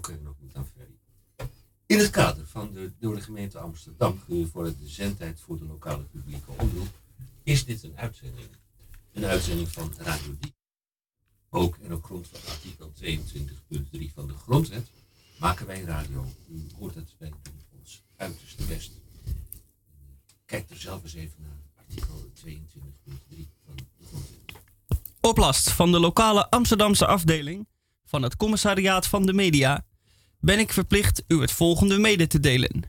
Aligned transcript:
Ferry. 0.00 0.98
In 1.86 1.98
het 1.98 2.10
kader 2.10 2.46
van 2.46 2.72
de 2.72 2.92
door 2.98 3.14
de 3.14 3.20
gemeente 3.20 3.58
Amsterdam 3.58 4.20
gevorderde 4.26 4.88
zendtijd 4.88 5.40
voor 5.40 5.58
de 5.58 5.64
lokale 5.64 6.02
publieke 6.02 6.50
omroep 6.50 7.00
is 7.42 7.64
dit 7.64 7.82
een 7.82 7.96
uitzending. 7.96 8.48
Een 9.12 9.24
uitzending 9.24 9.68
van 9.68 9.92
Radio 9.98 10.36
Diep. 10.40 10.54
Ook 11.50 11.76
en 11.76 11.94
op 11.94 12.04
grond 12.04 12.28
van 12.28 12.40
artikel 12.52 12.92
22.3 13.02 14.14
van 14.14 14.26
de 14.26 14.34
Grondwet 14.34 14.90
maken 15.38 15.66
wij 15.66 15.80
radio. 15.80 16.26
U 16.48 16.66
hoort 16.78 16.94
het, 16.94 17.14
doen 17.18 17.34
ons 17.78 18.02
uiterste 18.16 18.64
best. 18.64 18.92
Kijk 20.44 20.70
er 20.70 20.76
zelf 20.76 21.02
eens 21.02 21.14
even 21.14 21.42
naar 21.42 21.60
artikel 21.76 22.30
22.3 22.46 22.54
van 23.64 23.76
de 23.76 24.06
Grondwet. 24.06 24.40
Oplast 25.20 25.70
van 25.70 25.92
de 25.92 26.00
lokale 26.00 26.50
Amsterdamse 26.50 27.06
afdeling 27.06 27.66
van 28.12 28.22
het 28.22 28.36
Commissariaat 28.36 29.06
van 29.06 29.26
de 29.26 29.32
Media 29.32 29.84
ben 30.40 30.58
ik 30.58 30.72
verplicht 30.72 31.22
u 31.28 31.40
het 31.40 31.52
volgende 31.52 31.98
mede 31.98 32.26
te 32.26 32.40
delen. 32.40 32.82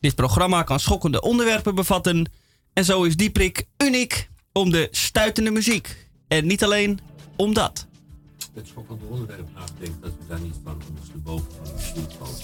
Dit 0.00 0.14
programma 0.14 0.62
kan 0.62 0.80
schokkende 0.80 1.20
onderwerpen 1.20 1.74
bevatten 1.74 2.30
en 2.72 2.84
zo 2.84 3.02
is 3.02 3.16
Dieprik 3.16 3.66
uniek 3.78 4.28
om 4.52 4.70
de 4.70 4.88
stuitende 4.90 5.50
muziek. 5.50 6.08
En 6.28 6.46
niet 6.46 6.64
alleen 6.64 6.98
om 7.36 7.54
dat. 7.54 7.86
Het 8.54 8.66
schokkende 8.66 9.04
onderwerp 9.04 9.48
nagedenkt 9.54 10.02
dat 10.02 10.12
we 10.18 10.26
daar 10.28 10.40
niet 10.40 10.56
van 10.64 10.82
ondersteboven 10.88 11.52
van 11.52 11.64
de 11.94 12.06
vallen. 12.18 12.34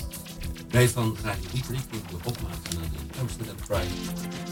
Wij 0.71 0.89
van 0.89 1.17
Radio 1.23 1.49
Dieprik 1.53 2.09
de 2.11 2.17
opmaat 2.25 2.75
naar 2.75 2.91
de 2.91 3.19
Amsterdam 3.21 3.57
Pride. 3.57 3.95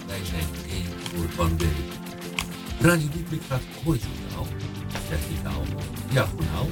Wij 0.06 0.24
zijn 0.24 0.46
één 0.70 0.86
voor 1.02 1.44
One 1.44 1.56
Day. 1.56 2.33
Radio 2.80 3.08
Dieprik 3.12 3.40
gaat 3.48 3.60
horizontaal, 3.84 4.46
verticaal 5.08 5.62
diagonaal. 6.10 6.66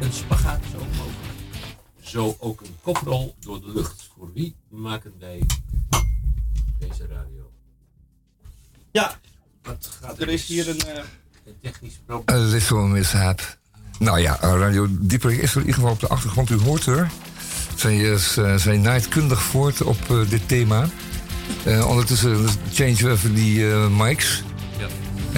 Een 0.00 0.12
spagaat 0.12 0.60
is 0.68 0.74
ook 0.74 0.88
mogelijk. 0.88 1.34
Zo 2.00 2.36
ook 2.38 2.60
een 2.60 2.76
koprol 2.82 3.34
door 3.40 3.60
de 3.60 3.72
lucht. 3.74 4.10
Voor 4.18 4.32
wie 4.34 4.54
maken 4.68 5.12
wij 5.18 5.42
deze 6.78 7.06
radio? 7.10 7.50
Ja, 8.90 9.18
Wat 9.62 9.90
gaat 10.02 10.20
er 10.20 10.28
is 10.28 10.46
hier 10.46 10.68
een. 10.68 10.80
eh, 10.80 11.02
een 11.46 11.54
technisch 11.62 11.98
probleem? 12.06 12.42
Het 12.42 12.52
is 12.52 12.68
wel 12.68 12.78
een 12.84 12.92
mishap. 12.92 13.58
Nou 13.98 14.20
ja, 14.20 14.40
eh, 14.40 14.50
Radio 14.58 14.86
Dieperik 14.90 15.38
is 15.42 15.50
er 15.50 15.56
in 15.60 15.66
ieder 15.66 15.74
geval 15.74 15.90
op 15.92 16.00
de 16.00 16.08
achtergrond. 16.08 16.50
U 16.50 16.56
hoort 16.58 16.86
er. 16.86 17.10
Zij, 17.74 17.96
is, 17.96 18.36
eh, 18.36 18.56
zij 18.56 18.76
naait 18.78 19.08
kundig 19.08 19.42
voort 19.42 19.82
op 19.82 20.10
eh, 20.10 20.28
dit 20.30 20.48
thema. 20.48 20.88
Eh, 21.64 21.88
ondertussen 21.88 22.46
change 22.72 22.94
we 22.94 23.10
even 23.10 23.34
die 23.34 23.70
eh, 23.72 23.88
mics. 23.88 24.42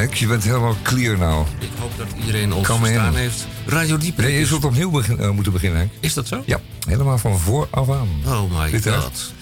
Je 0.07 0.27
bent 0.27 0.45
helemaal 0.45 0.77
clear 0.83 1.19
nou. 1.19 1.47
Ik 1.59 1.69
hoop 1.79 1.91
dat 1.97 2.07
iedereen 2.21 2.53
ons 2.53 2.67
Come 2.67 2.93
in. 2.93 3.01
heeft. 3.01 3.47
Radio 3.67 3.97
Dieprik 3.99 4.27
Nee, 4.27 4.39
je 4.39 4.47
zult 4.47 4.65
opnieuw 4.65 4.91
begin- 4.91 5.19
eh, 5.19 5.31
moeten 5.31 5.53
beginnen, 5.53 5.79
Henk. 5.79 5.93
Is 6.01 6.15
dat 6.15 6.27
zo? 6.27 6.43
Ja, 6.47 6.61
helemaal 6.89 7.19
van 7.19 7.39
vooraf 7.39 7.91
aan. 7.91 8.09
Oh 8.27 8.59
my 8.59 8.71
Dit 8.71 8.89
god. 8.89 9.33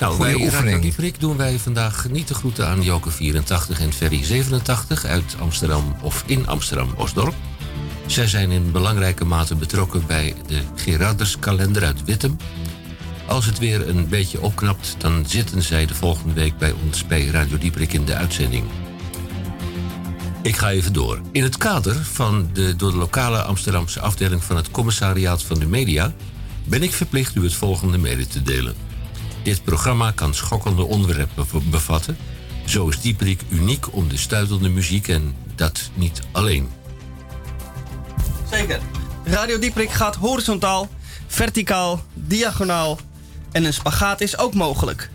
Nou, 0.00 0.14
Goeie 0.14 0.38
bij 0.38 0.48
Radio. 0.48 0.80
Dieprik 0.80 1.20
doen 1.20 1.36
wij 1.36 1.58
vandaag 1.58 2.06
niet 2.10 2.28
de 2.28 2.34
groeten 2.34 2.66
aan 2.68 2.82
Joke 2.82 3.10
84 3.10 3.80
en 3.80 3.92
Ferry 3.92 4.24
87 4.24 5.04
uit 5.04 5.36
Amsterdam 5.40 5.96
of 6.00 6.22
in 6.26 6.46
Amsterdam-Osdorp. 6.46 7.34
Zij 8.06 8.26
zijn 8.28 8.50
in 8.50 8.70
belangrijke 8.72 9.24
mate 9.24 9.54
betrokken 9.54 10.02
bij 10.06 10.34
de 10.46 10.60
Gerarduskalender 10.74 11.84
uit 11.84 12.04
Wittem. 12.04 12.36
Als 13.26 13.46
het 13.46 13.58
weer 13.58 13.88
een 13.88 14.08
beetje 14.08 14.40
opknapt, 14.40 14.94
dan 14.98 15.24
zitten 15.28 15.62
zij 15.62 15.86
de 15.86 15.94
volgende 15.94 16.34
week 16.34 16.58
bij 16.58 16.74
ons 16.86 17.06
bij 17.06 17.26
Radio 17.26 17.58
Dieprik 17.58 17.92
in 17.92 18.04
de 18.04 18.14
uitzending. 18.14 18.64
Ik 20.46 20.56
ga 20.56 20.70
even 20.70 20.92
door. 20.92 21.20
In 21.32 21.42
het 21.42 21.56
kader 21.56 21.94
van 22.04 22.50
de 22.52 22.76
door 22.76 22.90
de 22.90 22.96
lokale 22.96 23.42
Amsterdamse 23.42 24.00
afdeling 24.00 24.44
van 24.44 24.56
het 24.56 24.70
Commissariaat 24.70 25.42
van 25.42 25.58
de 25.58 25.66
Media 25.66 26.12
ben 26.64 26.82
ik 26.82 26.92
verplicht 26.92 27.34
u 27.34 27.42
het 27.42 27.54
volgende 27.54 27.98
mede 27.98 28.26
te 28.26 28.42
delen. 28.42 28.74
Dit 29.42 29.64
programma 29.64 30.10
kan 30.10 30.34
schokkende 30.34 30.82
onderwerpen 30.84 31.34
bev- 31.34 31.64
bevatten. 31.70 32.16
Zo 32.64 32.88
is 32.88 33.00
Dieprik 33.00 33.40
uniek 33.48 33.94
om 33.94 34.08
de 34.08 34.16
stuitende 34.16 34.68
muziek 34.68 35.08
en 35.08 35.34
dat 35.54 35.90
niet 35.94 36.20
alleen. 36.32 36.68
Zeker. 38.50 38.80
Radio 39.24 39.58
Dieprik 39.58 39.90
gaat 39.90 40.16
horizontaal, 40.16 40.88
verticaal, 41.26 42.04
diagonaal 42.14 42.98
en 43.52 43.64
een 43.64 43.74
spagaat 43.74 44.20
is 44.20 44.38
ook 44.38 44.54
mogelijk. 44.54 45.10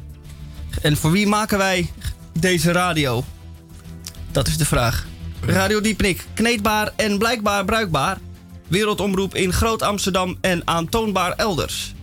En 0.81 0.97
voor 0.97 1.11
wie 1.11 1.27
maken 1.27 1.57
wij 1.57 1.91
deze 2.39 2.71
radio? 2.71 3.23
Dat 4.31 4.47
is 4.47 4.57
de 4.57 4.65
vraag. 4.65 5.09
Radio 5.45 5.81
Dieprik, 5.81 6.25
kneedbaar 6.33 6.91
en 6.95 7.17
blijkbaar 7.17 7.65
bruikbaar. 7.65 8.17
Wereldomroep 8.67 9.35
in 9.35 9.53
Groot 9.53 9.81
Amsterdam 9.81 10.37
en 10.41 10.67
aantoonbaar 10.67 11.31
elders. 11.31 11.93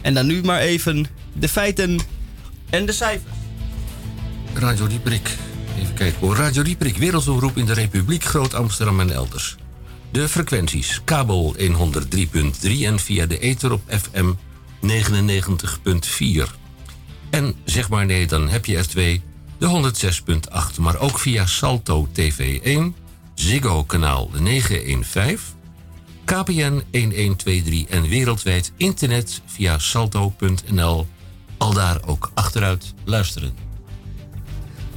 En 0.00 0.14
dan 0.14 0.26
nu 0.26 0.42
maar 0.42 0.60
even 0.60 1.06
de 1.32 1.48
feiten 1.48 1.98
en 2.70 2.86
de 2.86 2.92
cijfers. 2.92 3.34
Radio 4.54 4.86
Dieprik. 4.86 5.36
Even 5.78 5.94
kijken 5.94 6.20
hoor. 6.20 6.36
Radio 6.36 6.62
Dieprik, 6.62 6.96
wereldomroep 6.96 7.56
in 7.56 7.64
de 7.64 7.72
Republiek 7.72 8.24
Groot 8.24 8.54
Amsterdam 8.54 9.00
en 9.00 9.10
elders. 9.10 9.56
De 10.10 10.28
frequenties. 10.28 11.00
Kabel 11.04 11.56
103.3 11.58 11.66
en 12.62 12.98
via 12.98 13.26
de 13.26 13.38
ether 13.38 13.72
op 13.72 13.82
FM 13.88 14.32
99.4. 14.86 16.50
En 17.30 17.54
zeg 17.64 17.88
maar 17.88 18.06
nee, 18.06 18.26
dan 18.26 18.48
heb 18.48 18.66
je 18.66 18.76
er 18.76 18.88
twee. 18.88 19.22
De 19.58 19.92
106.8, 20.74 20.80
maar 20.80 20.98
ook 20.98 21.18
via 21.18 21.46
Salto 21.46 22.08
TV1, 22.08 23.02
Ziggo 23.34 23.84
kanaal 23.84 24.30
915, 24.38 25.38
KPN 26.24 26.82
1123 26.90 27.84
en 27.88 28.08
wereldwijd 28.08 28.72
internet 28.76 29.40
via 29.46 29.78
salto.nl. 29.78 31.06
Al 31.56 31.72
daar 31.72 32.00
ook 32.06 32.30
achteruit 32.34 32.94
luisteren. 33.04 33.54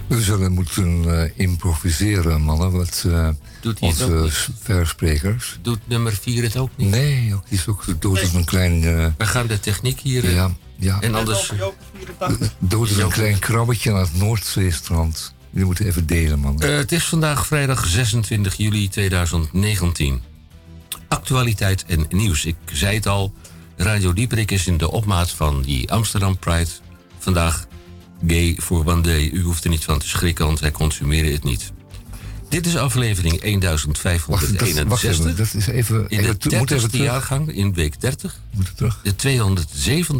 We 0.07 0.21
zullen 0.21 0.51
moeten 0.51 1.21
eh, 1.21 1.31
improviseren, 1.35 2.41
mannen. 2.41 2.71
Wat 2.71 3.03
eh, 3.07 3.29
Doet 3.67 3.79
hij 3.79 3.89
onze 3.89 4.09
niet? 4.09 4.49
versprekers. 4.61 5.57
Doet 5.61 5.79
nummer 5.87 6.13
4 6.21 6.43
het 6.43 6.57
ook 6.57 6.69
niet? 6.75 6.89
Nee, 6.89 7.33
ook, 7.33 7.49
die 7.49 7.57
is 7.57 7.67
ook 7.67 7.83
dood 7.99 8.21
als 8.21 8.33
een 8.33 8.45
klein... 8.45 8.83
eh, 8.83 9.05
We 9.17 9.25
gaan 9.25 9.47
de 9.47 9.59
techniek 9.59 9.99
hier... 9.99 10.23
eh, 10.25 10.33
ja, 10.33 10.51
ja. 10.75 11.01
En 11.01 11.15
anders... 11.15 11.51
Dood 12.59 12.87
als 12.89 12.97
een 12.97 13.09
klein 13.09 13.39
krabbetje 13.39 13.91
aan 13.93 13.99
het 13.99 14.15
Noordzeestrand. 14.15 15.33
Jullie 15.49 15.65
moeten 15.65 15.85
even 15.85 16.05
delen, 16.07 16.39
man. 16.39 16.61
Eh, 16.61 16.75
het 16.75 16.91
is 16.91 17.03
vandaag 17.05 17.47
vrijdag 17.47 17.85
26 17.87 18.55
juli 18.55 18.89
2019. 18.89 20.21
Actualiteit 21.07 21.85
en 21.87 22.05
nieuws. 22.09 22.45
Ik 22.45 22.55
zei 22.65 22.95
het 22.95 23.07
al, 23.07 23.33
Radio 23.75 24.13
Dieprik 24.13 24.51
is 24.51 24.67
in 24.67 24.77
de 24.77 24.91
opmaat 24.91 25.31
van 25.31 25.61
die 25.61 25.91
Amsterdam 25.91 26.37
Pride. 26.37 26.69
Vandaag 27.19 27.67
gay 28.27 28.55
voor 28.61 28.85
one 28.85 29.01
day. 29.01 29.29
U 29.33 29.41
hoeft 29.43 29.63
er 29.63 29.69
niet 29.69 29.83
van 29.83 29.99
te 29.99 30.07
schrikken, 30.07 30.45
want 30.45 30.59
wij 30.59 30.71
consumeren 30.71 31.31
het 31.31 31.43
niet. 31.43 31.71
Dit 32.49 32.65
is 32.65 32.77
aflevering 32.77 33.33
Wacht, 34.25 34.57
1561. 34.57 34.75
dat, 34.75 34.87
wacht 34.87 35.03
even, 35.03 35.35
dat 35.35 35.53
is 35.53 35.67
even... 35.67 36.09
in 36.09 36.17
de 36.17 36.23
even 36.23 36.37
te- 36.37 36.55
moet 36.57 36.71
even 36.71 36.87
30ste 36.87 36.91
terug. 36.91 37.05
jaargang 37.05 37.51
in 37.51 37.73
week 37.73 38.01
30. 38.01 38.39
Moet 38.51 38.71
terug. 38.75 38.99
De 39.03 39.13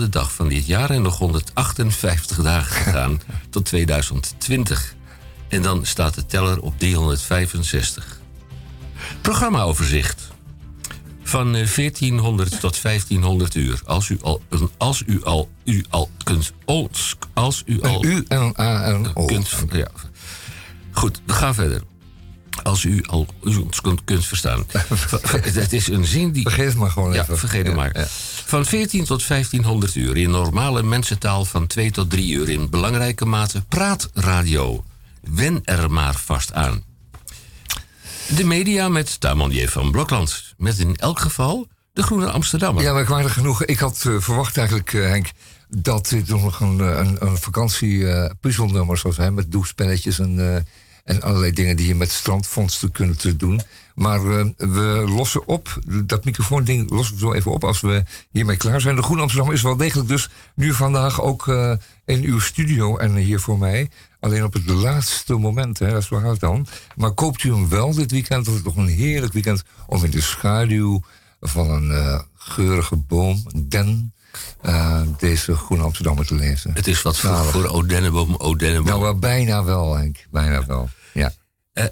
207e 0.06 0.09
dag 0.09 0.33
van 0.33 0.47
dit 0.47 0.65
jaar 0.65 0.89
en 0.89 1.01
nog 1.01 1.18
158 1.18 2.38
dagen 2.41 2.75
gegaan 2.83 3.21
tot 3.50 3.65
2020. 3.65 4.95
En 5.47 5.62
dan 5.62 5.85
staat 5.85 6.13
de 6.13 6.25
teller 6.25 6.62
op 6.62 6.79
365. 6.79 8.19
Programmaoverzicht. 9.21 10.27
Van 11.23 11.56
eh, 11.56 11.68
1400 11.75 12.59
tot 12.59 12.81
1500 12.81 13.56
uur. 13.56 13.81
Als 13.85 14.09
u 14.09 14.18
al, 14.21 14.41
als 14.77 15.03
u 15.06 15.23
al, 15.23 15.50
u 15.63 15.85
al 15.89 16.09
kunt, 16.23 16.53
als, 17.33 17.63
u 17.65 17.81
al 17.81 18.06
U 18.06 18.25
en 18.27 18.53
A 18.59 18.83
en 18.83 19.15
O. 19.15 19.25
kunt, 19.25 19.50
ja. 19.71 19.88
Goed, 20.91 21.21
we 21.25 21.33
gaan 21.33 21.53
verder. 21.56 21.81
Als 22.63 22.83
u 22.83 23.04
al 23.06 23.27
ons 23.44 23.81
kunt, 23.81 24.04
kunt 24.04 24.25
verstaan. 24.25 24.65
Het 25.42 25.74
is 25.74 25.88
een 25.88 26.06
zin 26.06 26.31
die. 26.31 26.42
Vergeet 26.44 26.65
het 26.68 26.75
maar 26.75 26.89
gewoon 26.92 27.13
Ja, 27.13 27.21
even. 27.21 27.38
vergeet 27.38 27.59
het 27.65 27.68
Ja, 27.68 27.75
maar. 27.75 27.98
ja. 28.00 28.06
Van 28.45 28.65
14 28.65 29.06
tot 29.06 29.27
1500 29.27 29.95
uur 29.95 30.18
in 30.18 30.30
normale 30.30 30.83
mensentaal 30.83 31.45
van 31.45 31.68
2 31.68 31.92
tot 31.92 32.09
3 32.09 32.31
uur 32.31 32.50
in 32.50 32.69
belangrijke 32.69 33.25
mate 33.25 33.62
praatradio. 33.69 34.83
Wen 35.21 35.62
er 35.63 35.92
maar 35.92 36.15
vast 36.15 36.54
aan. 36.54 36.83
De 38.36 38.44
media 38.44 38.89
met 38.89 39.19
Tamanje 39.19 39.69
van 39.69 39.92
Blokland. 39.92 40.54
Met 40.57 40.80
in 40.80 40.95
elk 40.95 41.19
geval 41.19 41.68
de 41.94 42.04
Groene 42.04 42.31
Amsterdammer. 42.31 42.83
Ja, 42.83 42.94
merkwaardig 42.94 43.33
genoeg. 43.33 43.63
Ik 43.65 43.80
had 43.80 44.04
eh, 44.07 44.15
verwacht 44.19 44.57
eigenlijk, 44.57 44.94
eh, 44.94 45.01
Henk, 45.01 45.31
dat 45.69 46.07
dit 46.09 46.27
nog 46.27 46.59
een, 46.59 46.80
eh, 46.80 46.98
een, 46.98 47.18
een 47.19 47.38
vakantie 47.38 48.07
eh, 48.12 48.31
puzzelnummer 48.42 48.98
zou 48.98 49.13
zijn 49.13 49.33
met 49.33 49.51
doelspelletjes 49.51 50.19
en, 50.19 50.65
En 51.07 51.21
allerlei 51.21 51.51
dingen 51.51 51.75
die 51.75 51.88
je 51.88 51.95
met 51.95 52.12
strandvondsten 52.12 52.92
kunt 52.92 53.19
te 53.19 53.36
doen. 53.36 53.62
Maar 53.95 54.19
eh, 54.19 54.45
we 54.57 55.04
lossen 55.15 55.48
op, 55.48 55.80
dat 56.06 56.25
microfoonding 56.25 56.89
lossen 56.89 57.15
we 57.15 57.21
zo 57.21 57.33
even 57.33 57.51
op 57.51 57.63
als 57.63 57.81
we 57.81 58.04
hiermee 58.31 58.57
klaar 58.57 58.81
zijn. 58.81 58.95
De 58.95 59.01
Groen 59.01 59.19
Amsterdam 59.19 59.51
is 59.51 59.62
wel 59.62 59.77
degelijk 59.77 60.07
dus 60.07 60.30
nu 60.56 60.74
vandaag 60.74 61.21
ook 61.21 61.48
eh, 61.48 61.74
in 62.06 62.24
uw 62.24 62.39
studio 62.39 62.98
en 62.98 63.15
hier 63.15 63.39
voor 63.39 63.57
mij. 63.57 63.89
Alleen 64.19 64.44
op 64.44 64.54
het 64.54 64.65
laatste 64.65 65.33
moment, 65.33 65.80
hè, 65.80 65.89
dat 65.89 66.01
is 66.01 66.09
wel 66.09 66.38
dan. 66.38 66.68
Maar 66.95 67.12
koopt 67.12 67.44
u 67.44 67.51
hem 67.51 67.69
wel 67.69 67.94
dit 67.94 68.12
weekend? 68.12 68.45
Dat 68.45 68.56
is 68.56 68.62
toch 68.62 68.75
een 68.75 68.88
heerlijk 68.88 69.33
weekend 69.33 69.63
om 69.86 70.04
in 70.04 70.12
de 70.12 70.21
schaduw 70.21 71.01
van 71.42 71.69
een 71.69 71.92
eh, 71.92 72.19
geurige 72.36 72.95
boom, 72.95 73.44
den, 73.56 74.13
uh, 74.66 75.01
deze 75.18 75.56
Groen 75.56 75.81
Amsterdammer 75.81 76.25
te 76.25 76.36
lezen. 76.36 76.74
Het 76.74 76.88
is 76.88 77.01
wat 77.01 77.18
voor, 77.18 77.45
voor 77.45 77.66
Odenneboom, 77.66 78.36
Odenneboom. 78.36 79.01
Nou, 79.01 79.16
bijna 79.16 79.63
wel, 79.63 79.95
Henk. 79.95 80.25
Bijna 80.31 80.66
wel, 80.66 80.89
ja. 81.13 81.34
Uh, 81.74 81.86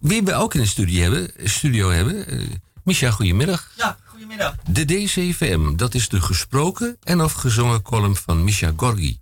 wie 0.00 0.22
we 0.22 0.34
ook 0.34 0.54
in 0.54 0.60
de 0.60 0.66
studio 0.66 1.02
hebben, 1.02 1.30
studio 1.44 1.90
hebben 1.90 2.34
uh, 2.34 2.48
Micha, 2.84 3.10
goedemiddag. 3.10 3.70
Ja, 3.76 3.96
goedemiddag. 4.04 4.56
De 4.70 4.84
DCVM, 4.84 5.76
dat 5.76 5.94
is 5.94 6.08
de 6.08 6.20
gesproken 6.20 6.96
en 7.02 7.20
of 7.20 7.32
gezongen 7.32 7.82
column 7.82 8.16
van 8.16 8.44
Misha 8.44 8.72
Gorgi. 8.76 9.18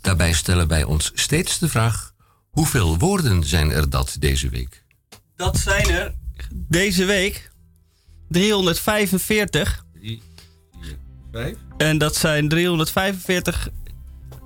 Daarbij 0.00 0.32
stellen 0.32 0.68
wij 0.68 0.84
ons 0.84 1.10
steeds 1.14 1.58
de 1.58 1.68
vraag: 1.68 2.12
hoeveel 2.50 2.98
woorden 2.98 3.44
zijn 3.44 3.70
er 3.70 3.90
dat 3.90 4.16
deze 4.18 4.48
week? 4.48 4.82
Dat 5.36 5.58
zijn 5.58 5.88
er 5.90 6.14
deze 6.50 7.04
week 7.04 7.50
345. 8.28 9.84
3, 11.32 11.44
4, 11.44 11.54
5. 11.54 11.56
En 11.76 11.98
dat 11.98 12.16
zijn 12.16 12.48
345 12.48 13.68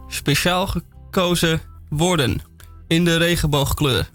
speciaal 0.09 0.67
gekozen 0.67 1.61
woorden 1.89 2.43
in 2.89 3.05
de 3.05 3.17
regenboogkleur. 3.17 4.11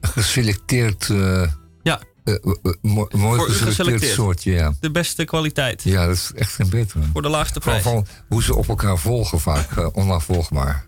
Geselecteerd. 0.00 1.08
Uh, 1.08 1.42
ja. 1.82 2.00
Uh, 2.24 2.34
mo 2.82 3.08
mooi 3.10 3.40
geselecteerd, 3.40 3.68
geselecteerd, 3.68 4.12
soortje, 4.12 4.52
ja. 4.52 4.72
De 4.80 4.90
beste 4.90 5.24
kwaliteit. 5.24 5.82
Ja, 5.82 6.06
dat 6.06 6.14
is 6.14 6.30
echt 6.34 6.52
geen 6.52 6.68
betere. 6.68 7.04
Voor 7.12 7.22
de 7.22 7.28
laagste 7.28 7.60
prijs. 7.60 7.82
Van 7.82 8.06
hoe 8.28 8.42
ze 8.42 8.54
op 8.54 8.68
elkaar 8.68 8.98
volgen, 8.98 9.40
vaak 9.40 9.76
uh, 9.76 9.86
onafvolgbaar. 9.92 10.86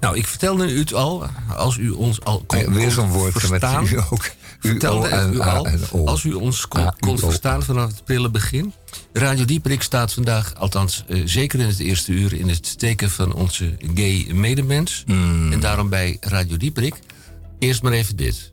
Nou, 0.00 0.16
ik 0.16 0.26
vertelde 0.26 0.72
u 0.72 0.78
het 0.78 0.94
al, 0.94 1.26
als 1.56 1.76
u 1.76 1.90
ons 1.90 2.24
al 2.24 2.44
kon, 2.46 2.64
kon 2.64 2.74
Weer 2.74 2.90
zo'n 2.90 3.10
woord 3.10 3.32
verstaan, 3.32 3.82
met 3.82 3.92
u 3.92 3.98
ook. 4.10 4.30
Vertelde 4.60 5.30
u 5.32 5.40
al, 5.40 5.68
als 6.04 6.24
u 6.24 6.32
ons 6.32 6.68
kon, 6.68 6.92
kon 7.00 7.18
verstaan 7.18 7.62
vanaf 7.62 7.90
het 7.90 8.04
prille 8.04 8.30
begin. 8.30 8.72
Radio 9.12 9.44
Dieperik 9.44 9.82
staat 9.82 10.12
vandaag, 10.12 10.54
althans 10.54 11.04
uh, 11.08 11.22
zeker 11.24 11.60
in 11.60 11.66
het 11.66 11.78
eerste 11.78 12.12
uur... 12.12 12.32
in 12.32 12.48
het 12.48 12.78
teken 12.78 13.10
van 13.10 13.32
onze 13.32 13.76
gay 13.94 14.26
medemens. 14.32 15.04
Mm. 15.06 15.52
En 15.52 15.60
daarom 15.60 15.88
bij 15.88 16.16
Radio 16.20 16.56
Dieperik. 16.56 16.94
Eerst 17.58 17.82
maar 17.82 17.92
even 17.92 18.16
dit. 18.16 18.52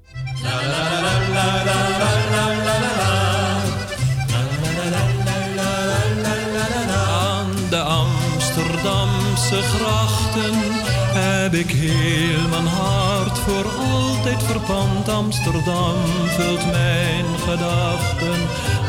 Aan 7.09 7.51
de 7.69 7.79
Amsterdamse 7.81 9.61
grachten 9.61 10.76
heb 11.17 11.53
ik 11.53 11.71
heel 11.71 12.47
mijn 12.49 12.67
hart 12.67 13.37
voor 13.39 13.65
altijd 13.79 14.43
verpand. 14.43 15.09
Amsterdam 15.09 15.95
vult 16.37 16.65
mijn 16.71 17.25
gedachten 17.47 18.39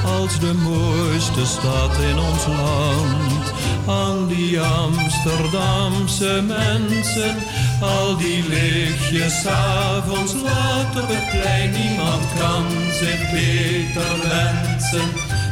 als 0.04 0.40
de 0.40 0.52
mooiste 0.54 1.46
stad 1.46 1.92
in 2.10 2.18
ons 2.18 2.46
land. 2.46 3.52
Aan 3.86 4.26
die 4.26 4.60
Amsterdamse 4.60 6.42
mensen, 6.46 7.36
al 7.80 8.16
die 8.16 8.48
lichtjes 8.48 9.46
avonds 9.46 10.32
laat 10.32 11.02
op 11.02 11.08
het 11.08 11.40
plein. 11.40 11.70
Niemand 11.70 12.24
kan 12.38 12.64
zich 12.92 13.30
beter 13.30 14.12
wensen 14.28 15.08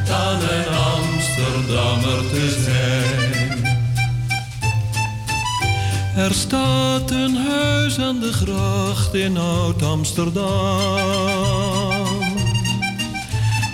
dan 0.07 0.39
een 0.57 0.71
Amsterdammer 0.95 2.31
te 2.31 2.63
zijn. 2.65 3.36
Er 6.17 6.35
staat 6.35 7.11
een 7.11 7.37
huis 7.37 7.99
aan 7.99 8.21
de 8.21 8.33
gracht 8.33 9.15
in 9.15 9.37
Oud-Amsterdam. 9.37 10.47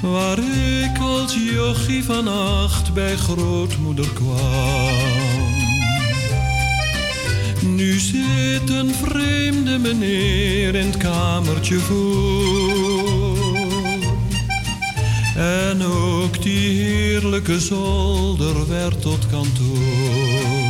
Waar 0.02 0.38
ik 0.38 0.98
als 1.00 1.34
jochie 1.34 2.04
van 2.04 2.28
acht 2.28 2.92
bij 2.94 3.16
grootmoeder 3.16 4.08
kwam. 4.14 5.60
Nu 7.60 7.98
zit 7.98 8.70
een 8.70 8.94
vreemde 8.94 9.78
meneer 9.78 10.74
in 10.74 10.86
het 10.86 10.96
kamertje 10.96 11.78
voor. 11.78 13.02
En 15.36 15.82
ook 15.82 16.42
die 16.42 16.82
heerlijke 16.82 17.60
zolder 17.60 18.68
werd 18.68 19.00
tot 19.00 19.26
kantoor. 19.26 20.61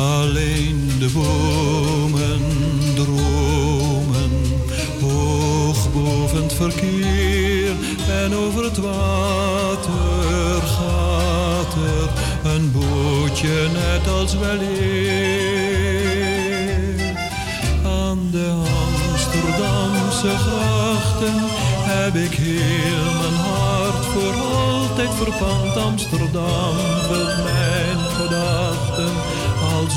Alleen 0.00 0.90
de 0.98 1.08
bomen 1.14 2.40
dromen 2.94 4.30
hoog 5.00 5.92
boven 5.92 6.42
het 6.42 6.52
verkeer 6.52 7.70
en 8.08 8.34
over 8.34 8.64
het 8.64 8.76
water 8.76 10.62
gaat 10.62 11.74
er 11.74 12.08
een 12.50 12.72
bootje 12.72 13.68
net 13.72 14.08
als 14.14 14.34
weleer. 14.34 15.40
Aan 17.84 18.28
de 18.30 18.52
Amsterdamse 19.10 20.28
grachten 20.28 21.34
heb 21.82 22.14
ik 22.14 22.32
heel 22.32 23.12
mijn 23.20 23.34
hart 23.34 24.04
voor 24.04 24.34
altijd 24.34 25.14
verpand. 25.14 25.76
Amsterdam 25.76 26.74
mijn 27.08 27.18
gedachten 27.18 27.89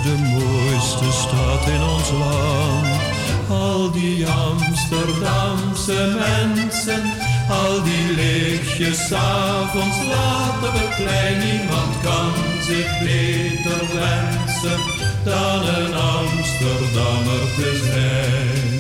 de 0.02 0.18
mooiste 0.18 1.12
stad 1.12 1.68
in 1.68 1.82
ons 1.82 2.12
land. 2.12 3.02
Al 3.50 3.92
die 3.92 4.28
Amsterdamse 4.28 6.16
mensen, 6.20 7.04
al 7.50 7.84
die 7.84 8.16
lichtjes 8.16 9.14
avonds 9.14 9.98
laat 10.08 10.68
op 10.68 10.74
het 10.74 10.96
plein. 10.96 11.38
Niemand 11.38 11.94
kan 12.04 12.32
zich 12.62 13.00
beter 13.00 13.82
wensen 13.94 14.80
dan 15.24 15.66
een 15.66 15.94
Amsterdammer 15.94 17.44
te 17.56 17.70
zijn. 17.92 18.74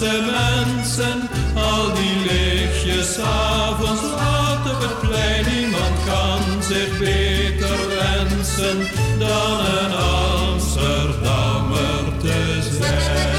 Mensen, 0.00 1.28
al 1.54 1.94
die 1.94 2.16
lichtjes 2.16 3.18
avonds 3.18 4.02
laat 4.02 4.74
op 4.74 4.80
het 4.80 5.00
plein. 5.00 5.54
Niemand 5.54 6.04
kan 6.04 6.62
zich 6.62 6.98
beter 6.98 7.88
wensen 7.88 8.78
dan 9.18 9.60
een 9.60 9.92
Amsterdammer 9.92 12.18
te 12.18 12.68
zijn. 12.78 13.34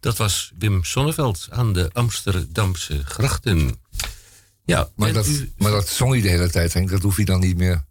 Dat 0.00 0.16
was 0.16 0.52
Wim 0.58 0.84
Sonneveld 0.84 1.48
aan 1.50 1.72
de 1.72 1.90
Amsterdamse 1.92 3.04
grachten. 3.04 3.82
Ja, 4.64 4.88
maar, 4.96 5.12
dat, 5.12 5.26
u... 5.26 5.52
maar 5.56 5.70
dat 5.70 5.88
zong 5.88 6.16
je 6.16 6.22
de 6.22 6.28
hele 6.28 6.50
tijd, 6.50 6.72
Henk. 6.72 6.90
Dat 6.90 7.02
hoef 7.02 7.16
je 7.16 7.24
dan 7.24 7.40
niet 7.40 7.56
meer. 7.56 7.84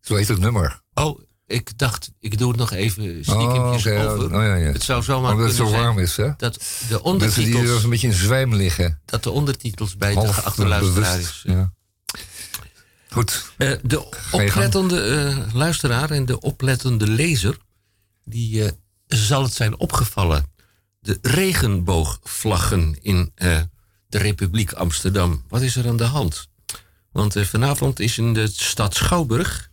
Zo 0.00 0.14
heet 0.14 0.28
het 0.28 0.38
nummer. 0.38 0.80
Oh, 0.94 1.20
ik 1.52 1.78
dacht, 1.78 2.10
ik 2.18 2.38
doe 2.38 2.48
het 2.48 2.58
nog 2.58 2.72
even 2.72 3.02
stiekempjes 3.24 3.86
oh, 3.86 3.92
okay. 3.92 4.06
over. 4.06 4.24
Oh, 4.24 4.42
ja, 4.42 4.54
ja. 4.54 4.72
Het 4.72 4.82
zou 4.82 5.02
zomaar 5.02 5.32
Omdat 5.32 5.46
het 5.46 5.56
zo 5.56 5.66
zijn 5.66 5.82
warm 5.82 5.98
is, 5.98 6.16
hè? 6.16 6.30
Dat 6.36 6.62
de 6.88 7.02
ondertitels... 7.02 7.62
die 7.62 7.74
er 7.74 7.84
een 7.84 7.90
beetje 7.90 8.06
in 8.06 8.12
zwijm 8.12 8.54
liggen. 8.54 9.00
Dat 9.04 9.22
de 9.22 9.30
ondertitels 9.30 9.96
bij 9.96 10.14
Half 10.14 10.26
de 10.26 10.32
geachte 10.32 10.66
luisteraar 10.66 11.16
bewust, 11.16 11.28
is. 11.28 11.42
Ja. 11.46 11.72
Goed. 13.08 13.52
Uh, 13.58 13.72
de 13.82 14.08
oplettende 14.30 15.06
uh, 15.08 15.54
luisteraar 15.54 16.10
en 16.10 16.26
de 16.26 16.40
oplettende 16.40 17.06
lezer... 17.06 17.56
die 18.24 18.62
uh, 18.64 18.70
zal 19.06 19.42
het 19.42 19.52
zijn 19.52 19.78
opgevallen. 19.78 20.52
De 21.00 21.18
regenboogvlaggen 21.22 22.98
in 23.00 23.32
de 24.08 24.18
Republiek 24.18 24.72
Amsterdam. 24.72 25.44
Wat 25.48 25.62
is 25.62 25.76
er 25.76 25.88
aan 25.88 25.96
de 25.96 26.04
hand? 26.04 26.48
Want 27.12 27.34
vanavond 27.38 28.00
is 28.00 28.18
in 28.18 28.34
de 28.34 28.46
stad 28.46 28.94
Schouwburg... 28.94 29.70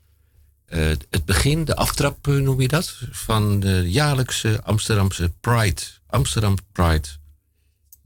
Uh, 0.73 0.88
het 1.09 1.25
begin, 1.25 1.65
de 1.65 1.75
aftrap 1.75 2.27
uh, 2.27 2.41
noem 2.41 2.61
je 2.61 2.67
dat, 2.67 2.97
van 3.11 3.59
de 3.59 3.89
jaarlijkse 3.91 4.61
Amsterdamse 4.63 5.31
Pride. 5.39 5.81
Amsterdam 6.07 6.55
Pride. 6.71 7.07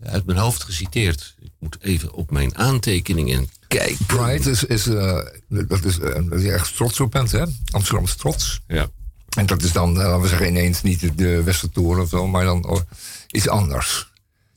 Uit 0.04 0.26
mijn 0.26 0.38
hoofd 0.38 0.64
geciteerd. 0.64 1.36
Ik 1.40 1.52
moet 1.60 1.78
even 1.82 2.14
op 2.14 2.32
mijn 2.32 2.58
aantekeningen 2.58 3.50
kijken. 3.68 4.06
Pride 4.06 4.50
is, 4.50 4.64
is, 4.64 4.88
uh, 4.88 5.20
dat 5.48 5.84
is 5.84 6.00
uh, 6.00 6.30
dat 6.30 6.42
je 6.42 6.52
erg 6.52 6.72
trots 6.72 7.00
op 7.00 7.12
bent, 7.12 7.32
hè? 7.32 7.44
Amsterdamse 7.72 8.16
trots. 8.16 8.62
Ja. 8.68 8.90
En 9.38 9.46
dat 9.46 9.62
is 9.62 9.72
dan, 9.72 9.90
eh, 9.90 10.06
laten 10.08 10.22
we 10.22 10.28
zeggen, 10.28 10.48
ineens 10.48 10.82
niet 10.82 11.18
de- 11.18 11.44
Westertoren 11.44 12.04
of 12.04 12.10
zo, 12.10 12.28
maar 12.28 12.46
dan 12.46 12.68
oh, 12.68 12.80
iets 13.32 13.48
anders. 13.48 14.12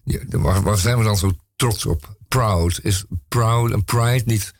Ja, 0.05 0.19
waar, 0.29 0.63
waar 0.63 0.79
zijn 0.79 0.99
we 0.99 1.05
dan 1.05 1.17
zo 1.17 1.33
trots 1.57 1.87
op? 1.87 2.17
Proud. 2.29 2.81
Is 2.83 3.05
proud 3.29 3.71
en 3.73 3.85
pride 3.85 4.23
niet 4.25 4.55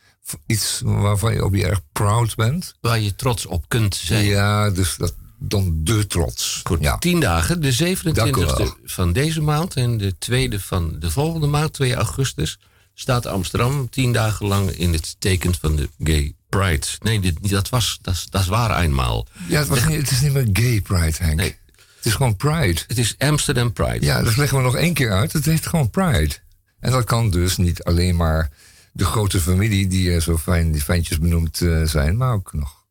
iets 0.47 0.81
waarvan 0.85 1.33
je 1.33 1.45
op 1.45 1.55
je 1.55 1.67
erg 1.67 1.81
proud 1.93 2.35
bent? 2.35 2.75
Waar 2.81 3.01
je 3.01 3.15
trots 3.15 3.47
op 3.47 3.65
kunt 3.69 3.95
zijn. 3.95 4.25
Ja, 4.25 4.71
dus 4.71 4.97
dat, 4.97 5.15
dan 5.39 5.81
de 5.85 6.07
trots. 6.07 6.61
Goed, 6.65 6.81
Ja. 6.81 6.99
tien 6.99 7.21
dagen. 7.21 7.61
De 7.61 7.77
Dank 8.13 8.37
u 8.37 8.41
27e 8.41 8.57
wel. 8.57 8.77
van 8.85 9.13
deze 9.13 9.41
maand 9.41 9.75
en 9.77 9.99
de 9.99 10.19
tweede 10.19 10.61
van 10.61 10.97
de 10.99 11.11
volgende 11.11 11.47
maand, 11.47 11.73
2 11.73 11.95
augustus, 11.95 12.59
staat 12.95 13.27
Amsterdam 13.27 13.89
tien 13.91 14.13
dagen 14.13 14.47
lang 14.47 14.71
in 14.71 14.93
het 14.93 15.17
teken 15.19 15.55
van 15.61 15.77
de 15.77 15.89
Gay 16.05 16.35
Pride. 16.49 16.87
Nee, 17.03 17.21
dit, 17.21 17.51
dat, 17.51 17.69
was, 17.69 17.99
dat, 18.03 18.15
is- 18.15 18.27
dat 18.31 18.41
is 18.41 18.47
waar 18.49 18.81
eenmaal. 18.83 19.27
Ja, 19.49 19.59
het, 19.59 19.69
was 19.69 19.85
niet, 19.87 19.97
het 20.01 20.11
is 20.11 20.21
niet 20.21 20.33
meer 20.33 20.49
gay 20.53 20.81
pride, 20.81 21.17
Henk. 21.19 21.35
Nee. 21.37 21.57
Het 21.97 22.07
is 22.07 22.15
gewoon 22.15 22.37
pride. 22.37 22.81
Het 22.87 22.99
is 22.99 23.15
Amsterdam 23.19 23.73
Pride. 23.73 24.05
Ja, 24.07 24.23
dat 24.23 24.37
leggen 24.37 24.59
we 24.59 24.65
nog 24.65 24.77
één 24.77 24.95
keer 24.95 25.13
uit. 25.13 25.33
Het 25.33 25.45
heeft 25.45 25.67
gewoon 25.67 25.91
pride. 25.91 26.35
En 26.81 26.91
dat 26.91 27.05
kan 27.05 27.31
dus 27.31 27.57
niet 27.57 27.83
alleen 27.85 28.17
maar 28.17 28.51
de 28.97 29.05
grote 29.05 29.41
familie 29.41 29.87
die 29.87 30.11
er 30.11 30.23
zo 30.23 30.39
fijn, 30.39 30.73
die 30.73 30.83
fijntjes 30.83 31.19
benoemd 31.19 31.61
eh, 31.61 31.83
zijn, 31.85 32.17
maar 32.17 32.33
ook 32.33 32.53
nog 32.53 32.85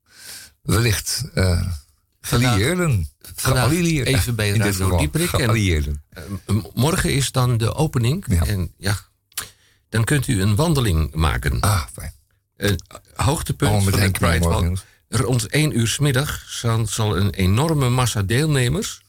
wellicht 0.62 1.30
eh 1.34 1.62
geallieerden. 2.22 3.10
Geallieerden. 3.36 4.14
even 4.14 4.36
bij 4.36 4.52
Radio 4.52 4.98
Dieperik 4.98 5.32
en- 5.34 5.40
Geallieerden. 5.40 6.04
M- 6.48 6.60
Morgen 6.74 7.14
is 7.14 7.32
dan 7.32 7.58
de 7.58 7.74
opening. 7.74 8.26
Ja. 8.28 8.46
En 8.46 8.74
ja, 8.78 8.98
dan 9.90 10.04
kunt 10.04 10.28
u 10.28 10.42
een 10.42 10.56
wandeling 10.56 11.14
maken. 11.16 11.60
Ah, 11.60 11.82
fijn. 11.94 12.14
Hoogtepunt 13.16 13.86
met 13.86 13.94
van 13.96 14.04
de 14.04 14.12
Pride 14.12 14.40
Walk. 14.48 14.78
Rond 15.10 15.48
1 15.48 15.78
uur 15.78 15.88
's 15.88 16.00
middag 16.00 16.44
zal, 16.48 16.88
zal 16.88 17.18
een 17.18 17.30
enorme 17.30 17.90
massa 17.90 18.22
deelnemers 18.22 19.02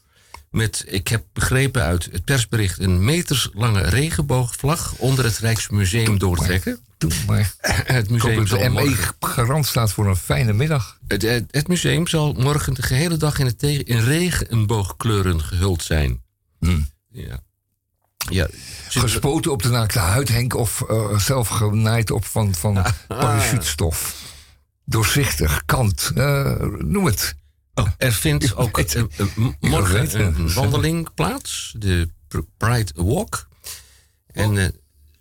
met, 0.49 0.83
ik 0.87 1.07
heb 1.07 1.23
begrepen 1.33 1.83
uit 1.83 2.09
het 2.11 2.25
persbericht, 2.25 2.79
een 2.79 3.05
meterslange 3.05 3.81
regenboogvlag 3.81 4.93
onder 4.97 5.25
het 5.25 5.37
Rijksmuseum 5.37 6.17
doortrekken. 6.17 6.79
Doe 6.97 7.11
maar. 7.27 7.53
Het 7.61 8.11
Ik 8.11 8.21
hoop 8.21 8.35
museum, 8.35 8.45
dat 8.45 8.59
de 8.59 8.69
ME 8.69 8.95
garant 9.19 9.65
staat 9.65 9.91
voor 9.91 10.07
een 10.07 10.15
fijne 10.15 10.53
middag. 10.53 10.97
het, 11.07 11.21
het, 11.21 11.45
het 11.51 11.67
museum 11.67 12.07
zal 12.07 12.33
morgen 12.33 12.73
de 12.73 12.81
gehele 12.81 13.17
dag 13.17 13.39
in, 13.39 13.45
het 13.45 13.59
tegen, 13.59 13.85
in 13.85 13.99
regenboogkleuren 13.99 15.41
gehuld 15.41 15.83
zijn. 15.83 16.21
Hmm. 16.59 16.89
Ja. 17.11 17.39
Ja, 18.29 18.47
Gespoten 18.87 19.51
op 19.51 19.63
de 19.63 19.69
naakte 19.69 19.99
huid, 19.99 20.29
Henk, 20.29 20.55
of 20.55 20.81
eh, 20.81 21.19
zelf 21.19 21.47
genaaid 21.47 22.11
op 22.11 22.25
van, 22.25 22.55
van 22.55 22.85
parachutestof. 23.07 24.15
Doorzichtig, 24.85 25.61
kant, 25.65 26.11
eh, 26.15 26.55
noem 26.77 27.05
het. 27.05 27.35
Oh, 27.77 27.87
er 27.97 28.13
vindt 28.13 28.55
ook 28.55 28.77
morgen 29.59 30.19
een 30.19 30.53
wandeling 30.53 31.13
plaats, 31.13 31.73
de 31.77 32.09
Pr- 32.27 32.37
Pride 32.57 32.91
Walk. 32.95 33.47
En 34.27 34.57
eh, 34.57 34.67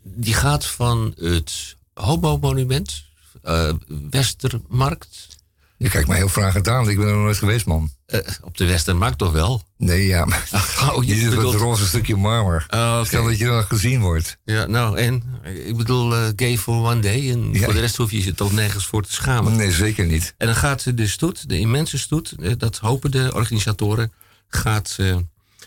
die 0.03 0.35
gaat 0.35 0.67
van 0.67 1.15
het 1.19 1.77
Hobo-monument, 1.95 3.05
eh, 3.43 3.73
Westermarkt. 4.11 5.36
Je 5.79 5.89
kijkt 5.89 6.09
mij 6.09 6.17
heel 6.17 6.29
vragend 6.29 6.69
aan, 6.69 6.89
ik 6.89 6.97
ben 6.97 7.07
er 7.07 7.13
nog 7.15 7.23
nooit 7.23 7.37
geweest, 7.39 7.67
man. 7.67 7.91
Eh, 8.07 8.21
op 8.43 8.57
de 8.57 8.65
Westermarkt 8.67 9.19
toch 9.19 9.33
wel? 9.33 9.63
Nee, 9.79 10.07
ja, 10.07 10.25
maar 10.25 10.49
Oh, 10.95 11.05
je 11.05 11.15
ziet 11.15 11.29
bedoelt- 11.31 11.53
het 11.53 11.63
roze 11.63 11.87
stukje 11.87 12.17
marmer. 12.17 12.67
Oh. 12.71 13.05
Stel 13.05 13.25
dat 13.25 13.39
je 13.39 13.45
dan 13.45 13.63
gezien 13.65 14.01
wordt. 14.01 14.39
Ja, 14.45 14.67
nou, 14.67 14.99
en 14.99 15.23
ik 15.67 15.77
bedoel, 15.77 16.15
eh, 16.17 16.23
gay 16.37 16.59
for 16.59 16.75
one 16.75 17.01
day. 17.01 17.31
En 17.31 17.53
Ja. 17.53 17.65
voor 17.65 17.73
de 17.73 17.81
rest 17.81 17.97
hoef 17.97 18.11
je 18.11 18.25
je 18.25 18.35
toch 18.35 18.53
nergens 18.53 18.87
voor 18.87 19.03
te 19.03 19.13
schamen. 19.13 19.57
Nee, 19.57 19.73
zeker 19.73 20.07
niet. 20.07 20.35
En 20.39 20.47
dan 20.47 20.57
gaat 20.57 20.97
de 20.97 21.07
stoet, 21.07 21.49
de 21.49 21.59
immense 21.59 21.99
stoet, 21.99 22.35
eh, 22.41 22.53
dat 22.59 22.79
hopen 22.79 23.11
de 23.11 23.31
organisatoren, 23.35 24.13
gaat 24.49 24.97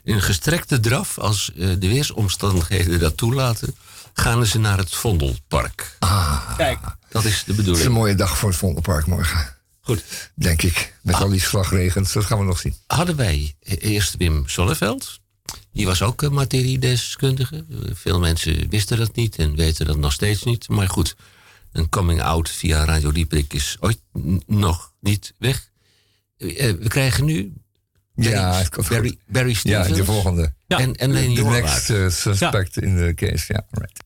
in 0.03 0.13
een 0.15 0.21
gestrekte 0.21 0.79
draf, 0.79 1.17
als 1.17 1.51
de 1.55 1.77
weersomstandigheden 1.79 2.99
dat 2.99 3.17
toelaten, 3.17 3.75
gaan 4.13 4.45
ze 4.45 4.59
naar 4.59 4.77
het 4.77 4.95
Vondelpark. 4.95 5.97
Kijk, 6.57 6.79
Dat 7.09 7.25
is 7.25 7.29
de 7.29 7.29
Het 7.29 7.47
is 7.47 7.47
een 7.47 7.55
bedoeling. 7.55 7.89
mooie 7.93 8.15
dag 8.15 8.37
voor 8.37 8.49
het 8.49 8.57
Vondelpark 8.57 9.05
morgen. 9.05 9.57
Goed. 9.96 10.31
Denk 10.36 10.62
ik. 10.62 10.93
Met 11.01 11.15
al 11.15 11.29
die 11.29 11.39
slagregens. 11.39 12.13
Dat 12.13 12.25
gaan 12.25 12.38
we 12.39 12.43
nog 12.43 12.60
zien. 12.60 12.75
Hadden 12.88 13.15
wij 13.15 13.55
e- 13.60 13.75
eerst 13.75 14.15
Wim 14.17 14.43
Sonneveld. 14.48 15.19
Die 15.74 15.86
was 15.86 16.01
ook 16.01 16.29
materiedeskundige. 16.29 17.65
Eh, 17.69 17.77
Veel 17.93 18.19
mensen 18.19 18.69
wisten 18.69 18.98
dat 18.98 19.15
niet 19.15 19.36
en 19.36 19.55
weten 19.55 19.86
dat 19.86 19.98
nog 19.98 20.12
steeds 20.13 20.43
niet. 20.43 20.67
Maar 20.69 20.89
goed, 20.89 21.15
een 21.72 21.89
coming 21.89 22.22
out 22.22 22.50
via 22.50 22.86
Radio 22.86 23.12
Dieprik 23.12 23.53
is 23.53 23.77
ooit 23.79 24.00
nog 24.46 24.93
niet 25.00 25.34
weg. 25.38 25.69
Eh, 26.38 26.69
eh, 26.69 26.75
we 26.79 26.88
krijgen 26.88 27.25
nu 27.25 27.53
Barry, 28.15 28.31
Ja, 28.31 28.53
het 28.58 28.69
komt 28.69 28.88
Barry. 28.89 29.17
Barry 29.27 29.50
Ja, 29.50 29.55
Stevens 29.84 29.98
de 29.98 30.05
volgende. 30.05 30.53
Ja. 30.67 30.79
en, 30.79 30.96
en 30.96 31.12
Leni 31.12 31.36
De 31.36 31.41
Horvath. 31.41 31.62
next 31.63 31.89
eh, 31.89 32.10
suspect 32.10 32.77
in 32.81 32.96
de 32.98 33.13
case. 33.13 33.53
Ja, 33.53 33.65
right. 33.72 34.03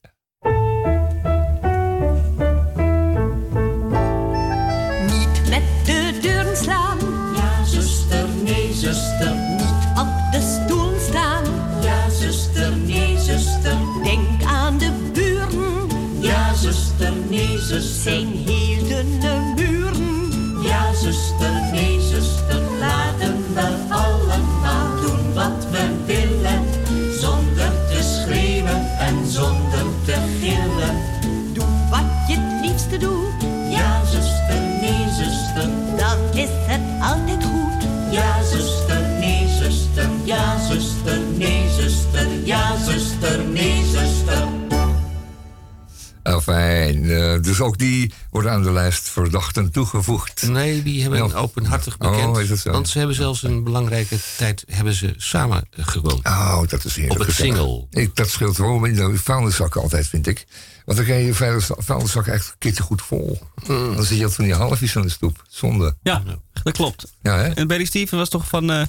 Fijn. 46.41 47.09
Eh, 47.09 47.41
dus 47.41 47.59
ook 47.59 47.77
die 47.77 48.13
worden 48.29 48.51
aan 48.51 48.63
de 48.63 48.71
lijst 48.71 49.09
verdachten 49.09 49.71
toegevoegd. 49.71 50.47
Nee, 50.47 50.83
die 50.83 51.01
hebben 51.01 51.19
een 51.21 51.33
openhartig 51.33 51.95
Oh, 51.99 52.11
bekend. 52.33 52.59
zo? 52.59 52.71
Want 52.71 52.89
ze 52.89 52.97
hebben 52.97 53.15
zelfs 53.15 53.43
een 53.43 53.63
belangrijke 53.63 54.17
tijd 54.37 54.63
hebben 54.67 54.93
ze 54.93 55.13
samen 55.17 55.67
eh, 55.69 55.87
gewoond. 55.87 56.25
Oh, 56.27 56.61
dat 56.67 56.85
is 56.85 56.95
heerlijk. 56.95 57.19
Op 57.19 57.25
het 57.25 57.35
gezellig. 57.35 57.55
single. 57.57 57.87
Ik, 57.89 58.15
dat 58.15 58.29
scheelt 58.29 58.57
wel 58.57 58.85
in 58.85 58.95
de 58.95 59.17
vuilniszakken 59.17 59.81
altijd, 59.81 60.07
vind 60.07 60.27
ik. 60.27 60.45
Want 60.85 60.97
dan 60.97 61.05
krijg 61.07 61.21
je 61.21 61.25
je 61.27 61.33
vuilnis- 61.33 61.69
vuilniszak 61.77 62.27
echt 62.27 62.47
een 62.47 62.55
keertje 62.57 62.83
goed 62.83 63.01
vol. 63.01 63.39
Mm. 63.67 63.95
Dan 63.95 64.03
zit 64.03 64.07
je 64.17 64.23
altijd 64.23 64.33
van 64.35 64.43
die 64.45 64.53
halfjes 64.53 64.95
aan 64.95 65.01
de 65.01 65.09
stoep. 65.09 65.43
Zonde. 65.49 65.95
ja, 66.03 66.23
dat 66.63 66.73
klopt. 66.73 67.13
Ja, 67.21 67.37
hè? 67.37 67.47
En 67.49 67.67
Barry 67.67 67.85
Steven 67.85 68.17
was 68.17 68.29
toch 68.29 68.47
van 68.47 68.71
eh, 68.71 68.85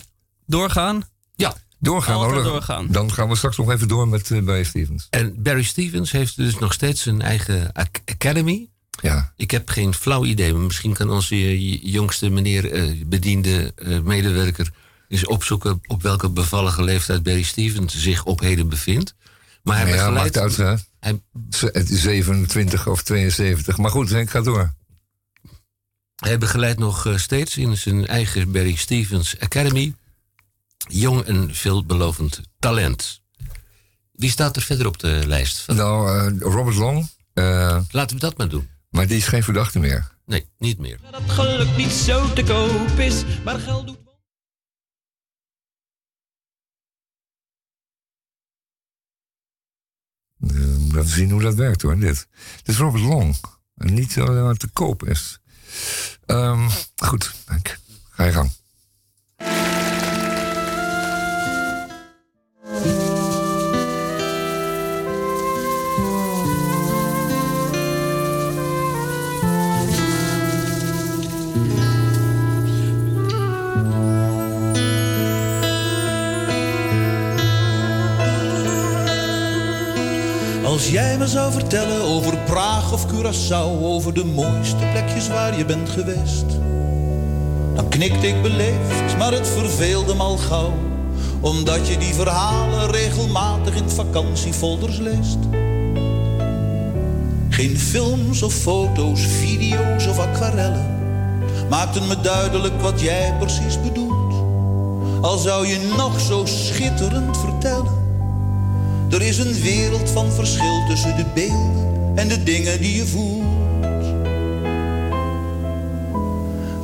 doorgaan? 0.46 1.08
Ja, 1.36 1.54
Doorgaan. 1.84 2.14
Altijd 2.14 2.36
oh, 2.38 2.42
dan- 2.44 2.52
doorgaan. 2.52 2.86
Dan 2.90 3.12
gaan 3.12 3.28
we 3.28 3.36
straks 3.36 3.56
nog 3.56 3.70
even 3.70 3.88
door 3.88 4.08
met 4.08 4.30
uh, 4.30 4.42
bij 4.42 4.64
Stevens. 4.64 5.06
en 5.10 5.42
Barry 5.42 5.62
Stevens 5.62 6.10
heeft 6.12 6.36
dus 6.36 6.58
nog 6.58 6.72
steeds 6.72 7.02
zijn 7.02 7.22
eigen 7.22 7.72
ac- 7.72 8.00
academy. 8.04 8.68
Ja. 9.02 9.32
Ik 9.36 9.50
heb 9.50 9.68
geen 9.68 9.94
flauw 9.94 10.24
idee, 10.24 10.52
maar 10.52 10.62
misschien 10.62 10.92
kan 10.92 11.10
onze 11.10 11.34
eh, 11.34 11.84
jongste 11.92 12.28
meneer 12.30 12.72
eh, 12.72 12.90
bediende 13.06 13.72
eh, 13.76 14.00
medewerker 14.00 14.70
eens 15.08 15.26
opzoeken 15.26 15.80
op 15.86 16.02
welke 16.02 16.30
bevallige 16.30 16.82
leeftijd 16.82 17.22
Barry 17.22 17.42
Stevens 17.42 17.94
zich 17.96 18.24
op 18.24 18.40
heden 18.40 18.68
bevindt. 18.68 19.14
Maar 19.62 19.76
hij 19.76 19.86
ja, 19.86 19.92
begeleidt- 19.92 20.34
maakt 20.34 20.38
uit, 20.38 20.56
hè? 20.56 20.74
hij, 21.00 21.20
Z- 21.50 21.60
Het 21.72 21.90
is 21.90 22.00
27 22.00 22.86
of 22.86 23.02
72. 23.02 23.76
Maar 23.76 23.90
goed, 23.90 24.10
Henk, 24.10 24.30
ga 24.30 24.40
door. 24.40 24.74
hij 26.16 26.38
begeleidt 26.38 26.78
nog 26.78 27.06
eh, 27.06 27.16
steeds 27.16 27.56
in 27.56 27.76
zijn 27.76 28.06
eigen 28.06 28.52
Barry 28.52 28.74
Stevens 28.76 29.34
Academy 29.40 29.94
jong 30.88 31.22
en 31.24 31.54
veelbelovend 31.54 32.40
talent. 32.58 33.22
Wie 34.12 34.30
staat 34.30 34.56
er 34.56 34.62
verder 34.62 34.86
op 34.86 34.98
de 34.98 35.22
lijst? 35.26 35.58
Van- 35.58 35.76
Nou, 35.76 36.18
eh, 36.34 36.40
Robert 36.40 36.76
Long. 36.76 37.08
eh, 37.32 37.80
Laten 37.90 38.16
we 38.16 38.22
dat 38.22 38.36
maar 38.36 38.48
doen. 38.48 38.68
maar 38.90 39.06
die 39.06 39.16
is 39.16 39.26
geen 39.26 39.42
verdachte 39.42 39.78
meer. 39.78 40.12
Nee, 40.26 40.46
niet 40.58 40.78
meer. 40.78 40.98
dat 41.10 41.22
geluk 41.30 41.76
niet 41.76 41.90
zo 41.92 42.32
te 42.32 42.42
koop 42.42 42.98
is, 42.98 43.24
maar 43.44 43.58
geld 43.58 43.86
doet. 43.86 43.98
Uh, 50.38 50.92
laten 50.92 51.10
zien 51.10 51.30
hoe 51.30 51.42
dat 51.42 51.54
werkt 51.54 51.82
hoor. 51.82 51.98
Dit, 51.98 52.26
dit 52.56 52.68
is 52.68 52.76
Robert 52.76 53.02
Long. 53.04 53.36
En 53.76 53.94
niet 53.94 54.16
uh, 54.16 54.50
te 54.50 54.68
koop 54.72 55.04
is. 55.08 55.38
Um, 56.26 56.68
goed, 56.96 57.34
Henk. 57.46 57.78
Ga 58.10 58.24
je 58.24 58.32
gang. 58.32 58.50
Als 80.74 80.90
jij 80.90 81.18
me 81.18 81.26
zou 81.26 81.52
vertellen 81.52 82.02
over 82.02 82.38
Praag 82.38 82.92
of 82.92 83.06
Curaçao, 83.06 83.82
over 83.82 84.14
de 84.14 84.24
mooiste 84.24 84.88
plekjes 84.92 85.28
waar 85.28 85.56
je 85.56 85.64
bent 85.64 85.88
geweest, 85.88 86.46
dan 87.74 87.88
knikte 87.88 88.26
ik 88.26 88.42
beleefd, 88.42 89.16
maar 89.18 89.32
het 89.32 89.48
verveelde 89.48 90.14
me 90.14 90.22
al 90.22 90.36
gauw 90.36 90.93
omdat 91.40 91.88
je 91.88 91.98
die 91.98 92.14
verhalen 92.14 92.90
regelmatig 92.90 93.74
in 93.74 93.90
vakantiefolders 93.90 94.98
leest. 94.98 95.38
Geen 97.48 97.78
films 97.78 98.42
of 98.42 98.54
foto's, 98.54 99.20
video's 99.20 100.06
of 100.06 100.18
aquarellen 100.18 100.94
maakten 101.68 102.06
me 102.06 102.20
duidelijk 102.20 102.80
wat 102.80 103.00
jij 103.00 103.34
precies 103.38 103.80
bedoelt. 103.82 104.34
Al 105.20 105.38
zou 105.38 105.66
je 105.66 105.92
nog 105.96 106.20
zo 106.20 106.42
schitterend 106.44 107.38
vertellen. 107.38 108.02
Er 109.10 109.22
is 109.22 109.38
een 109.38 109.60
wereld 109.62 110.10
van 110.10 110.30
verschil 110.32 110.86
tussen 110.88 111.16
de 111.16 111.24
beelden 111.34 112.12
en 112.14 112.28
de 112.28 112.42
dingen 112.42 112.80
die 112.80 112.96
je 112.96 113.06
voelt. 113.06 113.44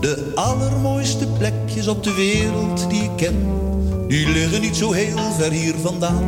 De 0.01 0.33
allermooiste 0.35 1.27
plekjes 1.27 1.87
op 1.87 2.03
de 2.03 2.15
wereld 2.15 2.91
die 2.91 3.03
ik 3.03 3.17
ken, 3.17 3.49
die 4.11 4.29
liggen 4.29 4.61
niet 4.61 4.77
zo 4.77 4.93
heel 4.93 5.33
ver 5.39 5.51
hier 5.51 5.75
vandaan. 5.83 6.25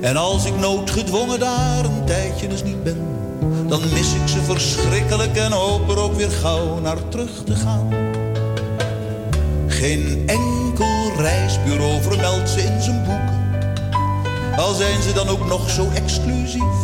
En 0.00 0.16
als 0.16 0.44
ik 0.44 0.56
noodgedwongen 0.56 1.40
daar 1.40 1.84
een 1.84 2.04
tijdje 2.04 2.48
dus 2.48 2.62
niet 2.62 2.82
ben, 2.82 3.02
dan 3.66 3.80
mis 3.80 4.14
ik 4.14 4.28
ze 4.28 4.42
verschrikkelijk 4.42 5.36
en 5.36 5.52
hoop 5.52 5.90
er 5.90 5.98
ook 5.98 6.14
weer 6.14 6.30
gauw 6.30 6.80
naar 6.80 7.08
terug 7.08 7.44
te 7.44 7.54
gaan. 7.54 7.88
Geen 9.66 10.22
enkel 10.26 11.12
reisbureau 11.16 12.02
vermeldt 12.02 12.50
ze 12.50 12.60
in 12.60 12.82
zijn 12.82 13.04
boeken, 13.04 13.86
al 14.56 14.74
zijn 14.74 15.02
ze 15.02 15.12
dan 15.12 15.28
ook 15.28 15.46
nog 15.46 15.70
zo 15.70 15.88
exclusief. 15.94 16.78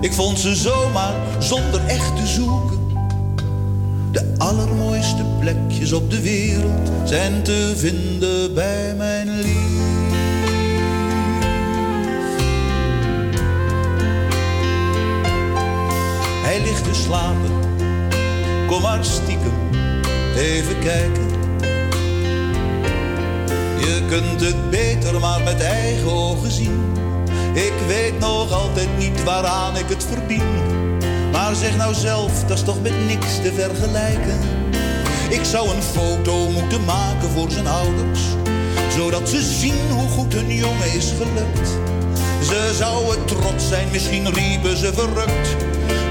Ik 0.00 0.12
vond 0.12 0.38
ze 0.38 0.54
zomaar 0.54 1.14
zonder 1.38 1.86
echt 1.86 2.16
te 2.16 2.26
zoeken. 2.26 2.77
De 4.12 4.34
allermooiste 4.38 5.24
plekjes 5.40 5.92
op 5.92 6.10
de 6.10 6.20
wereld 6.20 6.90
zijn 7.04 7.42
te 7.42 7.72
vinden 7.76 8.54
bij 8.54 8.94
mijn 8.96 9.40
lief. 9.40 9.76
Hij 16.42 16.60
ligt 16.60 16.84
te 16.84 16.94
slapen, 16.94 17.50
kom 18.66 18.82
maar 18.82 19.04
stiekem 19.04 19.68
even 20.36 20.78
kijken. 20.78 21.26
Je 23.78 24.02
kunt 24.08 24.40
het 24.40 24.70
beter 24.70 25.20
maar 25.20 25.40
met 25.42 25.60
eigen 25.60 26.12
ogen 26.12 26.50
zien. 26.50 26.92
Ik 27.54 27.72
weet 27.86 28.18
nog 28.18 28.52
altijd 28.52 28.88
niet 28.98 29.24
waaraan 29.24 29.76
ik 29.76 29.88
het 29.88 30.04
verdien. 30.04 30.77
Maar 31.32 31.54
zeg 31.54 31.76
nou 31.76 31.94
zelf, 31.94 32.44
dat 32.44 32.56
is 32.56 32.64
toch 32.64 32.82
met 32.82 33.06
niks 33.06 33.36
te 33.42 33.52
vergelijken. 33.52 34.38
Ik 35.28 35.44
zou 35.44 35.68
een 35.68 35.82
foto 35.82 36.48
moeten 36.48 36.84
maken 36.84 37.28
voor 37.30 37.50
zijn 37.50 37.66
ouders, 37.66 38.20
zodat 38.96 39.28
ze 39.28 39.42
zien 39.42 39.90
hoe 39.90 40.08
goed 40.08 40.32
hun 40.32 40.54
jongen 40.54 40.94
is 40.94 41.12
gelukt. 41.16 41.68
Ze 42.42 42.74
zouden 42.76 43.24
trots 43.24 43.68
zijn, 43.68 43.88
misschien 43.90 44.34
riepen 44.34 44.76
ze 44.76 44.92
verrukt. 44.92 45.56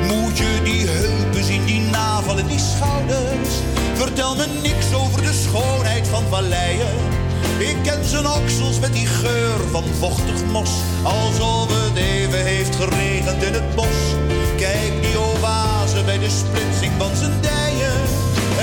Moet 0.08 0.38
je 0.38 0.62
die 0.64 0.88
heupen 0.88 1.44
zien, 1.44 1.66
die 1.66 1.82
navel 1.82 2.38
en 2.38 2.48
die 2.48 2.60
schouders? 2.60 3.50
Vertel 3.94 4.36
me 4.36 4.46
niks 4.64 4.94
over 4.94 5.22
de 5.22 5.34
schoonheid 5.34 6.08
van 6.08 6.24
valleien. 6.30 6.96
Ik 7.58 7.76
ken 7.84 8.06
zijn 8.06 8.28
oksels 8.28 8.80
met 8.80 8.94
die 8.94 9.06
geur 9.06 9.60
van 9.72 9.84
vochtig 10.00 10.46
mos. 10.52 10.70
Alsof 11.04 11.68
het 11.68 11.98
even 11.98 12.46
heeft 12.46 12.76
geregend 12.76 13.44
in 13.44 13.54
het 13.54 13.76
bos. 13.76 14.16
Kijk 14.58 14.94
die 15.02 15.20
oase 15.20 16.04
bij 16.06 16.20
de 16.20 16.30
splitsing 16.30 16.94
van 16.98 17.16
zijn 17.16 17.42
dijen. 17.42 17.98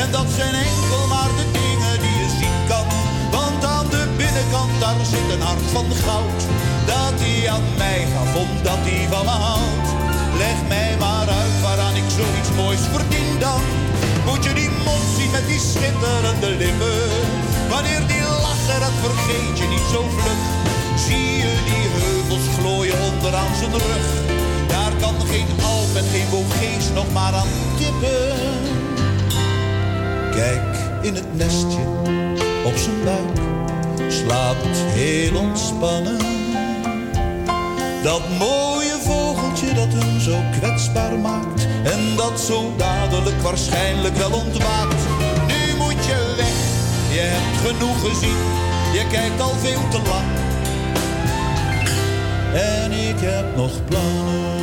En 0.02 0.10
dat 0.10 0.26
zijn 0.36 0.54
enkel 0.54 1.06
maar 1.08 1.32
de 1.40 1.46
dingen 1.58 1.96
die 2.04 2.16
je 2.22 2.28
zien 2.40 2.60
kan. 2.68 2.86
Want 3.30 3.64
aan 3.64 3.88
de 3.94 4.02
binnenkant 4.16 4.72
daar 4.80 5.04
zit 5.12 5.28
een 5.34 5.46
hart 5.50 5.66
van 5.76 5.86
goud. 6.04 6.40
Dat 6.86 7.16
hij 7.24 7.50
aan 7.54 7.66
mij 7.76 8.00
gaf 8.12 8.32
omdat 8.44 8.80
hij 8.88 9.06
van 9.12 9.24
me 9.24 9.36
houdt. 9.46 9.88
Leg 10.42 10.58
mij 10.68 10.96
maar 10.98 11.28
uit 11.40 11.56
waaraan 11.62 11.96
ik 12.02 12.08
zoiets 12.18 12.50
moois 12.60 12.84
verdien 12.94 13.38
dan. 13.38 13.62
Moet 14.26 14.44
je 14.44 14.52
die 14.60 14.70
mond 14.86 15.06
zien 15.16 15.30
met 15.36 15.46
die 15.50 15.62
schitterende 15.70 16.50
lippen. 16.62 17.02
Wanneer 17.72 18.02
die 18.12 18.24
lachen, 18.44 18.80
dat 18.84 18.96
vergeet 19.04 19.56
je 19.60 19.66
niet 19.74 19.88
zo 19.94 20.00
vlug. 20.16 20.42
Zie 21.06 21.30
je 21.42 21.52
die 21.70 21.84
heuvels 21.98 22.46
glooien 22.56 22.98
onderaan 23.10 23.54
zijn 23.60 23.74
rug. 23.86 24.43
Geen 25.30 25.46
Alp 25.64 25.96
en 25.96 26.04
geen 26.12 26.30
Bogees 26.30 26.90
nog 26.94 27.12
maar 27.12 27.34
aan 27.34 27.48
tippen. 27.78 28.36
Kijk 30.30 30.76
in 31.02 31.14
het 31.14 31.36
nestje 31.36 31.82
op 32.64 32.76
zijn 32.76 33.04
buik. 33.04 33.38
Slaapt 34.12 34.78
heel 34.78 35.36
ontspannen. 35.36 36.18
Dat 38.02 38.22
mooie 38.38 38.96
vogeltje 39.00 39.74
dat 39.74 39.92
hem 39.92 40.20
zo 40.20 40.36
kwetsbaar 40.58 41.18
maakt. 41.18 41.66
En 41.84 42.16
dat 42.16 42.40
zo 42.40 42.72
dadelijk 42.76 43.40
waarschijnlijk 43.42 44.16
wel 44.16 44.32
ontwaakt. 44.32 45.02
Nu 45.46 45.76
moet 45.76 46.04
je 46.04 46.34
weg, 46.36 46.56
je 47.12 47.20
hebt 47.20 47.66
genoeg 47.66 48.00
gezien. 48.00 48.42
Je 48.92 49.06
kijkt 49.10 49.40
al 49.40 49.54
veel 49.62 49.88
te 49.88 49.98
lang. 50.08 50.30
En 52.54 52.92
ik 52.92 53.20
heb 53.20 53.56
nog 53.56 53.84
plannen. 53.84 54.53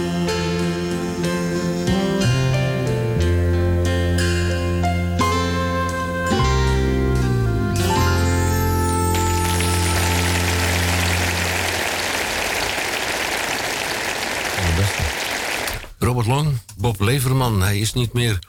Robert 16.22 16.44
Long, 16.46 16.58
Bob 16.78 17.00
Leverman, 17.00 17.62
hij 17.62 17.80
is 17.80 17.94
niet 17.94 18.14
meer. 18.14 18.40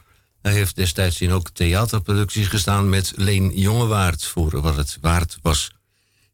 Hij 0.42 0.52
heeft 0.52 0.76
destijds 0.76 1.20
in 1.20 1.32
ook 1.32 1.50
theaterproducties 1.50 2.46
gestaan 2.46 2.88
met 2.88 3.12
Leen 3.16 3.58
Jongewaard 3.58 4.24
voor 4.24 4.60
wat 4.60 4.76
het 4.76 4.98
waard 5.00 5.38
was 5.42 5.72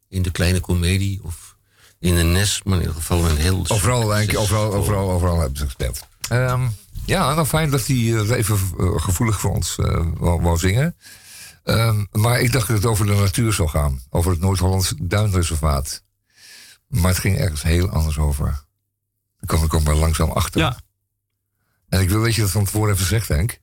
in 0.09 0.21
de 0.21 0.31
kleine 0.31 0.59
komedie 0.59 1.19
of 1.23 1.55
in 1.99 2.15
een 2.15 2.31
nes, 2.31 2.61
maar 2.63 2.73
in 2.73 2.79
ieder 2.79 2.95
geval 2.95 3.29
een 3.29 3.37
heel. 3.37 3.65
Overal, 3.67 4.13
eigenlijk, 4.13 4.43
overal, 4.43 4.73
overal, 4.73 5.11
overal 5.11 5.39
hebben 5.39 5.57
ze 5.57 5.65
gespeeld. 5.65 6.07
Ehm, 6.29 6.67
ja, 7.05 7.33
nou 7.33 7.47
fijn 7.47 7.69
dat 7.69 7.87
hij 7.87 7.95
uh, 7.95 8.29
even 8.29 8.59
uh, 8.77 9.01
gevoelig 9.01 9.39
voor 9.39 9.51
ons 9.51 9.77
uh, 9.77 10.05
wou, 10.17 10.41
wou, 10.41 10.57
zingen. 10.57 10.95
Um, 11.63 12.07
maar 12.11 12.41
ik 12.41 12.51
dacht 12.51 12.67
dat 12.67 12.77
het 12.77 12.85
over 12.85 13.05
de 13.05 13.15
natuur 13.15 13.53
zou 13.53 13.69
gaan. 13.69 14.01
Over 14.09 14.31
het 14.31 14.39
Noord-Hollands 14.39 14.93
Duinreservaat. 15.01 16.03
Maar 16.87 17.11
het 17.11 17.19
ging 17.19 17.37
ergens 17.37 17.63
heel 17.63 17.89
anders 17.89 18.17
over. 18.17 18.45
Daar 19.39 19.57
kom 19.57 19.63
ik 19.63 19.73
ook 19.73 19.83
maar 19.83 19.95
langzaam 19.95 20.31
achter. 20.31 20.61
Ja. 20.61 20.77
En 21.89 22.01
ik 22.01 22.09
wil 22.09 22.21
dat 22.21 22.35
je 22.35 22.41
dat 22.41 22.51
van 22.51 22.65
tevoren 22.65 22.93
even 22.93 23.05
zegt, 23.05 23.27
Henk. 23.27 23.59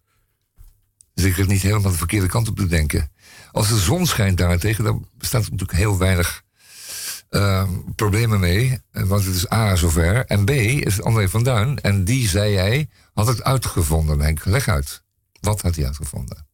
Dus 1.15 1.25
ik 1.25 1.37
het 1.37 1.49
niet 1.49 1.63
helemaal 1.63 1.91
de 1.91 1.97
verkeerde 1.97 2.27
kant 2.27 2.49
op 2.49 2.57
te 2.57 2.67
denken. 2.67 3.11
Als 3.53 3.69
de 3.69 3.79
zon 3.79 4.07
schijnt 4.07 4.39
daarentegen, 4.39 4.85
dan 4.85 5.09
bestaat 5.19 5.45
er 5.45 5.51
natuurlijk 5.51 5.79
heel 5.79 5.99
weinig 5.99 6.43
uh, 7.31 7.69
problemen 7.95 8.41
mee. 8.41 8.81
Want 8.93 9.25
het 9.25 9.35
is 9.35 9.53
A, 9.53 9.77
zover. 9.77 10.27
En 10.27 10.45
B, 10.45 10.51
is 10.51 11.03
André 11.03 11.29
van 11.29 11.43
Duin. 11.43 11.81
En 11.81 12.05
die, 12.05 12.29
zei 12.29 12.53
jij, 12.53 12.89
had 13.15 13.27
het 13.27 13.43
uitgevonden, 13.43 14.21
Henk. 14.21 14.45
Leg 14.45 14.69
uit. 14.69 15.03
Wat 15.41 15.61
had 15.61 15.77
hij 15.77 15.87
uitgevonden? 15.87 16.47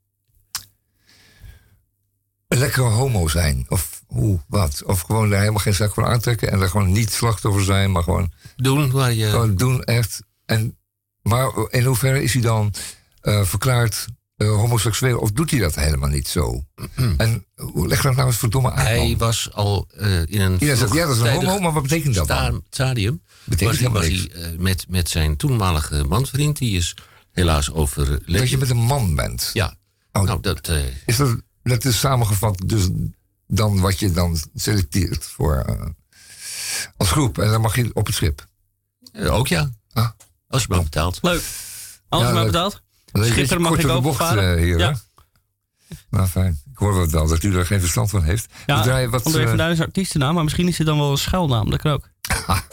Een 2.49 2.59
lekkere 2.59 2.89
homo 2.89 3.29
zijn. 3.29 3.67
Of 3.69 4.03
hoe, 4.07 4.41
wat? 4.49 4.83
Of 4.85 5.01
gewoon 5.01 5.31
daar 5.31 5.39
helemaal 5.39 5.61
geen 5.61 5.75
zak 5.75 5.95
van 5.95 6.05
aantrekken. 6.05 6.51
En 6.51 6.61
er 6.61 6.69
gewoon 6.69 6.93
niet 6.93 7.13
slachtoffer 7.13 7.65
zijn, 7.65 7.93
maar 7.93 8.03
gewoon... 8.03 8.33
Doen 8.57 8.91
waar 8.91 9.13
je... 9.13 9.31
Gewoon 9.31 9.57
doen, 9.57 9.85
echt. 9.85 10.23
En, 10.45 10.77
maar 11.23 11.51
in 11.71 11.85
hoeverre 11.85 12.23
is 12.23 12.33
hij 12.33 12.43
dan 12.43 12.75
uh, 13.23 13.45
verklaard 13.45 14.07
uh, 14.37 14.49
homoseksueel? 14.49 15.19
Of 15.19 15.33
doet 15.33 15.51
hij 15.51 15.61
dat 15.61 15.75
helemaal 15.75 16.09
niet 16.09 16.29
zo? 16.29 16.65
en 17.17 17.47
leg 17.75 18.03
dat 18.03 18.15
nou 18.15 18.27
eens 18.27 18.37
verdomme 18.37 18.73
uit. 18.73 18.89
Hij 18.89 19.09
man. 19.09 19.19
was 19.19 19.53
al 19.53 19.89
uh, 19.97 20.21
in 20.21 20.41
een. 20.41 20.57
Ja, 20.59 20.75
dat, 20.75 20.93
ja, 20.93 21.07
dat 21.07 21.17
is 21.17 21.23
een 21.23 21.33
homo, 21.33 21.59
maar 21.59 21.73
wat 21.73 21.83
betekent 21.83 22.15
dat 22.15 22.29
dan? 22.29 22.65
Stadium. 22.71 23.23
Betekent 23.45 23.93
was, 23.93 24.07
hij 24.07 24.57
met, 24.59 24.87
met 24.89 25.09
zijn 25.09 25.37
toenmalige 25.37 26.05
manvriend, 26.05 26.59
die 26.59 26.77
is 26.77 26.97
helaas 27.33 27.73
overleden. 27.73 28.33
Dat 28.33 28.51
je 28.51 28.59
met 28.59 28.71
een 28.71 28.77
man 28.77 29.15
bent? 29.15 29.51
Ja. 29.53 29.77
Oh, 30.13 30.23
nou, 30.23 30.41
dat, 30.41 30.71
is 31.07 31.17
dat, 31.17 31.37
dat 31.63 31.85
is 31.85 31.99
samengevat 31.99 32.63
dus 32.67 32.89
dan 33.47 33.81
wat 33.81 33.99
je 33.99 34.11
dan 34.11 34.39
selecteert 34.55 35.25
voor, 35.25 35.65
als 36.97 37.11
groep. 37.11 37.39
En 37.39 37.51
dan 37.51 37.61
mag 37.61 37.77
je 37.77 37.91
op 37.95 38.07
het 38.07 38.15
schip? 38.15 38.47
ook 39.15 39.49
ja. 39.49 39.71
Ah. 39.93 40.09
Als 40.53 40.63
je 40.63 40.69
maar 40.69 40.83
betaalt. 40.83 41.19
Leuk. 41.23 41.43
Als 42.09 42.27
je 42.27 42.33
maar 42.33 42.45
betaalt. 42.45 42.83
Schipper 43.13 43.61
mag 43.61 43.79
ik 43.79 43.89
ook 43.89 44.03
bocht, 44.03 44.17
varen. 44.17 44.59
hier, 44.59 44.79
ja. 44.79 44.95
Nou, 46.11 46.27
fijn. 46.27 46.61
Ik 46.73 46.79
hoor 46.79 46.95
wat 46.95 47.11
wel 47.11 47.27
dat 47.27 47.43
u 47.43 47.57
er 47.57 47.67
geen 47.67 47.81
verstand 47.81 48.11
van 48.11 48.23
heeft. 48.23 48.47
Ja, 48.67 48.77
We 48.79 48.83
draaien 48.83 49.11
wat, 49.11 49.25
André 49.25 49.49
van 49.49 49.57
Duin 49.57 49.73
is 49.73 49.81
artiestennaam, 49.81 50.35
maar 50.35 50.45
misschien 50.45 50.69
is 50.69 50.79
het 50.79 50.87
dan 50.87 50.99
wel 50.99 51.11
een 51.11 51.19
schuilnaam. 51.19 51.71
Dat 51.71 51.81
kan 51.81 51.93
ook. 51.93 52.09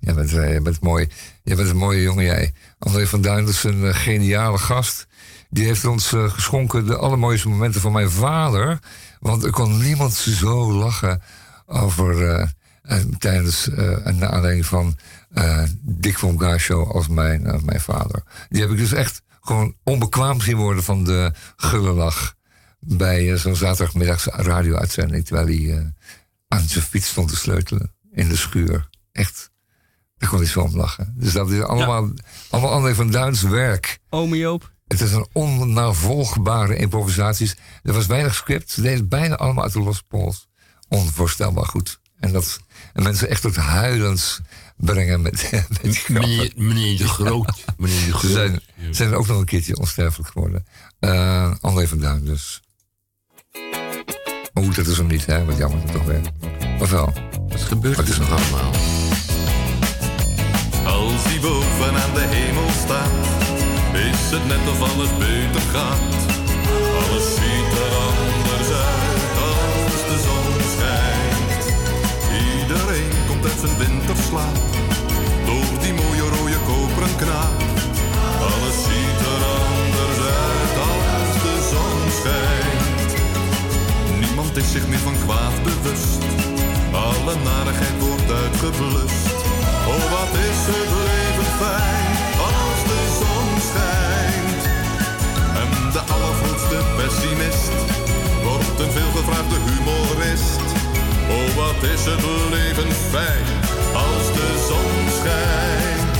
Jij 0.00 0.14
bent, 0.14 0.32
eh, 0.32 0.48
jij 0.48 0.62
bent 0.62 0.80
mooi. 0.80 1.08
Jij 1.42 1.56
bent 1.56 1.68
een 1.68 1.76
mooie 1.76 2.02
jongen, 2.02 2.24
jij. 2.24 2.52
André 2.78 3.06
van 3.06 3.20
Duin 3.20 3.48
is 3.48 3.64
een 3.64 3.84
eh, 3.86 3.94
geniale 3.94 4.58
gast. 4.58 5.06
Die 5.50 5.64
heeft 5.64 5.84
ons 5.84 6.12
eh, 6.12 6.30
geschonken 6.30 6.86
de 6.86 6.96
allermooiste 6.96 7.48
momenten 7.48 7.80
van 7.80 7.92
mijn 7.92 8.10
vader. 8.10 8.78
Want 9.20 9.44
er 9.44 9.50
kon 9.50 9.78
niemand 9.78 10.12
zo 10.14 10.72
lachen 10.72 11.22
over... 11.66 12.28
eh, 12.28 12.48
eh, 12.84 13.04
tijdens 13.18 13.68
eh, 13.70 14.06
en 14.06 14.16
naar 14.18 14.28
aanleiding 14.30 14.66
van 14.66 14.96
eh 15.34 15.62
Dick 15.82 16.18
van 16.18 16.40
Gaar 16.40 16.60
show 16.60 16.90
als 16.90 17.08
mijn, 17.08 17.46
eh, 17.46 17.60
mijn 17.62 17.80
vader. 17.80 18.22
Die 18.48 18.60
heb 18.60 18.70
ik 18.70 18.76
dus 18.76 18.92
echt 18.92 19.22
gewoon 19.40 19.76
onbekwaam 19.82 20.40
zien 20.40 20.56
worden 20.56 20.82
van 20.82 21.04
de 21.04 21.32
gulle 21.56 21.92
lach. 21.92 22.34
Bij 22.80 23.32
eh, 23.32 23.38
zo'n 23.38 23.56
zaterdagmiddags 23.56 24.24
radio-uitzending. 24.24 25.24
Terwijl 25.24 25.46
hij 25.46 25.92
aan 26.48 26.68
zijn 26.68 26.84
fiets 26.84 27.08
stond 27.08 27.28
te 27.28 27.36
sleutelen 27.36 27.94
in 28.12 28.28
de 28.28 28.36
schuur. 28.36 28.88
Echt, 29.12 29.50
daar 30.16 30.28
kon 30.28 30.38
hij 30.38 30.48
zo 30.48 30.60
om 30.60 30.76
lachen. 30.76 31.14
Dus 31.16 31.32
dat 31.32 31.50
is 31.50 31.62
allemaal, 31.62 32.10
allemaal 32.50 32.70
André 32.70 32.94
van 32.94 33.10
Duins 33.10 33.42
werk. 33.42 33.98
Ome 34.08 34.36
Joop. 34.36 34.72
Het 34.86 35.00
is 35.00 35.12
een 35.12 35.26
onnavolgbare 35.32 36.76
improvisaties. 36.76 37.56
Er 37.82 37.92
was 37.92 38.06
weinig 38.06 38.34
script. 38.34 38.70
Ze 38.70 38.80
deden 38.80 39.08
bijna 39.08 39.34
allemaal 39.36 39.64
uit 39.64 39.72
de 39.72 39.80
losse 39.80 40.02
pols. 40.08 40.48
Onvoorstelbaar 40.88 41.66
goed. 41.66 42.00
En 42.20 42.32
dat 42.32 42.60
en 42.92 43.02
mensen 43.02 43.28
echt 43.28 43.42
tot 43.42 43.56
huilens 43.56 44.40
brengen 44.76 45.22
met, 45.22 45.50
met 45.52 45.82
die. 45.82 46.02
Meneer, 46.08 46.52
meneer 46.56 46.96
de 46.98 47.08
Groot. 47.08 47.64
Meneer 47.76 47.96
de 48.00 48.04
Ze 48.06 48.12
Groot. 48.12 48.30
zijn, 48.32 48.60
zijn 48.90 49.14
ook 49.14 49.26
nog 49.26 49.38
een 49.38 49.44
keertje 49.44 49.76
onsterfelijk 49.76 50.30
geworden. 50.30 50.66
Eh 50.98 51.52
André 51.60 51.88
van 51.88 51.98
Duin 51.98 52.24
dus. 52.24 52.60
Oeh, 54.54 54.74
dat 54.74 54.86
is 54.86 54.96
hem 54.96 55.06
niet, 55.06 55.26
hè? 55.26 55.44
Wat 55.44 55.56
jammer 55.56 55.80
dat 55.80 55.92
toch 55.92 56.04
weer. 56.04 56.20
Of 56.80 56.90
wel? 56.90 57.12
Wat 57.48 57.60
gebeurt 57.60 57.96
Wat 57.96 58.08
is 58.08 58.18
nog 58.18 58.28
er? 58.28 58.34
allemaal? 58.34 58.70
Als 60.84 61.22
hij 61.24 61.40
boven 61.40 61.94
aan 62.02 62.14
de 62.14 62.20
hemel 62.26 62.68
staat, 62.84 63.10
is 63.94 64.30
het 64.30 64.46
net 64.46 64.68
of 64.68 64.80
alles 64.92 65.10
beter 65.18 65.60
gaat. 65.60 66.23
Komt 73.44 73.62
uit 73.62 73.70
zijn 73.70 73.88
winterslaap, 73.88 74.56
door 75.46 75.78
die 75.80 75.94
mooie 75.94 76.26
rode 76.34 76.60
koperen 76.66 77.16
knaap. 77.16 77.58
Alles 78.50 78.76
ziet 78.86 79.20
er 79.32 79.42
anders 79.68 80.18
uit 80.48 80.74
als 80.90 81.32
de 81.44 81.54
zon 81.70 82.00
schijnt. 82.18 83.10
Niemand 84.20 84.56
is 84.56 84.70
zich 84.70 84.88
meer 84.88 84.98
van 84.98 85.16
kwaad 85.24 85.56
bewust. 85.62 86.22
Alle 86.92 87.34
narigheid 87.50 87.98
wordt 87.98 88.30
uitgeblust. 88.42 89.36
Oh, 89.92 90.04
wat 90.14 90.32
is 90.48 90.60
het 90.72 90.90
leven 91.08 91.50
fijn 91.62 92.14
als 92.50 92.80
de 92.90 93.00
zon 93.20 93.48
schijnt. 93.68 94.62
En 95.62 95.70
de 95.96 96.02
allergrootste 96.14 96.78
pessimist 96.96 97.76
wordt 98.46 98.78
een 98.80 98.92
veelgevraagde 98.98 99.56
humorist. 99.66 100.73
Oh, 101.28 101.54
wat 101.56 101.82
is 101.82 102.04
het 102.04 102.22
leven 102.50 102.92
fijn 102.92 103.46
als 103.94 104.26
de 104.36 104.64
zon 104.68 105.10
schijnt. 105.18 106.16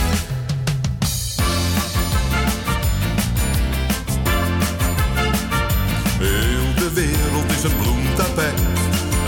Heel 6.19 6.75
de 6.75 6.91
wereld 6.95 7.51
is 7.57 7.63
een 7.63 7.77
bloemtapijt 7.77 8.61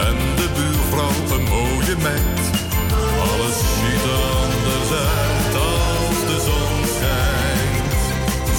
en 0.09 0.17
de 0.37 0.49
buurvrouw 0.57 1.37
een 1.37 1.45
mooie 1.45 1.97
meid. 2.03 2.41
Alles 3.31 3.57
ziet 3.79 4.05
er 4.15 4.23
anders 4.45 4.91
uit 4.91 5.55
als 5.55 6.19
de 6.31 6.39
zon 6.49 6.77
schijnt. 6.97 7.95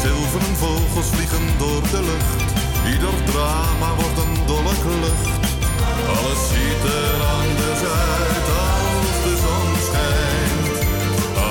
Zilveren 0.02 0.56
vogels 0.56 1.08
vliegen 1.08 1.48
door 1.58 1.82
de 1.82 2.02
lucht, 2.10 2.52
ieder 2.94 3.16
drama 3.32 3.96
wordt 3.96 4.18
een 4.18 4.46
dolle 4.46 4.74
klucht. 4.84 5.37
Alles 6.16 6.42
ziet 6.50 6.84
er 7.02 7.20
anders 7.38 7.82
uit 8.12 8.48
als 8.68 9.18
de 9.26 9.34
zon 9.46 9.70
schijnt. 9.88 10.78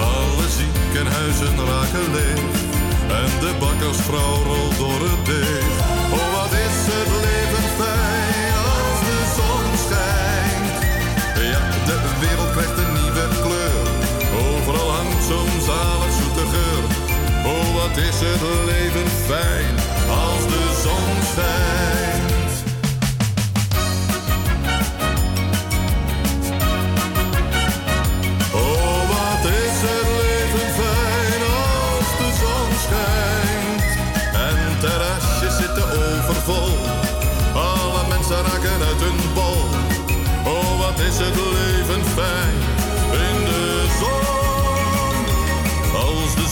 Alle 0.02 0.46
ziekenhuizen 0.58 1.56
raken 1.70 2.08
leeg 2.16 2.64
en 3.20 3.30
de 3.40 3.52
bakkersvrouw 3.58 4.36
rolt 4.50 4.76
door 4.78 5.00
het 5.08 5.24
deeg. 5.26 5.74
Oh, 6.18 6.28
wat 6.36 6.52
is 6.66 6.78
het 6.92 7.10
leven 7.26 7.66
fijn 7.80 8.54
als 8.74 8.98
de 9.08 9.20
zon 9.36 9.66
schijnt. 9.86 10.74
Ja, 11.52 11.62
de 11.88 11.98
wereld 12.20 12.50
krijgt 12.56 12.78
een 12.82 12.92
nieuwe 13.00 13.26
kleur. 13.44 13.86
Overal 14.46 14.90
hangt 14.90 15.24
zo'n 15.30 15.60
zalig 15.70 16.12
zoete 16.20 16.46
geur. 16.54 16.84
Oh, 17.52 17.66
wat 17.78 17.96
is 17.96 18.18
het 18.26 18.42
leven 18.70 19.08
fijn 19.28 19.74
als 20.24 20.42
de 20.52 20.64
zon 20.84 21.14
schijnt. 21.32 22.15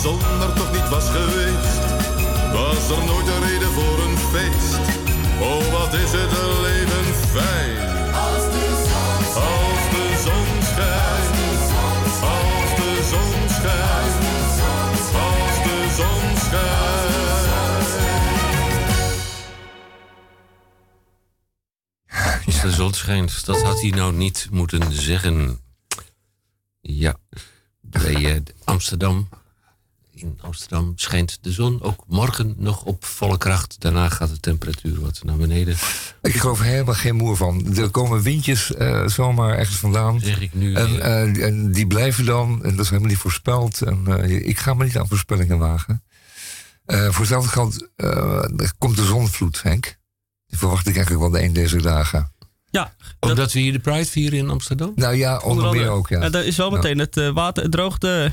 Als 0.04 0.12
de 0.12 0.26
zon 0.26 0.40
er 0.40 0.54
toch 0.54 0.72
niet 0.72 0.88
was 0.88 1.08
geweest, 1.10 1.80
was 2.52 2.98
er 2.98 3.04
nooit 3.04 3.26
een 3.26 3.40
reden 3.40 3.72
voor 3.72 3.98
een 3.98 4.18
feest. 4.18 4.78
Oh, 5.40 5.72
wat 5.72 5.94
is 5.94 6.12
het 6.12 6.32
leven 6.62 7.14
fijn. 7.14 8.12
Als 8.14 8.44
de 8.54 8.66
zon 8.84 9.22
schijnt. 9.22 9.36
Als 9.36 9.90
de 9.90 10.14
zon 10.24 10.62
schijnt. 10.62 11.34
Als 12.22 12.70
de 12.78 12.90
zon 13.10 13.48
schijnt. 13.48 14.24
Als 15.24 15.56
de 15.64 15.78
zon 15.96 16.36
schijnt. 16.36 17.06
Als 22.46 22.60
de 22.62 22.70
zon 22.70 22.92
schijnt, 22.92 23.44
dat 23.46 23.62
had 23.62 23.80
hij 23.80 23.90
nou 23.90 24.12
niet 24.12 24.48
moeten 24.50 24.92
zeggen. 24.92 25.60
Ja, 26.80 27.16
bij 27.80 28.34
eh, 28.34 28.40
Amsterdam. 28.64 29.28
In 30.24 30.38
Amsterdam 30.40 30.92
schijnt 30.96 31.38
de 31.40 31.52
zon 31.52 31.82
ook 31.82 32.04
morgen 32.06 32.54
nog 32.58 32.82
op 32.84 33.04
volle 33.04 33.38
kracht. 33.38 33.80
Daarna 33.80 34.08
gaat 34.08 34.28
de 34.28 34.40
temperatuur 34.40 35.00
wat 35.00 35.20
naar 35.24 35.36
beneden. 35.36 35.76
Ik 36.22 36.34
geloof 36.36 36.58
er 36.58 36.64
helemaal 36.64 36.94
geen 36.94 37.16
moer 37.16 37.36
van. 37.36 37.76
Er 37.76 37.90
komen 37.90 38.22
windjes 38.22 38.74
eh, 38.74 39.06
zomaar 39.06 39.58
ergens 39.58 39.76
vandaan. 39.76 40.20
Zeg 40.20 40.40
ik 40.40 40.54
nu. 40.54 40.74
En, 40.74 41.00
eh, 41.00 41.22
eh, 41.22 41.46
en 41.46 41.72
die 41.72 41.86
blijven 41.86 42.24
dan, 42.24 42.64
en 42.64 42.70
dat 42.70 42.84
is 42.84 42.88
helemaal 42.88 43.10
niet 43.10 43.18
voorspeld. 43.18 43.82
En, 43.82 44.04
eh, 44.06 44.46
ik 44.46 44.58
ga 44.58 44.74
me 44.74 44.84
niet 44.84 44.98
aan 44.98 45.08
voorspellingen 45.08 45.58
wagen. 45.58 46.02
Eh 46.84 47.04
voor 47.04 47.18
hetzelfde 47.18 47.48
geld 47.48 47.88
komt 48.78 48.96
de 48.96 49.04
zonvloed, 49.04 49.62
Henk. 49.62 49.96
Die 50.46 50.58
verwacht 50.58 50.86
ik 50.86 50.96
eigenlijk 50.96 51.24
wel 51.24 51.40
de 51.40 51.46
een 51.46 51.52
deze 51.52 51.82
dagen. 51.82 52.32
Ja, 52.70 52.94
ook 53.20 53.36
dat 53.36 53.52
we 53.52 53.60
hier 53.60 53.72
de 53.72 53.78
Pride 53.78 54.06
vieren 54.06 54.38
in 54.38 54.50
Amsterdam? 54.50 54.92
Nou 54.94 55.14
ja, 55.14 55.38
onder, 55.38 55.64
onder 55.64 55.80
meer 55.80 55.90
ook, 55.90 56.08
ja. 56.08 56.28
Daar 56.28 56.44
is 56.44 56.56
wel 56.56 56.70
meteen 56.70 56.98
het 56.98 57.30
water, 57.32 57.62
het 57.62 57.72
droogte. 57.72 58.32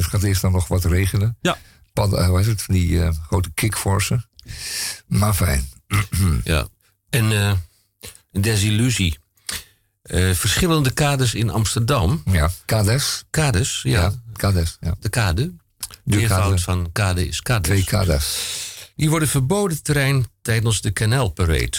Dus 0.00 0.08
gaat 0.08 0.22
eerst 0.22 0.42
dan 0.42 0.52
nog 0.52 0.68
wat 0.68 0.84
regenen. 0.84 1.36
Ja. 1.40 1.58
Pad, 1.92 2.12
eh, 2.12 2.26
hoe 2.26 2.38
heet 2.38 2.46
het, 2.46 2.62
van 2.62 2.74
die 2.74 3.02
eh, 3.02 3.14
grote 3.26 3.50
kickforsen. 3.54 4.28
Maar 5.06 5.34
fijn. 5.34 5.68
Ja. 6.44 6.68
En 7.10 7.32
eh, 7.32 7.52
een 8.32 8.40
desillusie. 8.40 9.18
Eh, 10.02 10.30
verschillende 10.30 10.90
kades 10.90 11.34
in 11.34 11.50
Amsterdam. 11.50 12.22
Ja, 12.24 12.50
kades. 12.64 13.24
Kades, 13.30 13.80
ja. 13.82 14.12
kades, 14.32 14.76
ja. 14.80 14.94
De 15.00 15.08
kade. 15.08 15.52
De 16.04 16.16
Meervoud 16.16 16.42
kade. 16.42 16.58
van 16.58 16.88
kade 16.92 17.28
is 17.28 17.42
kades. 17.42 17.70
Twee 17.70 17.84
kades. 17.84 18.38
Die 18.96 19.10
worden 19.10 19.28
verboden 19.28 19.82
terrein 19.82 20.26
tijdens 20.42 20.80
de 20.80 20.92
Canal 20.92 21.28
Parade. 21.28 21.78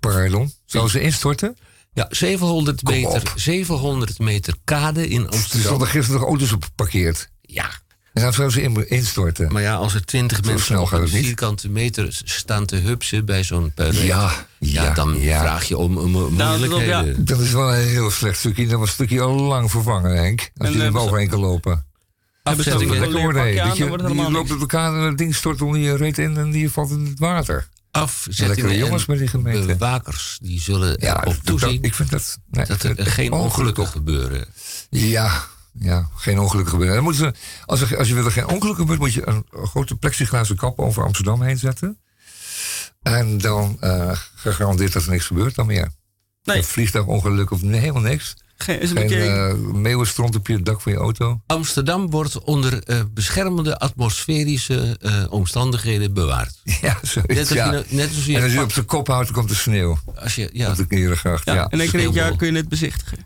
Pardon? 0.00 0.52
Zouden 0.64 0.92
ze 0.92 1.00
instorten? 1.00 1.56
Ja, 1.94 2.06
700 2.10 2.82
Kom 2.82 2.94
meter, 2.94 3.10
op. 3.20 3.32
700 3.36 4.18
meter 4.18 4.54
kade 4.64 5.08
in 5.08 5.20
Er 5.24 5.28
Amsterdam. 5.30 5.60
stonden 5.66 5.88
gisteren 5.88 6.20
nog 6.20 6.28
auto's 6.28 6.52
op 6.52 6.64
geparkeerd. 6.64 7.30
Ja. 7.40 7.70
En 8.12 8.22
dan 8.22 8.32
zouden 8.32 8.56
ze 8.56 8.62
in- 8.62 8.88
instorten. 8.90 9.52
Maar 9.52 9.62
ja, 9.62 9.74
als 9.74 9.94
er 9.94 10.04
20 10.04 10.36
Zo 10.38 10.42
mensen 10.44 10.64
snel 10.66 10.82
op 10.82 10.92
een 10.92 11.08
vierkante 11.08 11.68
meter 11.68 12.20
staan 12.24 12.66
te 12.66 12.76
hupsen 12.76 13.24
bij 13.24 13.42
zo'n 13.42 13.72
parade. 13.74 14.04
Ja, 14.06 14.46
ja, 14.58 14.94
dan 14.94 15.20
ja. 15.20 15.40
vraag 15.40 15.64
je 15.64 15.76
om, 15.78 15.96
om 15.98 16.10
moeilijkheden. 16.10 17.24
Dat 17.24 17.38
is 17.40 17.50
wel 17.52 17.74
een 17.74 17.88
heel 17.88 18.10
slecht 18.10 18.38
stukje. 18.38 18.66
Dat 18.66 18.78
was 18.78 18.88
een 18.88 18.94
stukje 18.94 19.20
al 19.20 19.34
lang 19.34 19.70
vervangen, 19.70 20.16
Henk. 20.16 20.50
Als 20.56 20.68
En 20.68 20.74
je 20.76 20.82
er 20.82 20.98
overheen 20.98 21.28
kan 21.28 21.40
lopen. 21.40 21.86
Afzettingen. 22.42 22.94
aan, 22.94 23.00
Dat 23.00 23.12
dan 23.12 23.46
je, 24.16 24.22
je 24.22 24.30
loopt 24.30 24.50
op 24.52 24.60
elkaar 24.60 24.94
en 24.94 25.00
het 25.00 25.18
ding 25.18 25.34
stort 25.34 25.62
onder 25.62 25.80
je 25.80 25.96
reet 25.96 26.18
in 26.18 26.36
en 26.36 26.50
die 26.50 26.70
valt 26.70 26.90
in 26.90 27.04
het 27.06 27.18
water. 27.18 27.68
Afzettingen 27.94 28.48
Lekkere 28.54 28.76
jongens 28.76 29.00
en 29.02 29.06
bij 29.08 29.16
die 29.16 29.28
gemeente. 29.28 29.66
bewakers 29.66 30.38
die 30.42 30.60
zullen 30.60 30.96
Ja, 31.00 31.14
dat- 31.20 31.44
toezien 31.44 31.82
ik 31.82 31.94
vind 31.94 32.10
dat... 32.10 32.38
nee, 32.50 32.66
dat 32.66 32.82
er 32.82 33.06
geen 33.06 33.32
ongelukken 33.32 33.86
gebeuren. 33.86 34.46
Ja, 34.90 35.44
ja, 35.78 36.08
geen 36.16 36.38
ongelukken 36.38 36.72
gebeuren. 36.72 36.94
Dan 36.96 37.04
moeten 37.04 37.24
ze, 37.34 37.40
als, 37.66 37.80
er, 37.80 37.98
als 37.98 38.08
je 38.08 38.14
wil 38.14 38.22
dat 38.24 38.32
er 38.32 38.42
geen 38.42 38.54
ongeluk 38.54 38.76
gebeurt, 38.76 38.98
moet 38.98 39.12
je 39.14 39.28
een 39.28 39.44
grote 39.50 39.94
plexiglazen 39.96 40.56
kap 40.56 40.78
over 40.78 41.04
Amsterdam 41.04 41.42
heen 41.42 41.58
zetten. 41.58 41.98
En 43.02 43.38
dan 43.38 43.76
uh, 43.80 44.18
gegarandeerd 44.34 44.92
dat 44.92 45.04
er 45.04 45.10
niks 45.10 45.26
gebeurt 45.26 45.54
dan 45.54 45.66
meer. 45.66 45.90
Nee. 46.42 46.56
Een 46.56 46.64
vliegtuigongeluk 46.64 47.50
of 47.50 47.62
nee, 47.62 47.80
helemaal 47.80 48.02
niks. 48.02 48.34
Geen, 48.64 48.80
is 48.80 48.92
uh, 48.92 49.52
meeuwenstront 49.72 50.36
op 50.36 50.46
je 50.46 50.62
dak 50.62 50.80
van 50.80 50.92
je 50.92 50.98
auto. 50.98 51.40
Amsterdam 51.46 52.10
wordt 52.10 52.38
onder 52.42 52.82
eh, 52.82 53.00
beschermende 53.14 53.78
atmosferische 53.78 54.96
eh, 55.00 55.24
omstandigheden 55.32 56.12
bewaard. 56.14 56.60
Ja, 56.80 56.98
zoiets. 57.02 57.34
Net 57.34 57.38
als 57.38 57.48
ja. 57.48 57.72
je, 57.72 57.84
net 57.88 58.08
als 58.08 58.24
je, 58.24 58.36
en 58.36 58.42
als 58.42 58.52
je 58.52 58.62
op 58.62 58.72
zijn 58.72 58.84
kop 58.86 59.06
houdt, 59.06 59.26
dan 59.26 59.36
komt 59.36 59.50
er 59.50 59.56
sneeuw. 59.56 59.98
als 60.14 60.34
je 60.34 60.50
ja, 60.52 60.70
Op 60.70 60.76
de 60.76 60.86
Knierengracht, 60.86 61.44
ja. 61.46 61.54
ja, 61.54 61.66
in 61.70 61.80
één 61.80 61.90
keer 61.90 62.00
in 62.00 62.06
het 62.06 62.14
jaar 62.14 62.24
sneeuwbal. 62.24 62.36
kun 62.36 62.46
je 62.52 62.56
het 62.56 62.68
bezichtigen. 62.68 63.18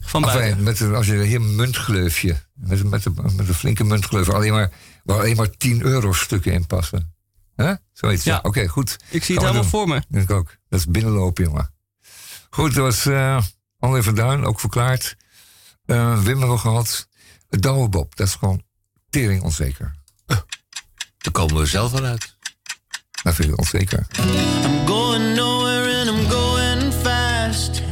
Van. 0.00 0.30
Enfin, 0.30 0.62
met 0.62 0.80
een, 0.80 0.94
als 0.94 1.06
je 1.06 1.22
hier 1.22 1.36
een 1.40 1.54
muntgleufje, 1.56 2.36
met, 2.54 2.80
een- 2.80 2.88
met, 2.88 3.04
een, 3.04 3.16
met 3.36 3.48
een 3.48 3.54
flinke 3.54 3.84
muntgleuf, 3.84 4.28
alleen 4.30 4.52
maar, 4.52 4.70
waar 5.04 5.18
alleen 5.18 5.36
maar 5.36 5.50
10 5.50 5.82
euro 5.82 6.12
stukken 6.12 6.52
in 6.52 6.66
passen. 6.66 7.14
Hè? 7.56 7.72
Zoiets. 7.92 8.24
Ja. 8.24 8.32
Ja. 8.34 8.40
Oké, 8.42 8.66
goed. 8.66 8.96
Ik 9.10 9.24
zie 9.24 9.34
het 9.34 9.44
helemaal 9.44 9.62
doen. 9.62 9.70
voor 9.70 9.88
me. 9.88 10.20
Ik 10.20 10.30
ook. 10.30 10.56
Dat 10.68 10.78
is 10.78 10.86
binnenlopen, 10.86 11.44
jongen. 11.44 11.74
Goed, 12.50 12.74
dat 12.74 12.84
was 12.84 13.06
eh 13.06 13.38
André 13.78 14.02
van 14.02 14.14
Duin, 14.14 14.44
ook 14.44 14.60
verklaard. 14.60 15.16
Eh 15.86 16.22
Wim 16.22 16.38
hebben 16.38 16.50
we 16.50 16.58
gehad. 16.58 17.08
Douwe 17.48 17.88
Bob, 17.88 18.16
dat 18.16 18.26
is 18.26 18.34
gewoon 18.34 18.62
tering 19.10 19.42
onzeker. 19.42 19.94
Daar 21.18 21.32
komen 21.32 21.56
we 21.56 21.66
zelf 21.66 21.90
wel 21.90 22.04
uit. 22.04 22.36
Dat 23.22 23.34
vind 23.34 23.48
ik 23.48 23.58
onzeker. 23.58 24.06
I'm 24.64 24.86
going 24.86 25.34
nowhere 25.36 26.00
and 26.00 26.08
I'm 26.08 26.30
going 26.30 26.92
fast. 26.92 27.82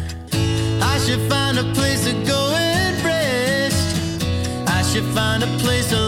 I 0.81 0.99
should 0.99 1.33
find 1.33 1.59
a 1.59 1.73
place 1.73 2.11
to 2.11 2.33
go 2.33 2.55
and 2.55 3.03
rest. 3.03 3.97
I 4.69 4.83
should 4.83 5.07
find 5.15 5.43
a 5.43 5.57
place 5.63 5.89
to 5.89 6.04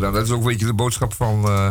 down. 0.00 0.14
Dat 0.14 0.24
is 0.24 0.30
ook 0.30 0.40
een 0.40 0.48
beetje 0.48 0.66
de 0.66 0.74
boodschap 0.74 1.14
van, 1.14 1.44
eh 1.44 1.68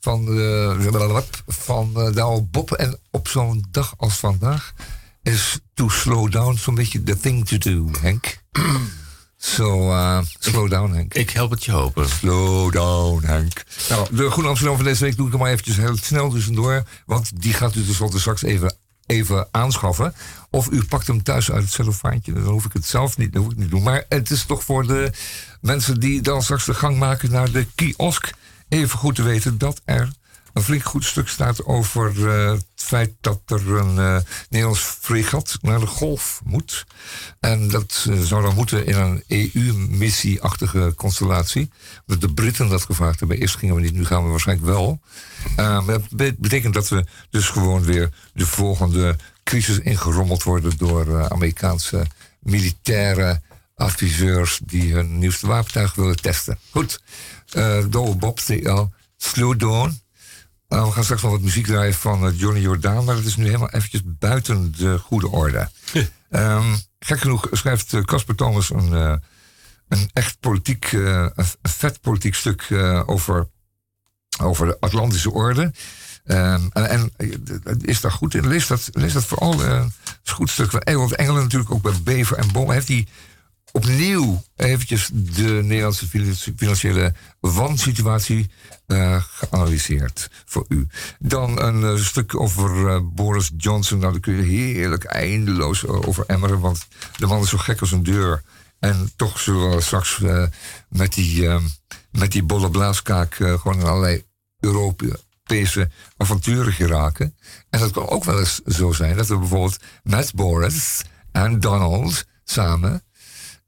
van, 0.00 0.38
eh 0.38 1.16
van 1.46 1.92
Douwe 2.14 2.42
Bob. 2.42 2.72
En 2.72 2.98
op 3.10 3.28
zo'n 3.28 3.64
dag 3.70 3.94
als 3.96 4.14
vandaag 4.14 4.72
is 5.22 5.60
to 5.74 5.88
slow 5.88 6.32
down 6.32 6.54
zo'n 6.54 6.74
beetje 6.74 7.02
the 7.02 7.18
thing 7.18 7.46
to 7.46 7.58
do, 7.58 7.90
Henk. 8.00 8.40
So, 9.44 9.90
uh, 9.90 10.18
slow 10.38 10.70
down, 10.70 10.92
Henk. 10.92 11.14
Ik 11.14 11.30
help 11.30 11.50
het 11.50 11.64
je 11.64 11.72
hopen. 11.72 12.08
Slow 12.08 12.72
down, 12.72 13.24
Henk. 13.24 13.64
Nou, 13.88 14.16
de 14.16 14.30
Groene 14.30 14.48
Amsterdam 14.48 14.76
van 14.76 14.84
deze 14.84 15.04
week 15.04 15.16
doe 15.16 15.26
ik 15.26 15.32
er 15.32 15.38
maar 15.38 15.50
eventjes 15.50 15.76
heel 15.76 15.96
snel 15.96 16.30
tussendoor. 16.30 16.82
Want 17.06 17.42
die 17.42 17.52
gaat 17.52 17.74
u 17.74 17.84
tenslotte 17.84 18.20
straks 18.20 18.42
even, 18.42 18.76
even 19.06 19.48
aanschaffen. 19.50 20.14
Of 20.54 20.70
u 20.70 20.84
pakt 20.84 21.06
hem 21.06 21.22
thuis 21.22 21.50
uit 21.50 21.62
het 21.62 21.72
cellofaantje. 21.72 22.32
Dan 22.32 22.42
hoef 22.42 22.64
ik 22.64 22.72
het 22.72 22.86
zelf 22.86 23.16
niet, 23.16 23.32
dat 23.32 23.42
hoef 23.42 23.52
ik 23.52 23.58
niet 23.58 23.70
doen. 23.70 23.82
Maar 23.82 24.04
het 24.08 24.30
is 24.30 24.44
toch 24.44 24.64
voor 24.64 24.86
de 24.86 25.12
mensen 25.60 26.00
die 26.00 26.20
dan 26.20 26.42
straks 26.42 26.64
de 26.64 26.74
gang 26.74 26.98
maken 26.98 27.30
naar 27.30 27.50
de 27.50 27.66
kiosk... 27.74 28.32
even 28.68 28.98
goed 28.98 29.14
te 29.14 29.22
weten 29.22 29.58
dat 29.58 29.80
er 29.84 30.12
een 30.52 30.62
flink 30.62 30.84
goed 30.84 31.04
stuk 31.04 31.28
staat 31.28 31.64
over 31.64 32.28
eh, 32.28 32.50
het 32.50 32.64
feit 32.74 33.12
dat 33.20 33.40
er 33.46 33.76
een 33.76 33.98
eh, 33.98 34.16
Nederlands 34.48 34.80
fregat 34.80 35.58
naar 35.60 35.80
de 35.80 35.86
golf 35.86 36.40
moet. 36.44 36.86
En 37.40 37.68
dat 37.68 38.06
eh, 38.10 38.20
zou 38.20 38.42
dan 38.42 38.54
moeten 38.54 38.86
in 38.86 38.96
een 38.96 39.22
EU-missie-achtige 39.26 40.92
constellatie. 40.96 41.70
Dat 42.06 42.20
de 42.20 42.32
Britten 42.32 42.68
dat 42.68 42.84
gevraagd 42.84 43.18
hebben. 43.18 43.38
Eerst 43.38 43.56
gingen 43.56 43.74
we 43.74 43.80
niet, 43.80 43.94
nu 43.94 44.04
gaan 44.04 44.24
we 44.24 44.30
waarschijnlijk 44.30 44.68
wel. 44.68 45.00
Dat 45.86 46.08
be- 46.08 46.34
betekent 46.38 46.74
dat 46.74 46.88
we 46.88 47.04
dus 47.30 47.48
gewoon 47.48 47.82
weer 47.82 48.10
de 48.32 48.46
volgende 48.46 49.16
crisis 49.44 49.78
ingerommeld 49.78 50.42
worden 50.42 50.76
door 50.76 51.18
eh, 51.18 51.26
Amerikaanse 51.26 52.06
militaire 52.40 53.40
adviseurs 53.74 54.60
die 54.64 54.92
hun 54.92 55.18
nieuwste 55.18 55.46
wapentuig 55.46 55.94
willen 55.94 56.20
testen. 56.20 56.58
Goed, 56.70 57.00
uh, 57.56 57.86
Bob, 58.18 58.38
TL, 58.38 58.84
Slow 59.16 59.58
Down. 59.58 60.00
Uh, 60.68 60.86
we 60.86 60.92
gaan 60.92 61.04
straks 61.04 61.22
nog 61.22 61.30
wat 61.30 61.40
muziek 61.40 61.66
draaien 61.66 61.94
van 61.94 62.26
eh, 62.26 62.38
Johnny 62.38 62.60
Jordaan, 62.60 63.04
maar 63.04 63.14
dat 63.14 63.24
is 63.24 63.36
nu 63.36 63.44
helemaal 63.44 63.70
eventjes 63.70 64.00
buiten 64.04 64.74
de 64.76 64.98
goede 64.98 65.28
orde. 65.28 65.70
Ehm, 66.30 66.74
gek 66.98 67.18
genoeg 67.20 67.48
schrijft 67.50 67.92
eh, 67.92 68.02
Casper 68.02 68.34
Thomas 68.34 68.70
een, 68.70 68.94
eh, 68.94 69.14
een 69.88 70.10
echt 70.12 70.40
politiek, 70.40 70.84
eh, 70.92 71.26
een, 71.34 71.46
vet 71.62 72.00
politiek 72.00 72.34
stuk 72.34 72.66
eh, 72.70 73.02
over, 73.06 73.48
over 74.40 74.66
de 74.66 74.76
Atlantische 74.80 75.30
orde. 75.30 75.72
Ehm, 76.24 76.66
en, 76.72 77.12
eh, 77.16 77.28
is 77.80 78.00
daar 78.00 78.12
goed 78.12 78.34
in? 78.34 78.48
Lees 78.48 78.66
dat, 78.66 78.90
lees 78.92 79.12
dat 79.12 79.24
vooral. 79.24 79.62
een 79.64 79.92
goed 80.24 80.50
stuk 80.50 80.70
van 80.70 80.80
Ewald 80.80 81.14
Engelen 81.14 81.42
natuurlijk 81.42 81.70
ook 81.70 81.82
bij 81.82 81.92
Bever 82.04 82.36
en 82.36 82.52
Bom. 82.52 82.70
Heeft 82.70 82.88
hij 82.88 83.06
opnieuw 83.72 84.42
eventjes 84.56 85.10
de 85.12 85.60
Nederlandse 85.62 86.08
finan- 86.08 86.54
financiële 86.56 87.14
wansituatie 87.40 88.50
eh, 88.86 89.22
geanalyseerd 89.22 90.30
voor 90.44 90.64
u. 90.68 90.86
Dan 91.18 91.62
een 91.62 91.98
stuk 91.98 92.40
over 92.40 93.00
Boris 93.12 93.50
Johnson. 93.56 93.98
Nou, 93.98 94.12
daar 94.12 94.20
kun 94.20 94.36
je 94.36 94.42
heerlijk 94.42 95.04
eindeloos 95.04 95.86
over 95.86 96.24
emmeren, 96.26 96.60
want 96.60 96.86
de 97.16 97.26
man 97.26 97.42
is 97.42 97.48
zo 97.48 97.58
gek 97.58 97.80
als 97.80 97.92
een 97.92 98.02
deur. 98.02 98.42
En 98.78 99.12
toch 99.16 99.40
zullen 99.40 99.70
we 99.70 99.80
straks 99.80 100.20
met, 100.88 101.14
die, 101.14 101.48
eh, 101.48 101.62
met 102.10 102.32
die 102.32 102.42
bolle 102.42 102.70
blaaskaak 102.70 103.34
gewoon 103.34 103.82
allerlei 103.82 104.24
Europese 105.52 105.90
avonturen 106.16 106.72
geraken. 106.72 107.36
En 107.70 107.80
dat 107.80 107.90
kan 107.90 108.08
ook 108.08 108.24
wel 108.24 108.38
eens 108.38 108.60
zo 108.66 108.92
zijn 108.92 109.16
dat 109.16 109.26
we 109.26 109.38
bijvoorbeeld 109.38 109.76
met 110.02 110.34
Boris 110.34 111.02
en 111.32 111.60
Donald 111.60 112.24
samen 112.44 113.02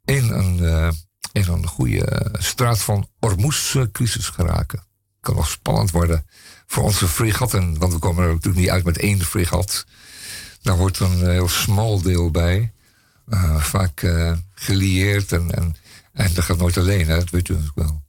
in 0.04 0.30
een, 0.30 0.64
eh, 0.64 0.90
in 1.32 1.46
een 1.48 1.66
goede 1.66 2.30
straat 2.32 2.82
van 2.82 3.08
Ormoes-crisis 3.20 4.28
geraken. 4.28 4.84
Kan 5.20 5.34
nog 5.34 5.48
spannend 5.48 5.90
worden 5.90 6.26
voor 6.66 6.82
onze 6.82 7.08
fregatten, 7.08 7.78
want 7.78 7.92
we 7.92 7.98
komen 7.98 8.24
er 8.24 8.28
natuurlijk 8.32 8.56
niet 8.56 8.70
uit 8.70 8.84
met 8.84 8.98
één 8.98 9.20
fregat. 9.20 9.86
Daar 10.62 10.76
wordt 10.76 10.98
een 10.98 11.30
heel 11.30 11.48
smal 11.48 12.02
deel 12.02 12.30
bij, 12.30 12.72
eh, 13.28 13.56
vaak 13.56 14.02
eh, 14.02 14.32
gelieerd 14.54 15.32
en, 15.32 15.50
en, 15.50 15.76
en 16.12 16.34
dat 16.34 16.44
gaat 16.44 16.58
nooit 16.58 16.76
alleen, 16.76 17.06
hè? 17.06 17.18
dat 17.18 17.30
weet 17.30 17.48
u 17.48 17.52
natuurlijk 17.52 17.78
wel. 17.78 18.02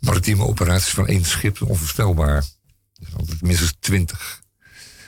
Maritieme 0.00 0.44
operaties 0.44 0.94
van 0.94 1.06
één 1.06 1.24
schip, 1.24 1.62
onvoorstelbaar. 1.62 2.44
Altijd 3.16 3.42
minstens 3.42 3.74
twintig. 3.80 4.40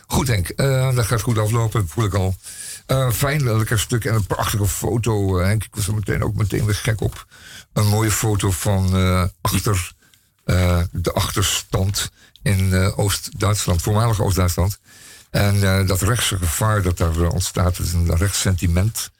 Goed 0.07 0.29
Henk, 0.29 0.49
eh, 0.49 0.95
dat 0.95 1.07
gaat 1.07 1.21
goed 1.21 1.39
aflopen, 1.39 1.89
voel 1.89 2.05
ik 2.05 2.15
al. 2.15 2.37
Eh, 2.87 3.11
fijn, 3.11 3.57
lekker 3.57 3.79
stuk 3.79 4.05
en 4.05 4.15
een 4.15 4.27
prachtige 4.27 4.67
foto. 4.67 5.39
eh, 5.39 5.47
Henk, 5.47 5.65
ik 5.65 5.75
was 5.75 5.87
er 5.87 5.95
meteen 5.95 6.23
ook 6.25 6.35
meteen 6.35 6.65
weer 6.65 6.75
gek 6.75 7.01
op. 7.01 7.27
Een 7.73 7.87
mooie 7.87 8.11
foto 8.11 8.51
van 8.51 8.93
achter 9.41 9.93
de 10.91 11.13
achterstand 11.13 12.11
in 12.43 12.75
Oost-Duitsland, 12.97 13.83
voormalig 13.83 14.21
Oost-Duitsland. 14.21 14.79
En 15.31 15.87
dat 15.87 16.03
rechtse 16.03 16.37
gevaar 16.37 16.83
dat 16.83 16.97
daar 16.99 17.29
ontstaat, 17.29 17.79
is 17.79 17.93
een 17.93 18.17
rechtssentiment. 18.17 19.11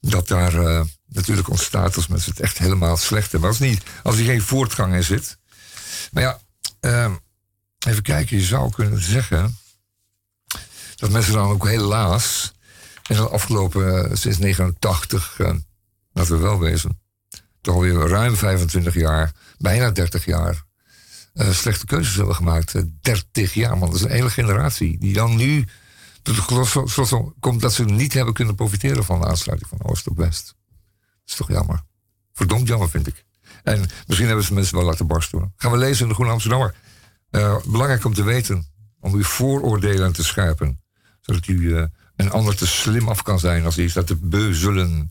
Dat 0.00 0.28
daar 0.28 0.84
natuurlijk 1.06 1.48
ontstaat 1.50 1.96
als 1.96 2.06
mensen 2.06 2.30
het 2.30 2.40
echt 2.40 2.58
helemaal 2.58 2.96
slecht 2.96 3.32
hebben. 3.32 3.50
Als, 3.50 3.58
niet, 3.58 3.82
als 4.02 4.16
er 4.18 4.24
geen 4.24 4.42
voortgang 4.42 4.94
in 4.94 5.04
zit. 5.04 5.38
Maar 6.12 6.22
ja, 6.22 6.40
ehm, 6.80 7.14
even 7.86 8.02
kijken, 8.02 8.36
je 8.36 8.42
zou 8.42 8.70
kunnen 8.70 9.02
zeggen 9.02 9.58
dat 10.96 11.10
mensen 11.10 11.32
dan 11.32 11.50
ook 11.50 11.66
helaas 11.66 12.52
in 13.06 13.16
de 13.16 13.28
afgelopen, 13.28 14.10
eh, 14.10 14.16
sinds 14.16 14.38
89, 14.38 15.38
eh, 15.38 15.54
laten 16.12 16.32
we 16.32 16.38
wel 16.38 16.58
wezen, 16.58 17.00
toch 17.60 17.74
alweer 17.74 18.08
ruim 18.08 18.36
25 18.36 18.94
jaar, 18.94 19.32
bijna 19.58 19.90
30 19.90 20.24
jaar, 20.24 20.66
eh, 21.38 21.50
slechte 21.50 21.86
keuzes 21.86 22.14
hebben 22.14 22.34
gemaakt. 22.34 22.74
Eh, 22.74 22.82
30 23.00 23.54
jaar, 23.54 23.78
man, 23.78 23.88
dat 23.88 23.98
is 23.98 24.04
een 24.04 24.10
hele 24.10 24.30
generatie 24.30 24.98
die 24.98 25.12
dan 25.12 25.36
nu 25.36 25.64
tot 26.22 26.66
slotsom 26.90 27.34
komt 27.40 27.60
dat 27.60 27.72
ze 27.72 27.84
niet 27.84 28.12
hebben 28.12 28.34
kunnen 28.34 28.54
profiteren 28.54 29.04
van 29.04 29.20
de 29.20 29.26
aansluiting 29.26 29.70
van 29.70 29.90
Oost 29.90 30.08
op 30.08 30.16
West. 30.16 30.46
Dat 30.46 31.26
is 31.26 31.34
toch 31.34 31.48
jammer. 31.48 31.82
Verdomd 32.32 32.68
jammer, 32.68 32.90
vind 32.90 33.06
ik. 33.06 33.24
En 33.62 33.88
misschien 34.06 34.26
hebben 34.26 34.44
ze 34.44 34.54
mensen 34.54 34.76
wel 34.76 34.84
laten 34.84 35.06
barsten. 35.06 35.52
Gaan 35.56 35.70
we 35.70 35.76
lezen 35.76 36.02
in 36.02 36.08
de 36.08 36.14
Groene 36.14 36.32
Amsterdammer. 36.32 36.74
Eh, 37.30 37.56
belangrijk 37.66 38.04
om 38.04 38.14
te 38.14 38.22
weten, 38.22 38.66
om 39.00 39.14
uw 39.14 39.22
vooroordelen 39.22 40.12
te 40.12 40.24
scherpen. 40.24 40.80
Zodat 41.20 41.46
u 41.46 41.76
eh, 41.76 41.84
een 42.16 42.30
ander 42.30 42.56
te 42.56 42.66
slim 42.66 43.08
af 43.08 43.22
kan 43.22 43.38
zijn 43.38 43.64
als 43.64 43.76
hij 43.76 43.88
staat 43.88 44.06
te 44.06 44.16
beuzelen. 44.16 45.06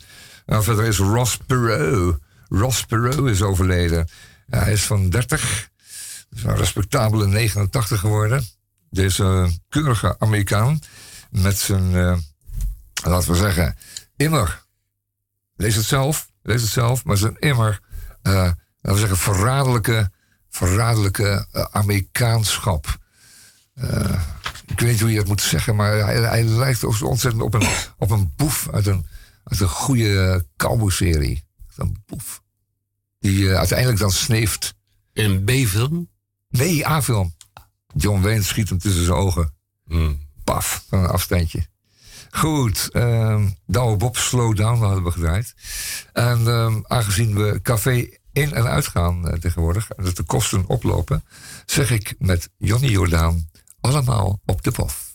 Nou, 0.45 0.63
verder 0.63 0.85
is 0.85 0.97
Ross 0.97 1.37
Perot. 1.37 2.17
Ross 2.47 2.85
Perot 2.85 3.27
is 3.27 3.41
overleden. 3.41 4.07
Hij 4.47 4.71
is 4.71 4.83
van 4.83 5.09
30. 5.09 5.69
Is 6.29 6.43
een 6.43 6.55
respectabele 6.55 7.27
89 7.27 7.99
geworden. 7.99 8.45
Deze 8.89 9.49
keurige 9.69 10.15
Amerikaan. 10.19 10.79
Met 11.31 11.57
zijn, 11.57 11.95
eh, 11.95 12.17
laten 13.03 13.31
we 13.31 13.37
zeggen, 13.37 13.77
immer. 14.15 14.65
Lees 15.55 15.75
het 15.75 15.85
zelf, 15.85 16.29
lees 16.41 16.61
het 16.61 16.71
zelf. 16.71 17.03
Maar 17.05 17.17
zijn 17.17 17.39
immer, 17.39 17.79
laten 18.21 18.57
we 18.81 18.97
zeggen, 18.97 19.17
verraderlijke, 19.17 20.11
verraderlijke 20.57 21.47
eh, 21.51 21.65
Amerikaanschap. 21.71 22.97
Eh, 23.73 24.21
ik 24.65 24.79
weet 24.79 24.91
niet 24.91 24.99
hoe 24.99 25.09
je 25.09 25.17
dat 25.17 25.27
moet 25.27 25.41
zeggen, 25.41 25.75
maar 25.75 25.91
hij, 25.91 26.15
hij 26.15 26.43
lijkt 26.43 26.83
ontzettend 26.83 27.43
op 27.43 27.53
een, 27.53 27.67
op 27.97 28.11
een 28.11 28.33
boef 28.35 28.69
uit 28.71 28.87
een, 28.87 29.05
uit 29.43 29.59
een 29.59 29.69
goede 29.69 30.45
cowboy-serie. 30.55 31.45
Een 31.75 32.03
boef. 32.05 32.41
Die 33.19 33.49
eh, 33.49 33.57
uiteindelijk 33.57 33.99
dan 33.99 34.11
sneeft. 34.11 34.75
In 35.13 35.31
een 35.31 35.43
B-film? 35.43 36.09
Nee, 36.49 36.87
A-film. 36.87 37.35
John 37.95 38.21
Wayne 38.21 38.43
schiet 38.43 38.69
hem 38.69 38.77
tussen 38.77 39.05
zijn 39.05 39.17
ogen. 39.17 39.53
Hmm. 39.85 40.27
Paf, 40.43 40.85
van 40.89 40.99
een 40.99 41.09
afstandje. 41.09 41.65
Goed, 42.29 42.89
ehm 42.91 43.47
Douwe 43.65 43.97
Bob 43.97 44.17
Slow 44.17 44.55
Down 44.55 44.83
hadden 44.83 45.03
we 45.03 45.11
gedraaid. 45.11 45.53
En 46.13 46.47
ehm, 46.47 46.79
aangezien 46.83 47.35
we 47.35 47.59
café 47.61 48.09
in- 48.37 48.53
en 48.53 48.67
uitgaan 48.67 49.29
eh, 49.29 49.39
tegenwoordig... 49.39 49.89
en 49.89 50.03
dat 50.03 50.15
de 50.15 50.23
kosten 50.23 50.67
oplopen... 50.67 51.23
zeg 51.65 51.91
ik 51.91 52.15
met 52.19 52.49
Johnny 52.57 52.89
Jordaan 52.89 53.49
allemaal 53.81 54.39
op 54.45 54.63
de 54.63 54.71
pof. 54.71 55.06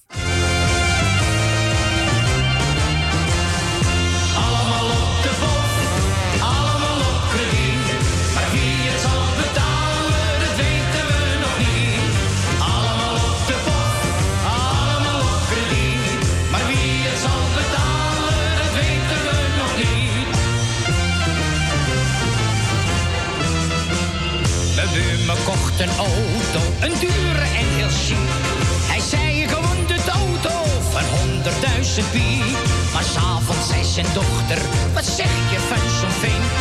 100.000 31.93 32.11
piek. 32.11 32.57
Maar 32.93 33.03
s'avonds 33.03 33.69
zei 33.69 33.85
zijn 33.85 34.07
dochter, 34.15 34.59
wat 34.95 35.05
zeg 35.05 35.51
je 35.51 35.59
van 35.59 35.91
zo'n 36.01 36.11
vent? 36.11 36.53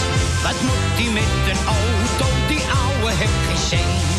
Wat 0.43 0.61
moet 0.61 0.97
die 0.97 1.09
met 1.09 1.23
een 1.51 1.65
auto, 1.65 2.25
die 2.47 2.61
ouwe 2.61 3.11
heeft 3.11 3.47
geen 3.47 3.79
cent. 3.79 4.10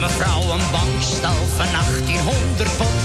Mevrouw 0.00 0.42
een 0.42 0.70
bankstal 0.70 1.40
van 1.56 1.66
1800 1.72 2.76
pop. 2.76 2.98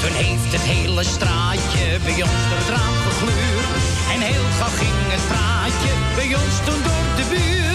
Toen 0.00 0.14
heeft 0.24 0.52
het 0.52 0.62
hele 0.62 1.04
straatje 1.04 1.84
bij 2.04 2.22
ons 2.22 2.42
door 2.50 2.58
het 2.62 2.68
raam. 2.68 2.94
En 4.14 4.20
heel 4.20 4.48
gauw 4.58 4.74
ging 4.82 4.98
het 5.14 5.26
praatje 5.28 5.92
bij 6.14 6.34
ons 6.34 6.56
toen 6.64 6.82
door 6.82 7.16
de 7.16 7.26
buurt. 7.30 7.65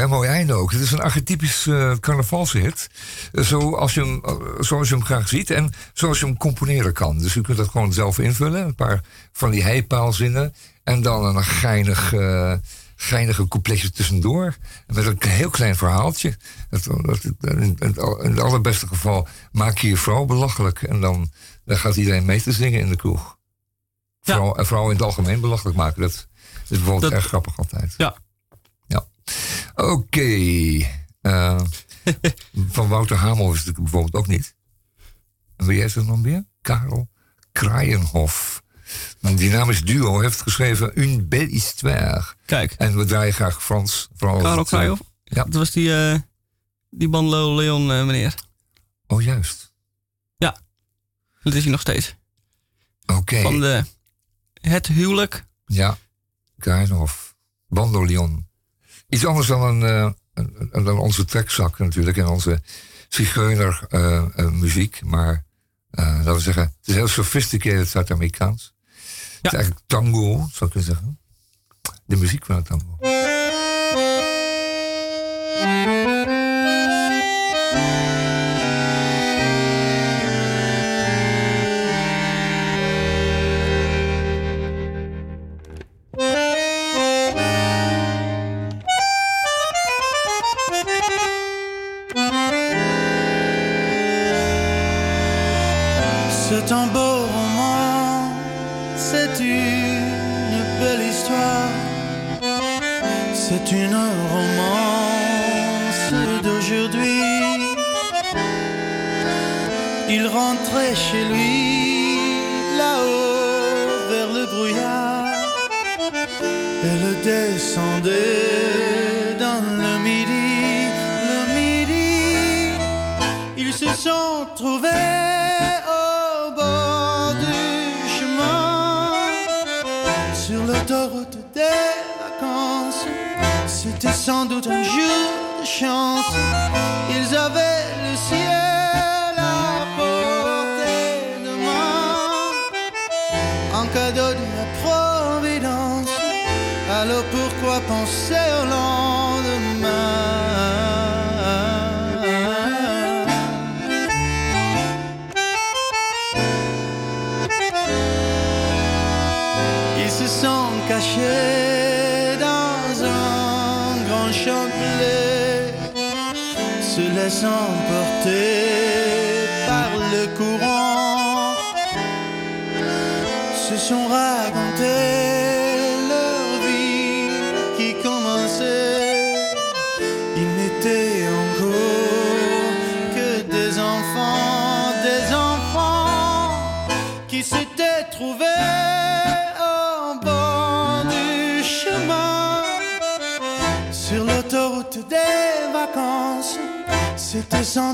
Hè? 0.00 0.06
Mooi 0.06 0.28
einde 0.28 0.52
ook. 0.52 0.72
Het 0.72 0.80
is 0.80 0.92
een 0.92 1.00
archetypisch 1.00 1.66
eh 1.66 1.92
carnavalshit. 2.00 2.90
Eh, 3.32 3.44
Zo 3.44 3.74
als 3.76 3.94
je 3.94 4.00
hem, 4.00 4.20
eh, 4.24 4.34
zoals 4.60 4.88
je 4.88 4.94
hem 4.94 5.04
graag 5.04 5.28
ziet 5.28 5.50
en 5.50 5.72
zoals 5.92 6.20
je 6.20 6.26
hem 6.26 6.36
componeren 6.36 6.92
kan. 6.92 7.18
Dus 7.18 7.34
u 7.34 7.40
kunt 7.40 7.56
dat 7.56 7.68
gewoon 7.68 7.92
zelf 7.92 8.18
invullen. 8.18 8.64
Een 8.64 8.74
paar 8.74 9.00
van 9.32 9.50
die 9.50 9.62
heipaalzinnen. 9.62 10.54
En 10.84 11.02
dan 11.02 11.36
een 11.36 11.44
geinig, 11.44 12.14
geinige 12.96 13.48
coupletje 13.48 13.90
tussendoor. 13.90 14.56
Met 14.86 15.06
een 15.06 15.16
heel 15.28 15.50
klein 15.50 15.76
verhaaltje. 15.76 16.36
In, 17.40 17.76
in 17.78 17.78
het 18.30 18.40
allerbeste 18.40 18.86
geval 18.86 19.28
maak 19.52 19.78
je 19.78 19.88
je 19.88 19.96
vrouw 19.96 20.24
belachelijk. 20.24 20.82
En 20.82 21.00
dan, 21.00 21.30
dan 21.64 21.76
gaat 21.76 21.96
iedereen 21.96 22.24
mee 22.24 22.42
te 22.42 22.52
zingen 22.52 22.80
in 22.80 22.88
de 22.88 22.96
kroeg. 22.96 23.36
Vrouw, 24.22 24.54
en 24.54 24.66
vrouwen 24.66 24.90
in 24.92 24.96
het 24.96 25.06
algemeen 25.06 25.40
belachelijk 25.40 25.76
maken. 25.76 26.00
Dat 26.02 26.10
is 26.10 26.26
bijvoorbeeld 26.68 27.02
Dat- 27.02 27.12
erg 27.12 27.26
grappig 27.26 27.58
altijd. 27.58 27.94
Ja. 27.96 28.14
Oké. 29.74 30.28
Eh, 31.20 31.60
van 32.76 32.88
Wouter 32.88 33.16
Hamel 33.16 33.52
is 33.52 33.64
het 33.64 33.76
bijvoorbeeld 33.76 34.14
ook 34.14 34.26
niet. 34.26 34.54
Wie 35.56 35.80
heeft 35.80 35.94
het 35.94 36.06
nog 36.06 36.22
meer? 36.22 36.44
Karel 36.60 37.08
Kraaienhof. 37.52 38.62
Een 39.20 39.36
dynamisch 39.36 39.82
duo 39.82 40.20
heeft 40.20 40.40
geschreven 40.40 41.00
Une 41.00 41.22
belle 41.22 41.46
histoire. 41.46 42.24
Kijk. 42.46 42.72
En 42.72 42.96
we 42.96 43.04
draaien 43.04 43.34
graag 43.34 43.62
Frans. 43.62 44.08
Vooral 44.14 44.40
Karel 44.40 44.58
eh, 44.58 44.64
Kraaienhof? 44.64 45.00
Ja. 45.24 45.44
Dat 45.44 45.54
was 45.54 45.70
die, 45.70 45.94
eh 45.94 46.18
die 46.90 47.08
Leon 47.08 47.86
meneer. 47.86 48.34
Oh, 49.06 49.22
juist. 49.22 49.72
Ja. 50.36 50.56
Dat 51.42 51.54
is 51.54 51.62
hij 51.62 51.70
nog 51.70 51.80
steeds. 51.80 52.16
Oké. 53.06 53.40
Van 53.42 53.60
de 53.60 53.84
Het 54.60 54.86
Huwelijk. 54.86 55.44
Ja, 55.66 55.98
Kraaienhof. 56.58 57.36
Bandoleon. 57.68 58.48
Iets 59.10 59.26
anders 59.26 59.46
dan, 59.46 59.82
een, 59.82 60.14
eh, 60.34 60.84
dan 60.84 60.98
onze 60.98 61.24
trekzak 61.24 61.78
natuurlijk. 61.78 62.16
En 62.16 62.26
onze 62.26 62.62
zigeuner 63.08 63.84
eh, 63.88 64.50
muziek. 64.50 65.00
Maar 65.04 65.44
laten 65.90 66.34
we 66.34 66.40
zeggen, 66.40 66.62
het 66.62 66.88
is 66.88 66.94
heel 66.94 67.08
sophisticated 67.08 67.88
Zuid-Amerikaans. 67.88 68.74
Het 69.42 69.52
is 69.52 69.58
eigenlijk 69.58 69.84
tango, 69.86 70.32
zou 70.52 70.64
ik 70.64 70.70
kunnen 70.70 70.82
zeggen. 70.82 71.18
De 72.06 72.16
muziek 72.16 72.44
van 72.44 72.56
het 72.56 72.64
tango. 72.64 72.98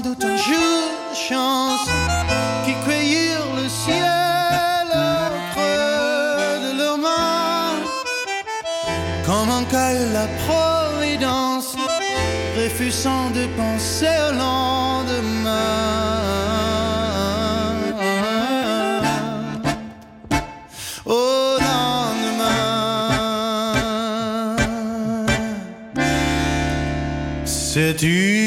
Doute 0.07 0.25
un 0.25 0.37
chance 1.15 1.89
qui 2.65 2.75
cueillirent 2.85 3.55
le 3.61 3.69
ciel 3.69 4.89
au 4.93 5.31
creux 5.53 6.55
de 6.67 6.71
leurs 6.81 6.99
mains. 6.99 7.81
Comme 9.27 9.51
un 9.59 9.65
la 10.19 10.27
providence, 10.47 11.71
refusant 12.61 13.31
de 13.39 13.45
penser 13.61 14.17
au 14.29 14.33
lendemain. 14.45 15.67
Au 21.05 21.59
lendemain. 21.67 22.67
C'est 27.47 28.03
une 28.03 28.46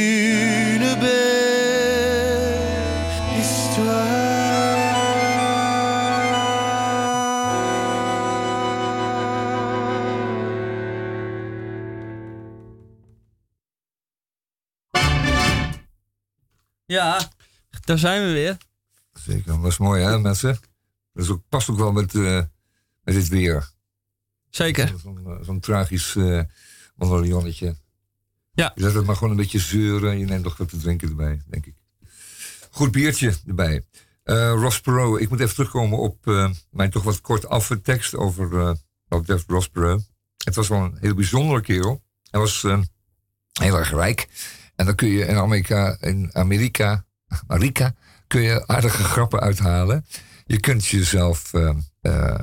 daar 17.89 17.97
zijn 17.97 18.27
we 18.27 18.31
weer. 18.31 18.57
Zeker, 19.13 19.61
dat 19.61 19.71
is 19.71 19.77
mooi 19.77 20.03
hè 20.03 20.19
mensen. 20.19 20.59
Dat 21.13 21.23
is 21.23 21.29
ook, 21.29 21.41
past 21.49 21.69
ook 21.69 21.77
wel 21.77 21.91
met, 21.91 22.15
eh, 22.15 22.41
met 23.03 23.13
dit 23.13 23.27
weer. 23.27 23.69
Zeker. 24.49 24.93
Zo'n 25.41 25.45
eh, 25.47 25.55
tragisch 25.55 26.15
uh. 26.15 26.43
Ja. 28.51 28.71
Je 28.75 28.81
zet 28.81 28.93
het 28.93 29.05
maar 29.05 29.15
gewoon 29.15 29.31
een 29.31 29.37
beetje 29.37 29.59
zeuren. 29.59 30.19
Je 30.19 30.25
neemt 30.25 30.43
nog 30.43 30.57
wat 30.57 30.69
te 30.69 30.77
drinken 30.77 31.09
erbij, 31.09 31.41
denk 31.45 31.65
ik. 31.65 31.75
Goed 32.69 32.91
biertje 32.91 33.33
erbij. 33.47 33.83
Eh 34.23 34.51
Ross 34.51 34.81
Perot, 34.81 35.21
ik 35.21 35.29
moet 35.29 35.39
even 35.39 35.55
terugkomen 35.55 35.99
op 35.99 36.25
mijn 36.69 36.89
toch 36.89 37.03
wat 37.03 37.21
kort 37.21 37.47
aftekst 37.47 38.15
over 38.15 38.59
eh 38.59 38.73
wat 39.07 39.19
betreft 39.19 39.49
Ross 39.49 39.69
Perot. 39.69 40.09
Het 40.37 40.55
was 40.55 40.67
wel 40.67 40.79
een 40.79 40.97
heel 40.99 41.13
bijzondere 41.13 41.61
kerel. 41.61 42.01
Hij 42.31 42.39
was 42.39 42.61
heel 43.51 43.77
erg 43.77 43.91
rijk. 43.91 44.27
En 44.75 44.85
dan 44.85 44.95
kun 44.95 45.07
je 45.07 45.25
in 45.25 45.35
Amerika, 45.35 45.97
in 45.99 46.29
Amerika, 46.33 47.05
Amerika 47.47 47.93
kun 48.27 48.41
je 48.41 48.67
aardige 48.67 49.03
grappen 49.03 49.39
uithalen. 49.39 50.05
Je 50.45 50.59
kunt 50.59 50.85
jezelf 50.85 51.53
eh, 51.53 51.69
eh, 52.01 52.35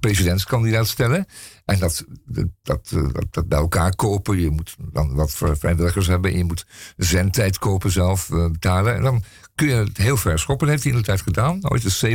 presidentskandidaat 0.00 0.88
stellen. 0.88 1.26
En 1.64 1.78
dat, 1.78 2.04
dat, 2.24 2.46
dat, 2.62 2.88
dat, 2.90 3.26
dat 3.30 3.48
bij 3.48 3.58
elkaar 3.58 3.96
kopen. 3.96 4.40
Je 4.40 4.50
moet 4.50 4.76
dan 4.78 5.14
wat 5.14 5.32
vrijwilligers 5.32 6.06
hebben. 6.06 6.30
En 6.30 6.36
je 6.36 6.44
moet 6.44 6.66
zendtijd 6.96 7.58
kopen 7.58 7.90
zelf 7.90 8.30
eh, 8.30 8.50
betalen. 8.50 8.94
En 8.94 9.02
dan 9.02 9.22
kun 9.54 9.68
je 9.68 9.74
het 9.74 9.96
heel 9.96 10.16
ver 10.16 10.38
schoppen. 10.38 10.66
Dat 10.66 10.76
heeft 10.76 10.88
hij 10.88 10.92
in 10.92 10.98
de 10.98 11.06
tijd 11.06 11.22
gedaan. 11.22 11.70
Ooit 11.70 11.84
is 11.84 12.04
27% 12.04 12.08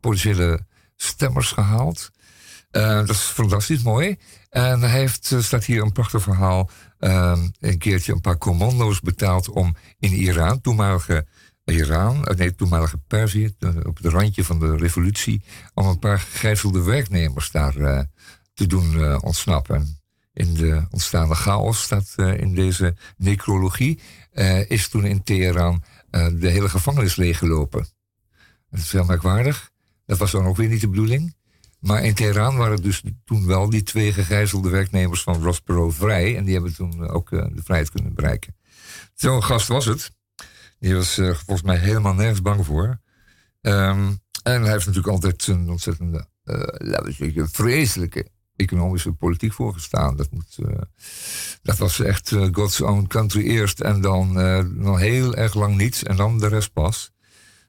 potentiële 0.00 0.60
stemmers 0.96 1.52
gehaald. 1.52 2.10
Eh, 2.70 2.96
dat 2.96 3.10
is 3.10 3.20
fantastisch 3.20 3.82
mooi. 3.82 4.16
En 4.50 4.80
hij 4.80 4.98
heeft, 4.98 5.34
staat 5.38 5.64
hier 5.64 5.82
een 5.82 5.92
prachtig 5.92 6.22
verhaal. 6.22 6.70
Eh, 7.00 7.42
een 7.60 7.78
keertje 7.78 8.12
een 8.12 8.20
paar 8.20 8.38
commando's 8.38 9.00
betaald 9.00 9.48
om 9.48 9.76
in 9.98 10.12
Iran, 10.12 10.60
toenmalige 10.60 11.26
Iran, 11.64 12.24
eh, 12.24 12.36
nee, 12.36 12.54
toenmalige 12.54 12.98
Perzië, 12.98 13.54
op 13.82 13.96
het 13.96 14.12
randje 14.12 14.44
van 14.44 14.58
de 14.58 14.76
revolutie, 14.76 15.42
om 15.74 15.86
een 15.86 15.98
paar 15.98 16.18
gegijzelde 16.18 16.82
werknemers 16.82 17.50
daar 17.50 17.76
eh, 17.76 18.00
te 18.54 18.66
doen 18.66 19.00
eh, 19.00 19.18
ontsnappen. 19.20 19.98
In 20.32 20.54
de 20.54 20.86
ontstaande 20.90 21.34
chaos 21.34 21.82
staat 21.82 22.14
in 22.16 22.54
deze 22.54 22.96
necrologie, 23.16 24.00
is 24.68 24.88
toen 24.88 25.04
in 25.04 25.22
Teheran 25.22 25.82
eh, 26.10 26.26
de 26.34 26.48
hele 26.48 26.68
gevangenis 26.68 27.16
leeggelopen. 27.16 27.86
Dat 28.70 28.80
is 28.80 28.92
heel 28.92 29.04
merkwaardig. 29.04 29.70
Dat 30.06 30.18
was 30.18 30.30
dan 30.30 30.46
ook 30.46 30.56
weer 30.56 30.68
niet 30.68 30.80
de 30.80 30.88
bedoeling. 30.88 31.34
Maar 31.80 32.04
in 32.04 32.14
Teheran 32.14 32.56
waren 32.56 32.82
dus 32.82 33.02
toen 33.24 33.46
wel 33.46 33.70
die 33.70 33.82
twee 33.82 34.12
gegijzelde 34.12 34.68
werknemers 34.68 35.22
van 35.22 35.42
Ross 35.42 35.60
Perot 35.60 35.94
vrij. 35.94 36.36
En 36.36 36.44
die 36.44 36.54
hebben 36.54 36.74
toen 36.74 37.08
ook 37.08 37.32
eh, 37.32 37.46
de 37.52 37.62
vrijheid 37.62 37.90
kunnen 37.90 38.14
bereiken. 38.14 38.56
Zo'n 39.14 39.42
gast 39.42 39.68
was 39.68 39.84
het. 39.84 40.10
Die 40.78 40.94
was 40.94 41.18
eh, 41.18 41.34
volgens 41.34 41.62
mij 41.62 41.76
helemaal 41.78 42.14
nergens 42.14 42.42
bang 42.42 42.66
voor. 42.66 43.00
Ehm, 43.60 44.12
en 44.42 44.62
hij 44.62 44.70
heeft 44.70 44.86
natuurlijk 44.86 45.14
altijd 45.14 45.46
een 45.46 45.70
ontzettende, 45.70 46.26
eh, 46.44 46.54
laten 46.66 47.04
we 47.04 47.12
zeggen, 47.12 47.50
vreselijke 47.50 48.26
economische 48.56 49.12
politiek 49.12 49.52
voorgestaan. 49.52 50.16
Dat, 50.16 50.30
moet, 50.30 50.56
eh, 50.66 50.80
dat 51.62 51.78
was 51.78 52.00
echt 52.00 52.32
eh, 52.32 52.48
God's 52.52 52.80
own 52.80 53.06
country 53.06 53.42
eerst 53.42 53.80
en 53.80 54.00
dan 54.00 54.40
eh, 54.40 54.58
nog 54.58 54.98
heel 54.98 55.34
erg 55.34 55.54
lang 55.54 55.76
niets 55.76 56.02
en 56.02 56.16
dan 56.16 56.38
de 56.38 56.48
rest 56.48 56.72
pas. 56.72 57.12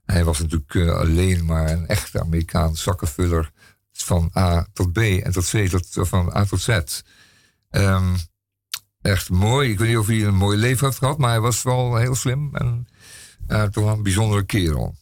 Hij 0.06 0.24
was 0.24 0.40
natuurlijk 0.40 0.76
eh, 0.76 0.96
alleen 0.96 1.46
maar 1.46 1.70
een 1.70 1.88
echte 1.88 2.20
Amerikaans 2.20 2.84
zakkenvuller 2.84 3.52
van 3.92 4.32
A 4.38 4.68
tot 4.74 4.94
B 4.94 4.98
en 4.98 5.32
tot 5.32 5.50
C 5.50 5.68
tot, 5.70 6.08
van 6.08 6.36
A 6.36 6.46
tot 6.46 6.62
Z. 6.62 6.80
Ehm, 7.70 8.16
echt 9.02 9.30
mooi. 9.30 9.72
Ik 9.72 9.80
weet 9.80 9.88
niet 9.88 9.98
of 9.98 10.08
hij 10.08 10.24
een 10.24 10.36
mooi 10.36 10.58
leven 10.58 10.86
heeft 10.86 10.98
gehad, 10.98 11.18
maar 11.18 11.30
hij 11.30 11.40
was 11.40 11.64
wel 11.64 11.96
heel 11.96 12.16
slim 12.16 12.56
en 12.56 12.88
eh, 13.48 13.64
toch 13.64 13.92
een 13.92 14.04
bijzondere 14.04 14.44
kerel. 14.46 14.96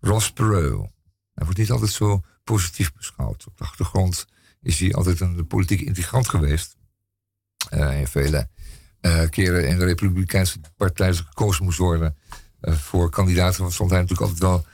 Ross 0.00 0.32
Perot. 0.32 0.90
Hij 1.34 1.44
wordt 1.44 1.58
niet 1.58 1.70
altijd 1.70 1.90
zo 1.90 2.22
positief 2.44 2.92
beschouwd. 2.92 3.46
Op 3.46 3.56
de 3.56 3.64
achtergrond 3.64 4.26
is 4.60 4.80
hij 4.80 4.94
altijd 4.94 5.20
een 5.20 5.46
politiek 5.46 5.80
integrant 5.80 6.28
geweest. 6.28 6.76
Eh 7.68 8.00
in 8.00 8.06
vele 8.06 8.48
eh, 9.00 9.28
keren 9.30 9.68
in 9.68 9.78
de 9.78 9.84
Republikeinse 9.84 10.60
partij 10.76 11.14
gekozen 11.14 11.64
moest 11.64 11.78
worden 11.78 12.16
voor 12.60 13.10
kandidaten, 13.10 13.72
stond 13.72 13.90
hij 13.90 14.00
natuurlijk 14.00 14.30
altijd 14.30 14.50
wel 14.50 14.66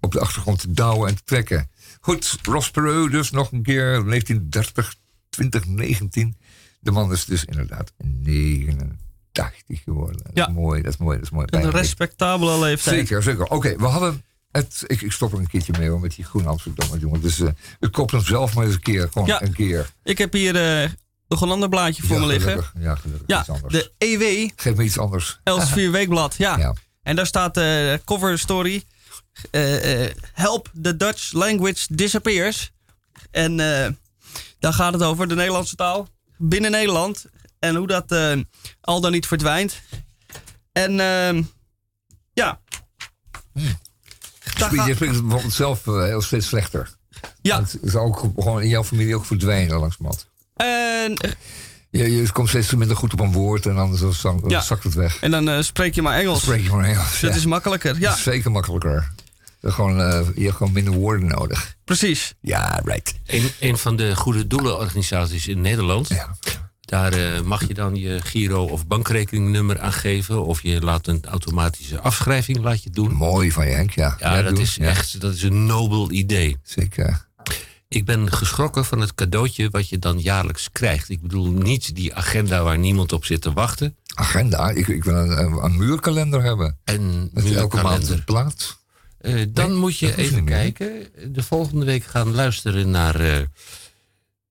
op 0.00 0.12
de 0.12 0.20
achtergrond 0.20 0.58
te 0.60 0.72
douwen 0.72 1.08
en 1.08 1.16
te 1.16 1.22
trekken. 1.24 1.70
Goed, 2.06 2.38
Ross 2.42 2.70
Perot 2.70 3.10
dus 3.10 3.30
nog 3.30 3.52
een 3.52 3.62
keer 3.62 4.04
1930, 4.04 4.94
2019. 5.28 6.36
De 6.80 6.90
man 6.90 7.12
is 7.12 7.24
dus 7.24 7.44
inderdaad 7.44 7.92
89 7.98 9.82
geworden. 9.84 10.16
Dat 10.22 10.26
is 10.26 10.32
Ja. 10.34 10.48
mooi, 10.48 10.82
dat 10.82 10.92
is 10.92 10.98
mooi, 10.98 11.16
dat 11.16 11.24
is 11.26 11.30
mooi. 11.32 11.46
Een 11.50 11.70
respectabele 11.70 12.58
leeftijd. 12.58 12.96
Zeker, 12.96 13.22
zeker. 13.22 13.44
Oké, 13.44 13.76
we 13.76 13.84
hadden 13.86 14.22
het. 14.50 14.84
Ik, 14.86 15.00
ik 15.02 15.12
stop 15.12 15.32
er 15.32 15.38
een 15.38 15.46
keertje 15.46 15.72
mee 15.78 15.88
hoor, 15.88 16.00
met 16.00 16.14
die 16.14 16.24
groene 16.24 16.48
Amsterdam, 16.48 16.98
jongen. 16.98 17.20
Dus 17.20 17.40
eh 17.40 17.48
ik 17.80 17.92
kop 17.92 18.10
hem 18.10 18.24
zelf 18.24 18.54
maar 18.54 18.64
eens 18.64 18.74
een 18.74 18.80
keer. 18.80 19.08
Gewoon 19.12 19.28
Ja. 19.28 19.42
een 19.42 19.52
keer. 19.52 19.90
Ik 20.04 20.18
heb 20.18 20.32
hier 20.32 20.82
eh, 20.82 20.90
nog 21.28 21.40
een 21.40 21.50
ander 21.50 21.68
blaadje 21.68 22.02
voor 22.02 22.14
Ja, 22.16 22.20
me 22.22 22.26
liggen. 22.26 22.50
gelukkig. 22.50 22.72
Ja, 22.82 22.94
gelukkig. 22.94 23.26
Ja, 23.26 23.40
Iets 23.40 23.48
anders. 23.50 23.72
de 23.72 23.92
EW 23.98 24.50
Geef 24.56 24.74
me 24.76 24.84
iets 24.84 24.98
anders. 24.98 25.40
Elsevier 25.44 25.90
Weekblad. 25.98 26.34
Ja. 26.38 26.58
Ja. 26.58 26.74
En 27.02 27.16
daar 27.16 27.26
staat 27.26 27.54
de 27.54 28.00
cover 28.04 28.38
story. 28.38 28.82
Eh, 29.50 30.04
eh, 30.04 30.10
help 30.32 30.70
the 30.82 30.96
Dutch 30.96 31.32
language 31.32 31.86
disappears. 31.94 32.72
En 33.30 33.60
eh, 33.60 33.90
daar 34.58 34.72
gaat 34.72 34.92
het 34.92 35.02
over 35.02 35.28
de 35.28 35.34
Nederlandse 35.34 35.76
taal 35.76 36.08
binnen 36.38 36.70
Nederland. 36.70 37.24
En 37.58 37.74
hoe 37.76 37.86
dat 37.86 38.38
al 38.80 39.00
dan 39.00 39.12
niet 39.12 39.26
verdwijnt. 39.26 39.80
En 40.72 41.00
ehm, 41.00 41.42
ja. 42.32 42.60
Daar 44.58 44.74
Je 44.74 44.94
spreekt 44.94 45.42
het 45.44 45.52
zelf 45.52 45.84
heel 45.84 46.22
steeds 46.22 46.46
slechter. 46.46 46.90
Ja. 47.42 47.60
Het 47.60 47.78
is 47.82 47.94
ook 47.94 48.18
gewoon 48.36 48.62
in 48.62 48.68
jouw 48.68 48.84
familie 48.84 49.16
ook 49.16 49.24
verdwijnen 49.24 49.78
langzamerhand. 49.78 50.26
En, 50.56 51.14
eh, 51.14 51.30
Je, 51.90 52.16
je 52.16 52.32
komt 52.32 52.48
steeds 52.48 52.74
minder 52.74 52.96
goed 52.96 53.12
op 53.12 53.20
een 53.20 53.32
woord 53.32 53.66
en 53.66 53.74
dan 53.74 53.96
Ja. 54.48 54.60
zakt 54.60 54.84
het 54.84 54.94
weg. 54.94 55.20
en 55.20 55.30
dan 55.30 55.64
spreek 55.64 55.94
je 55.94 56.02
maar 56.02 56.18
Engels. 56.18 56.40
Spreek 56.42 56.62
je 56.62 56.70
maar 56.70 56.84
Engels. 56.84 57.20
Dat 57.20 57.30
ja. 57.30 57.36
is 57.36 57.46
makkelijker. 57.46 57.92
Dat 57.92 58.02
Ja, 58.02 58.14
is 58.14 58.22
zeker 58.22 58.50
makkelijker. 58.50 59.12
Je, 59.66 59.72
gewoon, 59.72 60.00
eh, 60.00 60.26
je 60.34 60.44
hebt 60.44 60.56
gewoon 60.56 60.72
minder 60.72 60.92
woorden 60.94 61.28
nodig. 61.28 61.76
precies. 61.84 62.34
Ja, 62.40 62.80
right. 62.84 63.14
Een, 63.26 63.50
een 63.60 63.78
van 63.78 63.96
de 63.96 64.16
goede 64.16 64.46
doelenorganisaties 64.46 65.46
in 65.48 65.60
Nederland. 65.60 66.08
Ja. 66.08 66.36
Daar 66.80 67.12
eh, 67.12 67.40
mag 67.40 67.68
je 67.68 67.74
dan 67.74 67.94
je 67.94 68.20
giro- 68.22 68.64
of 68.66 68.86
bankrekeningnummer 68.86 69.80
aangeven. 69.80 70.44
Of 70.44 70.62
je 70.62 70.80
laat 70.80 71.06
een 71.06 71.24
automatische 71.24 72.00
afschrijving 72.00 72.58
laat 72.58 72.82
je 72.82 72.90
doen. 72.90 73.12
Mooi 73.12 73.52
van 73.52 73.66
je, 73.66 73.72
Henk. 73.72 73.90
Ja, 73.90 74.16
Ja, 74.20 74.36
Ja, 74.36 74.42
dat 74.42 74.54
doe. 74.54 74.62
is 74.64 74.74
Ja, 74.76 74.84
echt 74.86 75.20
dat 75.20 75.34
is 75.34 75.42
een 75.42 75.66
nobel 75.66 76.10
idee. 76.10 76.56
Zeker. 76.62 77.24
Ik 77.88 78.04
ben 78.04 78.32
geschrokken 78.32 78.84
van 78.84 79.00
het 79.00 79.14
cadeautje 79.14 79.70
wat 79.70 79.88
je 79.88 79.98
dan 79.98 80.18
jaarlijks 80.20 80.68
krijgt. 80.72 81.08
Ik 81.08 81.20
bedoel 81.20 81.50
niet 81.50 81.94
die 81.94 82.14
agenda 82.14 82.62
waar 82.62 82.78
niemand 82.78 83.12
op 83.12 83.24
zit 83.24 83.40
te 83.40 83.52
wachten. 83.52 83.96
Agenda. 84.14 84.70
Ik, 84.70 84.88
ik 84.88 85.04
wil 85.04 85.14
een, 85.14 85.52
een, 85.64 85.76
muurkalender 85.76 86.42
hebben. 86.42 86.78
En 86.84 87.30
Met 87.32 87.44
elke 87.54 87.76
maand 87.76 88.08
muurkalender. 88.08 88.12
een 88.12 88.24
plaat. 88.24 88.76
Eh, 89.26 89.44
dan 89.48 89.68
Nee, 89.70 89.78
moet 89.78 89.98
je 89.98 90.16
even 90.16 90.44
kijken. 90.44 91.08
De 91.32 91.42
volgende 91.42 91.84
week 91.84 92.04
gaan 92.04 92.34
luisteren 92.34 92.90
naar 92.90 93.20
eh, 93.20 93.40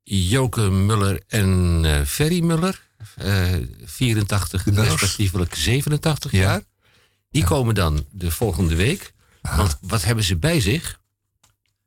Joke 0.03 0.61
Muller 0.61 1.21
en 1.28 1.82
eh 1.86 2.01
Ferry 2.05 2.43
Muller. 2.43 2.84
eh 3.15 3.53
84, 3.86 4.63
De 4.63 4.71
Mullers. 4.71 4.89
respectievelijk 4.89 5.55
87 5.55 6.32
Ja. 6.32 6.39
jaar. 6.39 6.61
Die 7.32 7.43
komen 7.43 7.76
dan 7.76 8.05
de 8.11 8.32
volgende 8.32 8.76
week. 8.76 9.13
Ah. 9.41 9.57
Want 9.57 9.78
wat 9.82 10.03
hebben 10.03 10.23
ze 10.23 10.38
bij 10.38 10.59
zich? 10.61 10.99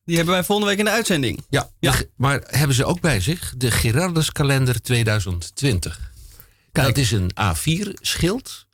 Die 0.04 0.16
hebben 0.16 0.34
wij 0.34 0.44
volgende 0.44 0.70
week 0.70 0.78
in 0.78 0.84
de 0.84 0.90
uitzending. 0.90 1.44
Ja, 1.50 1.70
Ja. 1.78 1.90
de 1.90 1.96
ge- 1.96 2.10
maar 2.16 2.42
hebben 2.46 2.76
ze 2.76 2.84
ook 2.84 3.00
bij 3.00 3.20
zich 3.20 3.54
de 3.56 3.70
Gerardus 3.70 4.32
kalender 4.32 4.82
2020. 4.82 6.12
Kijk. 6.72 6.86
Dat 6.86 6.96
is 6.96 7.10
een 7.10 7.30
A4-schild 7.40 8.66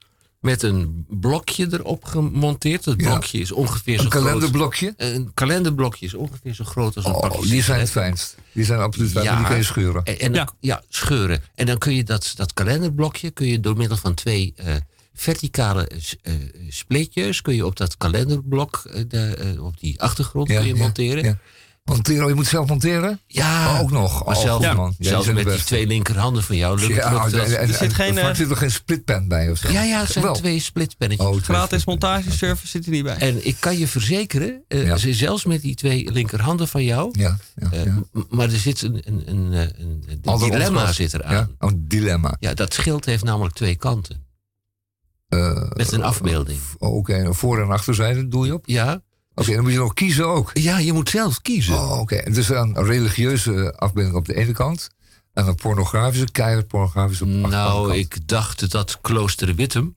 met 0.45 0.63
een 0.63 1.05
blokje 1.09 1.67
erop 1.71 2.05
gemonteerd. 2.05 2.85
Het 2.85 3.01
Ja. 3.01 3.09
blokje 3.11 3.39
is 3.39 3.53
ongeveer 3.53 3.99
zo 3.99 4.05
Een 4.05 4.11
groot. 4.11 4.25
kalenderblokje. 4.25 4.95
Een 4.97 5.31
kalenderblokje 5.35 6.07
is 6.07 6.15
ongeveer 6.15 6.55
zo 6.55 6.65
groot 6.65 6.97
als 6.97 7.05
een 7.05 7.13
Oh, 7.15 7.21
pakje 7.21 7.49
die 7.49 7.63
zijn 7.63 7.81
het 7.81 7.91
fijnst. 7.91 8.37
Die 8.53 8.65
zijn 8.65 8.81
absoluut 8.81 9.11
fijn. 9.11 9.25
Ja. 9.25 9.37
Die 9.37 9.47
kun 9.47 9.57
je 9.57 9.63
scheuren. 9.63 10.05
En, 10.05 10.19
en 10.19 10.33
dan- 10.33 10.49
ja. 10.61 10.83
scheuren. 10.89 11.43
En 11.55 11.67
dan 11.67 11.79
kun 11.79 11.95
je 11.95 12.05
dat, 12.05 12.33
dat 12.37 12.53
kalenderblokje 12.53 13.31
kun 13.31 13.47
je 13.47 13.61
door 13.61 13.77
middel 13.77 13.97
van 13.97 14.15
twee 14.15 14.53
eh, 14.57 14.75
verticale 15.15 15.89
eh, 16.23 16.33
spleetjes 16.69 17.43
kun 17.43 17.55
je 17.55 17.67
op 17.67 17.77
dat 17.77 17.97
kalenderblok, 17.97 18.83
de, 19.09 19.19
eh, 19.55 19.65
op 19.65 19.81
die 19.81 20.01
achtergrond 20.03 20.49
kun 20.49 20.67
je 20.67 20.75
monteren. 20.75 21.41
Ja. 21.85 21.93
Monteren, 21.93 22.29
je 22.29 22.35
moet 22.35 22.47
zelf 22.47 22.69
monteren? 22.69 23.21
Ja, 23.27 23.73
Oh, 23.75 23.81
ook 23.81 23.91
nog. 23.91 24.25
Maar 24.25 24.37
Oh, 24.37 24.43
zelfs, 24.43 24.67
goed, 24.67 24.77
man. 24.77 24.95
Ja, 24.99 25.09
zelfs 25.09 25.33
met 25.33 25.47
die 25.49 25.65
twee 25.65 25.87
linkerhanden 25.87 26.43
van 26.43 26.57
jou 26.57 26.81
lukt, 26.81 26.95
Ja, 26.95 27.25
Er 27.25 27.69
zit 27.75 27.95
geen, 27.95 28.19
eh, 28.19 28.35
zit 28.35 28.51
er 28.51 28.57
geen 28.57 28.71
splitpen 28.71 29.29
bij 29.29 29.51
of 29.51 29.59
zo. 29.59 29.71
Ja, 29.71 29.83
ja, 29.83 30.01
het 30.01 30.11
zijn 30.11 30.25
Wel. 30.25 30.35
twee 30.35 30.61
splitpennetjes. 30.61 31.29
Oh, 31.29 31.43
Gratis 31.43 31.85
montageservice 31.85 32.67
zit 32.69 32.85
er 32.85 32.91
niet 32.91 33.03
bij. 33.05 33.17
En 33.17 33.47
ik 33.47 33.57
kan 33.61 33.79
je 33.79 33.87
verzekeren, 33.89 34.63
eh, 34.69 34.87
Ja. 34.87 34.97
ze- 34.97 35.15
zelfs 35.15 35.45
met 35.45 35.63
die 35.63 35.75
twee 35.75 36.13
linkerhanden 36.13 36.69
van 36.69 36.85
jou, 36.85 37.09
Ja, 37.19 37.37
ja, 37.55 37.71
eh, 37.73 37.85
ja. 37.85 38.03
maar 38.31 38.51
er 38.51 38.59
zit 38.59 38.83
een, 38.83 39.01
een, 39.05 39.23
een, 39.27 39.53
eh, 39.53 39.61
een, 39.61 40.05
een 40.23 40.39
dilemma 40.51 40.93
zit 40.93 41.15
eraan. 41.15 41.33
Ja, 41.33 41.39
Ja. 41.59 41.67
een 41.69 41.85
dilemma. 41.89 42.37
dat 42.55 42.75
schild 42.75 43.05
heeft 43.05 43.25
namelijk 43.25 43.55
twee 43.55 43.75
kanten. 43.77 44.23
Eh, 45.29 45.71
Met 45.71 45.93
een 45.93 46.03
afbeelding. 46.03 46.59
oh, 46.79 46.95
Oké, 46.95 47.35
voor- 47.35 47.61
en 47.63 47.71
achterzijde 47.71 48.29
doe 48.29 48.47
je 48.47 48.55
op? 48.55 48.67
Ja, 48.67 49.03
Oké, 49.35 49.55
dan 49.55 49.63
moet 49.63 49.73
je 49.73 49.79
nog 49.79 49.95
kiezen 49.95 50.27
ook. 50.27 50.51
ja 50.53 50.79
je 50.79 50.93
moet 50.93 51.11
zelf 51.11 51.41
kiezen. 51.41 51.75
Oh, 51.75 51.99
oké. 52.01 52.31
Dus 52.31 52.49
een 52.49 52.85
religieuze 52.85 53.75
afbeelding 53.77 54.17
op 54.17 54.27
de 54.27 54.35
ene 54.35 54.53
kant. 54.53 54.89
En 55.33 55.47
een 55.47 55.55
pornografische, 55.55 56.31
keihard 56.33 56.67
pornografische 56.69 57.25
op 57.25 57.31
de 57.31 57.35
andere 57.35 57.57
Nou, 57.57 57.95
ik 57.97 58.29
dacht 58.29 58.71
dat 58.71 58.99
klooster 59.01 59.55
Wittem, 59.55 59.97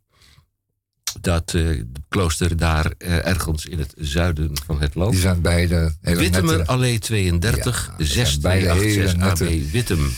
dat 1.22 1.54
eh, 1.54 1.82
klooster 2.10 2.58
daar 2.58 2.94
eh, 2.98 3.26
ergens 3.28 3.66
in 3.66 3.80
het 3.80 3.94
zuiden 3.98 4.52
van 4.66 4.82
het 4.82 4.96
land, 4.96 5.12
Die 5.12 5.22
zijn 5.22 5.42
beide 5.42 5.96
Wittemer 6.02 6.66
Allee 6.66 7.00
32, 7.00 7.86
Ja, 7.88 7.98
dat 7.98 8.08
zijn 8.08 8.42
beide 8.42 8.80
6286 8.80 9.48
hele 9.48 9.62
AB 9.62 9.72
Wittem. 9.72 10.12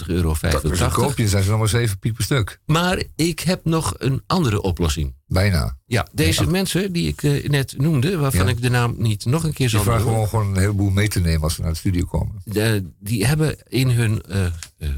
euro. 0.06 0.36
Dat 0.40 0.64
is 0.64 0.80
een 0.80 0.90
koopje, 0.90 1.28
zijn 1.28 1.42
ze 1.42 1.50
nog 1.50 1.58
maar 1.58 1.68
7 1.68 1.98
piek 1.98 2.14
per 2.14 2.24
stuk. 2.24 2.60
Maar 2.66 3.02
ik 3.16 3.40
heb 3.40 3.64
nog 3.64 3.94
een 3.98 4.22
andere 4.26 4.62
oplossing. 4.62 5.14
Bijna. 5.26 5.76
Ja, 5.86 6.06
deze 6.12 6.46
mensen 6.46 6.92
die 6.92 7.08
ik 7.08 7.22
eh, 7.22 7.48
net 7.48 7.74
noemde, 7.78 8.16
waarvan 8.18 8.44
Ja. 8.44 8.50
ik 8.50 8.62
de 8.62 8.70
naam 8.70 8.94
niet 8.98 9.24
nog 9.24 9.44
een 9.44 9.52
keer 9.52 9.68
zal 9.68 9.84
noemen. 9.84 10.00
gewoon, 10.02 10.28
gewoon 10.28 10.46
een 10.46 10.58
heleboel 10.58 10.90
mee 10.90 11.08
te 11.08 11.20
nemen 11.20 11.42
als 11.42 11.54
ze 11.54 11.60
naar 11.62 11.70
de 11.70 11.76
studio 11.76 12.04
komen. 12.04 12.40
De- 12.44 12.90
die 13.00 13.26
hebben 13.26 13.56
in 13.68 13.90
hun 13.90 14.22
eh, 14.22 14.44
eh, 14.44 14.52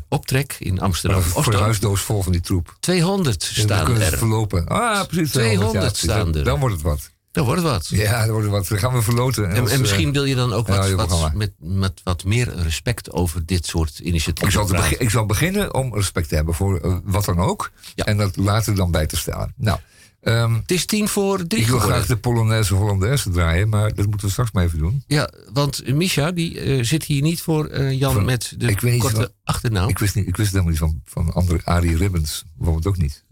optrek 0.08 0.56
in 0.58 0.80
Amsterdam 0.80 1.22
voor 1.22 1.52
de 1.52 1.58
huisdoos 1.58 2.00
vol 2.00 2.22
van 2.22 2.32
die 2.32 2.40
troep. 2.40 2.76
200 2.80 3.42
En 3.42 3.48
dan 3.56 3.64
staan 3.64 3.84
kunnen 3.84 4.04
ze 4.04 4.10
er. 4.12 4.18
verlopen. 4.18 4.66
Ah, 4.66 5.06
precies. 5.06 5.30
200 5.30 5.72
ja, 5.72 5.78
precies. 5.80 5.98
staan 5.98 6.34
er. 6.34 6.44
Dan 6.44 6.60
wordt 6.60 6.74
het 6.74 6.84
wat. 6.84 7.10
Dat 7.34 7.46
wordt 7.46 7.62
wat. 7.62 7.88
Ja, 7.88 8.20
dan 8.20 8.30
wordt 8.30 8.44
het 8.46 8.54
wat. 8.54 8.68
Dan 8.68 8.78
gaan 8.78 8.92
we 8.92 9.02
verloten. 9.02 9.50
En, 9.50 9.80
misschien 9.80 10.06
eh, 10.06 10.12
wil 10.12 10.24
je 10.24 10.34
dan 10.34 10.52
ook 10.52 10.68
wat, 10.68 10.90
wat 10.90 11.34
met, 11.34 11.52
met 11.58 12.00
wat 12.04 12.24
meer 12.24 12.54
respect 12.56 13.12
over 13.12 13.46
dit 13.46 13.66
soort 13.66 13.98
initiatieven 13.98 14.62
Ik 14.62 14.68
zal, 14.68 14.84
ik 14.98 15.10
zal 15.10 15.26
beginnen 15.26 15.74
om 15.74 15.94
respect 15.94 16.28
te 16.28 16.34
hebben 16.34 16.54
voor 16.54 16.78
eh, 16.78 16.96
wat 17.04 17.24
dan 17.24 17.38
ook. 17.38 17.70
En 17.94 18.16
dat 18.16 18.36
later 18.36 18.74
dan 18.74 18.90
bij 18.90 19.06
te 19.06 19.16
stellen. 19.16 19.52
Nou, 19.56 19.78
ehm, 20.20 20.54
Het 20.54 20.70
is 20.70 20.86
tien 20.86 21.08
voor 21.08 21.46
drie 21.46 21.62
ik 21.62 21.68
wil 21.68 21.78
graag 21.78 22.06
de 22.06 22.16
Polonaise 22.16 22.74
Hollandaise 22.74 23.30
draaien, 23.30 23.68
maar 23.68 23.94
dat 23.94 24.06
moeten 24.06 24.26
we 24.26 24.32
straks 24.32 24.52
maar 24.52 24.64
even 24.64 24.78
doen. 24.78 25.04
Ja, 25.06 25.30
want 25.52 25.94
Misha 25.94 26.32
die 26.32 26.60
eh, 26.60 26.84
zit 26.84 27.04
hier 27.04 27.22
niet 27.22 27.42
voor 27.42 27.80
Jan 27.80 28.12
Van- 28.12 28.24
met 28.24 28.54
de 28.58 28.96
korte 28.98 29.32
achternaam. 29.44 29.88
Ik 29.88 29.98
wist, 29.98 30.14
niet, 30.14 30.26
ik 30.26 30.36
wist 30.36 30.50
helemaal 30.50 30.70
niet 30.70 30.80
van, 30.80 31.00
van 31.04 31.32
andere 31.32 31.60
Arie 31.64 31.96
Ribbons. 31.96 32.44
Bijvoorbeeld 32.56 32.86
ook 32.86 32.96
niet. 32.98 33.24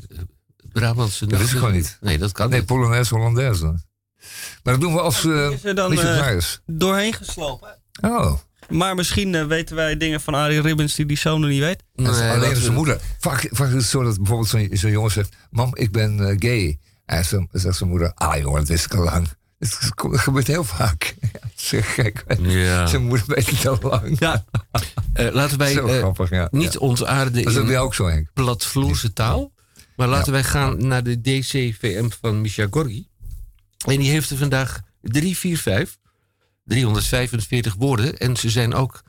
Brabantse 0.72 1.26
Dat 1.26 1.38
wist 1.38 1.52
ik 1.52 1.58
gewoon 1.58 1.74
niet. 1.74 1.98
Nee, 2.00 2.18
dat 2.18 2.32
kan 2.32 2.48
Nee, 2.48 2.58
niet. 2.58 2.68
Polonaise 2.68 3.14
Hollandaise. 3.14 3.90
Maar 4.62 4.72
dat 4.74 4.80
doen 4.82 4.92
we 4.94 5.00
als 5.00 5.24
uh, 5.24 5.50
is 5.50 5.64
er 5.64 5.74
dan 5.74 5.92
eh, 5.98 6.38
doorheen 6.66 7.12
geslopen. 7.14 7.78
Oh. 8.00 8.32
Maar 8.68 8.94
misschien 8.94 9.34
eh, 9.34 9.44
weten 9.46 9.76
wij 9.76 9.96
dingen 9.96 10.20
van 10.20 10.34
Arie 10.34 10.60
Ribbons 10.60 10.94
die 10.94 11.06
die 11.06 11.16
zoon 11.18 11.40
nog 11.40 11.50
niet 11.50 11.60
weet. 11.60 11.82
Dat 11.94 12.14
is 12.14 12.20
alleen 12.20 12.56
zijn 12.56 12.72
moeder. 12.74 13.00
Vaak, 13.18 13.48
vaak 13.50 13.68
is 13.68 13.74
het 13.74 13.84
zo 13.84 14.02
dat 14.02 14.16
bijvoorbeeld 14.16 14.48
zo'n 14.48 14.68
zo'n 14.72 14.90
jongen 14.90 15.10
zegt... 15.10 15.34
Mam, 15.50 15.76
ik 15.76 15.92
ben 15.92 16.36
gay. 16.38 16.78
En 17.06 17.24
zo- 17.24 17.46
zegt 17.52 17.76
zijn 17.76 17.90
moeder... 17.90 18.12
Ah 18.14 18.36
jongen, 18.38 18.58
dat 18.60 18.68
wist 18.68 18.84
ik 18.84 18.94
al 18.94 19.04
lang. 19.04 19.28
Het 19.58 19.72
ge- 19.74 20.18
gebeurt 20.18 20.46
heel 20.46 20.64
vaak. 20.64 21.14
Is 21.56 21.72
echt 21.72 21.88
gek. 21.88 22.24
Ja. 22.38 22.86
Zijn 22.86 23.02
moeder 23.04 23.26
weet 23.26 23.50
het 23.50 23.66
al 23.66 23.78
lang. 23.80 24.18
Ja. 24.18 24.44
Laten 25.32 25.58
wij 25.58 25.72
Zo 25.72 25.86
eh, 25.86 25.98
grappig, 25.98 26.30
ja. 26.30 26.48
niet 26.50 26.72
Ja. 26.72 26.78
ontaarden 26.78 27.42
Dat 27.44 27.52
is 27.52 27.58
in 27.70 27.76
ook 27.78 27.94
zo, 27.94 28.06
Henk. 28.08 28.28
platvloerse 28.34 29.12
taal. 29.12 29.52
Maar 29.96 30.08
laten 30.08 30.32
wij 30.32 30.44
gaan 30.44 30.86
naar 30.86 31.02
de 31.02 31.20
DCVM 31.20 32.08
van 32.20 32.40
Misha 32.40 32.66
Gorgi. 32.70 33.08
En 33.84 33.98
die 33.98 34.10
heeft 34.10 34.30
er 34.30 34.36
vandaag 34.36 34.80
345, 35.00 35.98
345 36.64 37.74
woorden. 37.74 38.18
En 38.18 38.36
ze 38.36 38.50
zijn 38.50 38.74
ook, 38.74 39.02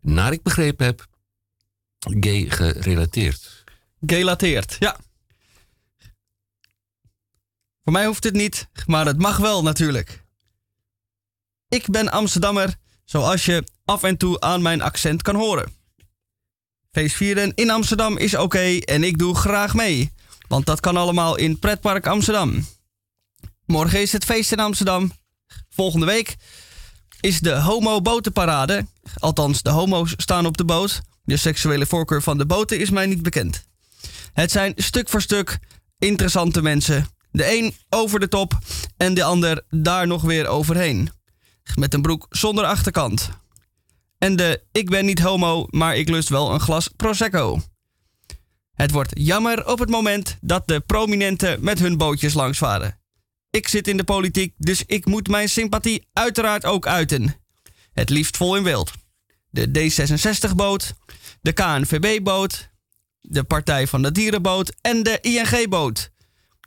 naar 0.00 0.32
ik 0.32 0.42
begrepen 0.42 0.86
heb, 0.86 1.06
gay 1.98 2.50
gerelateerd. 2.50 3.64
Gelateerd, 4.06 4.76
ja. 4.78 4.96
Voor 7.82 7.92
mij 7.92 8.06
hoeft 8.06 8.24
het 8.24 8.34
niet, 8.34 8.68
maar 8.86 9.06
het 9.06 9.18
mag 9.18 9.36
wel 9.36 9.62
natuurlijk. 9.62 10.24
Ik 11.68 11.90
ben 11.90 12.10
Amsterdammer, 12.10 12.74
zoals 13.04 13.44
je 13.44 13.64
af 13.84 14.02
en 14.02 14.16
toe 14.16 14.40
aan 14.40 14.62
mijn 14.62 14.82
accent 14.82 15.22
kan 15.22 15.34
horen. 15.34 15.72
Feestvieren 16.90 17.54
in 17.54 17.70
Amsterdam 17.70 18.16
is 18.16 18.36
oké 18.36 18.78
en 18.78 19.04
ik 19.04 19.18
doe 19.18 19.34
graag 19.34 19.74
mee. 19.74 20.12
Want 20.48 20.66
dat 20.66 20.80
kan 20.80 20.96
allemaal 20.96 21.36
in 21.36 21.58
Pretpark 21.58 22.06
Amsterdam. 22.06 22.66
Morgen 23.66 24.00
is 24.00 24.12
het 24.12 24.24
feest 24.24 24.52
in 24.52 24.60
Amsterdam. 24.60 25.12
Volgende 25.68 26.06
week 26.06 26.36
is 27.20 27.40
de 27.40 27.54
homo-botenparade. 27.54 28.86
Althans, 29.18 29.62
de 29.62 29.70
homo's 29.70 30.14
staan 30.16 30.46
op 30.46 30.56
de 30.56 30.64
boot. 30.64 31.00
De 31.24 31.36
seksuele 31.36 31.86
voorkeur 31.86 32.22
van 32.22 32.38
de 32.38 32.46
boten 32.46 32.78
is 32.78 32.90
mij 32.90 33.06
niet 33.06 33.22
bekend. 33.22 33.64
Het 34.32 34.50
zijn 34.50 34.72
stuk 34.76 35.08
voor 35.08 35.22
stuk 35.22 35.58
interessante 35.98 36.62
mensen. 36.62 37.06
De 37.30 37.56
een 37.58 37.74
over 37.88 38.20
de 38.20 38.28
top 38.28 38.58
en 38.96 39.14
de 39.14 39.24
ander 39.24 39.64
daar 39.70 40.06
nog 40.06 40.22
weer 40.22 40.46
overheen. 40.46 41.10
Met 41.74 41.94
een 41.94 42.02
broek 42.02 42.26
zonder 42.30 42.64
achterkant. 42.64 43.30
En 44.18 44.36
de 44.36 44.62
ik 44.72 44.90
ben 44.90 45.04
niet 45.04 45.20
homo, 45.20 45.66
maar 45.70 45.96
ik 45.96 46.08
lust 46.08 46.28
wel 46.28 46.52
een 46.52 46.60
glas 46.60 46.88
prosecco. 46.96 47.60
Het 48.74 48.90
wordt 48.90 49.12
jammer 49.14 49.66
op 49.66 49.78
het 49.78 49.90
moment 49.90 50.36
dat 50.40 50.68
de 50.68 50.80
prominenten 50.80 51.64
met 51.64 51.78
hun 51.78 51.96
bootjes 51.96 52.34
langsvaren. 52.34 53.04
Ik 53.56 53.68
zit 53.68 53.88
in 53.88 53.96
de 53.96 54.04
politiek, 54.04 54.54
dus 54.56 54.82
ik 54.86 55.06
moet 55.06 55.28
mijn 55.28 55.48
sympathie 55.48 56.08
uiteraard 56.12 56.64
ook 56.64 56.86
uiten. 56.86 57.34
Het 57.92 58.10
liefst 58.10 58.36
vol 58.36 58.56
in 58.56 58.62
wild. 58.62 58.90
De 59.50 59.68
D66-boot, 59.68 60.94
de 61.40 61.52
KNVB-boot, 61.52 62.70
de 63.20 63.44
Partij 63.44 63.86
van 63.86 64.02
de 64.02 64.12
Dierenboot 64.12 64.74
en 64.80 65.02
de 65.02 65.18
ING-boot. 65.20 66.10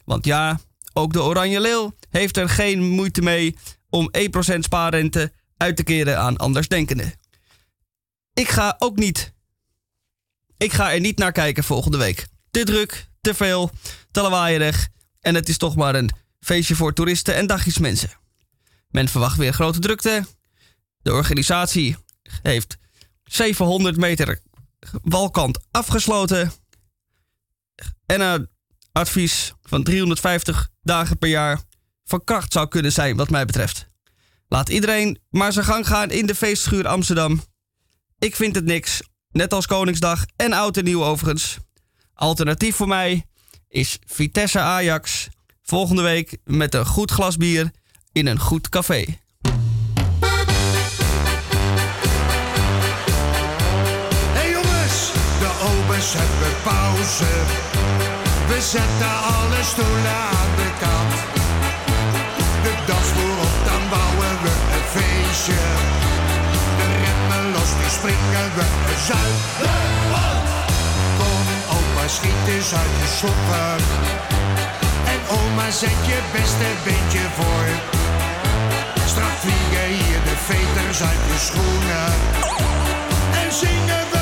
Want 0.06 0.26
ja, 0.26 0.60
ook 0.94 1.14
de 1.14 1.22
Oranje 1.22 1.60
Leeuw 1.60 1.96
heeft 2.10 2.38
er 2.38 2.50
geen 2.50 2.82
moeite 2.82 3.22
mee 3.22 3.56
om 3.90 4.12
1% 4.56 4.60
spaarrente 4.60 5.32
uit 5.58 5.76
te 5.76 5.84
keren 5.84 6.20
aan 6.20 6.38
andersdenkenden. 6.38 7.14
Ik 8.34 8.48
ga 8.48 8.76
ook 8.80 8.96
niet. 8.96 9.34
Ik 10.58 10.74
ga 10.74 10.94
er 10.94 11.00
niet 11.00 11.18
naar 11.18 11.32
kijken 11.32 11.64
volgende 11.64 11.98
week. 11.98 12.28
Te 12.52 12.64
druk, 12.64 13.08
te 13.22 13.34
veel, 13.34 13.72
te 14.12 14.22
lawaaierig 14.22 14.88
en 15.20 15.36
het 15.36 15.50
is 15.50 15.58
toch 15.58 15.76
maar 15.76 15.96
een 15.96 16.28
feestje 16.40 16.76
voor 16.76 16.94
toeristen 16.94 17.36
en 17.36 17.48
dagjesmensen. 17.48 18.12
Men 18.90 19.08
verwacht 19.08 19.38
weer 19.38 19.54
grote 19.54 19.80
drukte. 19.80 20.26
De 21.02 21.14
organisatie 21.14 21.98
heeft 22.42 22.78
700 23.24 23.98
meter 23.98 24.40
walkant 25.02 25.60
afgesloten. 25.72 26.52
En 28.06 28.22
een 28.22 28.50
advies 28.92 29.54
van 29.62 29.84
350 29.84 30.70
dagen 30.82 31.18
per 31.18 31.30
jaar 31.30 31.62
van 32.04 32.24
kracht 32.24 32.54
zou 32.54 32.68
kunnen 32.68 32.92
zijn, 32.92 33.16
wat 33.16 33.30
mij 33.30 33.46
betreft. 33.46 33.88
Laat 34.48 34.70
iedereen 34.70 35.20
maar 35.30 35.54
zijn 35.54 35.66
gang 35.66 35.88
gaan 35.88 36.12
in 36.12 36.26
de 36.26 36.36
feestschuur 36.36 36.88
Amsterdam. 36.88 37.44
Ik 38.20 38.36
vind 38.36 38.56
het 38.56 38.66
niks, 38.66 39.02
net 39.32 39.54
als 39.54 39.66
Koningsdag 39.66 40.26
en 40.36 40.54
Oud 40.54 40.78
en 40.78 40.84
Nieuw 40.84 41.04
overigens. 41.04 41.58
Alternatief 42.14 42.76
voor 42.76 42.88
mij 42.88 43.26
is 43.68 44.00
Vitesse 44.06 44.60
Ajax 44.60 45.28
volgende 45.70 46.01
week 46.01 46.38
met 46.43 46.74
een 46.74 46.86
goed 46.86 47.11
glas 47.11 47.38
bier 47.38 47.72
in 48.11 48.28
een 48.28 48.39
goed 48.39 48.70
café. 48.70 49.05
Hey 54.38 54.49
jongens, 54.57 54.97
de 55.43 55.51
obers 55.72 56.09
hebben 56.22 56.53
pauze. 56.63 57.34
We 58.51 58.59
zetten 58.76 59.15
alle 59.38 59.61
stoelen 59.72 60.20
aan 60.38 60.51
de 60.61 60.70
kant. 60.84 61.15
De 62.63 62.74
dansvloer 62.88 63.38
op, 63.47 63.55
dan 63.70 63.84
bouwen 63.93 64.34
we 64.43 64.53
een 64.76 64.88
feestje. 64.95 65.61
De 66.80 66.88
remmen 67.03 67.45
los, 67.55 67.72
die 67.80 67.91
springen 67.97 68.47
we 68.57 68.65
een 68.89 69.01
zuipen. 69.09 69.78
Kom 71.20 71.45
opa, 71.78 72.07
schiet 72.07 72.45
eens 72.53 72.74
uit 72.82 72.93
je 73.01 73.07
sokken. 73.20 74.68
Oma, 75.30 75.72
zet 75.72 76.06
je 76.06 76.20
beste 76.32 76.70
beentje 76.84 77.20
voor. 77.36 77.68
Straks 79.06 79.40
vliegen 79.40 79.88
hier 79.88 80.24
de 80.24 80.36
veters 80.48 81.02
uit 81.02 81.24
je 81.32 81.38
schoenen. 81.38 82.14
En 83.44 83.54
zingen 83.54 84.18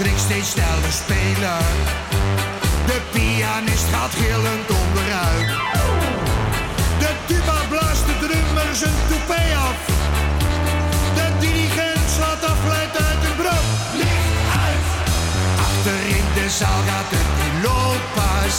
schrik 0.00 0.18
steeds 0.18 0.50
sneller 0.50 0.92
spelen. 1.02 1.64
De 2.86 2.98
pianist 3.12 3.88
gaat 3.92 4.14
gillend 4.22 4.68
onderuit. 4.80 5.48
De 7.02 7.12
tuba 7.26 7.58
blaast 7.68 8.04
de 8.06 8.16
drummer 8.24 8.70
zijn 8.82 8.98
toupé 9.08 9.42
af. 9.68 9.78
De 11.16 11.26
dirigent 11.44 12.06
slaat 12.16 12.42
afleid 12.52 12.92
uit 13.06 13.20
de 13.26 13.32
brug. 13.40 13.66
Licht 14.00 14.36
uit! 14.64 14.86
Achterin 15.66 16.26
de 16.34 16.46
zaal 16.58 16.82
gaat 16.88 17.10
de 17.10 17.20
in. 17.64 18.58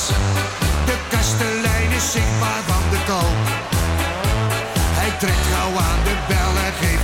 De 0.90 0.98
kastelein 1.10 1.92
is 2.00 2.12
zichtbaar 2.12 2.64
van 2.72 2.84
de 2.94 3.00
koop. 3.10 3.40
Hij 5.00 5.12
trekt 5.20 5.46
gauw 5.54 5.74
aan 5.90 6.02
de 6.08 6.16
bel 6.28 6.54
en 6.66 6.74
geeft 6.82 7.01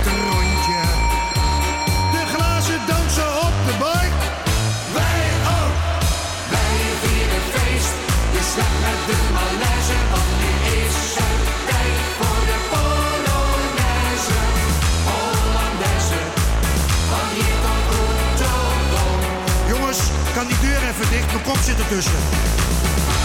te 21.08 21.14
mijn 21.32 21.42
kop 21.42 21.56
zit 21.64 21.78
ertussen. 21.78 22.12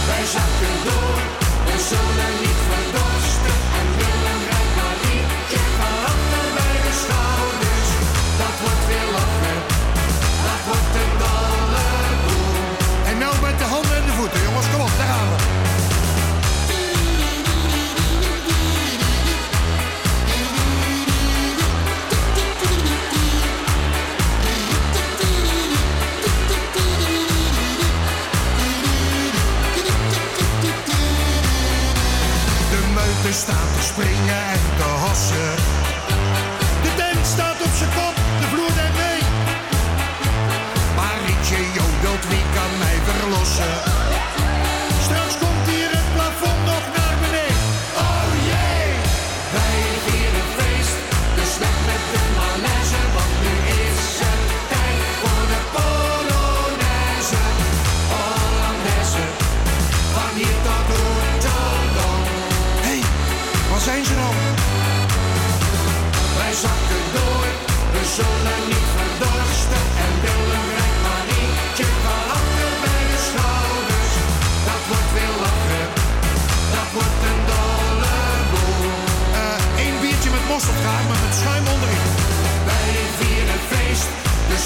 Wij 0.06 0.24
zakken 0.24 0.84
door 0.84 1.20
en 1.72 1.80
zullen 1.80 2.40
niet 2.40 2.58
verdoen. 2.68 3.03
no. 43.34 44.23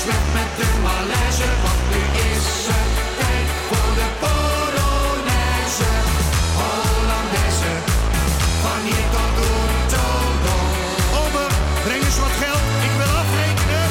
weg 0.04 0.24
met 0.38 0.50
de 0.58 0.68
malaise, 0.82 1.48
want 1.64 1.80
nu 1.92 2.02
is 2.30 2.46
het 2.70 2.90
tijd 3.20 3.48
voor 3.68 3.90
de 4.00 4.08
Polonaise, 4.22 5.92
Hollandaise. 6.58 7.74
Van 8.62 8.80
door 9.14 9.32
de 9.38 9.46
Oertobo. 9.60 10.56
Over 11.22 11.48
breng 11.84 12.04
eens 12.04 12.18
wat 12.24 12.36
geld, 12.42 12.66
ik 12.86 12.94
wil 13.00 13.12
afrekenen. 13.22 13.90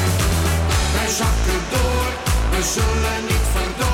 Wij 0.94 1.08
zakken 1.20 1.60
door, 1.72 2.08
we 2.52 2.60
zullen 2.74 3.20
niet 3.30 3.46
vandoor. 3.54 3.87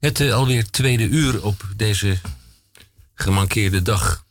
Het 0.00 0.20
eh, 0.20 0.34
alweer 0.34 0.70
tweede 0.70 1.08
uur 1.08 1.44
op 1.44 1.68
deze 1.76 2.18
gemankeerde 3.14 3.82
dag. 3.82 4.26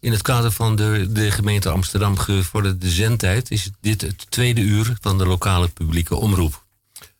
In 0.00 0.12
het 0.12 0.22
kader 0.22 0.52
van 0.52 0.76
de, 0.76 1.06
de 1.10 1.30
gemeente 1.30 1.68
Amsterdam 1.68 2.18
gevorderde 2.18 2.90
zendtijd 2.90 3.50
is 3.50 3.70
dit 3.80 4.00
het 4.00 4.30
tweede 4.30 4.60
uur 4.60 4.96
van 5.00 5.18
de 5.18 5.26
lokale 5.26 5.68
publieke 5.68 6.14
omroep. 6.14 6.66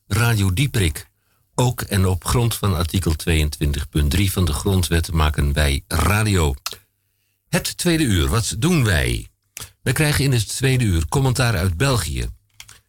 Radio 0.06 0.52
Dieprik. 0.52 1.08
Ook 1.54 1.80
en 1.80 2.06
op 2.06 2.24
grond 2.24 2.54
van 2.54 2.76
artikel 2.76 3.14
22.3 3.30 4.24
van 4.24 4.44
de 4.44 4.52
grondwet 4.52 5.12
maken 5.12 5.52
wij 5.52 5.84
radio. 5.88 6.54
Het 7.48 7.76
tweede 7.76 8.04
uur, 8.04 8.28
wat 8.28 8.54
doen 8.58 8.84
wij? 8.84 9.28
Wij 9.82 9.92
krijgen 9.92 10.24
in 10.24 10.32
het 10.32 10.48
tweede 10.48 10.84
uur 10.84 11.08
commentaar 11.08 11.56
uit 11.56 11.76
België. 11.76 12.28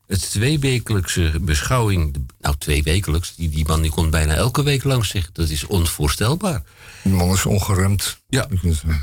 Het 0.07 0.31
tweewekelijkse 0.31 1.33
beschouwing, 1.41 2.15
nou 2.39 2.55
tweewekelijks, 2.57 3.35
die, 3.35 3.49
die 3.49 3.65
man 3.67 3.81
die 3.81 3.91
komt 3.91 4.11
bijna 4.11 4.33
elke 4.33 4.63
week 4.63 4.83
langs 4.83 5.09
zeggen. 5.09 5.33
Dat 5.33 5.49
is 5.49 5.65
onvoorstelbaar. 5.65 6.63
Die 7.03 7.13
man 7.13 7.31
is 7.31 7.45
ongeremd. 7.45 8.17
Ja. 8.29 8.47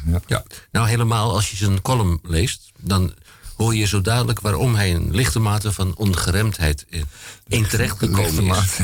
ja. 0.07 0.21
ja. 0.27 0.43
Nou, 0.71 0.89
helemaal 0.89 1.35
als 1.35 1.51
je 1.51 1.57
zijn 1.57 1.83
column 1.83 2.19
leest, 2.23 2.73
dan 2.79 3.15
hoor 3.57 3.75
je 3.75 3.87
zo 3.87 4.01
dadelijk 4.01 4.41
waarom 4.41 4.75
hij 4.75 4.95
een 4.95 5.15
lichte 5.15 5.39
mate 5.39 5.73
van 5.73 5.97
ongeremdheid 5.97 6.87
eh, 6.91 7.01
in 7.49 7.67
terecht 7.67 7.99
gekomen 7.99 8.45
is. 8.45 8.79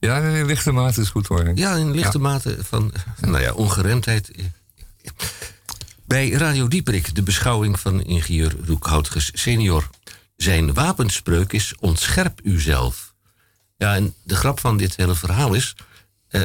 Ja, 0.00 0.20
nee, 0.20 0.44
lichte 0.44 0.72
mate 0.72 1.00
is 1.00 1.08
goed 1.08 1.26
hoor. 1.26 1.52
Ja, 1.54 1.76
een 1.76 1.94
lichte 1.94 2.18
mate 2.18 2.56
van 2.60 2.92
nou 3.20 3.40
ja, 3.40 3.52
ongeremdheid. 3.52 4.30
Bij 6.04 6.30
Radio 6.30 6.68
Dieperik, 6.68 7.14
de 7.14 7.22
beschouwing 7.22 7.80
van 7.80 8.02
ingenieur 8.02 8.56
Roekhoutges 8.64 9.30
senior. 9.34 9.88
Zijn 10.38 10.74
wapenspreuk 10.74 11.52
is 11.52 11.74
ontscherp 11.80 12.40
uzelf. 12.42 13.14
Ja, 13.76 13.94
en 13.94 14.14
de 14.22 14.36
grap 14.36 14.60
van 14.60 14.76
dit 14.76 14.96
hele 14.96 15.14
verhaal 15.14 15.54
is... 15.54 15.74
eh, 16.28 16.42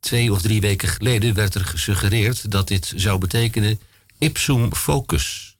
twee 0.00 0.32
of 0.32 0.42
drie 0.42 0.60
weken 0.60 0.88
geleden 0.88 1.34
werd 1.34 1.54
er 1.54 1.64
gesuggereerd... 1.64 2.50
dat 2.50 2.68
dit 2.68 2.92
zou 2.96 3.18
betekenen 3.18 3.80
ipsum 4.18 4.74
focus. 4.74 5.56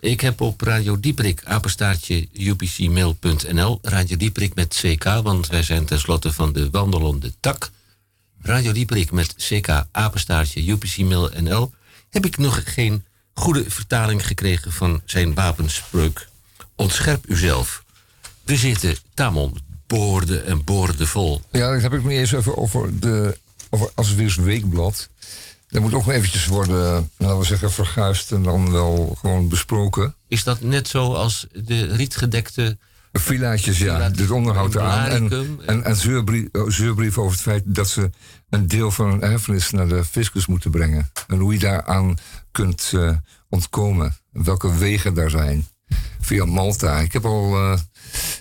Ik 0.00 0.20
heb 0.20 0.40
op 0.40 0.60
Radio 0.60 1.00
Dieperik, 1.00 1.44
apenstaartje 1.44 2.28
upcmail.nl... 2.32 3.78
Radio 3.82 4.16
Dieperik 4.16 4.54
met 4.54 4.80
CK, 4.82 5.04
want 5.04 5.46
wij 5.46 5.62
zijn 5.62 5.84
tenslotte 5.84 6.32
van 6.32 6.52
de 6.52 6.70
wandelende 6.70 7.32
tak... 7.40 7.70
Radio 8.40 8.72
Dieperik 8.72 9.10
met 9.10 9.34
CK 9.34 9.84
apenstaartje 9.90 10.70
UPC-mail.nl 10.70 11.72
heb 12.10 12.26
ik 12.26 12.36
nog 12.36 12.74
geen 12.74 13.04
goede 13.34 13.70
vertaling 13.70 14.26
gekregen 14.26 14.72
van 14.72 15.02
zijn 15.04 15.34
wapenspreuk. 15.34 16.32
Ontscherp 16.76 17.24
uzelf. 17.28 17.84
We 18.44 18.56
zitten 18.56 18.96
tamon 19.14 19.56
boorden 19.86 20.46
en 20.46 20.64
boorden 20.64 21.06
vol. 21.06 21.42
Ja, 21.50 21.72
dat 21.72 21.82
heb 21.82 21.92
ik 21.92 22.02
me 22.02 22.12
eerst 22.12 22.32
even 22.32 22.56
over 22.56 23.00
de 23.00 23.38
over 23.70 23.90
Asweers 23.94 24.36
Weekblad. 24.36 25.08
Dat 25.68 25.82
moet 25.82 25.94
ook 25.94 26.08
eventjes 26.08 26.46
worden, 26.46 27.10
laten 27.16 27.38
we 27.38 27.44
zeggen, 27.44 27.72
verguisd 27.72 28.32
en 28.32 28.42
dan 28.42 28.72
wel 28.72 29.16
gewoon 29.20 29.48
besproken. 29.48 30.14
Is 30.28 30.44
dat 30.44 30.60
net 30.60 30.88
zoals 30.88 31.46
de 31.52 31.94
rietgedekte... 31.94 32.78
Villaatjes, 33.12 33.78
ja. 33.78 34.08
Dit 34.08 34.30
onderhoud 34.30 34.74
eraan. 34.74 35.08
En, 35.08 35.58
en, 35.66 35.84
en 35.84 35.96
zeurbrief, 35.96 36.48
oh, 36.52 36.70
zeurbrief 36.70 37.18
over 37.18 37.32
het 37.32 37.40
feit 37.40 37.62
dat 37.66 37.88
ze 37.88 38.10
een 38.50 38.68
deel 38.68 38.90
van 38.90 39.10
hun 39.10 39.22
erfenis 39.22 39.70
naar 39.70 39.88
de 39.88 40.04
fiscus 40.04 40.46
moeten 40.46 40.70
brengen. 40.70 41.10
En 41.26 41.38
hoe 41.38 41.52
je 41.52 41.58
daaraan 41.58 42.18
kunt 42.52 42.90
eh, 42.94 43.16
ontkomen. 43.48 44.16
En 44.32 44.44
welke 44.44 44.76
wegen 44.76 45.14
daar 45.14 45.30
zijn. 45.30 45.66
Via 46.20 46.44
Malta. 46.44 46.98
Ik 46.98 47.12
heb 47.12 47.24
al, 47.24 47.56
eh, 47.56 47.78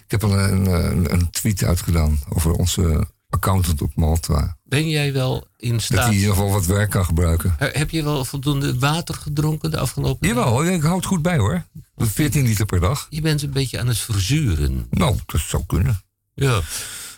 ik 0.05 0.11
heb 0.11 0.23
al 0.23 0.39
een, 0.39 0.65
een, 0.65 1.13
een 1.13 1.29
tweet 1.29 1.63
uitgedaan 1.63 2.19
over 2.29 2.51
onze 2.51 3.07
accountant 3.29 3.81
op 3.81 3.95
Malta. 3.95 4.57
Ben 4.63 4.89
jij 4.89 5.13
wel 5.13 5.47
in 5.57 5.71
Dat 5.71 5.81
staat... 5.81 5.99
hij 5.99 6.07
in 6.13 6.13
ieder 6.19 6.29
geval 6.33 6.49
wat 6.51 6.65
werk 6.65 6.89
kan 6.89 7.05
gebruiken. 7.05 7.55
He- 7.57 7.69
Heb 7.71 7.89
je 7.89 8.03
wel 8.03 8.25
voldoende 8.25 8.79
water 8.79 9.15
gedronken 9.15 9.71
de 9.71 9.77
afgelopen 9.77 10.27
Jawel, 10.27 10.65
ik 10.65 10.81
houd 10.81 10.95
het 10.95 11.05
goed 11.05 11.21
bij 11.21 11.37
hoor. 11.37 11.65
14 11.97 12.43
liter 12.45 12.65
per 12.65 12.79
dag. 12.79 13.07
Je 13.09 13.21
bent 13.21 13.41
een 13.41 13.51
beetje 13.51 13.79
aan 13.79 13.87
het 13.87 13.97
verzuren. 13.97 14.87
Nou, 14.89 15.17
dat 15.25 15.41
zou 15.41 15.63
kunnen. 15.67 16.01
Ja. 16.33 16.61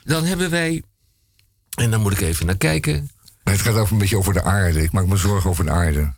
Dan 0.03 0.23
hebben 0.23 0.49
wij... 0.49 0.83
En 1.75 1.91
dan 1.91 2.01
moet 2.01 2.11
ik 2.11 2.21
even 2.21 2.45
naar 2.45 2.57
kijken. 2.57 3.09
Het 3.43 3.61
gaat 3.61 3.75
ook 3.75 3.89
een 3.89 3.97
beetje 3.97 4.17
over 4.17 4.33
de 4.33 4.43
aarde. 4.43 4.83
Ik 4.83 4.91
maak 4.91 5.05
me 5.05 5.17
zorgen 5.17 5.49
over 5.49 5.65
de 5.65 5.71
aarde. 5.71 6.13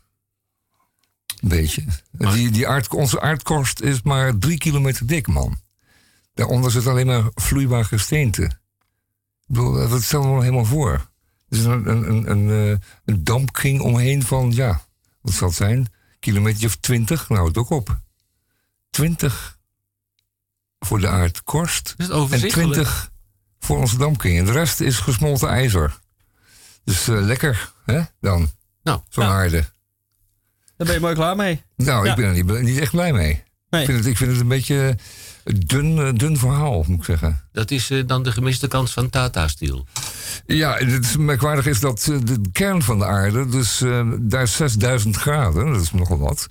Een 1.41 1.49
beetje. 1.49 1.85
Die, 2.11 2.51
die 2.51 2.67
aard, 2.67 2.93
onze 2.93 3.21
aardkorst 3.21 3.81
is 3.81 4.01
maar 4.01 4.37
drie 4.37 4.57
kilometer 4.57 5.07
dik, 5.07 5.27
man. 5.27 5.57
Daaronder 6.33 6.71
zit 6.71 6.87
alleen 6.87 7.05
maar 7.05 7.23
vloeibaar 7.35 7.85
gesteente. 7.85 8.43
Ik 8.43 8.53
bedoel, 9.45 9.87
wat 9.87 10.01
stellen 10.01 10.25
we 10.25 10.33
nog 10.33 10.43
helemaal 10.43 10.65
voor? 10.65 10.91
Er 11.49 11.57
is 11.57 11.63
een, 11.63 11.89
een, 11.89 12.09
een, 12.09 12.31
een, 12.31 12.49
eh, 12.49 12.87
een 13.05 13.23
dampkring 13.23 13.81
omheen 13.81 14.23
van, 14.23 14.51
ja, 14.51 14.81
wat 15.21 15.33
zal 15.33 15.47
het 15.47 15.57
zijn? 15.57 15.93
Kilometer 16.19 16.65
of 16.65 16.75
twintig? 16.75 17.29
Nou, 17.29 17.47
het 17.47 17.57
ook 17.57 17.69
op. 17.69 17.99
Twintig 18.89 19.57
voor 20.79 20.99
de 20.99 21.07
aardkorst. 21.07 21.93
Dat 21.97 22.31
En 22.31 22.47
twintig 22.47 23.11
voor 23.59 23.77
onze 23.77 23.97
dampkring. 23.97 24.39
En 24.39 24.45
de 24.45 24.51
rest 24.51 24.79
is 24.79 24.99
gesmolten 24.99 25.49
ijzer. 25.49 25.99
Dus 26.83 27.07
eh, 27.07 27.21
lekker, 27.21 27.73
hè, 27.85 28.01
dan. 28.19 28.51
Nou, 28.83 29.01
Zo'n 29.09 29.23
aarde. 29.23 29.69
Daar 30.77 30.87
ben 30.87 30.95
je 30.95 31.01
mooi 31.01 31.13
klaar 31.15 31.35
mee. 31.35 31.61
Nou, 31.75 32.05
Ja. 32.05 32.11
ik 32.11 32.17
ben 32.17 32.25
er 32.25 32.33
niet, 32.33 32.61
niet 32.61 32.79
echt 32.79 32.91
blij 32.91 33.13
mee. 33.13 33.43
Nee. 33.69 33.81
Ik, 33.81 33.87
vind 33.87 33.97
het, 33.97 34.07
ik 34.07 34.17
vind 34.17 34.31
het 34.31 34.39
een 34.39 34.47
beetje 34.47 34.95
een 35.43 35.59
dun, 35.65 35.97
eh, 35.99 36.13
dun 36.13 36.37
verhaal, 36.37 36.83
moet 36.87 36.97
ik 36.99 37.03
zeggen. 37.05 37.41
Dat 37.51 37.71
is 37.71 37.89
eh, 37.89 38.03
dan 38.05 38.23
de 38.23 38.31
gemiste 38.31 38.67
kans 38.67 38.93
van 38.93 39.09
Tata 39.09 39.47
Steel. 39.47 39.85
Ja, 40.45 40.75
het 40.77 41.17
merkwaardig 41.17 41.65
is 41.67 41.79
dat 41.79 42.07
eh, 42.11 42.17
de 42.23 42.41
kern 42.51 42.81
van 42.81 42.97
de 42.99 43.05
aarde, 43.05 43.47
dus 43.49 43.81
eh, 43.81 44.07
daar 44.19 44.41
is 44.41 44.55
6000 44.55 45.15
graden, 45.15 45.71
dat 45.71 45.81
is 45.81 45.91
nogal 45.91 46.19
wat. 46.19 46.47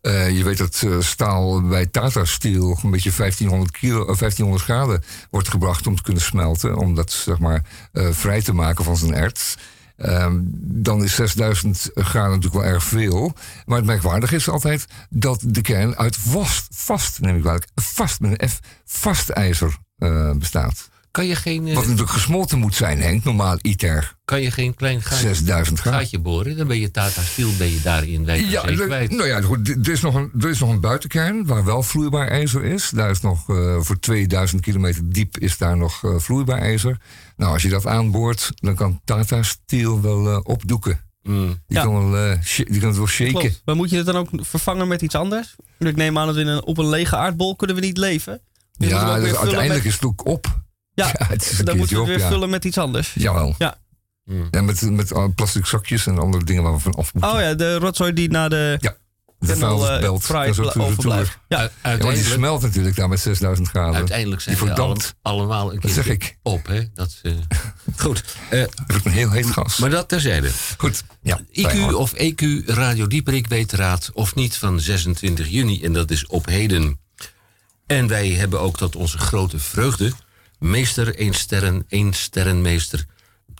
Eh, 0.00 0.36
je 0.36 0.44
weet 0.44 0.58
dat 0.58 0.84
staal 0.98 1.62
bij 1.62 1.86
Tata 1.86 2.24
Steel 2.24 2.78
een 2.82 2.90
beetje 2.90 3.12
1500, 3.16 3.70
kilo, 3.70 4.00
eh, 4.00 4.06
1500 4.16 4.62
graden 4.64 5.02
wordt 5.30 5.48
gebracht 5.48 5.86
om 5.86 5.96
te 5.96 6.02
kunnen 6.02 6.22
smelten. 6.22 6.76
Om 6.76 6.94
dat 6.94 7.12
zeg 7.12 7.38
maar 7.38 7.62
eh, 7.92 8.08
vrij 8.10 8.42
te 8.42 8.52
maken 8.54 8.84
van 8.84 8.96
zijn 8.96 9.14
erts. 9.14 9.56
Ehm, 9.96 10.40
dan 10.60 11.04
is 11.04 11.14
6000 11.14 11.90
graden 11.94 12.30
natuurlijk 12.30 12.62
wel 12.62 12.72
erg 12.72 12.84
veel. 12.84 13.32
Maar 13.64 13.76
het 13.76 13.86
merkwaardig 13.86 14.32
is 14.32 14.48
altijd 14.48 14.86
dat 15.10 15.42
de 15.46 15.60
kern 15.60 15.96
uit 15.96 16.16
vast, 16.16 16.66
vast 16.70 17.20
neem 17.20 17.36
ik 17.36 17.42
wel, 17.42 17.58
vast 17.74 18.20
met 18.20 18.40
een 18.40 18.48
F, 18.48 18.60
vast 18.84 19.28
ijzer 19.28 19.76
eh, 19.98 20.30
bestaat. 20.32 20.88
Kan 21.16 21.26
je 21.26 21.34
geen, 21.36 21.66
eh, 21.68 21.74
Wat 21.74 21.82
natuurlijk 21.84 22.10
gesmolten 22.10 22.58
moet 22.58 22.74
zijn, 22.74 23.00
Henk, 23.00 23.24
normaal 23.24 23.58
ITER. 23.62 24.16
kan 24.24 24.40
je 24.42 24.50
geen 24.50 24.74
klein 24.74 25.02
gaatje, 25.02 25.26
6000 25.26 25.80
graden. 25.80 26.00
gaatje 26.00 26.18
boren? 26.18 26.56
Dan 26.56 26.66
ben 26.66 26.80
je 26.80 26.90
Tata 26.90 27.22
Steel 27.22 27.50
ben 27.58 27.70
je 27.72 27.80
daar 27.82 28.04
in 28.04 28.24
Wijk 28.24 28.46
Ja, 28.46 28.60
kwijt. 28.60 29.10
nou 29.10 29.26
ja, 29.26 29.40
goed, 29.40 29.68
er 29.68 29.88
is, 29.92 30.00
nog 30.00 30.14
een, 30.14 30.30
er 30.40 30.48
is 30.48 30.58
nog 30.58 30.70
een 30.70 30.80
buitenkern 30.80 31.46
waar 31.46 31.64
wel 31.64 31.82
vloeibaar 31.82 32.28
ijzer 32.28 32.64
is. 32.64 32.90
Daar 32.94 33.10
is 33.10 33.20
nog 33.20 33.48
eh, 33.50 33.76
voor 33.80 33.98
2000 34.00 34.60
kilometer 34.62 35.02
diep 35.12 35.38
is 35.38 35.58
daar 35.58 35.76
nog 35.76 36.04
eh, 36.04 36.18
vloeibaar 36.18 36.58
ijzer. 36.58 36.96
Nou, 37.36 37.52
als 37.52 37.62
je 37.62 37.68
dat 37.68 37.86
aanboort, 37.86 38.50
dan 38.54 38.74
kan 38.74 39.00
Tata 39.04 39.42
Steel 39.42 40.00
wel 40.00 40.38
opdoeken. 40.40 41.00
Die, 41.22 41.56
Ja. 41.66 41.82
kan 41.82 42.10
wel, 42.10 42.36
die 42.54 42.78
kan 42.80 42.88
het 42.88 42.96
wel 42.96 43.06
shaken. 43.06 43.32
Klopt. 43.34 43.62
Maar 43.64 43.76
moet 43.76 43.90
je 43.90 43.96
het 43.96 44.06
dan 44.06 44.16
ook 44.16 44.28
vervangen 44.40 44.88
met 44.88 45.02
iets 45.02 45.14
anders? 45.14 45.56
Ik 45.78 45.96
neem 45.96 46.18
aan 46.18 46.26
dat 46.26 46.34
we 46.34 46.40
in 46.40 46.46
een, 46.46 46.64
op 46.64 46.78
een 46.78 46.88
lege 46.88 47.16
aardbol 47.16 47.56
kunnen 47.56 47.76
we 47.76 47.82
niet 47.82 47.96
leven. 47.98 48.40
Dus 48.78 48.88
Ja, 48.88 49.18
dus 49.18 49.34
uiteindelijk 49.34 49.68
met- 49.84 49.84
is 49.84 49.94
het 49.94 50.04
ook 50.04 50.26
op. 50.26 50.64
Ja, 51.04 51.12
het 51.28 51.50
is 51.50 51.58
een 51.58 51.64
dan 51.64 51.76
moeten 51.76 51.96
we 51.96 52.02
het 52.02 52.10
weer 52.10 52.18
ja. 52.24 52.28
vullen 52.28 52.50
met 52.50 52.64
iets 52.64 52.78
anders. 52.78 53.12
Jawel. 53.14 53.54
Ja. 53.58 53.78
En 54.50 54.64
met, 54.64 54.90
met 54.90 55.12
eh, 55.12 55.24
plastic 55.34 55.66
zakjes 55.66 56.06
en 56.06 56.18
andere 56.18 56.44
dingen 56.44 56.62
waar 56.62 56.72
we 56.72 56.78
van 56.80 56.94
af 56.94 57.14
moeten. 57.14 57.32
Oh 57.32 57.40
ja, 57.40 57.54
de 57.54 57.74
rotzooi 57.78 58.12
die 58.12 58.30
naar 58.30 58.48
de... 58.50 58.76
Ja. 58.80 58.96
De 59.38 59.52
eh, 59.52 59.58
vuilnisbelt. 59.58 60.24
vrij 60.24 60.46
Dat 60.46 60.58
is 60.58 60.64
ook 60.64 60.72
bl- 60.72 60.78
de 60.78 60.84
overblijft. 60.84 61.28
retour. 61.28 61.40
Ja, 61.48 61.56
Ja, 61.60 61.68
die 61.68 61.90
uiteindelijk- 61.90 62.34
smelt 62.34 62.62
natuurlijk 62.62 62.96
daar 62.96 63.08
met 63.08 63.20
6000 63.20 63.68
graden. 63.68 63.94
Uiteindelijk 63.94 64.40
zijn 64.42 64.56
die 64.58 64.70
alle- 64.72 64.96
allemaal 65.22 65.66
een 65.68 65.80
Dat 65.80 65.84
keer 65.84 65.92
zeg 66.04 66.06
ik. 66.06 66.38
op. 66.42 66.66
Hè? 66.66 66.82
Dat, 66.94 67.18
eh, 67.22 67.32
goed. 68.04 68.24
Eh, 68.50 68.60
is 68.60 68.68
een 69.04 69.10
heel 69.12 69.30
heet 69.30 69.46
gas. 69.50 69.76
maar 69.78 69.90
dat 69.90 70.08
terzijde. 70.08 70.50
Goed. 70.78 71.04
Ja, 71.22 71.40
IQ 71.52 71.92
of 71.94 72.12
EQ 72.14 72.42
Radio 72.66 73.06
Dieperik 73.06 73.46
weet 73.46 73.72
raad 73.72 74.10
of 74.14 74.34
niet 74.34 74.56
van 74.56 74.80
26 74.80 75.48
juni. 75.48 75.82
En 75.84 75.92
dat 75.92 76.10
is 76.10 76.26
op 76.26 76.46
heden. 76.46 76.98
En 77.86 78.06
wij 78.06 78.28
hebben 78.28 78.60
ook 78.60 78.76
tot 78.76 78.96
onze 78.96 79.18
grote 79.18 79.58
vreugde... 79.58 80.12
meester, 80.58 81.14
één 81.18 81.34
sterren, 81.34 81.84
één 81.88 82.12
sterrenmeester... 82.12 83.06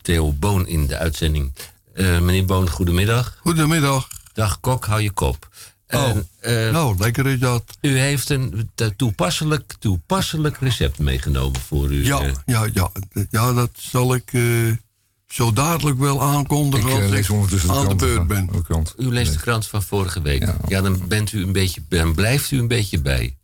Theo 0.03 0.33
Boon 0.33 0.67
in 0.67 0.87
de 0.87 0.97
uitzending. 0.99 1.53
Eh, 1.95 2.19
meneer 2.21 2.45
Boon, 2.45 2.71
goedemiddag. 2.71 3.37
Goedemiddag. 3.41 4.09
Dag 4.33 4.61
Kok, 4.61 4.85
hou 4.87 5.01
je 5.01 5.11
kop. 5.11 5.49
En, 5.87 6.29
eh, 6.41 6.71
Nou, 6.71 6.97
lekker 6.99 7.27
is 7.27 7.39
dat. 7.39 7.65
u 7.81 7.99
heeft 7.99 8.31
een 8.31 8.71
te- 8.75 8.97
toepasselijk, 8.97 9.73
toepasselijk 9.79 10.59
recept 10.59 10.99
meegenomen 10.99 11.61
voor 11.61 11.91
u. 11.93 12.05
Ja, 12.05 12.21
eh. 12.21 12.33
ja, 12.47 12.69
ja. 12.75 12.91
Ja, 13.31 13.53
dat 13.53 13.71
zal 13.73 14.15
ik 14.15 14.33
eh, 14.33 14.43
zo 15.29 15.53
dadelijk 15.53 15.99
wel 15.99 16.15
Ik 16.15 16.21
aankondigen 16.21 16.91
eh, 16.91 17.29
als 17.29 17.53
ik 17.65 17.71
aan 17.71 17.89
de 17.89 17.95
beurt 17.95 18.27
ben. 18.27 18.47
van 18.47 18.57
de 18.57 18.63
krant. 18.63 18.95
U 18.99 19.07
leest 19.13 19.33
de 19.33 19.39
krant 19.39 19.67
van 19.67 19.83
vorige 19.83 20.23
week. 20.23 20.53
Ja, 20.69 20.81
dan, 20.81 21.09
bent 21.09 21.33
u 21.33 21.43
een 21.43 21.53
beetje, 21.53 21.83
dan 21.89 22.15
blijft 22.15 22.51
u 22.51 22.59
een 22.59 22.69
beetje 22.69 23.01
bij. 23.01 23.37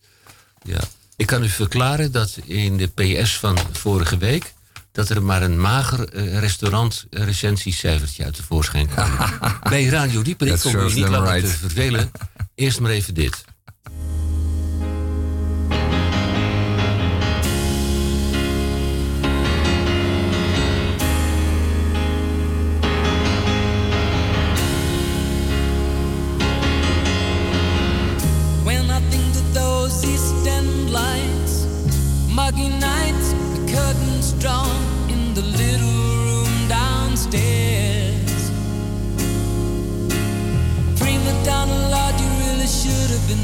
Ja. 0.62 0.80
Ik 1.22 1.28
kan 1.28 1.42
u 1.42 1.48
verklaren 1.48 2.12
dat 2.12 2.38
in 2.44 2.76
de 2.76 2.86
PS 2.86 3.38
van 3.38 3.58
vorige 3.72 4.16
week... 4.16 4.52
dat 4.92 5.08
er 5.08 5.22
maar 5.22 5.42
een 5.42 5.60
mager 5.60 6.08
eh, 6.08 6.38
restaurant 6.38 7.06
recensiecijfertje 7.10 8.24
uit 8.24 8.34
tevoorschijn 8.34 8.88
kwam. 8.88 9.10
bij 9.70 9.84
Radio 9.84 10.22
Dieperik 10.22 10.56
That 10.56 10.64
om 10.64 10.80
u 10.80 10.94
niet 10.94 11.08
langer 11.08 11.32
right. 11.32 11.50
te 11.50 11.58
vervelen. 11.58 12.10
Eerst 12.54 12.80
maar 12.80 12.90
even 12.90 13.14
dit. 13.14 13.44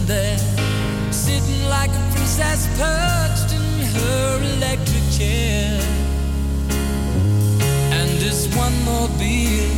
There, 0.08 0.38
sitting 1.12 1.68
like 1.68 1.90
a 1.90 2.10
princess 2.14 2.66
perched 2.78 3.52
in 3.52 3.84
her 3.94 4.40
electric 4.56 5.04
chair. 5.10 5.78
And 7.92 8.08
this 8.18 8.48
one 8.56 8.72
more 8.84 9.08
beer, 9.18 9.68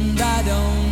and 0.00 0.20
I 0.20 0.42
don't 0.42 0.87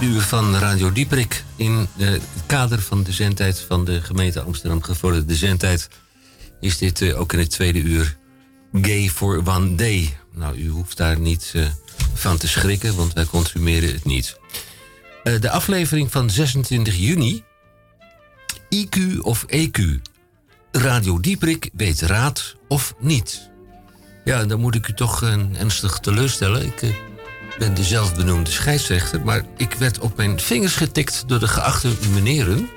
Uur 0.00 0.20
van 0.20 0.56
Radio 0.56 0.92
Dieperik. 0.92 1.44
In 1.56 1.88
het 1.96 2.22
kader 2.46 2.80
van 2.80 3.02
de 3.02 3.12
zendtijd 3.12 3.60
van 3.60 3.84
de 3.84 4.00
gemeente 4.02 4.40
Amsterdam 4.40 4.82
gevorderde 4.82 5.34
zendtijd... 5.34 5.88
is 6.60 6.78
dit 6.78 7.02
eh, 7.02 7.20
ook 7.20 7.32
in 7.32 7.38
het 7.38 7.50
tweede 7.50 7.78
uur 7.78 8.16
Gay 8.72 9.08
for 9.08 9.42
One 9.48 9.74
Day. 9.74 10.16
Nou, 10.34 10.56
u 10.56 10.68
hoeft 10.68 10.96
daar 10.96 11.18
niet 11.18 11.52
eh, 11.54 11.66
van 12.14 12.36
te 12.36 12.48
schrikken, 12.48 12.96
want 12.96 13.12
wij 13.12 13.24
consumeren 13.24 13.92
het 13.92 14.04
niet. 14.04 14.38
Eh, 15.22 15.40
de 15.40 15.50
aflevering 15.50 16.10
van 16.10 16.30
26 16.30 16.96
juni. 16.96 17.44
IQ 18.68 19.18
of 19.20 19.44
EQ. 19.46 19.80
Radio 20.72 21.20
Dieprik 21.20 21.70
weet 21.72 22.00
raad 22.00 22.56
of 22.68 22.94
niet. 22.98 23.50
Ja, 24.24 24.44
dan 24.44 24.60
moet 24.60 24.74
ik 24.74 24.88
u 24.88 24.94
toch 24.94 25.22
ernstig 25.22 25.98
teleurstellen. 25.98 26.66
Ik 26.66 27.09
ben 27.60 27.74
de 27.74 27.84
zelfbenoemde 27.84 28.50
scheidsrechter, 28.50 29.20
maar 29.24 29.42
ik 29.56 29.72
werd 29.72 29.98
op 29.98 30.16
mijn 30.16 30.40
vingers 30.40 30.76
getikt 30.76 31.24
door 31.26 31.38
de 31.38 31.48
geachte 31.48 31.88
meneren. 32.12 32.68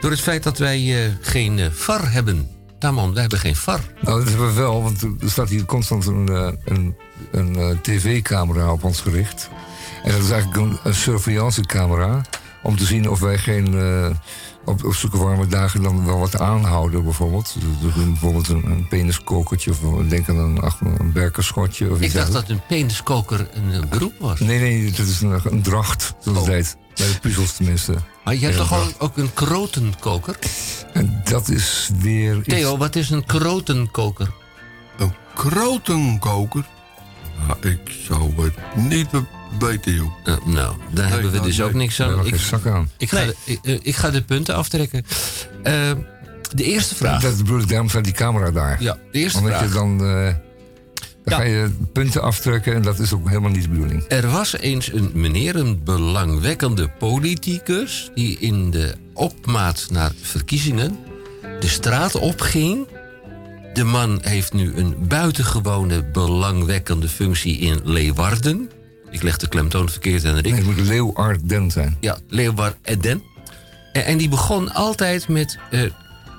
Door 0.00 0.10
het 0.10 0.20
feit 0.20 0.42
dat 0.42 0.58
wij 0.58 1.04
eh, 1.04 1.12
geen 1.20 1.58
eh, 1.58 1.66
VAR 1.70 2.12
hebben. 2.12 2.48
Tamon, 2.78 3.12
wij 3.12 3.20
hebben 3.20 3.38
geen 3.38 3.56
VAR. 3.56 3.80
Nou, 4.00 4.18
dat 4.18 4.28
hebben 4.28 4.46
we 4.46 4.52
wel, 4.52 4.82
want 4.82 5.02
er 5.02 5.30
staat 5.30 5.48
hier 5.48 5.64
constant 5.64 6.06
een, 6.06 6.28
eh, 6.28 6.52
een, 6.64 6.96
een 7.30 7.80
tv-camera 7.82 8.72
op 8.72 8.84
ons 8.84 9.00
gericht. 9.00 9.48
En 10.02 10.12
dat 10.12 10.22
is 10.22 10.30
eigenlijk 10.30 10.60
een, 10.60 10.78
een 10.84 10.94
surveillancecamera. 10.94 12.20
Om 12.62 12.76
te 12.76 12.84
zien 12.84 13.10
of 13.10 13.20
wij 13.20 13.38
geen, 13.38 13.74
op, 14.70 14.84
op 14.84 14.94
zulke 14.94 15.16
warme 15.18 15.46
dagen 15.46 15.82
dan 15.82 16.06
wel 16.06 16.18
wat 16.18 16.38
aanhouden, 16.38 17.04
bijvoorbeeld. 17.04 17.56
Dus 17.80 17.94
bijvoorbeeld 17.94 18.48
een, 18.48 18.64
een 18.70 18.88
peniskokertje 18.88 19.70
of 19.70 19.82
een- 19.82 20.08
denk 20.08 20.28
aan 20.28 20.38
een, 20.38 20.62
een 20.98 21.12
berkerschotje. 21.12 21.90
Of 21.90 21.96
Ik 21.98 22.04
iets 22.04 22.14
dacht 22.14 22.32
dergelijks. 22.32 22.48
dat 22.48 22.56
een 22.70 22.78
peniskoker 22.78 23.48
een, 23.52 23.88
beroep 23.88 24.12
was. 24.18 24.40
Nee, 24.40 24.58
nee, 24.58 24.90
dat 24.90 25.06
is 25.06 25.20
een, 25.20 25.40
een 25.44 25.62
dracht, 25.62 26.14
zoals 26.20 26.38
het 26.38 26.46
heet. 26.48 26.76
Bij 26.94 27.06
de 27.06 27.18
puzzels 27.20 27.52
tenminste. 27.56 27.94
Maar 28.24 28.34
je 28.34 28.44
hebt 28.44 28.56
toch 28.56 28.94
ook 28.98 29.16
een 29.16 29.34
krotenkoker? 29.34 30.38
En 30.92 31.20
dat 31.24 31.48
is 31.48 31.90
weer 31.98 32.36
iets... 32.36 32.48
Theo, 32.48 32.76
wat 32.76 32.96
is 32.96 33.10
een 33.10 33.24
krotenkoker? 33.26 34.30
Een 34.98 35.14
krotenkoker? 35.34 36.64
Nou, 37.46 37.68
ik 37.74 37.80
zou 38.06 38.42
het 38.44 38.54
niet 38.76 39.08
be- 39.58 39.66
weten, 39.66 39.94
joh. 39.94 40.12
Eh, 40.24 40.34
nou, 40.44 40.76
daar 40.90 41.04
Nee, 41.04 41.04
hebben 41.12 41.30
we 41.30 41.36
nou, 41.36 41.48
dus 41.48 41.56
nee. 41.56 41.66
ook 41.66 41.72
niks 41.74 42.00
aan. 42.02 42.18
Ik, 42.26 42.28
geen 42.34 42.38
zak 42.38 42.66
aan. 42.66 42.90
ik, 42.98 43.08
ga 43.10 43.24
de, 43.24 43.34
ik, 43.44 43.58
eh, 43.62 43.78
ik 43.82 43.96
ga 43.96 44.10
de 44.10 44.22
punten 44.22 44.54
aftrekken. 44.54 45.04
Eh, 45.62 45.90
de 46.54 46.64
eerste 46.64 46.94
vraag. 46.94 47.22
Dat 47.22 47.36
bedoel 47.36 47.60
ik, 47.60 47.68
daarom 47.68 47.88
staat 47.88 48.04
die 48.04 48.12
camera 48.12 48.50
daar. 48.50 48.82
Ja, 48.82 48.98
de 49.12 49.18
eerste 49.18 49.38
Omdat 49.38 49.52
vraag. 49.56 49.68
je 49.68 49.74
dan... 49.74 50.04
eh, 50.04 50.24
dan 50.24 50.34
Ja. 51.24 51.36
ga 51.36 51.42
je 51.42 51.70
punten 51.92 52.22
aftrekken 52.22 52.74
en 52.74 52.82
dat 52.82 52.98
is 52.98 53.12
ook 53.12 53.28
helemaal 53.28 53.50
niet 53.50 53.62
de 53.62 53.68
bedoeling. 53.68 54.04
Er 54.08 54.30
was 54.30 54.56
eens 54.56 54.92
een 54.92 55.10
meneer, 55.14 55.56
een 55.56 55.80
belangwekkende 55.84 56.88
politicus... 56.98 58.10
die 58.14 58.38
in 58.38 58.70
de 58.70 58.94
opmaat 59.14 59.86
naar 59.90 60.10
verkiezingen 60.22 60.98
de 61.60 61.68
straat 61.68 62.14
opging. 62.14 62.86
De 63.74 63.84
man 63.84 64.18
heeft 64.22 64.52
nu 64.52 64.72
een 64.76 64.94
buitengewone 65.08 66.02
belangwekkende 66.04 67.08
functie 67.08 67.58
in 67.58 67.80
Leeuwarden. 67.84 68.70
Ik 69.10 69.22
leg 69.22 69.36
de 69.36 69.48
klemtoon 69.48 69.88
verkeerd, 69.88 70.22
Henrik. 70.22 70.44
Nee, 70.44 70.54
het 70.54 70.64
moet 70.64 70.76
Leeuwarden 70.86 71.70
zijn. 71.70 71.96
Ja, 72.00 72.18
Leeuwarden. 72.28 72.78
En, 72.82 74.04
en 74.04 74.18
die 74.18 74.28
begon 74.28 74.72
altijd 74.74 75.28
met 75.28 75.58
eh, 75.70 75.82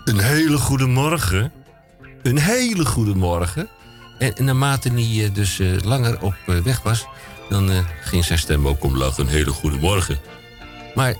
een 0.05 0.19
hele 0.19 0.57
goede 0.57 0.87
morgen. 0.87 1.51
Een 2.23 2.37
hele 2.37 2.85
goede 2.85 3.15
morgen. 3.15 3.69
En, 4.19 4.35
en 4.37 4.45
naarmate 4.45 4.89
hij 4.89 5.23
eh, 5.25 5.33
dus 5.33 5.59
eh, 5.59 5.67
langer 5.83 6.21
op 6.21 6.35
weg 6.63 6.81
was... 6.81 7.05
dan 7.49 7.69
ging 8.03 8.25
zijn 8.25 8.39
stem 8.39 8.67
ook 8.67 8.83
omlaag. 8.83 9.17
Een 9.17 9.27
hele 9.27 9.51
goede 9.51 9.77
morgen. 9.77 10.19
Maar, 10.95 11.15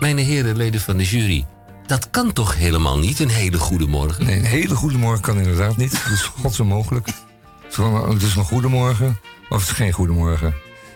mijn 0.00 0.18
heren 0.18 0.56
leden 0.56 0.80
van 0.80 0.96
de 0.96 1.04
jury... 1.04 1.46
dat 1.86 2.10
kan 2.10 2.32
toch 2.32 2.56
helemaal 2.56 2.98
niet, 2.98 3.18
een 3.20 3.28
hele 3.28 3.58
goede 3.58 3.86
morgen? 3.86 4.24
Nee, 4.26 4.38
een 4.38 4.44
hele 4.44 4.74
goede 4.74 4.98
morgen 4.98 5.20
kan 5.20 5.38
inderdaad 5.38 5.76
niet. 5.76 5.92
Dat 5.92 6.12
is 6.12 6.22
is 7.68 7.74
gewoon- 7.74 8.12
Het 8.14 8.22
is 8.22 8.34
een 8.34 8.44
goede 8.44 8.68
morgen 8.68 9.18
of 9.48 9.60
het 9.60 9.70
is 9.70 9.76
geen 9.76 9.92
goede 9.92 10.12
morgen. 10.12 10.54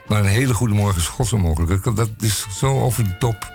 Maar 0.09 0.21
een 0.21 0.27
hele 0.27 0.55
goede 0.55 0.75
morgen 0.75 1.01
is 1.01 1.07
godsonmogelijk. 1.07 1.97
Dat 1.97 2.09
is 2.21 2.47
zo 2.59 2.81
over 2.81 3.05
de 3.05 3.19
top. 3.19 3.55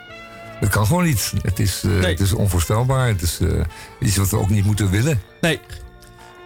Dat 0.60 0.70
kan 0.70 0.86
gewoon 0.86 1.04
niet. 1.04 1.34
Het 1.42 1.60
is, 1.60 1.82
eh, 1.84 1.92
Nee. 1.92 2.12
het 2.12 2.20
is 2.20 2.34
onvoorstelbaar. 2.34 3.08
Het 3.08 3.22
is 3.22 3.40
eh, 3.40 3.48
iets 4.00 4.18
wat 4.18 4.30
we 4.30 4.38
ook 4.38 4.50
niet 4.50 4.66
moeten 4.66 4.90
willen. 4.90 5.22
Nee. 5.42 5.60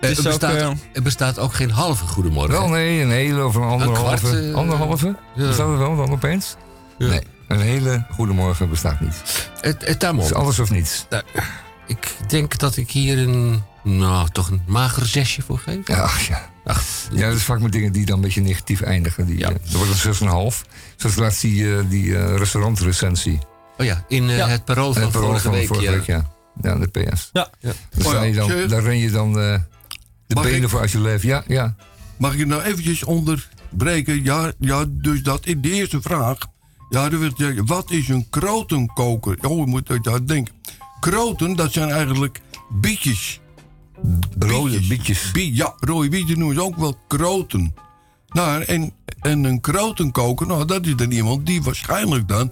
Eh, 0.01 0.09
er, 0.09 0.17
ook, 0.17 0.23
bestaat, 0.23 0.77
er 0.93 1.01
bestaat 1.01 1.39
ook 1.39 1.53
geen 1.53 1.71
halve 1.71 2.05
goede 2.07 2.29
morgen. 2.29 2.51
Wel 2.51 2.67
nee, 2.69 3.01
een 3.01 3.09
hele 3.11 3.45
of 3.45 3.55
een 3.55 3.61
anderhalve. 3.63 4.25
kwart, 4.25 4.43
eh, 4.43 4.53
anderhalve? 4.53 5.15
ja. 5.35 5.47
Bestaat 5.47 5.67
er 5.69 5.77
wel 5.77 5.95
dan 5.95 6.11
opeens? 6.11 6.55
Ja. 6.97 7.07
Nee, 7.07 7.21
een 7.47 7.59
hele 7.59 8.05
goede 8.11 8.33
morgen 8.33 8.69
bestaat 8.69 8.99
niet. 8.99 9.49
Het, 9.61 9.87
het, 9.87 10.01
Het 10.01 10.17
is 10.23 10.33
alles 10.33 10.59
of 10.59 10.69
niets. 10.71 11.05
Nou, 11.09 11.23
ik 11.87 12.15
denk 12.27 12.57
dat 12.57 12.77
ik 12.77 12.91
hier 12.91 13.17
een, 13.17 13.63
nou, 13.85 14.29
toch 14.29 14.49
een 14.49 14.61
mager 14.67 15.05
zesje 15.05 15.41
voor 15.41 15.57
geef. 15.59 15.87
Ja, 15.87 15.99
ach, 15.99 16.21
ja. 16.27 16.49
Ach, 16.65 16.83
Ja, 17.13 17.27
dat 17.27 17.35
is 17.37 17.43
vaak 17.43 17.59
met 17.59 17.71
dingen 17.71 17.91
die 17.91 18.05
dan 18.05 18.15
een 18.15 18.21
beetje 18.21 18.41
negatief 18.41 18.81
eindigen. 18.81 19.25
Die, 19.25 19.37
Ja. 19.37 19.49
eh, 19.49 19.55
er 19.71 19.77
wordt 19.77 19.91
een 19.91 19.97
6,5. 19.97 20.65
Zoals 20.95 21.15
laatst 21.15 21.41
die, 21.41 21.75
eh, 21.77 21.83
die 21.89 22.17
eh, 22.17 22.35
restaurantrecensie. 22.37 23.39
oh 23.77 23.85
ja, 23.85 24.05
in 24.07 24.29
eh, 24.29 24.37
Ja. 24.37 24.47
het 24.47 24.65
parool 24.65 24.93
van 24.93 25.01
Het 25.01 25.11
parool 25.11 25.27
vorige 25.27 25.43
van 25.43 25.53
week. 25.53 25.67
vorige 25.67 25.85
ja. 25.85 25.91
week, 25.91 26.05
ja. 26.05 26.29
Ja, 26.61 26.75
de 26.75 26.87
PS. 26.87 27.29
Ja. 27.33 27.49
Ja. 27.59 27.71
Dus 27.89 28.05
Oh 28.05 28.11
ja, 28.11 28.17
daar, 28.19 28.27
je 28.27 28.33
dan, 28.33 28.67
daar 28.67 28.83
ren 28.83 28.97
je 28.97 29.11
dan 29.11 29.39
eh, 29.39 29.59
de 30.27 30.35
Mag 30.35 30.43
benen 30.43 30.61
ik? 30.61 30.69
voor 30.69 30.79
als 30.81 30.91
je 30.91 30.99
leeft. 30.99 31.23
Ja, 31.23 31.43
ja. 31.47 31.75
Mag 32.17 32.31
ik 32.33 32.37
je 32.37 32.45
nou 32.45 32.61
eventjes 32.61 33.03
onderbreken? 33.03 34.23
Ja, 34.23 34.51
ja, 34.59 34.85
dus 34.87 35.23
dat 35.23 35.45
in 35.45 35.61
de 35.61 35.69
eerste 35.71 36.01
vraag. 36.01 36.37
Ja, 36.89 37.09
zeggen, 37.37 37.65
wat 37.65 37.91
is 37.91 38.07
een 38.07 38.27
krotenkoker? 38.29 39.37
Oh, 39.41 39.57
je 39.59 39.65
moet 39.65 40.03
daar 40.03 40.25
denken. 40.25 40.53
Kroten, 40.99 41.55
dat 41.55 41.71
zijn 41.73 41.89
eigenlijk 41.89 42.41
bietjes. 42.69 43.39
Rode 44.39 44.87
bietjes. 44.87 45.31
Bie- 45.31 45.55
ja, 45.55 45.73
rode 45.79 46.09
bietjes 46.09 46.37
noemen 46.37 46.55
ze 46.55 46.63
ook 46.63 46.75
wel 46.77 46.97
kroten. 47.07 47.75
Nou, 48.27 48.63
en, 48.63 48.91
en 49.21 49.43
een 49.43 49.61
krotenkoker, 49.61 50.47
nou, 50.47 50.65
dat 50.65 50.85
is 50.85 50.95
dan 50.95 51.11
iemand 51.11 51.45
die 51.45 51.63
waarschijnlijk 51.63 52.27
dan 52.27 52.51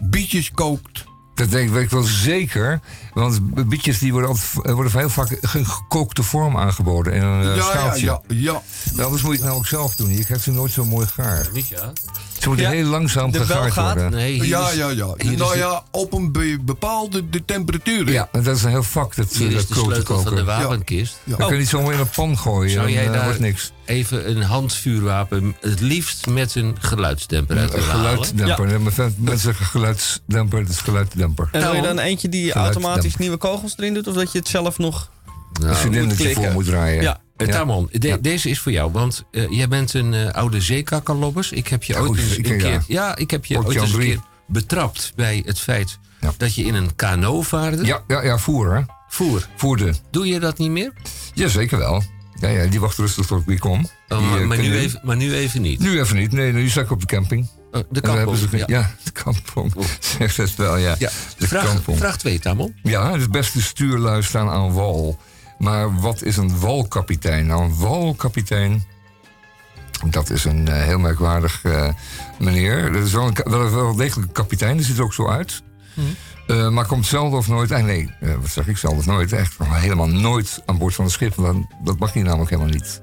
bietjes 0.00 0.50
kookt. 0.50 1.04
Dat 1.34 1.50
denk 1.50 1.74
ik 1.74 1.90
wel 1.90 2.02
zeker. 2.02 2.80
Want 3.14 3.68
bietjes 3.68 3.98
die 3.98 4.12
worden, 4.12 4.30
altijd, 4.30 4.66
eh, 4.66 4.72
worden 4.72 4.98
heel 4.98 5.08
vaak 5.08 5.30
in 5.30 5.66
gekookte 5.66 6.22
vorm 6.22 6.56
aangeboden. 6.56 7.12
In 7.12 7.22
een 7.22 7.40
eh, 7.40 7.46
ja, 7.48 7.54
ja, 7.54 7.62
schaaltje. 7.62 8.06
ja, 8.06 8.20
ja. 8.28 8.62
Nou, 8.92 9.02
anders 9.04 9.22
moet 9.22 9.32
je 9.32 9.36
het 9.38 9.46
nou 9.46 9.56
ook 9.58 9.66
zelf 9.66 9.94
doen. 9.94 10.16
Je 10.16 10.24
krijgt 10.24 10.44
ze 10.44 10.50
nooit 10.52 10.72
zo 10.72 10.84
mooi 10.84 11.06
gaar. 11.06 11.48
Niet 11.52 11.68
ja? 11.68 11.92
Ze 12.38 12.48
moeten 12.48 12.66
Ja, 12.66 12.70
heel 12.72 12.84
langzaam 12.86 13.32
gegaard 13.34 13.74
worden. 13.74 14.10
Nee, 14.10 14.32
hier 14.32 14.44
Ja, 14.46 14.70
ja, 14.70 14.88
ja. 14.88 15.14
Nou 15.36 15.56
ja, 15.58 15.82
op 15.90 16.12
een 16.12 16.32
be- 16.32 16.58
bepaalde 16.62 17.28
de 17.30 17.44
temperatuur. 17.44 18.10
Ja, 18.10 18.28
dat 18.32 18.46
is 18.46 18.62
een 18.62 18.70
heel 18.70 18.82
vak, 18.82 19.16
dat, 19.16 19.32
Hier 19.32 19.50
dat 19.50 19.60
is 19.60 19.66
de 19.66 19.74
sleutel 19.74 20.14
van 20.22 20.24
de 20.24 20.30
koken. 20.30 20.44
wapenkist. 20.44 21.18
Ja. 21.24 21.36
Dan 21.36 21.46
kun 21.46 21.54
je 21.54 21.60
niet 21.60 21.70
zomaar 21.70 21.92
in 21.92 22.00
een 22.00 22.08
pan 22.08 22.38
gooien. 22.38 22.70
Zou 22.70 22.90
jij 22.90 23.06
eh, 23.06 23.12
daar- 23.12 23.24
wordt 23.24 23.40
niks. 23.40 23.72
Even 23.84 24.30
een 24.30 24.42
handvuurwapen, 24.42 25.56
het 25.60 25.80
liefst 25.80 26.26
met 26.26 26.54
een 26.54 26.76
geluidsdemper 26.80 27.58
uit 27.58 27.74
Een 27.74 27.82
geluidsdemper. 27.82 28.68
Ja. 28.68 28.78
Mensen 28.78 29.38
zeggen 29.38 29.66
geluidsdemper, 29.66 30.58
het 30.58 30.68
is 30.68 30.78
geluidsdemper. 30.78 31.48
En 31.52 31.60
wil 31.60 31.74
je 31.74 31.82
dan 31.82 31.98
eentje 31.98 32.28
die 32.28 32.52
geluidsdemper. 32.52 32.99
Automatisch 33.00 33.16
nieuwe 33.16 33.36
kogels 33.36 33.74
erin 33.76 33.94
doet? 33.94 34.06
Of 34.06 34.14
dat 34.14 34.32
je 34.32 34.38
het 34.38 34.48
zelf 34.48 34.78
nog... 34.78 35.10
Nou, 35.60 36.06
klikken. 36.14 36.34
voor 36.42 36.52
moet 36.52 36.64
draaien. 36.64 37.02
Ja. 37.02 37.20
Eh, 37.36 37.46
Ja. 37.46 37.52
Tamon, 37.52 37.88
de- 37.92 38.06
Ja. 38.08 38.16
deze 38.16 38.48
is 38.50 38.58
voor 38.60 38.72
jou, 38.72 38.92
want 38.92 39.24
eh, 39.30 39.50
jij 39.50 39.68
bent 39.68 39.94
een 39.94 40.14
eh, 40.14 40.32
oude 40.32 40.60
zeekakkerlobbers. 40.60 41.52
Ik 41.52 41.68
heb 41.68 41.82
je 41.82 41.92
Ja, 41.92 41.98
ooit 42.00 42.20
eens 42.20 42.36
een 42.36 42.42
keer, 42.42 42.84
ja, 42.86 43.16
ik 43.16 43.30
heb 43.30 43.44
je 43.44 43.58
Ook 43.58 43.66
ooit 43.66 43.76
eens 43.80 43.92
een 43.92 43.98
keer 43.98 44.20
betrapt 44.46 45.12
bij 45.16 45.42
het 45.46 45.58
feit 45.60 45.98
Ja. 46.20 46.32
dat 46.36 46.54
je 46.54 46.64
in 46.64 46.74
een 46.74 46.96
kano 46.96 47.42
vaarde. 47.42 47.84
Ja, 47.84 48.02
ja, 48.08 48.22
ja, 48.22 48.38
voer 48.38 48.74
hè. 48.74 48.82
Voer. 49.08 49.46
Voerde. 49.56 49.94
Doe 50.10 50.26
je 50.26 50.40
dat 50.40 50.58
niet 50.58 50.70
meer? 50.70 50.92
Ja, 51.34 51.48
zeker 51.48 51.78
wel. 51.78 52.02
Ja, 52.40 52.48
ja, 52.48 52.66
die 52.66 52.80
wacht 52.80 52.98
rustig 52.98 53.26
tot 53.26 53.40
ik 53.40 53.46
weer 53.46 53.58
kom. 53.58 53.88
Oh, 54.08 54.30
maar, 54.30 54.40
eh, 54.40 54.46
maar, 54.46 54.58
nu 54.58 54.76
even, 54.76 55.00
maar 55.04 55.16
nu 55.16 55.34
even 55.34 55.62
niet. 55.62 55.78
Nu 55.80 56.00
even 56.00 56.16
niet. 56.16 56.32
Nee, 56.32 56.52
nu 56.52 56.68
sta 56.68 56.80
ik 56.80 56.90
op 56.90 57.00
de 57.00 57.06
camping. 57.06 57.48
Oh, 57.72 57.80
de 57.90 58.00
kampong. 58.00 58.36
ze- 58.36 58.56
ja. 58.56 58.64
ja, 58.66 58.90
de 59.04 59.10
kampong. 59.10 59.72
Zegt 60.18 60.36
het 60.36 60.56
wel, 60.56 60.76
ja. 60.76 60.94
Ja. 60.98 61.10
De 61.38 61.48
Vraag, 61.48 61.64
kampong. 61.64 61.98
vraag 61.98 62.18
2, 62.18 62.38
Tamon. 62.38 62.74
Ja, 62.82 63.18
het 63.18 63.30
beste 63.30 63.62
stuurlui 63.62 64.22
staan 64.22 64.48
aan 64.48 64.72
wal. 64.72 65.18
Maar 65.58 66.00
wat 66.00 66.22
is 66.22 66.36
een 66.36 66.58
walkapitein? 66.60 67.46
Nou, 67.46 67.62
een 67.64 67.76
walkapitein... 67.78 68.84
Dat 70.10 70.30
is 70.30 70.44
een 70.44 70.68
eh, 70.68 70.82
heel 70.82 70.98
merkwaardig 70.98 71.60
eh, 71.64 71.88
meneer. 72.38 72.92
Dat 72.92 73.02
is 73.04 73.12
wel, 73.12 73.26
een, 73.26 73.36
wel, 73.50 73.70
wel 73.70 73.94
degelijk 73.96 74.26
een 74.28 74.32
kapitein, 74.34 74.76
die 74.76 74.86
ziet 74.86 74.98
er 74.98 75.02
ook 75.04 75.14
zo 75.14 75.28
uit. 75.28 75.62
Eh, 76.46 76.68
maar 76.68 76.86
komt 76.86 77.06
zelden 77.06 77.38
of 77.38 77.48
nooit... 77.48 77.70
eh, 77.70 77.82
nee, 77.82 78.10
eh, 78.20 78.34
wat 78.40 78.50
zeg 78.50 78.66
ik, 78.68 78.76
zelden 78.76 78.98
of 78.98 79.06
nooit. 79.06 79.32
Echt 79.32 79.54
helemaal 79.62 80.08
nooit 80.08 80.62
aan 80.66 80.78
boord 80.78 80.94
van 80.94 81.04
een 81.04 81.10
schip. 81.10 81.34
Want 81.34 81.66
dat 81.84 81.98
mag 81.98 82.12
hij 82.12 82.22
namelijk 82.22 82.50
helemaal 82.50 82.72
niet. 82.72 83.02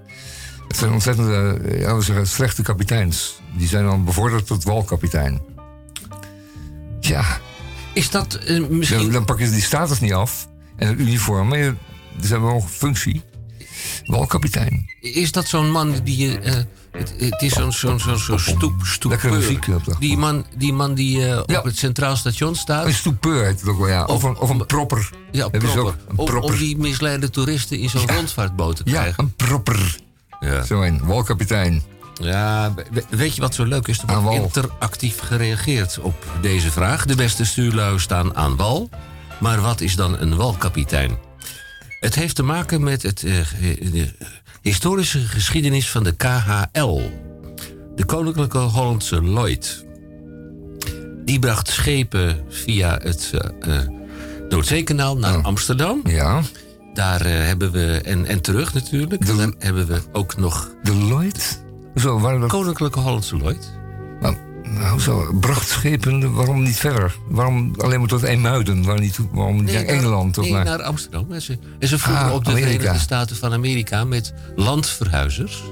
Het 0.68 0.77
zijn 0.77 0.91
ontzettende, 0.91 1.60
eh, 1.64 1.80
ja, 1.81 1.99
zeggen, 2.02 2.27
slechte 2.27 2.61
kapiteins. 2.61 3.39
Die 3.57 3.68
zijn 3.68 3.85
dan 3.85 4.06
bevorderd 4.06 4.48
tot 4.48 4.64
walkapitein. 4.64 5.41
Ja, 6.99 7.39
Is 7.94 8.10
dat 8.10 8.34
eh, 8.35 8.60
dan, 8.60 8.77
misschien... 8.77 9.11
dan 9.11 9.26
pakken 9.26 9.45
ze 9.48 9.52
die 9.53 9.61
status 9.61 9.99
niet 9.99 10.14
af. 10.14 10.48
En 10.76 10.88
het 10.88 10.99
uniform, 10.99 11.48
maar 11.48 11.57
je- 11.57 11.73
ze 12.22 12.27
hebben 12.27 12.48
wel 12.49 12.56
een 12.61 12.68
functie. 12.68 13.22
Walkapitein. 14.06 14.85
Is 15.02 15.31
dat 15.31 15.48
zo'n 15.48 15.72
man 15.72 15.94
die 16.03 16.18
je... 16.18 16.39
eh, 16.39 16.53
het, 16.91 17.14
het 17.18 17.41
is 17.41 17.53
zo'n 17.53 17.72
zo'n 17.72 17.99
zo'n 17.99 18.39
stoep, 18.39 18.73
stoepeur. 18.84 19.60
Die 19.99 20.18
man, 20.18 20.45
die, 20.57 20.73
man 20.73 20.94
die 20.94 21.39
op 21.57 21.64
het 21.64 21.77
Centraal 21.77 22.15
Station 22.15 22.56
staat. 22.56 22.85
Een 22.85 22.94
stoepeur 22.94 23.45
heet 23.45 23.60
het 23.60 23.69
ook 23.69 23.77
wel, 23.77 23.88
ja. 23.88 24.03
Of, 24.06 24.23
een, 24.23 24.38
of 24.38 24.49
een 24.49 24.65
propper. 24.65 25.10
Ja, 25.31 25.44
ook. 25.44 25.53
Een 25.53 25.61
Om, 26.15 26.26
propper. 26.26 26.39
om 26.52 26.57
die 26.57 26.77
misleide 26.77 27.30
toeristen 27.30 27.80
in 27.80 27.89
zo'n 27.89 28.07
rondvaartboot 28.10 28.76
te 28.76 28.81
Ja, 28.85 28.91
krijgen. 29.02 29.23
een 29.23 29.34
propper. 29.35 29.98
Ja. 30.39 30.64
Zo 30.64 30.81
een, 30.81 30.99
walkapitein. 31.05 31.84
Ja, 32.22 32.73
we- 32.91 33.03
weet 33.09 33.35
je 33.35 33.41
wat 33.41 33.55
zo 33.55 33.64
leuk 33.65 33.88
is? 33.88 33.99
Er 34.07 34.19
wordt 34.22 34.43
interactief 34.43 35.19
gereageerd 35.19 35.99
op 35.99 36.26
deze 36.41 36.72
vraag. 36.72 37.05
De 37.05 37.15
beste 37.15 37.45
stuurlui 37.45 37.99
staan 37.99 38.35
aan 38.35 38.55
wal. 38.55 38.89
Maar 39.39 39.61
wat 39.61 39.81
is 39.81 39.95
dan 39.95 40.19
een 40.19 40.35
walkapitein? 40.35 41.18
Het 41.99 42.15
heeft 42.15 42.35
te 42.35 42.43
maken 42.43 42.84
met 42.84 43.01
het, 43.01 43.23
eh, 43.23 43.34
ge- 43.35 43.89
de 43.91 44.11
historische 44.61 45.19
geschiedenis 45.19 45.89
van 45.89 46.03
de 46.03 46.11
KHL. 46.15 47.01
De 47.95 48.05
Koninklijke 48.05 48.57
Hollandse 48.57 49.23
Lloyd. 49.23 49.85
Die 51.26 51.39
bracht 51.39 51.68
schepen 51.68 52.43
via 52.49 52.99
het 53.01 53.31
eh, 53.59 53.76
eh, 53.77 53.88
Noordzeekanaal 54.49 55.18
naar 55.18 55.41
Amsterdam. 55.41 56.01
Ja. 56.03 56.41
Daar 56.98 57.22
eh, 57.22 57.45
hebben 57.45 57.72
we, 57.72 58.02
en, 58.06 58.26
en 58.26 58.41
terug 58.41 58.74
natuurlijk, 58.74 59.26
daar 59.26 59.49
hebben 59.57 59.88
we 59.88 60.02
ook 60.11 60.38
nog... 60.38 60.69
De 60.84 60.95
Lloyd? 60.95 61.64
Zo, 61.95 62.19
waar. 62.19 62.48
Koninklijke 62.48 62.99
Hollandse 62.99 63.38
Lloyd. 63.38 63.72
Nou, 64.19 64.36
nou, 64.64 64.99
zo, 64.99 65.34
bracht 65.40 65.68
schepen, 65.69 66.34
waarom 66.34 66.64
niet 66.64 66.76
verder? 66.76 67.15
Waarom 67.30 67.74
alleen 67.78 67.99
maar 67.99 68.07
tot 68.07 68.24
Eemuiden? 68.24 68.84
Waarom 68.84 69.02
niet, 69.02 69.19
waarom 69.32 69.56
niet 69.56 69.65
naar 69.74 69.86
naar- 69.86 69.94
Engeland? 69.95 70.38
Of 70.38 70.44
nee, 70.44 70.53
naar... 70.53 70.65
naar 70.65 70.82
Amsterdam. 70.82 71.32
En 71.32 71.41
ze, 71.41 71.57
en 71.80 71.88
ze 71.88 71.99
voeren 71.99 72.24
Ah, 72.24 72.34
op 72.34 72.44
de 72.45 72.52
Amerika. 72.52 72.72
Verenigde 72.72 72.99
Staten 72.99 73.36
van 73.36 73.53
Amerika 73.53 74.03
met 74.03 74.34
landverhuizers. 74.56 75.64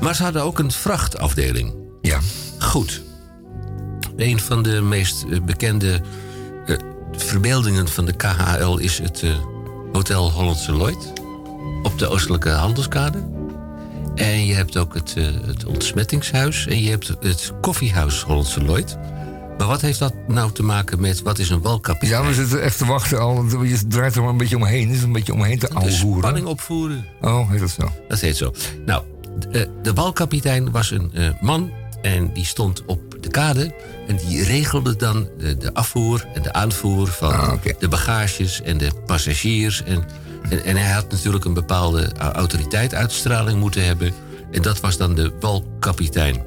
Maar 0.00 0.14
ze 0.14 0.22
hadden 0.22 0.42
ook 0.42 0.58
een 0.58 0.72
vrachtafdeling. 0.72 1.74
Ja. 2.00 2.18
Goed. 2.58 3.02
Een 4.16 4.40
van 4.40 4.62
de 4.62 4.80
meest 4.80 5.24
eh, 5.30 5.40
bekende 5.40 6.00
eh, 6.66 6.76
verbeeldingen 7.12 7.88
van 7.88 8.04
de 8.04 8.12
KHL 8.12 8.76
is 8.76 8.98
het 8.98 9.24
Hotel 9.92 10.30
Hollandse 10.30 10.72
Lloyd. 10.72 11.12
Op 11.82 11.98
de 11.98 12.08
Oostelijke 12.08 12.48
Handelskade. 12.48 13.28
En 14.14 14.46
je 14.46 14.54
hebt 14.54 14.76
ook 14.76 14.94
het, 14.94 15.14
eh, 15.16 15.24
het 15.46 15.64
ontsmettingshuis. 15.64 16.66
En 16.66 16.82
je 16.82 16.90
hebt 16.90 17.08
het 17.20 17.52
koffiehuis 17.60 18.22
Hollandse 18.22 18.62
Lloyd. 18.64 18.98
Maar 19.58 19.68
wat 19.68 19.80
heeft 19.80 19.98
dat 19.98 20.14
nou 20.28 20.52
te 20.52 20.62
maken 20.62 21.00
met 21.00 21.22
wat 21.22 21.38
is 21.38 21.50
een 21.50 21.62
walkapitein? 21.62 22.22
Ja, 22.22 22.28
we 22.28 22.34
zitten 22.34 22.62
echt 22.62 22.78
te 22.78 22.86
wachten 22.86 23.20
al. 23.20 23.44
Je 23.62 23.86
draait 23.88 24.14
er 24.14 24.20
maar 24.22 24.30
een 24.30 24.36
beetje 24.36 24.56
omheen. 24.56 24.88
Het 24.88 24.96
is 24.96 25.02
een 25.02 25.12
beetje 25.12 25.32
omheen 25.32 25.58
te 25.58 25.68
ouwehoeren. 25.68 26.22
spanning 26.22 26.46
opvoeren. 26.46 27.04
Oh, 27.20 27.50
heet 27.50 27.60
dat 27.60 27.70
zo? 27.70 27.92
Dat 28.08 28.20
heet 28.20 28.36
zo. 28.36 28.52
Nou, 28.86 29.02
de, 29.38 29.48
eh, 29.48 29.68
de 29.82 29.92
walkapitein 29.92 30.70
was 30.70 30.90
een 30.90 31.10
eh, 31.14 31.28
man 31.40 31.70
en 32.02 32.32
die 32.32 32.44
stond 32.44 32.84
op 32.86 33.09
de 33.22 33.28
kade. 33.30 33.74
En 34.06 34.16
die 34.16 34.42
regelde 34.44 34.96
dan 34.96 35.28
de, 35.38 35.56
de 35.56 35.74
afvoer 35.74 36.26
en 36.34 36.42
de 36.42 36.52
aanvoer 36.52 37.08
van 37.08 37.32
Ah, 37.32 37.52
de 37.78 37.88
bagages 37.88 38.62
en 38.62 38.78
de 38.78 38.90
passagiers. 39.06 39.82
En, 39.82 40.04
en, 40.50 40.64
en 40.64 40.76
hij 40.76 40.90
had 40.92 41.10
natuurlijk 41.10 41.44
een 41.44 41.54
bepaalde 41.54 42.10
au- 42.18 42.32
autoriteit, 42.32 42.94
uitstraling 42.94 43.58
moeten 43.60 43.84
hebben. 43.84 44.12
En 44.50 44.62
dat 44.62 44.80
was 44.80 44.96
dan 44.96 45.14
de 45.14 45.32
walkapitein. 45.40 46.42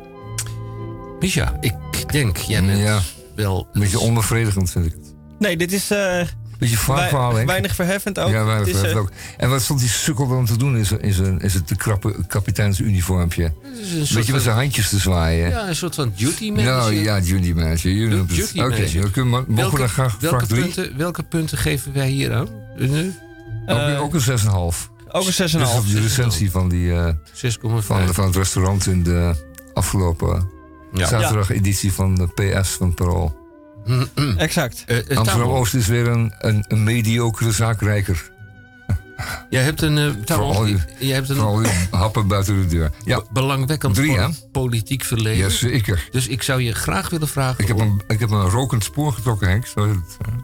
Misha, 1.20 1.58
ik 1.60 1.74
denk, 2.12 2.38
jij 2.38 2.64
bent 2.66 2.80
Ja. 2.80 3.00
wel... 3.36 3.68
Een 3.74 3.80
beetje 3.82 4.00
onbevredigend 4.00 4.72
vind 4.72 4.86
ik 4.86 4.92
het. 4.92 5.14
Nee, 5.40 5.58
dit 5.58 5.72
is 5.74 5.92
eh, 5.92 6.22
Beetje 6.64 6.78
vaag 6.78 6.96
wei- 6.98 7.10
verhaal, 7.10 7.36
hè? 7.36 7.46
weinig 7.46 7.76
verheffend 7.76 8.20
ook. 8.20 8.30
Ja, 8.32 8.44
weinig 8.46 8.68
verheffend 8.68 8.96
eh, 8.96 9.02
ook. 9.02 9.10
En 9.38 9.50
wat 9.50 9.62
stond 9.62 9.80
die 9.80 9.90
sukkel 9.90 10.28
dan 10.28 10.46
te 10.46 10.58
doen? 10.58 10.78
Is, 10.78 10.92
is, 10.92 11.18
een, 11.18 11.40
is 11.40 11.54
het 11.54 11.68
de 11.68 11.76
krappe 11.76 12.16
kapiteinsuniformpje? 12.28 13.54
beetje 14.14 14.34
met 14.34 14.42
zijn 14.42 14.56
handjes 14.56 14.90
te 14.90 14.98
zwaaien. 15.00 15.50
Ja, 15.50 15.68
een 15.68 15.76
soort 15.76 15.96
van 15.96 16.14
duty 16.16 16.50
manager. 16.52 16.72
Nou 16.74 16.94
ja, 16.94 17.20
duty 17.20 17.52
manager. 17.54 18.28
Duty 18.28 18.60
Oké, 18.60 19.10
kunnen 19.12 19.12
we- 19.14 19.22
mogen 19.30 19.46
we 19.48 19.56
welke, 19.56 19.78
dan 19.78 19.90
graag 19.90 20.18
welke, 20.20 20.38
vraag 20.38 20.48
3? 20.48 20.62
punten, 20.62 20.98
welke 20.98 21.24
punten 21.24 21.58
geven 21.58 21.94
wij 21.94 22.10
hier 22.10 22.34
aan? 22.34 22.48
Nu? 22.78 23.14
ook, 23.68 24.00
ook 24.02 24.14
een 24.14 24.22
6,5. 24.22 24.90
Ook 25.12 25.26
een 25.26 25.34
6,5. 25.34 25.34
Dus 25.34 25.52
dat 25.52 25.84
is 25.86 25.92
de 25.92 26.02
recensie 26.02 26.52
van, 26.52 26.70
die, 26.70 26.94
eh, 26.94 27.08
6,5. 27.34 27.86
van, 27.86 28.14
van 28.14 28.26
het 28.26 28.36
restaurant 28.36 28.86
in 28.88 29.04
de 29.04 29.34
afgelopen 29.74 30.50
Ja. 30.94 31.08
zaterdag-editie 31.08 31.94
van 31.94 32.16
de 32.16 32.28
PS 32.28 32.70
van 32.70 32.94
Parool. 32.94 33.42
Exact. 34.38 34.84
Eh, 34.88 34.98
eh, 35.12 35.18
Amsterdam-Oost 35.18 35.74
is 35.74 35.88
weer 35.88 36.08
een, 36.08 36.34
een, 36.40 36.66
een 36.68 36.84
mediocre 36.84 37.52
zaakrijker. 37.52 38.32
Jij 39.50 39.64
hebt 39.64 39.82
een, 39.82 39.98
eh, 39.98 40.04
Voor 40.06 40.24
Tammo, 40.24 40.52
al 40.52 40.64
uw, 40.64 40.78
jij 41.00 41.16
hebt 41.16 41.30
een 41.30 41.66
happen 41.92 42.28
buiten 42.28 42.62
de 42.62 42.68
deur. 42.68 42.92
Ja, 43.06 43.18
be- 43.18 43.26
belangwekkend 43.34 43.96
Drie, 43.96 44.18
politiek 44.52 45.04
verleden. 45.04 45.38
jazeker. 45.38 46.08
Dus 46.12 46.28
ik 46.28 46.44
zou 46.44 46.62
je 46.62 46.74
graag 46.74 47.10
willen 47.10 47.28
vragen... 47.28 47.60
Ik 47.62 47.68
heb, 47.68 47.80
een, 47.80 48.02
ik 48.08 48.20
heb 48.20 48.30
een 48.30 48.50
rokend 48.50 48.84
spoor 48.84 49.14
getrokken, 49.14 49.48
Henk. 49.50 49.66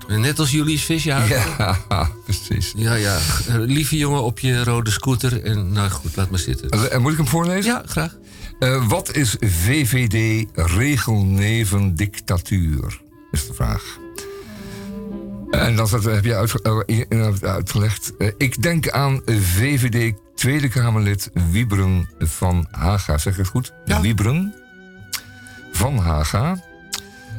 Net 0.08 0.40
als 0.40 0.52
Julius 0.52 0.84
Visjager. 0.84 1.38
Ja, 1.58 1.78
precies. 2.26 2.74
Ja, 2.78 2.94
ja. 2.94 3.18
Eh, 3.48 3.56
Lieve 3.58 3.98
jongen 3.98 4.24
op 4.24 4.40
je 4.40 4.64
rode 4.64 4.92
scooter. 4.92 5.44
En 5.44 5.72
nou 5.72 5.90
goed, 5.90 6.16
laat 6.16 6.30
maar 6.30 6.40
zitten. 6.40 6.70
En 6.70 6.92
Eh, 6.92 6.98
moet 7.00 7.12
ik 7.12 7.18
hem 7.18 7.28
voorlezen? 7.28 7.72
Ja, 7.72 7.84
graag. 7.86 8.16
Eh, 8.60 8.88
wat 8.88 9.16
is 9.16 9.36
VVD 9.40 10.46
regelnevendictatuur? 10.54 13.02
Is 13.32 13.48
de 13.48 13.54
vraag. 13.54 13.98
En 15.52 15.76
dat 15.76 15.90
dat 15.90 16.04
heb 16.04 16.24
je 16.24 16.36
uitge- 16.36 16.84
eh, 16.86 17.04
in- 17.10 17.38
uitgelegd. 17.42 18.18
Eh, 18.18 18.28
ik 18.38 18.62
denk 18.62 18.90
aan 18.90 19.22
VVD 19.26 20.14
Tweede 20.36 20.68
Kamerlid 20.68 21.30
Wiebren 21.52 22.10
van 22.20 22.68
Haga. 22.72 23.18
Zeg 23.18 23.34
ik 23.34 23.40
het 23.40 23.48
goed? 23.48 23.74
Wiebren 24.02 24.54
van 25.72 25.98
Haga. 25.98 26.64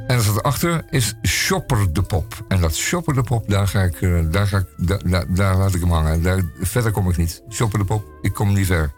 En 0.06 0.16
er 0.16 0.22
staat 0.22 0.36
erachter 0.36 0.84
is 0.90 1.14
Shopper 1.26 1.92
de 1.92 2.02
Pop. 2.02 2.44
En 2.48 2.60
dat 2.60 2.74
Shopper 2.76 3.14
de 3.14 3.22
Pop, 3.22 3.48
daar, 3.48 3.68
ga 3.68 3.82
ik, 3.82 4.00
eh, 4.00 4.18
daar, 4.30 4.46
ga 4.46 4.58
ik, 4.58 4.66
daar, 5.10 5.24
daar, 5.34 5.56
laat 5.56 5.74
ik 5.74 5.80
hem 5.80 5.90
hangen. 5.90 6.22
Daar, 6.22 6.40
verder 6.60 6.92
kom 6.92 7.10
ik 7.10 7.16
niet. 7.16 7.42
Shopper 7.50 7.78
de 7.78 7.84
Pop, 7.84 8.04
ik 8.22 8.32
kom 8.32 8.52
niet 8.52 8.66
ver. 8.66 8.92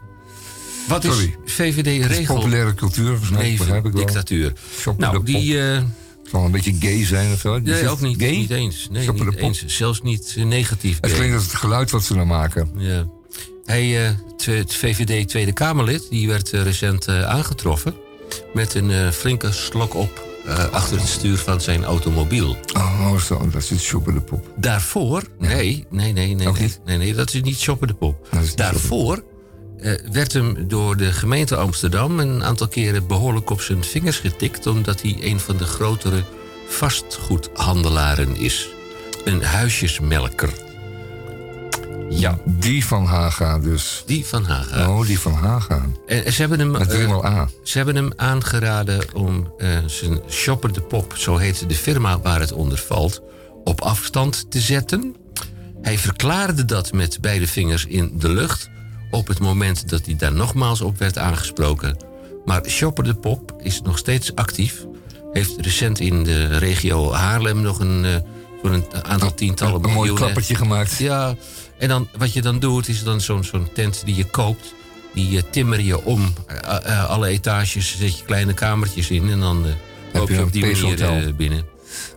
Wat 0.88 1.04
is 1.04 1.12
Sorry. 1.12 1.36
VVD 1.44 2.02
Het 2.02 2.10
is 2.10 2.16
regel? 2.16 2.34
populaire 2.34 2.74
cultuur, 2.74 3.06
volgens 3.08 3.30
mij, 3.30 3.54
begrijp 3.58 3.84
ik 3.86 3.92
wel. 3.92 4.04
dictatuur. 4.04 4.52
Shopper 4.78 5.00
Nou, 5.00 5.12
de 5.12 5.18
Pop. 5.18 5.26
die... 5.26 5.58
zal 6.32 6.44
een 6.44 6.50
beetje 6.50 6.74
gay 6.78 7.04
zijn 7.04 7.32
of 7.32 7.38
zo. 7.40 7.54
Is 7.54 7.62
nee, 7.62 7.88
ook 7.88 8.00
niet, 8.00 8.18
Gay? 8.22 8.30
niet 8.30 8.50
eens. 8.50 8.88
Nee, 8.90 9.12
niet 9.12 9.36
eens. 9.36 9.64
Zelfs 9.66 10.02
niet 10.02 10.34
eh, 10.36 10.44
negatief. 10.44 10.98
Het 11.00 11.12
klinkt 11.12 11.34
als 11.34 11.44
het 11.44 11.54
geluid 11.54 11.90
wat 11.90 12.04
ze 12.04 12.14
nou 12.14 12.26
maken. 12.26 12.70
Ja. 12.76 13.06
Hij, 13.64 14.06
eh, 14.06 14.10
het- 14.46 14.74
VVD 14.74 15.28
Tweede 15.28 15.52
Kamerlid, 15.52 16.06
die 16.10 16.28
werd 16.28 16.52
eh, 16.52 16.62
recent 16.62 17.08
aangetroffen 17.08 17.94
met 18.54 18.74
een 18.74 19.12
flinke 19.12 19.52
slok 19.52 19.94
op 19.94 20.30
achter 20.70 20.98
het 20.98 21.08
stuur 21.08 21.36
van 21.36 21.60
zijn 21.60 21.84
automobiel. 21.84 22.56
Oh, 22.76 23.16
zo, 23.16 23.48
dat 23.50 23.64
zit 23.64 23.80
Shopper 23.80 24.14
de 24.14 24.20
Pop. 24.20 24.52
Daarvoor, 24.56 25.22
nee, 25.38 25.86
nee, 25.90 26.12
nee, 26.12 26.34
nee, 26.34 26.46
nee, 26.46 26.70
nee, 26.84 26.98
nee, 26.98 27.14
dat 27.14 27.34
is 27.34 27.42
niet 27.42 27.58
Shopper 27.58 27.86
de 27.86 27.94
Pop. 27.94 28.28
Is 28.42 28.54
Daarvoor 28.54 29.24
eh, 29.82 29.92
werd 30.12 30.32
hem 30.32 30.68
door 30.68 30.96
de 30.96 31.12
gemeente 31.12 31.56
Amsterdam 31.56 32.18
een 32.18 32.44
aantal 32.44 32.68
keren 32.68 33.06
behoorlijk 33.06 33.50
op 33.50 33.60
zijn 33.60 33.84
vingers 33.84 34.18
getikt, 34.18 34.66
omdat 34.66 35.02
hij 35.02 35.16
een 35.20 35.40
van 35.40 35.56
de 35.56 35.64
grotere 35.64 36.24
vastgoedhandelaren 36.68 38.36
is. 38.36 38.68
Een 39.24 39.42
huisjesmelker. 39.42 40.52
Ja, 42.10 42.38
Die 42.46 42.84
van 42.86 43.04
Haga 43.04 43.58
dus. 43.58 44.02
die 44.06 44.26
van 44.26 44.44
Haga. 44.44 44.88
Oh, 44.88 45.06
die 45.06 45.18
van 45.18 45.32
Haga. 45.32 45.86
En 46.06 46.32
ze 46.32 46.40
hebben 46.40 46.58
hem, 46.58 46.70
Met 46.70 46.92
eh, 46.92 47.24
A. 47.24 47.48
ze 47.62 47.76
hebben 47.76 47.96
hem 47.96 48.12
aangeraden 48.16 49.14
om 49.14 49.52
eh, 49.58 49.68
zijn 49.86 50.20
Shopper 50.30 50.72
de 50.72 50.80
Pop, 50.80 51.16
zo 51.16 51.36
heet 51.36 51.68
de 51.68 51.74
firma 51.74 52.20
waar 52.20 52.40
het 52.40 52.52
onder 52.52 52.78
valt, 52.78 53.22
op 53.64 53.80
afstand 53.80 54.50
te 54.50 54.60
zetten. 54.60 55.16
Hij 55.82 55.98
verklaarde 55.98 56.64
dat 56.64 56.92
met 56.92 57.20
beide 57.20 57.46
vingers 57.46 57.86
in 57.86 58.12
de 58.18 58.28
lucht 58.28 58.70
op 59.12 59.26
het 59.26 59.38
moment 59.38 59.88
dat 59.88 60.06
hij 60.06 60.16
daar 60.16 60.32
nogmaals 60.32 60.80
op 60.80 60.98
werd 60.98 61.18
aangesproken. 61.18 61.96
Maar 62.44 62.62
Shopper 62.68 63.04
de 63.04 63.14
Pop 63.14 63.54
is 63.58 63.80
nog 63.82 63.98
steeds 63.98 64.34
actief. 64.34 64.84
Heeft 65.32 65.52
recent 65.60 66.00
in 66.00 66.24
de 66.24 66.58
regio 66.58 67.12
Haarlem 67.12 67.60
nog 67.60 67.78
een, 67.78 68.04
eh, 68.04 68.16
voor 68.60 68.70
een 68.70 68.84
aantal 69.02 69.34
tientallen 69.34 69.74
Een 69.74 69.80
mooi 69.80 69.94
miljoenen 69.94 70.22
klappertje 70.22 70.54
gemaakt. 70.54 70.98
ja, 70.98 71.34
en 71.78 71.88
dan, 71.88 72.08
wat 72.16 72.32
je 72.32 72.42
dan 72.42 72.58
doet, 72.58 72.88
is 72.88 73.02
dan 73.02 73.20
zo'n 73.20 73.44
zo'n 73.44 73.68
tent 73.74 74.02
die 74.04 74.16
je 74.16 74.24
koopt. 74.24 74.74
Die 75.14 75.38
eh, 75.38 75.42
timmer 75.50 75.80
je 75.80 76.04
om. 76.04 76.32
Eh, 76.46 77.10
alle 77.10 77.28
etages 77.28 77.98
zet 77.98 78.18
je 78.18 78.24
kleine 78.24 78.54
kamertjes 78.54 79.10
in. 79.10 79.30
En 79.30 79.40
dan 79.40 79.64
loop 80.12 80.28
je 80.28 80.34
je 80.34 80.40
een 80.40 80.46
op 80.46 80.52
die 80.52 80.62
manier 80.62 80.96
peeshotel. 80.96 81.32
binnen. 81.32 81.64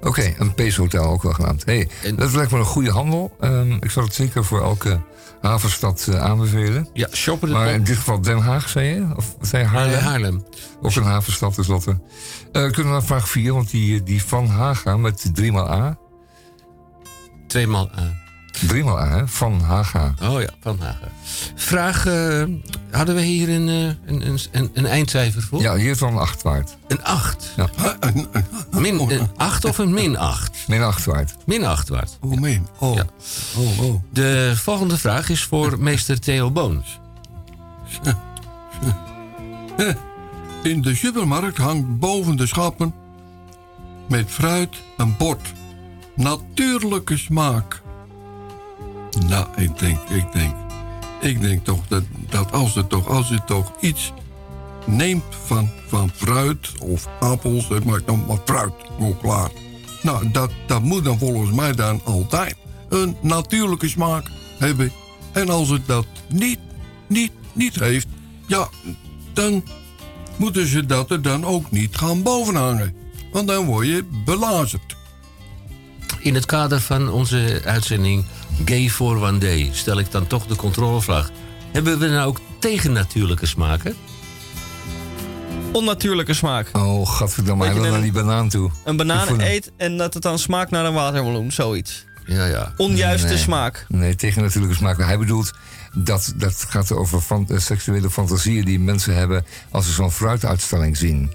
Oké, 0.01 0.33
een 0.37 0.53
Pace 0.53 0.81
Hotel 0.81 1.03
ook 1.03 1.23
wel 1.23 1.33
genaamd. 1.33 1.65
Hey, 1.65 1.89
dat 2.15 2.33
lijkt 2.33 2.51
me 2.51 2.57
een 2.57 2.65
goede 2.65 2.91
handel. 2.91 3.35
Ehm, 3.39 3.71
ik 3.71 3.91
zou 3.91 4.05
het 4.05 4.15
zeker 4.15 4.45
voor 4.45 4.61
elke 4.61 4.99
havenstad 5.45 6.07
eh, 6.09 6.21
aanbevelen. 6.21 6.89
Ja, 6.93 7.07
shoppen 7.11 7.51
Maar 7.51 7.67
in 7.67 7.83
dit 7.83 7.95
geval 7.95 8.21
Den 8.21 8.37
Haag, 8.39 8.69
zei 8.69 8.87
je? 8.87 9.07
Of 9.15 9.35
zei 9.41 9.63
Haarlem? 9.63 9.93
Eh, 9.93 10.05
Haarlem. 10.05 10.45
Ook 10.81 10.95
een 10.95 11.03
havenstad 11.03 11.53
tenslotte. 11.53 11.91
Eh 12.51 12.61
kunnen 12.61 12.83
we 12.83 12.89
naar 12.89 13.03
vraag 13.03 13.29
4, 13.29 13.53
want 13.53 13.69
die, 13.69 14.03
die 14.03 14.23
van 14.23 14.47
Haga 14.47 14.97
met 14.97 15.29
driemaal 15.33 15.71
A. 15.71 15.97
Tweemaal 17.47 17.89
A. 17.97 18.24
Driemaal 18.67 18.99
A, 18.99 19.09
hè? 19.09 19.27
Van 19.27 19.61
Haga. 19.61 20.13
Oh 20.21 20.41
ja, 20.41 20.49
Van 20.59 20.79
Haga. 20.79 21.07
Vraag, 21.55 22.05
eh, 22.05 22.43
hadden 22.91 23.15
we 23.15 23.21
hier 23.21 23.49
een, 23.49 23.69
eh, 23.69 24.13
een, 24.13 24.27
een, 24.27 24.39
een, 24.51 24.69
een 24.73 24.85
eindcijfer 24.85 25.41
voor? 25.41 25.61
Ja, 25.61 25.75
hier 25.75 25.91
is 25.91 25.99
wel 25.99 26.09
een 26.09 26.17
8 26.17 26.41
waard. 26.41 26.77
Een 26.87 27.03
8? 27.03 27.53
Ja. 27.55 27.69
Min, 28.71 28.99
een 28.99 29.29
8 29.35 29.65
of 29.65 29.77
een 29.77 29.93
min 29.93 30.17
8? 30.17 30.67
Min 30.67 30.81
8 30.81 31.05
waard. 31.05 31.35
Min 31.45 31.65
8 31.65 31.89
waard. 31.89 32.17
Oh, 32.21 32.39
min. 32.39 32.67
Oh. 32.79 32.95
Ja. 32.95 33.05
Oh, 33.57 33.79
oh. 33.79 34.01
De 34.09 34.53
volgende 34.55 34.97
vraag 34.97 35.29
is 35.29 35.43
voor 35.43 35.79
meester 35.79 36.19
Theo 36.19 36.51
Boons. 36.51 36.99
In 40.63 40.81
de 40.81 40.95
supermarkt 40.95 41.57
hangt 41.57 41.99
boven 41.99 42.37
de 42.37 42.47
schappen 42.47 42.93
met 44.07 44.25
fruit 44.27 44.75
een 44.97 45.17
bord. 45.17 45.53
Natuurlijke 46.15 47.17
smaak. 47.17 47.81
Nou, 49.19 49.47
ik 49.55 49.79
denk, 49.79 49.99
ik 50.09 50.31
denk, 50.31 50.55
ik 51.21 51.41
denk 51.41 51.65
toch 51.65 51.87
dat, 51.87 52.03
dat 52.29 52.51
als, 52.51 52.75
het 52.75 52.89
toch, 52.89 53.07
als 53.07 53.27
je 53.27 53.43
toch 53.45 53.71
iets 53.79 54.13
neemt 54.85 55.23
van, 55.45 55.69
van 55.87 56.11
fruit 56.15 56.71
of 56.79 57.07
appels, 57.19 57.67
het 57.67 57.85
maakt 57.85 58.07
dan 58.07 58.25
maar 58.27 58.39
fruit, 58.45 58.73
gewoon 58.95 59.17
klaar. 59.17 59.49
Nou, 60.01 60.31
dat, 60.31 60.51
dat 60.67 60.81
moet 60.81 61.03
dan 61.03 61.17
volgens 61.17 61.51
mij 61.51 61.71
dan 61.71 62.01
altijd 62.03 62.55
een 62.89 63.17
natuurlijke 63.21 63.89
smaak 63.89 64.29
hebben. 64.57 64.91
En 65.31 65.49
als 65.49 65.69
het 65.69 65.87
dat 65.87 66.05
niet, 66.29 66.59
niet, 67.07 67.31
niet 67.53 67.79
heeft, 67.79 68.07
ja, 68.47 68.69
dan 69.33 69.63
moeten 70.35 70.67
ze 70.67 70.85
dat 70.85 71.11
er 71.11 71.21
dan 71.21 71.45
ook 71.45 71.71
niet 71.71 71.97
gaan 71.97 72.23
bovenhangen. 72.23 72.95
Want 73.31 73.47
dan 73.47 73.65
word 73.65 73.87
je 73.87 74.03
belazerd. 74.25 74.95
In 76.19 76.35
het 76.35 76.45
kader 76.45 76.81
van 76.81 77.09
onze 77.09 77.61
uitzending 77.65 78.25
Gay 78.65 78.89
for 78.89 79.21
One 79.21 79.37
Day 79.37 79.69
stel 79.73 79.99
ik 79.99 80.11
dan 80.11 80.27
toch 80.27 80.45
de 80.45 80.55
controlevraag. 80.55 81.29
Hebben 81.71 81.99
we 81.99 82.07
nou 82.07 82.27
ook 82.27 82.39
tegennatuurlijke 82.59 83.45
smaken? 83.45 83.95
Onnatuurlijke 85.71 86.33
smaak. 86.33 86.69
Oh, 86.73 87.09
gadverdamme, 87.09 87.65
hij 87.65 87.73
wil 87.73 87.91
naar 87.91 88.01
die 88.01 88.11
banaan 88.11 88.49
toe. 88.49 88.71
Een 88.83 88.97
banaan 88.97 89.39
eet 89.41 89.71
en 89.77 89.97
dat 89.97 90.13
het 90.13 90.23
dan 90.23 90.39
smaakt 90.39 90.71
naar 90.71 90.85
een 90.85 90.93
watermeloen, 90.93 91.51
zoiets. 91.51 92.05
Ja, 92.25 92.45
ja. 92.45 92.73
Onjuiste 92.77 93.27
Nee. 93.27 93.37
smaak. 93.37 93.85
Nee, 93.87 94.15
tegen 94.15 94.41
natuurlijke 94.41 94.75
smaak. 94.75 94.97
Hij 94.97 95.17
bedoelt, 95.17 95.53
dat, 95.93 96.33
dat 96.35 96.65
gaat 96.69 96.91
over 96.91 97.21
van, 97.21 97.45
eh, 97.49 97.57
seksuele 97.59 98.09
fantasieën 98.09 98.65
die 98.65 98.79
mensen 98.79 99.15
hebben 99.15 99.45
als 99.71 99.85
ze 99.85 99.91
zo'n 99.91 100.11
fruituitstalling 100.11 100.97
zien. 100.97 101.31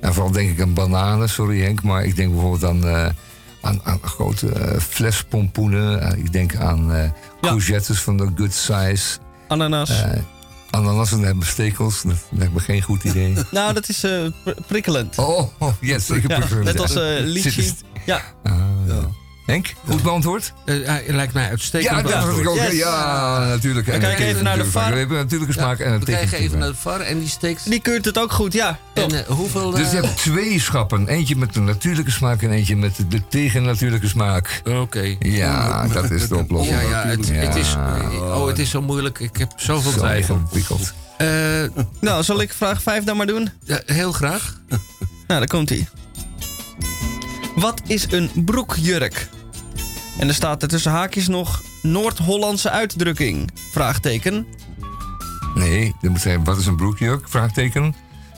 En 0.00 0.14
vooral 0.14 0.32
denk 0.32 0.50
ik 0.50 0.60
aan 0.60 0.74
bananen, 0.74 1.28
sorry 1.28 1.60
Henk, 1.62 1.82
maar 1.82 2.04
ik 2.04 2.16
denk 2.16 2.32
bijvoorbeeld 2.32 2.64
aan, 2.64 2.86
eh, 2.86 3.08
aan, 3.64 3.80
aan 3.84 3.98
grote 4.02 4.52
eh, 4.52 4.78
flespompoenen. 4.80 6.00
Eh, 6.00 6.18
ik 6.18 6.32
denk 6.32 6.56
aan 6.56 6.92
eh 6.92 7.10
courgettes 7.40 8.00
van 8.00 8.16
de 8.16 8.28
good 8.36 8.52
size. 8.54 9.18
Ananas. 9.48 10.04
Ananassen 10.70 11.20
hebben 11.22 11.46
stekels, 11.46 12.02
dat 12.02 12.14
lijkt 12.30 12.52
me 12.52 12.60
geen 12.60 12.82
goed 12.82 13.04
idee. 13.04 13.34
Nou, 13.50 13.72
dat 13.72 13.88
is 13.88 14.00
pr- 14.44 14.50
prikkelend. 14.66 15.18
Oh, 15.18 15.48
oh 15.58 15.72
yes, 15.80 16.10
ik 16.10 16.22
heb 16.22 16.30
Ja, 16.30 16.54
Net 16.62 16.74
ja. 16.74 16.80
als 16.80 16.92
Zit 16.92 17.20
lychee. 17.20 17.72
Ja. 18.06 18.22
Ah, 18.42 18.52
Henk, 19.44 19.74
goed 19.88 20.02
beantwoord? 20.02 20.52
Eh, 20.64 20.74
hij 20.86 21.04
lijkt 21.08 21.32
mij 21.34 21.48
uitstekend. 21.48 22.08
Ja, 22.08 22.22
dat 22.24 22.38
ik 22.38 22.48
ook. 22.48 22.56
Yes. 22.56 22.72
Ja, 22.72 23.44
natuurlijk. 23.48 23.88
En 23.88 24.00
kijk 24.00 24.18
een 24.18 24.24
even 24.24 24.44
naar 24.44 24.56
de. 24.56 24.64
VAR. 24.64 24.90
We 24.92 24.98
hebben 24.98 25.16
een 25.16 25.22
natuurlijke 25.22 25.52
smaak 25.54 25.78
en 25.78 25.92
een 25.92 25.98
We 25.98 26.04
kijken 26.04 26.38
even 26.38 26.58
naar 26.58 26.68
de 26.68 26.74
VAR 26.74 27.00
en 27.00 27.18
die 27.18 27.28
steekt... 27.28 27.70
Die 27.70 27.80
keurt 27.80 28.04
het 28.04 28.18
ook 28.18 28.32
goed, 28.32 28.52
ja. 28.52 28.78
En 28.94 29.10
eh, 29.12 29.26
hoeveel... 29.26 29.70
Dus 29.70 29.90
je 29.90 29.96
eh, 29.96 30.02
hebt 30.02 30.16
twee 30.16 30.60
schappen. 30.60 31.08
Eentje 31.08 31.36
met 31.36 31.54
de 31.54 31.60
natuurlijke 31.60 32.10
smaak 32.10 32.42
en 32.42 32.50
eentje 32.50 32.76
met 32.76 32.96
de 33.08 33.28
tegennatuurlijke 33.28 34.08
smaak. 34.08 34.62
Oké. 34.64 35.16
Ja, 35.20 35.86
dat 35.88 36.10
is 36.10 36.28
de 36.28 36.36
oplossing. 36.36 36.80
Ja, 36.80 36.88
ja, 36.88 37.06
het, 37.06 37.30
het 37.32 37.54
is, 37.56 37.74
oh, 38.20 38.46
het 38.46 38.58
is 38.58 38.70
zo 38.70 38.82
moeilijk. 38.82 39.18
Ik 39.18 39.36
heb 39.36 39.52
zoveel 39.56 39.90
Zo 39.92 39.98
twijfel. 39.98 40.34
ingewikkeld. 40.36 40.92
Eh, 41.16 41.26
Nou, 42.00 42.22
zal 42.22 42.40
ik 42.40 42.52
vraag 42.52 42.82
5 42.82 43.04
dan 43.04 43.16
maar 43.16 43.26
doen? 43.26 43.50
ja, 43.64 43.80
heel 43.86 44.12
graag. 44.12 44.60
Nou, 45.26 45.40
daar 45.40 45.46
komt 45.46 45.68
hij. 45.68 45.88
Wat 47.56 47.80
is 47.86 48.06
een 48.10 48.30
broekjurk? 48.34 49.28
En 50.18 50.28
er 50.28 50.34
staat 50.34 50.62
er 50.62 50.68
tussen 50.68 50.90
haakjes 50.90 51.28
nog 51.28 51.62
Noord-Hollandse 51.82 52.70
uitdrukking. 52.70 53.50
Vraagteken. 53.70 54.46
Nee, 55.54 55.94
dat 56.00 56.10
moet 56.10 56.20
zijn, 56.20 56.44
wat 56.44 56.58
is 56.58 56.66
een 56.66 56.76
broekjurk? 56.76 57.28
Vraagteken. 57.28 57.94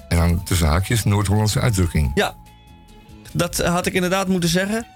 En 0.08 0.16
dan 0.16 0.44
tussen 0.44 0.66
haakjes 0.66 1.04
Noord-Hollandse 1.04 1.60
uitdrukking. 1.60 2.10
Ja, 2.14 2.34
dat 3.32 3.58
had 3.58 3.86
ik 3.86 3.92
inderdaad 3.92 4.28
moeten 4.28 4.48
zeggen. 4.48 4.86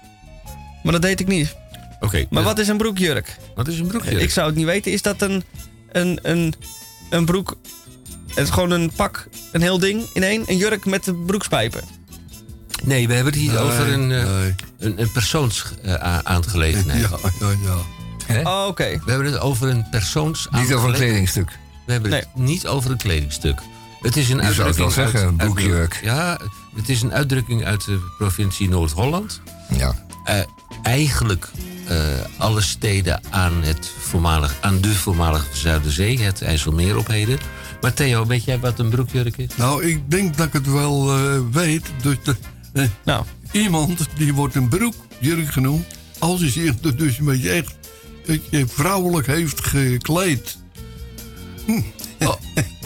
Maar 0.83 0.91
dat 0.91 1.01
deed 1.01 1.19
ik 1.19 1.27
niet. 1.27 1.55
Oké. 1.99 2.25
Maar 2.29 2.41
eh, 2.41 2.47
wat 2.47 2.59
is 2.59 2.67
een 2.67 2.77
broekjurk? 2.77 3.37
wat 3.55 3.67
is 3.67 3.79
een 3.79 3.87
broekje? 3.87 4.19
Ik 4.19 4.31
zou 4.31 4.47
het 4.47 4.55
niet 4.55 4.65
weten. 4.65 4.91
Is 4.91 5.01
dat 5.01 5.21
een, 5.21 5.43
een, 5.91 6.19
een, 6.21 6.53
een 7.09 7.25
broek... 7.25 7.57
Het 8.27 8.37
is 8.37 8.49
gewoon 8.49 8.71
een 8.71 8.91
pak, 8.95 9.27
een 9.51 9.61
heel 9.61 9.79
ding 9.79 10.03
in 10.13 10.23
één. 10.23 10.43
Een 10.45 10.57
jurk 10.57 10.85
met 10.85 11.03
de 11.03 11.13
broekspijpen. 11.13 11.81
Nee, 12.83 13.07
we 13.07 13.13
hebben 13.13 13.33
het 13.33 13.41
hier 13.41 13.51
Nee, 13.53 13.59
over 13.61 13.93
een, 13.93 14.11
eh, 14.11 14.23
nee. 14.39 14.55
een, 14.79 15.01
een 15.01 15.11
persoonsaangelegenheid. 15.11 17.01
Ja, 17.01 17.17
ja, 17.39 17.47
ja. 17.65 17.77
Hè? 18.25 18.41
Oh, 18.41 18.67
oké. 18.67 18.99
We 19.05 19.11
hebben 19.11 19.31
het 19.31 19.39
over 19.41 19.69
een 19.69 19.89
persoonsaangelegenheid. 19.89 20.67
Niet 20.69 20.77
over 20.77 20.89
een 20.89 20.95
kledingstuk. 20.95 21.57
We 21.85 21.91
hebben 21.91 22.11
het 22.13 22.27
niet 22.35 22.67
over 22.67 22.91
een 22.91 22.97
kledingstuk. 22.97 23.59
Het 24.01 24.17
is 24.17 24.29
een 24.29 24.37
Je 24.37 24.41
zou 24.53 24.67
het 24.67 24.77
uitdrukking 24.79 24.95
wel 24.95 25.05
zeggen, 25.05 25.19
uit- 25.19 25.29
een 25.29 25.37
broekjurk. 25.37 25.99
ja, 26.03 26.39
het 26.75 26.89
is 26.89 27.01
een 27.01 27.13
uitdrukking 27.13 27.65
uit 27.65 27.85
de 27.85 27.99
provincie 28.17 28.69
Noord-Holland. 28.69 29.41
Ja. 29.77 29.95
Eh, 30.23 30.39
eigenlijk 30.83 31.49
eh, 31.87 31.97
alle 32.37 32.61
steden 32.61 33.21
aan, 33.29 33.53
het 33.63 33.91
voormalig, 33.99 34.55
aan 34.61 34.81
de 34.81 34.93
voormalige 34.95 35.45
Zuiderzee, 35.53 36.19
het 36.19 36.41
IJsselmeer 36.41 36.97
op 36.97 37.07
heden. 37.07 37.39
Maar 37.81 37.93
Theo, 37.93 38.25
weet 38.25 38.43
jij 38.43 38.59
wat 38.59 38.79
een 38.79 38.89
broekjurk 38.89 39.37
is? 39.37 39.47
Nou, 39.55 39.83
ik 39.85 40.11
denk 40.11 40.37
dat 40.37 40.47
ik 40.47 40.53
het 40.53 40.67
wel 40.71 41.15
eh, 41.17 41.39
weet. 41.51 41.85
Dus 42.01 42.15
de, 42.23 42.35
eh, 42.73 42.83
Nou, 43.05 43.25
iemand 43.51 44.07
die 44.17 44.33
wordt 44.33 44.55
een 44.55 44.67
broekjurk 44.69 45.47
genoemd. 45.51 45.85
als 46.19 46.39
hij 46.39 46.49
zich 46.49 46.73
er 46.83 46.95
dus 46.97 47.17
een 47.17 47.25
beetje 47.25 47.49
echt 47.51 47.73
eh, 48.51 48.63
vrouwelijk 48.67 49.27
heeft 49.27 49.65
gekleed. 49.65 50.57
Oh, 52.19 52.33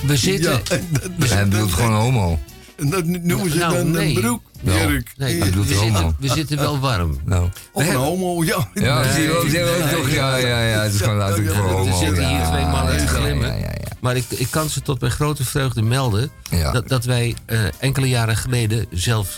we 0.06 0.18
zitten... 0.18 0.52
Ja, 0.52 0.60
en 0.76 0.88
dat, 0.92 1.10
we 1.18 1.28
Hij 1.28 1.48
bedoelt 1.48 1.74
gewoon 1.74 1.94
homo. 1.94 2.40
en 2.76 2.90
dat 2.90 3.06
noemen 3.06 3.52
ze 3.52 3.58
Nou, 3.58 3.74
dan 3.74 3.92
nee. 3.92 4.08
een 4.16 4.22
broekjurk. 4.22 5.14
Nee, 5.18 5.38
Hij 5.40 5.50
bedoelt 5.50 5.68
we, 5.68 5.74
zitten, 5.76 6.16
we 6.20 6.28
zitten 6.28 6.58
wel 6.58 6.80
warm. 6.80 7.18
Nou. 7.26 7.50
Of 7.72 7.88
een 7.88 7.96
homo, 7.96 8.44
ja. 8.44 8.70
Ja, 8.74 9.02
Nee, 9.02 9.12
zie 9.14 9.22
je 9.22 9.28
wel, 9.28 9.42
zie 9.42 9.52
je 9.60 9.64
wel, 9.64 9.86
nee, 9.86 9.96
toch? 9.96 10.10
Ja, 10.12 10.36
ja, 10.36 10.62
ja. 10.68 10.82
Het 10.82 10.94
is 10.94 11.00
gewoon 11.02 11.16
een 11.16 11.22
uitdrukking 11.22 11.58
voor 11.58 11.66
Er 11.70 11.76
homo. 11.76 11.98
zitten 11.98 12.28
hier 12.28 12.38
Ja, 12.38 12.50
twee 12.52 12.66
mannen 12.66 12.98
te 12.98 13.04
ja, 13.04 13.10
glimmen. 13.10 13.48
Ja, 13.48 13.54
ja, 13.56 13.60
ja. 13.72 13.92
Maar 14.00 14.16
ik, 14.16 14.26
ik 14.30 14.48
kan 14.50 14.70
ze 14.70 14.82
tot 14.82 15.00
mijn 15.00 15.12
grote 15.14 15.46
vreugde 15.46 15.82
melden... 15.82 16.32
Ja. 16.50 16.72
Dat, 16.72 16.88
dat 16.88 17.06
wij 17.06 17.36
eh, 17.46 17.60
enkele 17.80 18.08
jaren 18.10 18.38
geleden 18.38 18.86
zelf 18.92 19.38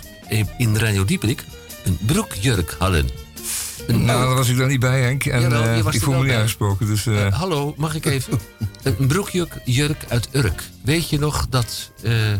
in 0.57 0.77
Radio 0.77 1.05
Dieperik... 1.05 1.43
een 1.83 1.97
broekjurk 2.05 2.75
hadden. 2.79 3.09
Een 3.87 4.05
Nou, 4.05 4.25
daar 4.25 4.35
was 4.35 4.49
ik 4.49 4.57
dan 4.57 4.67
niet 4.67 4.79
bij, 4.79 5.01
Henk. 5.01 5.25
En 5.25 5.41
Jawel, 5.41 5.63
je 5.63 5.69
eh, 5.69 5.81
was 5.81 5.95
ik 5.95 6.01
voel 6.01 6.13
me 6.13 6.19
niet 6.19 6.27
bij. 6.29 6.37
aangesproken. 6.37 6.85
Dus, 6.87 7.05
eh, 7.05 7.25
Eh, 7.25 7.33
hallo, 7.33 7.73
mag 7.77 7.95
ik 7.95 8.05
even? 8.05 8.39
een 8.83 9.07
broekjurk 9.07 9.53
jurk 9.65 10.03
uit 10.07 10.27
Urk. 10.31 10.63
Weet 10.83 11.09
je 11.09 11.19
nog 11.19 11.47
dat, 11.49 11.91
eh, 12.03 12.31
eh, 12.33 12.39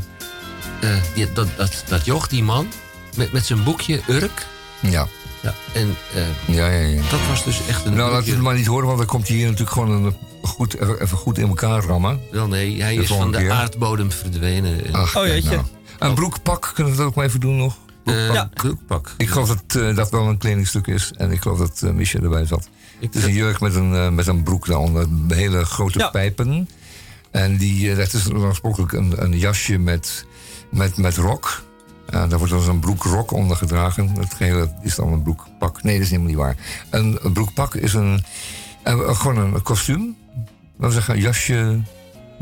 die- 1.16 1.34
dat, 1.34 1.48
dat, 1.58 1.84
dat 1.88 2.06
joch, 2.06 2.28
die 2.28 2.44
man, 2.44 2.68
met, 3.16 3.32
met 3.32 3.46
zijn 3.46 3.64
boekje 3.64 4.00
Urk... 4.10 4.46
ja. 4.80 5.08
Ja, 5.42 5.54
en 5.74 5.96
eh, 6.16 6.56
Ja, 6.56 6.68
ja, 6.70 6.80
ja. 6.88 7.02
dat 7.10 7.20
was 7.30 7.44
dus 7.44 7.60
echt 7.70 7.86
een 7.86 7.94
Nou, 7.94 8.12
laat 8.12 8.26
het 8.26 8.42
maar 8.42 8.56
niet 8.56 8.66
horen, 8.66 8.86
want 8.86 8.98
dan 8.98 9.08
komt 9.08 9.28
hij 9.28 9.38
hier 9.38 9.46
natuurlijk 9.46 9.72
gewoon 9.72 9.92
een, 10.06 10.16
goed, 10.42 10.80
even 11.00 11.18
goed 11.18 11.38
in 11.38 11.48
elkaar 11.48 11.84
rammen. 11.84 12.22
Wel 12.32 12.48
nee, 12.48 12.82
hij 12.82 12.96
De 12.96 13.02
is 13.02 13.08
van 13.08 13.32
de 13.32 13.38
keer. 13.38 13.52
aardbodem 13.52 14.12
verdwenen. 14.12 14.86
En, 14.86 14.94
Ach, 14.94 15.18
Oh, 15.18 15.26
jeetje. 15.26 15.50
nou. 15.50 15.62
Een 16.00 16.14
broekpak, 16.14 16.72
kunnen 16.74 16.92
we 16.94 16.98
dat 17.00 17.08
ook 17.08 17.16
maar 17.16 17.26
even 17.26 17.40
doen 17.40 17.58
nog? 17.58 17.78
eh, 18.06 18.34
ja. 18.34 18.50
broekpak. 18.54 19.14
Ik 19.18 19.30
geloof 19.30 19.48
dat 19.48 19.82
eh, 19.84 19.96
dat 19.96 20.10
wel 20.12 20.28
een 20.28 20.38
kledingstuk 20.38 20.88
is. 20.88 21.12
En 21.18 21.32
ik 21.32 21.42
geloof 21.42 21.58
dat 21.58 21.82
uh, 21.84 21.92
Michel 21.92 22.22
erbij 22.24 22.46
zat. 22.46 22.70
Ik- 23.00 23.14
Het 23.14 23.16
is 23.16 23.24
een 23.24 23.34
jurk 23.34 23.60
met 23.60 23.76
een, 23.76 24.16
met 24.16 24.28
een 24.28 24.44
broek 24.44 24.68
daaronder. 24.68 25.08
Hele 25.28 25.66
grote 25.66 26.00
Ja. 26.00 26.10
pijpen. 26.10 26.70
En 27.32 27.58
die, 27.58 27.96
dat 27.96 28.14
is 28.14 28.32
oorspronkelijk 28.32 28.92
een, 28.92 29.24
een 29.24 29.38
jasje 29.38 29.78
met, 29.78 30.26
met, 30.72 30.98
met 30.98 31.18
rok. 31.18 31.64
Daar 32.10 32.38
wordt 32.38 32.54
dan 32.54 32.70
een 32.70 32.80
broekrok 32.80 33.32
onder 33.32 33.58
gedragen. 33.58 34.10
Het 34.20 34.34
gehele 34.34 34.74
is 34.82 34.96
dan 34.96 35.14
een 35.14 35.22
broekpak. 35.24 35.84
Nee, 35.84 35.94
dat 35.94 36.04
is 36.04 36.10
helemaal 36.10 36.30
niet 36.30 36.40
waar. 36.40 36.56
Een, 36.90 37.18
een 37.22 37.34
broekpak 37.34 37.76
is 37.76 37.94
een, 37.94 38.24
gewoon 38.84 39.38
een 39.38 39.62
kostuum. 39.62 40.16
Laten 40.36 40.88
we 40.88 40.92
zeggen, 40.92 41.14
een 41.16 41.22
jasje, 41.22 41.82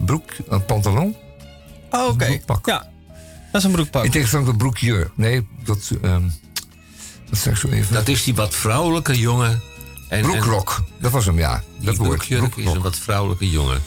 broek, 0.05 0.23
een 0.47 0.65
pantalon. 0.65 1.15
Oh, 1.91 2.07
oké. 2.07 2.25
broekpak. 2.25 2.65
Ja, 2.65 2.87
dat 3.61 3.63
is 3.63 3.69
een 3.69 3.71
broekpak. 3.75 4.03
In 4.05 4.11
tegenstelling 4.11 4.47
tot 4.47 4.57
broekjurk. 4.57 5.09
Nee, 5.15 5.47
dat, 5.63 5.91
ehm 6.01 6.23
dat 7.29 7.39
zeg 7.39 7.53
ik 7.53 7.59
zo 7.59 7.67
even. 7.67 7.93
Dat 7.93 8.07
is 8.07 8.23
die 8.23 8.35
wat 8.35 8.55
vrouwelijke 8.55 9.19
jongen. 9.19 9.61
En, 10.09 10.21
Broekrok, 10.21 10.83
dat 10.99 11.11
was 11.11 11.25
hem, 11.25 11.37
ja. 11.37 11.63
Dat 11.81 11.95
woord. 11.97 12.09
broekjurk 12.09 12.41
is 12.43 12.49
Broekrok. 12.53 12.75
een 12.75 12.81
wat 12.81 12.95
vrouwelijke 12.97 13.49
jongen. 13.49 13.81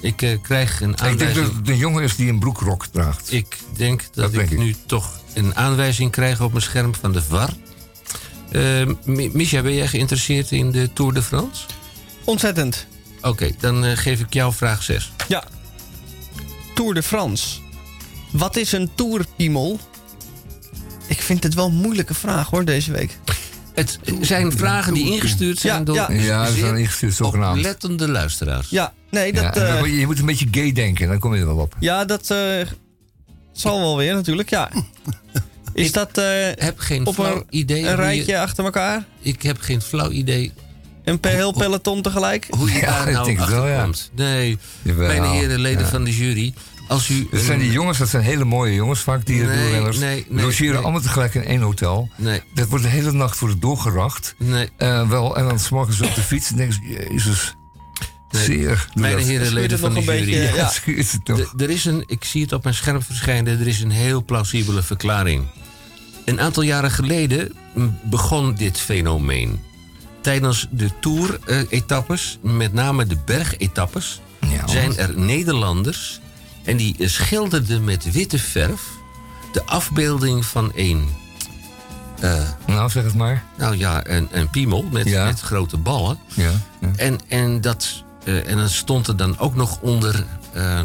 Ik 0.00 0.22
eh, 0.22 0.38
krijg 0.42 0.80
een 0.80 0.90
Ik 0.90 0.96
denk 0.98 1.10
aanwijzing. 1.10 1.46
dat 1.46 1.54
het 1.56 1.68
een 1.68 1.76
jongen 1.76 2.02
is 2.02 2.16
die 2.16 2.28
een 2.28 2.38
broekrok 2.38 2.86
draagt. 2.86 3.32
Ik 3.32 3.58
denk 3.76 4.00
dat, 4.00 4.14
Dat 4.14 4.32
ik 4.32 4.38
denk 4.38 4.50
ik. 4.50 4.58
nu 4.58 4.76
toch 4.86 5.10
een 5.34 5.56
aanwijzing 5.56 6.10
krijg 6.10 6.40
op 6.40 6.50
mijn 6.50 6.62
scherm 6.64 6.94
van 7.00 7.12
de 7.12 7.22
VAR. 7.22 7.50
Eh, 8.50 8.86
Mi- 9.04 9.30
Misha, 9.32 9.62
ben 9.62 9.74
jij 9.74 9.86
geïnteresseerd 9.88 10.50
in 10.50 10.70
de 10.70 10.92
Tour 10.92 11.12
de 11.14 11.22
France? 11.22 11.62
Ontzettend. 12.24 12.86
Oké, 13.22 13.50
dan 13.60 13.84
eh, 13.84 13.96
geef 13.96 14.20
ik 14.20 14.32
jou 14.34 14.52
vraag 14.54 14.82
6. 14.82 15.12
Ja. 15.28 15.44
Tour 16.74 16.94
de 16.94 17.02
France. 17.02 17.58
Wat 18.30 18.56
is 18.56 18.72
een 18.72 18.90
tourpiemel? 18.94 19.78
Ik 21.06 21.20
vind 21.20 21.42
het 21.42 21.54
wel 21.54 21.66
een 21.66 21.74
moeilijke 21.74 22.14
vraag 22.14 22.50
hoor, 22.50 22.64
deze 22.64 22.92
week. 22.92 23.18
Het 23.74 23.98
zijn 24.20 24.52
vragen 24.52 24.94
die 24.94 25.12
ingestuurd 25.12 25.58
zijn 25.58 25.78
Ja, 25.78 25.84
door 25.84 25.94
ja. 25.94 26.10
Ja, 26.10 26.44
dat 26.44 26.52
zeer 26.52 26.64
zijn 26.64 26.76
ingestuurd 26.76 27.14
zogenaamd. 27.14 27.56
oplettende 27.58 28.08
luisteraars. 28.08 28.68
Ja, 28.70 28.92
nee, 29.10 29.32
dat... 29.32 29.42
Ja, 29.54 29.76
eh, 29.76 29.98
je 29.98 30.06
moet 30.06 30.18
een 30.18 30.26
beetje 30.26 30.48
gay 30.50 30.72
denken, 30.72 31.08
dan 31.08 31.18
kom 31.18 31.34
je 31.34 31.40
er 31.40 31.46
wel 31.46 31.56
op. 31.56 31.76
Ja, 31.80 32.04
dat 32.04 32.30
eh, 32.30 32.38
zal 33.52 33.80
wel 33.80 33.96
weer 33.96 34.14
natuurlijk, 34.14 34.50
ja. 34.50 34.70
Is 35.74 35.92
dat 35.92 36.18
eh, 36.18 36.24
heb 36.54 36.78
geen 36.78 37.06
op 37.06 37.14
flauw 37.14 37.36
een, 37.36 37.44
idee 37.50 37.82
een 37.82 37.88
je- 37.90 37.94
rijtje 37.94 38.38
achter 38.40 38.64
elkaar? 38.64 39.04
Ik 39.20 39.42
heb 39.42 39.60
geen 39.60 39.82
flauw 39.82 40.10
idee 40.10 40.52
Een 41.04 41.20
pe- 41.20 41.28
heel 41.28 41.52
peloton 41.52 42.02
tegelijk? 42.02 42.46
hoe 42.50 42.72
je 42.72 42.78
Ja, 42.78 43.04
daar 43.04 43.08
ik 43.08 43.12
nou 43.14 43.38
achter 43.38 43.54
wel, 43.56 43.66
ja. 43.68 43.82
komt. 43.82 44.10
Nee, 44.14 44.58
mijn 44.82 45.24
heren 45.24 45.60
leden 45.60 45.82
ja. 45.82 45.88
van 45.88 46.04
de 46.04 46.16
jury. 46.16 46.54
Als 46.90 47.08
u 47.08 47.28
Dat 47.30 47.40
zijn 47.40 47.52
een- 47.58 47.64
die 47.64 47.72
jongens, 47.72 47.98
dat 47.98 48.08
zijn 48.08 48.22
hele 48.22 48.44
mooie 48.44 48.74
jongens 48.74 49.00
vaak, 49.00 49.26
die 49.26 49.36
Nee, 49.42 49.58
wielrenners. 49.58 49.98
nee, 49.98 50.26
nee, 50.28 50.44
logeren 50.44 50.72
nee. 50.74 50.82
allemaal 50.82 51.00
tegelijk 51.00 51.34
in 51.34 51.44
één 51.44 51.60
hotel. 51.60 52.08
Nee. 52.16 52.40
Dat 52.54 52.68
wordt 52.68 52.84
de 52.84 52.90
hele 52.90 53.12
nacht 53.12 53.38
wordt 53.38 53.60
doorgeracht. 53.60 54.34
Nee. 54.38 54.68
Eh, 54.76 55.08
wel, 55.08 55.36
en 55.36 55.44
dan 55.48 55.58
s'morgens 55.58 56.00
op 56.00 56.14
de 56.14 56.20
fiets 56.20 56.50
en 56.50 56.56
denken 56.56 56.74
ze, 56.74 57.06
jezus, 57.10 57.54
Nee. 58.30 58.44
zeer. 58.44 58.88
Mijn 58.94 59.18
heren 59.18 59.52
leden 59.52 59.70
het 59.70 59.80
van 59.80 59.88
de 59.94 59.94
nog 60.00 60.06
een 60.06 60.14
jury. 60.14 60.24
beetje, 60.30 60.56
Ja, 60.56 60.70
ja. 61.24 61.44
er 61.64 61.70
is 61.70 61.84
een, 61.84 62.02
ik 62.06 62.24
zie 62.24 62.42
het 62.42 62.52
op 62.52 62.62
mijn 62.62 62.74
scherm 62.74 63.02
verschijnen, 63.02 63.60
er 63.60 63.66
is 63.66 63.80
een 63.80 63.90
heel 63.90 64.24
plausibele 64.24 64.82
verklaring. 64.82 65.46
Een 66.24 66.40
aantal 66.40 66.62
jaren 66.62 66.90
geleden 66.90 67.52
mm, 67.74 67.98
begon 68.04 68.54
dit 68.54 68.78
fenomeen. 68.80 69.60
Tijdens 70.20 70.66
de 70.70 70.90
Tour-etappes, 71.00 72.38
met 72.42 72.72
name 72.72 73.06
de 73.06 73.16
bergetappes, 73.24 74.20
Ja, 74.50 74.66
zijn 74.68 74.96
er 74.96 75.18
Nederlanders 75.18 76.20
en 76.70 76.76
die 76.76 77.08
schilderden 77.08 77.84
met 77.84 78.12
witte 78.12 78.38
verf 78.38 78.82
de 79.52 79.64
afbeelding 79.64 80.44
van 80.44 80.72
een, 80.74 81.08
eh, 82.20 82.48
Nou, 82.66 82.90
zeg 82.90 83.04
het 83.04 83.14
maar. 83.14 83.44
nou 83.56 83.76
ja, 83.76 84.06
een, 84.06 84.28
een 84.30 84.50
piemel 84.50 84.84
met, 84.92 85.08
Ja. 85.08 85.24
met 85.24 85.40
grote 85.40 85.76
ballen. 85.76 86.18
Ja, 86.34 86.50
ja. 86.80 86.88
En, 86.96 87.18
en, 87.28 87.60
dat, 87.60 88.04
eh, 88.24 88.50
en 88.50 88.56
dan 88.56 88.68
stond 88.68 89.06
er 89.06 89.16
dan 89.16 89.38
ook 89.38 89.54
nog 89.54 89.80
onder 89.80 90.24
eh, 90.52 90.80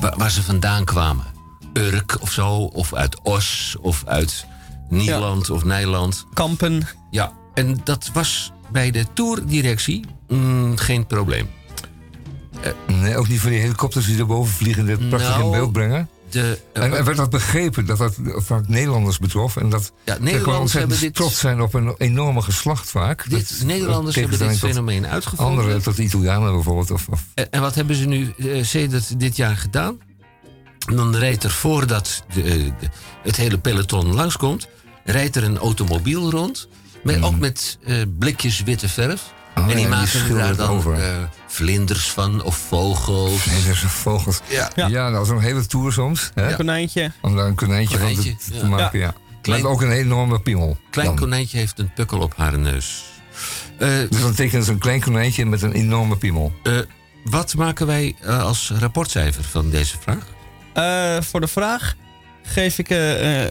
waar, 0.00 0.14
waar 0.16 0.30
ze 0.30 0.42
vandaan 0.42 0.84
kwamen. 0.84 1.24
Urk 1.72 2.16
of 2.20 2.32
zo, 2.32 2.50
of 2.56 2.94
uit 2.94 3.20
Os, 3.22 3.76
of 3.80 4.02
uit 4.06 4.46
Nederland 4.88 5.50
of 5.50 5.64
Nijland. 5.64 6.26
Kampen. 6.34 6.88
Ja, 7.10 7.32
en 7.54 7.80
dat 7.84 8.10
was 8.12 8.52
bij 8.70 8.90
de 8.90 9.06
tourdirectie 9.14 10.04
mm, 10.28 10.76
geen 10.76 11.06
probleem. 11.06 11.50
Nee, 12.86 13.16
ook 13.16 13.28
niet 13.28 13.40
voor 13.40 13.50
die 13.50 13.58
helikopters 13.60 14.06
die 14.06 14.18
erboven 14.18 14.54
vliegen 14.54 14.88
en 14.88 14.96
dit 14.96 15.08
prachtig 15.08 15.30
Nou, 15.30 15.44
in 15.44 15.50
beeld 15.50 15.72
brengen. 15.72 16.08
De, 16.30 16.58
eh, 16.72 16.82
En, 16.82 16.96
en 16.96 17.04
werd 17.04 17.16
dat 17.16 17.30
begrepen, 17.30 17.86
dat 17.86 17.98
dat 17.98 18.14
vaak 18.36 18.68
Nederlanders 18.68 19.18
betrof. 19.18 19.56
En 19.56 19.68
dat 19.68 19.92
Ja, 20.04 20.16
Nederlanders 20.20 20.72
hebben 20.72 20.98
dit- 21.00 21.14
trots 21.14 21.38
zijn 21.38 21.60
op 21.62 21.74
een 21.74 21.94
enorme 21.98 22.42
geslacht 22.42 22.90
vaak. 22.90 23.30
dit, 23.30 23.58
Dat- 23.58 23.66
Nederlanders 23.66 24.16
hebben 24.16 24.38
dit 24.38 24.58
fenomeen 24.58 25.06
uitgevonden. 25.06 25.58
Anderen, 25.58 25.82
tot 25.82 25.98
Italianen 25.98 26.52
bijvoorbeeld. 26.52 26.90
Of, 26.90 27.08
of 27.08 27.24
En, 27.34 27.50
en 27.52 27.60
wat 27.60 27.74
hebben 27.74 27.96
ze 27.96 28.04
nu 28.06 28.32
eh, 28.38 28.64
sedert 28.64 29.20
dit 29.20 29.36
jaar 29.36 29.56
gedaan? 29.56 29.98
Dan 30.94 31.16
rijdt 31.16 31.44
er 31.44 31.50
voordat 31.50 32.24
de, 32.34 32.42
eh, 32.42 32.50
de- 32.54 32.72
het 33.22 33.36
hele 33.36 33.58
peloton 33.58 34.14
langskomt... 34.14 34.68
rijdt 35.04 35.36
er 35.36 35.44
een 35.44 35.58
automobiel 35.58 36.30
rond... 36.30 36.68
Met, 37.02 37.22
ook 37.22 37.38
met 37.38 37.78
eh, 37.84 37.96
blikjes 38.18 38.62
witte 38.62 38.88
verf. 38.88 39.32
Oh, 39.54 39.62
en 39.62 39.68
die 39.68 39.76
ja, 39.76 39.82
die 39.82 39.88
maken 39.88 40.20
er 40.20 40.34
daar 40.36 40.56
dan 40.56 40.68
over. 40.68 40.94
eh, 41.02 41.16
vlinders 41.46 42.10
van 42.10 42.42
of 42.42 42.56
vogels. 42.56 43.44
dat 43.44 43.76
zijn 43.76 43.90
vogels. 43.90 44.40
Ja. 44.48 44.70
Ja, 44.88 45.10
dat 45.10 45.22
is 45.24 45.28
een 45.28 45.40
hele 45.40 45.66
tour 45.66 45.92
soms. 45.92 46.30
Hè? 46.34 46.54
Konijntje. 46.56 47.12
Om 47.20 47.36
daar 47.36 47.46
een 47.46 47.54
konijntje, 47.54 47.98
van 47.98 48.06
Konijntje, 48.06 48.36
te, 48.36 48.50
te 48.50 48.56
ja. 48.56 48.66
maken. 48.66 48.98
Ja. 48.98 49.14
Klein- 49.42 49.62
Met 49.62 49.70
ook 49.70 49.82
een 49.82 49.90
enorme 49.90 50.40
piemel. 50.40 50.78
Klein 50.90 51.08
dan. 51.08 51.16
konijntje 51.18 51.58
heeft 51.58 51.78
een 51.78 51.92
pukkel 51.92 52.18
op 52.20 52.34
haar 52.36 52.58
neus. 52.58 53.04
Eh, 53.78 53.88
Dus 54.10 54.20
dan 54.20 54.34
tekenen 54.34 54.64
ze 54.64 54.72
een 54.72 54.78
klein 54.78 55.00
konijntje 55.00 55.46
met 55.46 55.62
een 55.62 55.72
enorme 55.72 56.16
piemel. 56.16 56.52
eh, 56.62 56.72
wat 57.24 57.54
maken 57.54 57.86
wij 57.86 58.14
eh, 58.20 58.42
als 58.42 58.72
rapportcijfer 58.78 59.44
van 59.44 59.70
deze 59.70 59.96
vraag? 60.00 60.26
Eh, 60.72 61.22
voor 61.24 61.40
de 61.40 61.46
vraag 61.48 61.94
geef 62.42 62.78
ik 62.78 62.88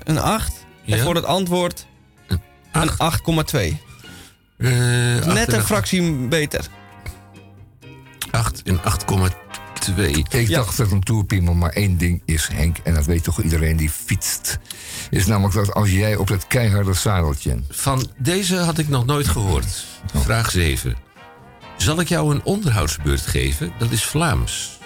een 0.03 0.19
8. 0.19 0.53
En 0.86 0.99
voor 0.99 1.15
het 1.15 1.26
antwoord 1.26 1.86
een 2.72 2.90
8,2. 2.98 3.82
Eh, 4.62 5.34
Net 5.34 5.54
een 5.54 5.64
fractie 5.64 6.12
beter. 6.14 6.68
8 8.32 8.62
en 8.64 8.80
8,2. 8.84 10.26
Ik 10.30 10.48
Ja. 10.48 10.58
dacht 10.58 10.78
dat 10.78 10.92
een 10.92 11.04
tourpiemel 11.04 11.54
maar 11.54 11.70
één 11.70 11.98
ding 11.98 12.22
is, 12.26 12.48
Henk. 12.54 12.78
En 12.84 12.94
dat 12.94 13.06
weet 13.06 13.24
toch 13.24 13.42
iedereen 13.42 13.78
die 13.78 13.90
fietst. 13.90 14.60
Is 15.10 15.26
namelijk 15.26 15.56
dat 15.56 15.74
als 15.74 15.92
jij 15.92 16.16
op 16.16 16.28
dat 16.28 16.48
keiharde 16.48 16.94
zadeltje... 16.94 17.60
Van 17.70 18.08
deze 18.18 18.56
had 18.58 18.78
ik 18.78 18.88
nog 18.90 19.06
nooit 19.06 19.28
gehoord. 19.28 19.86
Vraag 20.16 20.52
7. 20.52 20.96
Zal 21.78 22.00
ik 22.00 22.08
jou 22.08 22.34
een 22.36 22.44
onderhoudsbeurt 22.44 23.22
geven? 23.22 23.72
Dat 23.78 23.92
is 23.92 24.04
Vlaams. 24.04 24.80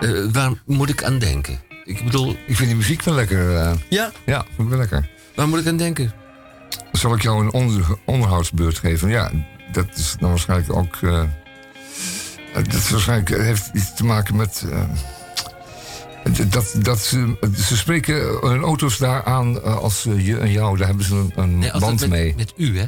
Eh, 0.00 0.10
waar 0.32 0.50
moet 0.66 0.88
ik 0.88 1.04
aan 1.04 1.18
denken? 1.18 1.60
Ik 1.84 2.04
bedoel, 2.04 2.30
Ik 2.46 2.56
vind 2.56 2.68
die 2.68 2.76
muziek 2.76 3.02
wel 3.02 3.14
lekker. 3.14 3.56
eh. 3.56 3.72
Ja, 3.88 4.12
ja, 4.26 4.44
vind 4.44 4.58
ik 4.58 4.68
wel 4.68 4.78
lekker. 4.78 5.08
waar 5.34 5.48
moet 5.48 5.58
ik 5.60 5.66
aan 5.66 5.76
denken? 5.76 6.12
Zal 6.92 7.14
ik 7.14 7.22
jou 7.22 7.40
een 7.44 7.52
onder, 7.52 7.84
onderhoudsbeurt 8.04 8.78
geven? 8.78 9.08
Ja, 9.08 9.30
dat 9.72 9.86
is 9.94 10.16
dan 10.18 10.28
waarschijnlijk 10.28 10.76
ook... 10.76 10.96
eh, 11.02 11.22
dat 12.54 12.72
is 12.74 12.90
waarschijnlijk 12.90 13.30
eh, 13.30 13.42
heeft 13.44 13.70
iets 13.74 13.94
te 13.94 14.04
maken 14.04 14.36
met... 14.36 14.64
eh, 14.70 14.80
dat, 16.50 16.74
dat 16.78 16.98
ze, 16.98 17.36
ze 17.56 17.76
spreken 17.76 18.38
hun 18.48 18.62
auto's 18.62 18.98
daar 18.98 19.24
aan 19.24 19.62
eh, 19.62 19.76
als 19.76 20.06
eh, 20.06 20.26
je 20.26 20.38
en 20.38 20.50
jou. 20.52 20.76
Daar 20.78 20.86
hebben 20.86 21.04
ze 21.04 21.14
een, 21.14 21.32
een 21.36 21.58
Nee, 21.58 21.70
band 21.78 22.00
met, 22.00 22.08
mee. 22.10 22.34
met 22.36 22.52
u, 22.56 22.78
hè? 22.78 22.86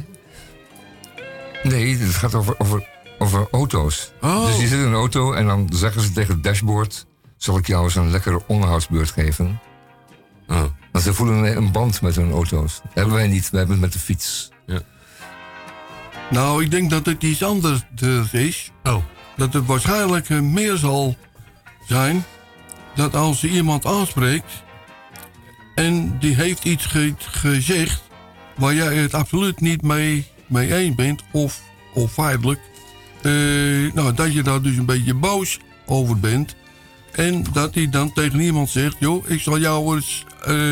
Nee, 1.63 1.97
het 1.97 2.13
gaat 2.15 2.35
over, 2.35 2.55
over, 2.57 2.87
over 3.19 3.47
auto's. 3.51 4.11
Oh. 4.21 4.45
Dus 4.45 4.55
je 4.59 4.67
zit 4.67 4.79
in 4.79 4.85
een 4.85 4.93
auto 4.93 5.33
en 5.33 5.45
dan 5.45 5.69
zeggen 5.73 6.01
ze 6.01 6.11
tegen 6.11 6.33
het 6.33 6.43
dashboard... 6.43 7.05
zal 7.37 7.57
ik 7.57 7.67
jou 7.67 7.83
eens 7.83 7.95
een 7.95 8.11
lekkere 8.11 8.41
onderhoudsbeurt 8.47 9.11
geven? 9.11 9.59
Oh. 10.47 10.63
Want 10.95 11.07
ze 11.07 11.13
voelen 11.13 11.57
een, 11.57 11.71
band 11.71 12.01
met 12.01 12.15
hun 12.15 12.31
auto's. 12.31 12.79
Dat 12.83 12.93
hebben 12.93 13.13
wij 13.13 13.27
niet, 13.27 13.49
we 13.49 13.57
hebben 13.57 13.75
het 13.75 13.83
met 13.85 13.93
de 13.93 13.99
fiets. 13.99 14.49
Nou, 16.29 16.63
ik 16.63 16.71
denk 16.71 16.89
dat 16.89 17.05
het 17.05 17.23
iets 17.23 17.43
anders 17.43 17.81
dus 17.89 18.31
is. 18.31 18.71
Oh. 18.83 19.03
Dat 19.35 19.53
het 19.53 19.65
waarschijnlijk 19.65 20.29
meer 20.29 20.77
zal 20.77 21.15
zijn 21.87 22.23
dat 22.95 23.15
als 23.15 23.41
je 23.41 23.49
iemand 23.49 23.85
aanspreekt 23.85 24.63
en 25.75 26.19
die 26.19 26.35
heeft 26.35 26.63
iets 26.63 26.85
ge- 26.85 27.13
gezegd 27.17 28.01
waar 28.55 28.73
jij 28.73 28.95
het 28.95 29.13
absoluut 29.13 29.59
niet 29.59 29.81
mee, 29.81 30.27
mee 30.47 30.75
eens 30.75 30.95
bent 30.95 31.23
of, 31.31 31.61
of 31.93 32.11
feitelijk, 32.11 32.59
eh, 33.21 33.31
nou, 33.93 34.13
dat 34.13 34.33
je 34.33 34.43
daar 34.43 34.61
dus 34.61 34.77
een 34.77 34.85
beetje 34.85 35.13
boos 35.13 35.59
over 35.85 36.19
bent 36.19 36.55
en 37.11 37.45
dat 37.53 37.75
hij 37.75 37.89
dan 37.89 38.13
tegen 38.13 38.39
iemand 38.39 38.69
zegt, 38.69 38.95
joh, 38.99 39.29
ik 39.29 39.41
zal 39.41 39.59
jou 39.59 39.95
eens, 39.95 40.25
eh, 40.45 40.71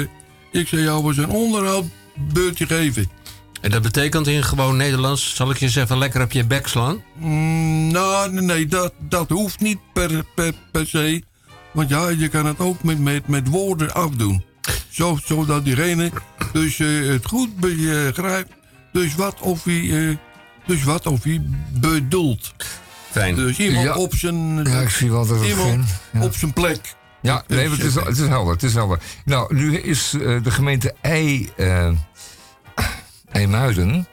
ik 0.51 0.67
zal 0.67 0.79
jou 0.79 1.07
eens 1.07 1.17
een 1.17 1.29
onderhoudbeurtje 1.29 2.65
geven. 2.65 3.09
En 3.61 3.71
dat 3.71 3.81
betekent 3.81 4.27
in 4.27 4.43
gewoon 4.43 4.77
Nederlands... 4.77 5.35
zal 5.35 5.49
ik 5.49 5.57
je 5.57 5.65
eens 5.65 5.75
even 5.75 5.97
lekker 5.97 6.21
op 6.21 6.31
je 6.31 6.45
bek 6.45 6.67
slaan? 6.67 7.03
Mm, 7.13 7.91
nou, 7.91 8.31
nee, 8.31 8.41
nee, 8.43 8.65
dat, 8.67 8.93
dat 8.99 9.29
hoeft 9.29 9.59
niet 9.59 9.79
per, 9.93 10.23
per, 10.35 10.53
per 10.71 10.87
se. 10.87 11.23
Want 11.71 11.89
ja, 11.89 12.09
je 12.09 12.27
kan 12.27 12.45
het 12.45 12.59
ook 12.59 12.83
met, 12.83 12.99
met, 12.99 13.27
met 13.27 13.47
woorden 13.47 13.93
afdoen. 13.93 14.43
Zo, 14.89 15.19
zodat 15.25 15.65
diegene 15.65 16.11
dus 16.53 16.79
eh, 16.79 16.87
het 17.07 17.25
goed 17.25 17.55
begrijpt. 17.57 18.51
Dus 18.91 19.15
wat 19.15 19.39
of 19.39 19.63
hij, 19.63 20.09
eh, 20.09 20.15
dus 20.65 20.83
wat 20.83 21.07
of 21.07 21.23
hij 21.23 21.41
bedoelt. 21.71 22.53
Fijn. 23.11 23.35
Dus 23.35 23.57
iemand 23.57 23.85
Ja. 23.85 23.95
op 23.95 24.15
zijn... 24.15 24.63
Ja, 24.63 24.79
ik 24.79 24.89
zie 24.89 25.09
dat 25.09 25.29
het 25.29 25.43
iemand 25.43 25.77
begin. 25.77 25.85
Ja. 26.13 26.23
op 26.25 26.35
zijn 26.35 26.53
plek. 26.53 26.95
Ja, 27.23 27.43
nee, 27.47 27.69
het 27.69 27.83
is, 27.83 27.95
het 27.95 28.17
is 28.17 28.27
helder. 28.27 28.53
Het 28.53 28.63
is 28.63 28.73
helder. 28.73 28.99
Nou, 29.25 29.55
nu 29.55 29.77
is 29.77 30.13
eh, 30.13 30.43
de 30.43 30.51
gemeente 30.51 30.93
Ei, 31.01 31.49
eh, 31.55 31.89
IJmuiden 33.31 34.07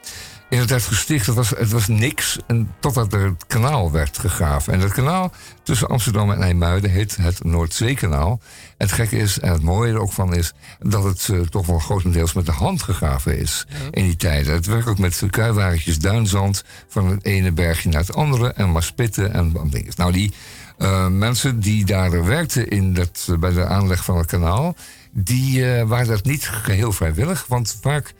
in 0.49 0.59
het 0.59 0.67
tijd 0.67 0.83
gesticht. 0.83 1.25
Het 1.25 1.35
was, 1.35 1.49
het 1.49 1.71
was 1.71 1.87
niks 1.87 2.37
en 2.47 2.73
totdat 2.79 3.13
er 3.13 3.25
het 3.25 3.47
kanaal 3.47 3.91
werd 3.91 4.17
gegraven. 4.17 4.73
En 4.73 4.79
dat 4.79 4.91
kanaal 4.91 5.31
tussen 5.63 5.87
Amsterdam 5.87 6.31
en 6.31 6.41
IJmuiden 6.41 6.89
heet 6.89 7.15
het 7.15 7.43
Noordzeekanaal. 7.43 8.31
En 8.77 8.87
het 8.87 8.91
gekke 8.91 9.17
is, 9.17 9.39
en 9.39 9.51
het 9.51 9.63
mooie 9.63 9.93
er 9.93 9.99
ook 9.99 10.11
van 10.11 10.35
is... 10.35 10.53
dat 10.79 11.03
het 11.03 11.29
eh, 11.31 11.39
toch 11.39 11.65
wel 11.65 11.79
grotendeels 11.79 12.33
met 12.33 12.45
de 12.45 12.51
hand 12.51 12.83
gegraven 12.83 13.37
is 13.37 13.67
in 13.91 14.03
die 14.03 14.15
tijden. 14.15 14.53
Het 14.53 14.65
werkt 14.65 14.87
ook 14.87 14.99
met 14.99 15.23
kuiwagentjes 15.29 15.99
duinzand... 15.99 16.63
van 16.87 17.07
het 17.07 17.25
ene 17.25 17.51
bergje 17.51 17.89
naar 17.89 18.01
het 18.01 18.15
andere 18.15 18.47
en 18.47 18.71
maar 18.71 18.83
spitten 18.83 19.33
en 19.33 19.53
dingen. 19.69 19.93
Nou, 19.97 20.11
die 20.11 20.33
eh, 20.81 21.07
mensen 21.07 21.59
die 21.59 21.85
daar 21.85 22.25
werkten 22.25 22.67
in 22.67 22.93
dat, 22.93 23.27
eh, 23.29 23.37
bij 23.37 23.51
de 23.51 23.65
aanleg 23.65 24.03
van 24.03 24.17
het 24.17 24.25
kanaal... 24.25 24.75
die 25.11 25.73
eh, 25.73 25.87
waren 25.87 26.07
dat 26.07 26.23
niet 26.23 26.47
geheel 26.47 26.91
vrijwillig. 26.91 27.45
Want 27.47 27.77
vaak 27.81 28.13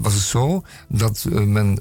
was 0.00 0.14
het 0.14 0.22
zo 0.22 0.62
dat 0.88 1.26
men 1.30 1.78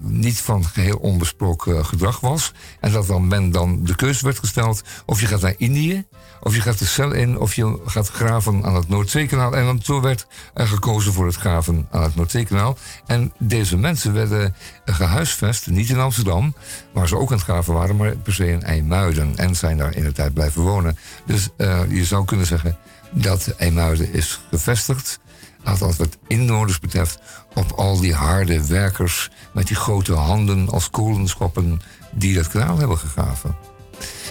niet 0.00 0.40
van 0.40 0.64
geheel 0.64 0.96
onbesproken 0.96 1.86
gedrag 1.86 2.20
was. 2.20 2.52
En 2.80 2.92
dat 2.92 3.06
dan 3.06 3.28
men 3.28 3.50
dan 3.50 3.84
de 3.84 3.94
keuze 3.94 4.24
werd 4.24 4.38
gesteld 4.38 4.82
of 5.06 5.20
je 5.20 5.26
gaat 5.26 5.40
naar 5.40 5.54
Indië, 5.56 6.04
of 6.40 6.54
je 6.54 6.60
gaat 6.60 6.78
de 6.78 6.86
cel 6.86 7.12
in, 7.12 7.38
of 7.38 7.54
je 7.54 7.80
gaat 7.84 8.08
graven 8.08 8.64
aan 8.64 8.74
het 8.74 8.88
Noordzeekanaal. 8.88 9.56
En 9.56 9.64
dan 9.64 9.80
zo 9.82 10.00
werd 10.00 10.26
er 10.54 10.66
gekozen 10.66 11.12
voor 11.12 11.26
het 11.26 11.36
graven 11.36 11.88
aan 11.90 12.02
het 12.02 12.16
Noordzeekanaal. 12.16 12.76
En 13.06 13.32
deze 13.38 13.76
mensen 13.76 14.12
werden 14.12 14.54
gehuisvest, 14.84 15.66
niet 15.66 15.88
in 15.88 15.98
Amsterdam, 15.98 16.54
waar 16.92 17.08
ze 17.08 17.16
ook 17.16 17.30
aan 17.30 17.36
het 17.36 17.46
graven 17.46 17.74
waren, 17.74 17.96
maar 17.96 18.16
per 18.16 18.32
se 18.32 18.50
in 18.50 18.62
IJmuiden. 18.62 19.36
En 19.36 19.56
zijn 19.56 19.76
daar 19.76 19.96
in 19.96 20.02
de 20.02 20.12
tijd 20.12 20.34
blijven 20.34 20.62
wonen. 20.62 20.98
Dus 21.26 21.48
eh, 21.56 21.80
je 21.88 22.04
zou 22.04 22.24
kunnen 22.24 22.46
zeggen 22.46 22.76
dat 23.10 23.54
IJmuiden 23.58 24.12
is 24.12 24.40
gevestigd 24.50 25.20
althans 25.64 25.96
wat 25.96 26.18
inwoners 26.26 26.78
betreft, 26.78 27.18
op 27.54 27.72
al 27.72 28.00
die 28.00 28.14
harde 28.14 28.66
werkers 28.66 29.30
met 29.52 29.66
die 29.66 29.76
grote 29.76 30.14
handen 30.14 30.68
als 30.68 30.90
kolenschoppen 30.90 31.80
die 32.10 32.34
dat 32.34 32.48
kanaal 32.48 32.78
hebben 32.78 32.98
gegraven. 32.98 33.56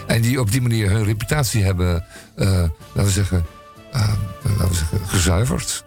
En 0.08 0.22
die 0.22 0.40
op 0.40 0.52
die 0.52 0.62
manier 0.62 0.90
hun 0.90 1.04
reputatie 1.04 1.64
hebben, 1.64 2.06
eh, 2.36 2.48
laten 2.48 3.04
we 3.04 3.10
zeggen, 3.10 3.46
eh, 3.92 4.14
laten 4.44 4.68
we 4.68 4.76
zeggen, 4.76 5.00
gezuiverd. 5.08 5.84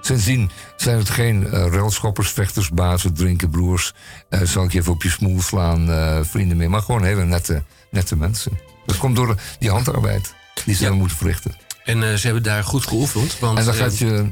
Sindsdien 0.00 0.50
zijn 0.76 0.98
het 0.98 1.10
geen 1.10 1.48
ruilschoppers, 1.48 2.30
vechters, 2.30 2.70
bazen, 2.70 3.14
drinkenbroers. 3.14 3.94
zal 4.42 4.64
ik 4.64 4.72
je 4.72 4.78
even 4.78 4.92
op 4.92 5.02
je 5.02 5.10
smoel 5.10 5.40
slaan, 5.42 5.88
vrienden 6.24 6.56
meer. 6.56 6.70
Maar 6.70 6.82
gewoon 6.82 7.04
hele 7.04 7.24
nette, 7.24 7.62
nette 7.90 8.16
mensen. 8.16 8.58
Dat 8.86 8.96
komt 8.96 9.16
door 9.16 9.36
die 9.58 9.70
handarbeid 9.70 10.34
die 10.64 10.74
ze 10.74 10.80
hebben 10.80 10.98
moeten 10.98 11.16
verrichten. 11.16 11.54
En 11.84 12.18
ze 12.18 12.24
hebben 12.24 12.42
daar 12.42 12.64
goed 12.64 12.86
geoefend. 12.86 13.38
Want, 13.38 13.58
en 13.58 13.64
dan 13.64 13.74
gaat 13.74 13.98
je. 13.98 14.30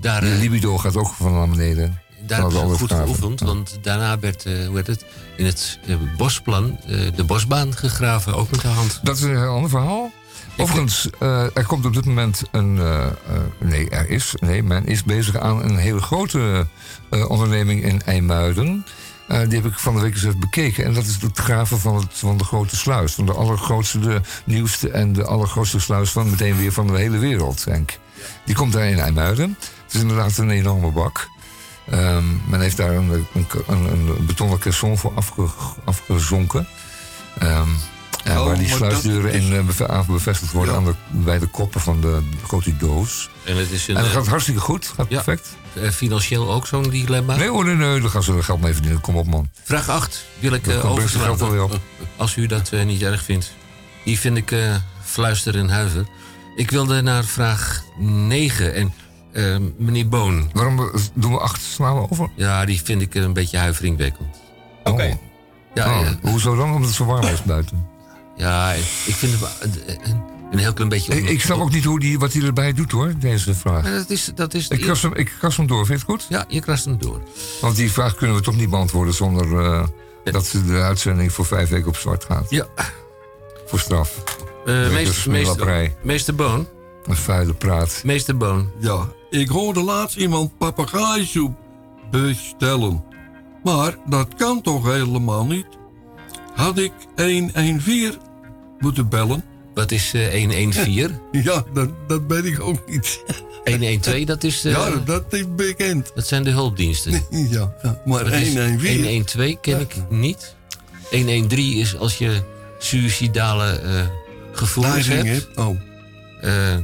daar, 0.00 0.26
je 0.26 0.34
libido 0.34 0.78
gaat 0.78 0.96
ook 0.96 1.14
van 1.14 1.32
naar 1.32 1.48
beneden. 1.48 2.00
Daar 2.26 2.40
hebben 2.40 2.68
ze 2.68 2.78
goed 2.78 2.92
geoefend, 2.92 3.40
want 3.40 3.78
daarna 3.80 4.18
werd, 4.18 4.44
eh, 4.44 4.66
hoe 4.66 4.76
heet 4.76 4.86
het, 4.86 5.04
in 5.36 5.46
het 5.46 5.78
eh, 5.86 5.96
bosplan 6.16 6.80
eh, 6.86 7.00
de 7.14 7.24
bosbaan 7.24 7.76
gegraven, 7.76 8.34
ook 8.34 8.50
met 8.50 8.60
de 8.60 8.68
hand. 8.68 9.00
Dat 9.02 9.16
is 9.16 9.22
een 9.22 9.36
heel 9.36 9.54
ander 9.54 9.70
verhaal. 9.70 10.12
Overigens, 10.56 11.08
er 11.54 11.66
komt 11.66 11.86
op 11.86 11.94
dit 11.94 12.04
moment 12.04 12.42
een. 12.50 12.74
nee, 13.58 13.90
er 13.90 14.08
is. 14.08 14.34
Nee, 14.40 14.62
men 14.62 14.86
is 14.86 15.04
bezig 15.04 15.36
aan 15.36 15.62
een 15.62 15.76
hele 15.76 16.00
grote 16.00 16.66
onderneming 17.10 17.82
in 17.82 18.02
IJmuiden. 18.02 18.86
Die 19.28 19.60
heb 19.60 19.64
ik 19.64 19.78
van 19.78 19.94
de 19.94 20.00
week 20.00 20.14
eens 20.14 20.24
even 20.24 20.40
bekeken. 20.40 20.84
En 20.84 20.94
dat 20.94 21.04
is 21.04 21.16
het 21.20 21.38
graven 21.38 21.78
van, 21.78 21.94
het, 21.94 22.06
van 22.10 22.36
de 22.36 22.44
grote 22.44 22.76
sluis. 22.76 23.12
Van 23.14 23.26
de 23.26 23.32
allergrootste, 23.32 23.98
de 23.98 24.20
nieuwste 24.44 24.90
en 24.90 25.12
de 25.12 25.24
allergrootste 25.24 25.80
sluis 25.80 26.10
van 26.10 26.30
meteen 26.30 26.56
weer 26.56 26.72
van 26.72 26.86
de 26.86 26.98
hele 26.98 27.18
wereld, 27.18 27.64
denk 27.64 27.90
ik. 27.90 27.98
Die 28.44 28.54
komt 28.54 28.72
daar 28.72 28.86
in 28.86 28.98
IJmuiden. 28.98 29.56
Het 29.84 29.94
is 29.94 30.00
inderdaad 30.00 30.38
een 30.38 30.50
enorme 30.50 30.90
bak. 30.90 31.28
Ehm, 31.90 32.24
men 32.46 32.60
heeft 32.60 32.76
daar 32.76 32.90
een, 32.90 33.10
een, 33.34 33.46
een, 33.66 33.84
een 33.84 34.26
betonnen 34.26 34.58
caisson 34.58 34.98
voor 34.98 35.12
afge, 35.14 35.46
afgezonken. 35.84 36.66
Ehm, 37.38 37.68
ja, 38.24 38.40
Oh, 38.40 38.46
waar 38.46 38.58
die 38.58 38.68
sluisdeuren 38.68 39.32
is- 39.32 39.44
in 39.44 39.52
eh, 39.88 40.06
bevestigd 40.06 40.52
worden 40.52 40.74
aan 40.74 40.84
de, 40.84 40.94
bij 41.08 41.38
de 41.38 41.46
koppen 41.46 41.80
van 41.80 42.00
de 42.00 42.18
grote 42.46 42.76
doos. 42.76 43.30
En 43.44 43.56
het 43.56 43.70
is 43.70 43.88
een, 43.88 43.96
en 43.96 44.02
dat 44.02 44.10
eh, 44.10 44.16
gaat 44.16 44.26
hartstikke 44.26 44.60
goed, 44.60 44.86
gaat 44.86 45.06
ja, 45.08 45.14
perfect. 45.22 45.56
eh, 45.72 45.90
financieel 45.90 46.52
ook 46.52 46.66
zo'n 46.66 46.90
dilemma. 46.90 47.36
Nee 47.36 47.48
hoor, 47.48 47.64
nee, 47.64 47.74
nee, 47.74 48.00
daar 48.00 48.10
gaan 48.10 48.22
ze 48.22 48.32
er 48.34 48.44
geld 48.44 48.60
mee 48.60 48.72
verdienen. 48.72 49.00
Kom 49.00 49.16
op 49.16 49.26
man. 49.26 49.48
Vraag 49.64 49.88
8 49.88 50.24
wil 50.38 50.52
ik 50.52 50.84
overslaan. 50.84 51.38
Eh, 51.40 51.64
Als 52.16 52.36
u 52.36 52.46
dat 52.46 52.70
niet 52.84 53.02
erg 53.02 53.22
vindt. 53.22 53.52
Hier 54.02 54.18
vind 54.18 54.36
ik 54.36 54.50
eh, 54.50 54.74
fluister 55.04 55.56
en 55.58 55.68
huiver. 55.70 56.06
Ik 56.56 56.70
wilde 56.70 57.02
naar 57.02 57.24
vraag 57.24 57.82
9. 57.98 58.74
En 58.74 58.92
eh, 59.32 59.56
meneer 59.76 60.08
Boon. 60.08 60.50
Waarom 60.52 60.78
eh, 60.78 61.00
doen 61.14 61.32
we 61.32 61.38
acht 61.38 61.60
slaan 61.62 61.94
we 61.94 62.10
over? 62.10 62.28
Ja, 62.34 62.64
die 62.64 62.80
vind 62.84 63.02
ik 63.02 63.14
een 63.14 63.32
beetje 63.32 63.58
huiveringwekkend. 63.58 64.36
Oké. 64.84 65.18
Ja, 65.74 65.98
Oh, 66.00 66.06
eh, 66.06 66.12
hoezo 66.22 66.56
dan? 66.56 66.72
Omdat 66.72 66.86
het 66.86 66.96
zo 66.96 67.04
warm 67.04 67.26
is 67.26 67.42
buiten. 67.42 67.86
ja, 68.36 68.72
ik 68.72 69.14
vind 69.14 69.32
het 69.40 69.50
een, 69.86 70.22
een, 70.50 70.58
heel 70.58 70.72
klein 70.72 70.88
beetje... 70.88 71.16
Ik, 71.16 71.28
ik 71.28 71.40
snap 71.40 71.58
ook 71.60 71.70
niet 71.72 71.84
hoe 71.84 72.00
die, 72.00 72.18
wat 72.18 72.32
hij 72.32 72.42
erbij 72.42 72.72
doet 72.72 72.92
hoor, 72.92 73.14
deze 73.18 73.54
vraag. 73.54 73.82
Maar 73.82 73.92
dat 73.92 74.10
is, 74.10 74.30
dat 74.34 74.54
is 74.54 74.68
Ik 74.68 74.80
kras, 74.80 75.02
hem, 75.02 75.14
ik 75.14 75.34
kras 75.38 75.56
hem 75.56 75.66
door, 75.66 75.86
vind 75.86 76.00
je 76.00 76.06
het 76.06 76.14
goed? 76.14 76.26
Ja, 76.28 76.44
je 76.48 76.60
krast 76.60 76.84
hem 76.84 76.98
door. 76.98 77.22
Want 77.60 77.76
die 77.76 77.92
vraag 77.92 78.14
kunnen 78.14 78.36
we 78.36 78.42
toch 78.42 78.56
niet 78.56 78.70
beantwoorden 78.70 79.14
zonder 79.14 79.64
eh, 79.64 79.86
dat 80.24 80.46
ze 80.46 80.64
de 80.64 80.80
uitzending 80.80 81.32
voor 81.32 81.46
vijf 81.46 81.68
weken 81.68 81.88
op 81.88 81.96
zwart 81.96 82.24
gaat. 82.24 82.50
Ja. 82.50 82.66
Voor 83.66 83.78
straf. 83.78 84.22
Eh, 84.66 84.74
Lekker 84.74 84.92
meester, 84.92 85.30
meester, 85.30 85.92
meester 86.02 86.34
Boon. 86.34 86.66
Een 87.06 87.16
vuile 87.16 87.54
praat. 87.54 88.00
Meester 88.04 88.36
Boon. 88.36 88.70
Ja, 88.80 89.08
ik 89.30 89.48
hoorde 89.48 89.82
laatst 89.82 90.16
iemand 90.16 90.58
papegaaisoep 90.58 91.56
bestellen. 92.10 93.04
Maar 93.62 93.96
dat 94.08 94.34
kan 94.34 94.62
toch 94.62 94.92
helemaal 94.92 95.46
niet? 95.46 95.66
Had 96.54 96.78
ik 96.78 96.92
114 97.16 98.14
moeten 98.78 99.08
bellen? 99.08 99.44
Wat 99.74 99.90
is 99.90 100.14
eh, 100.14 100.34
uh, 100.34 100.48
114? 100.50 101.18
ja, 101.44 101.64
dat, 101.72 101.88
dat 102.08 102.26
ben 102.26 102.44
ik 102.44 102.60
ook 102.60 102.90
niet. 102.90 103.22
112, 103.64 104.24
dat 104.24 104.44
is... 104.44 104.64
Eh, 104.64 104.72
ja, 104.72 104.90
dat 105.04 105.24
is 105.32 105.54
bekend. 105.54 106.10
Dat 106.14 106.26
zijn 106.26 106.42
de 106.42 106.50
hulpdiensten. 106.50 107.12
ja, 107.50 107.74
maar 108.04 108.20
114... 108.20 109.04
112 109.04 109.60
ken 109.60 109.80
ik 109.80 109.94
niet. 110.10 110.54
113 111.10 111.72
is 111.72 111.96
als 111.96 112.18
je 112.18 112.42
suïcidale 112.78 113.80
uh, 113.82 114.00
eh, 114.00 114.06
gevoelens 114.52 115.06
hebt. 115.06 115.48
Oh. 115.56 115.76
Uh, 116.44 116.76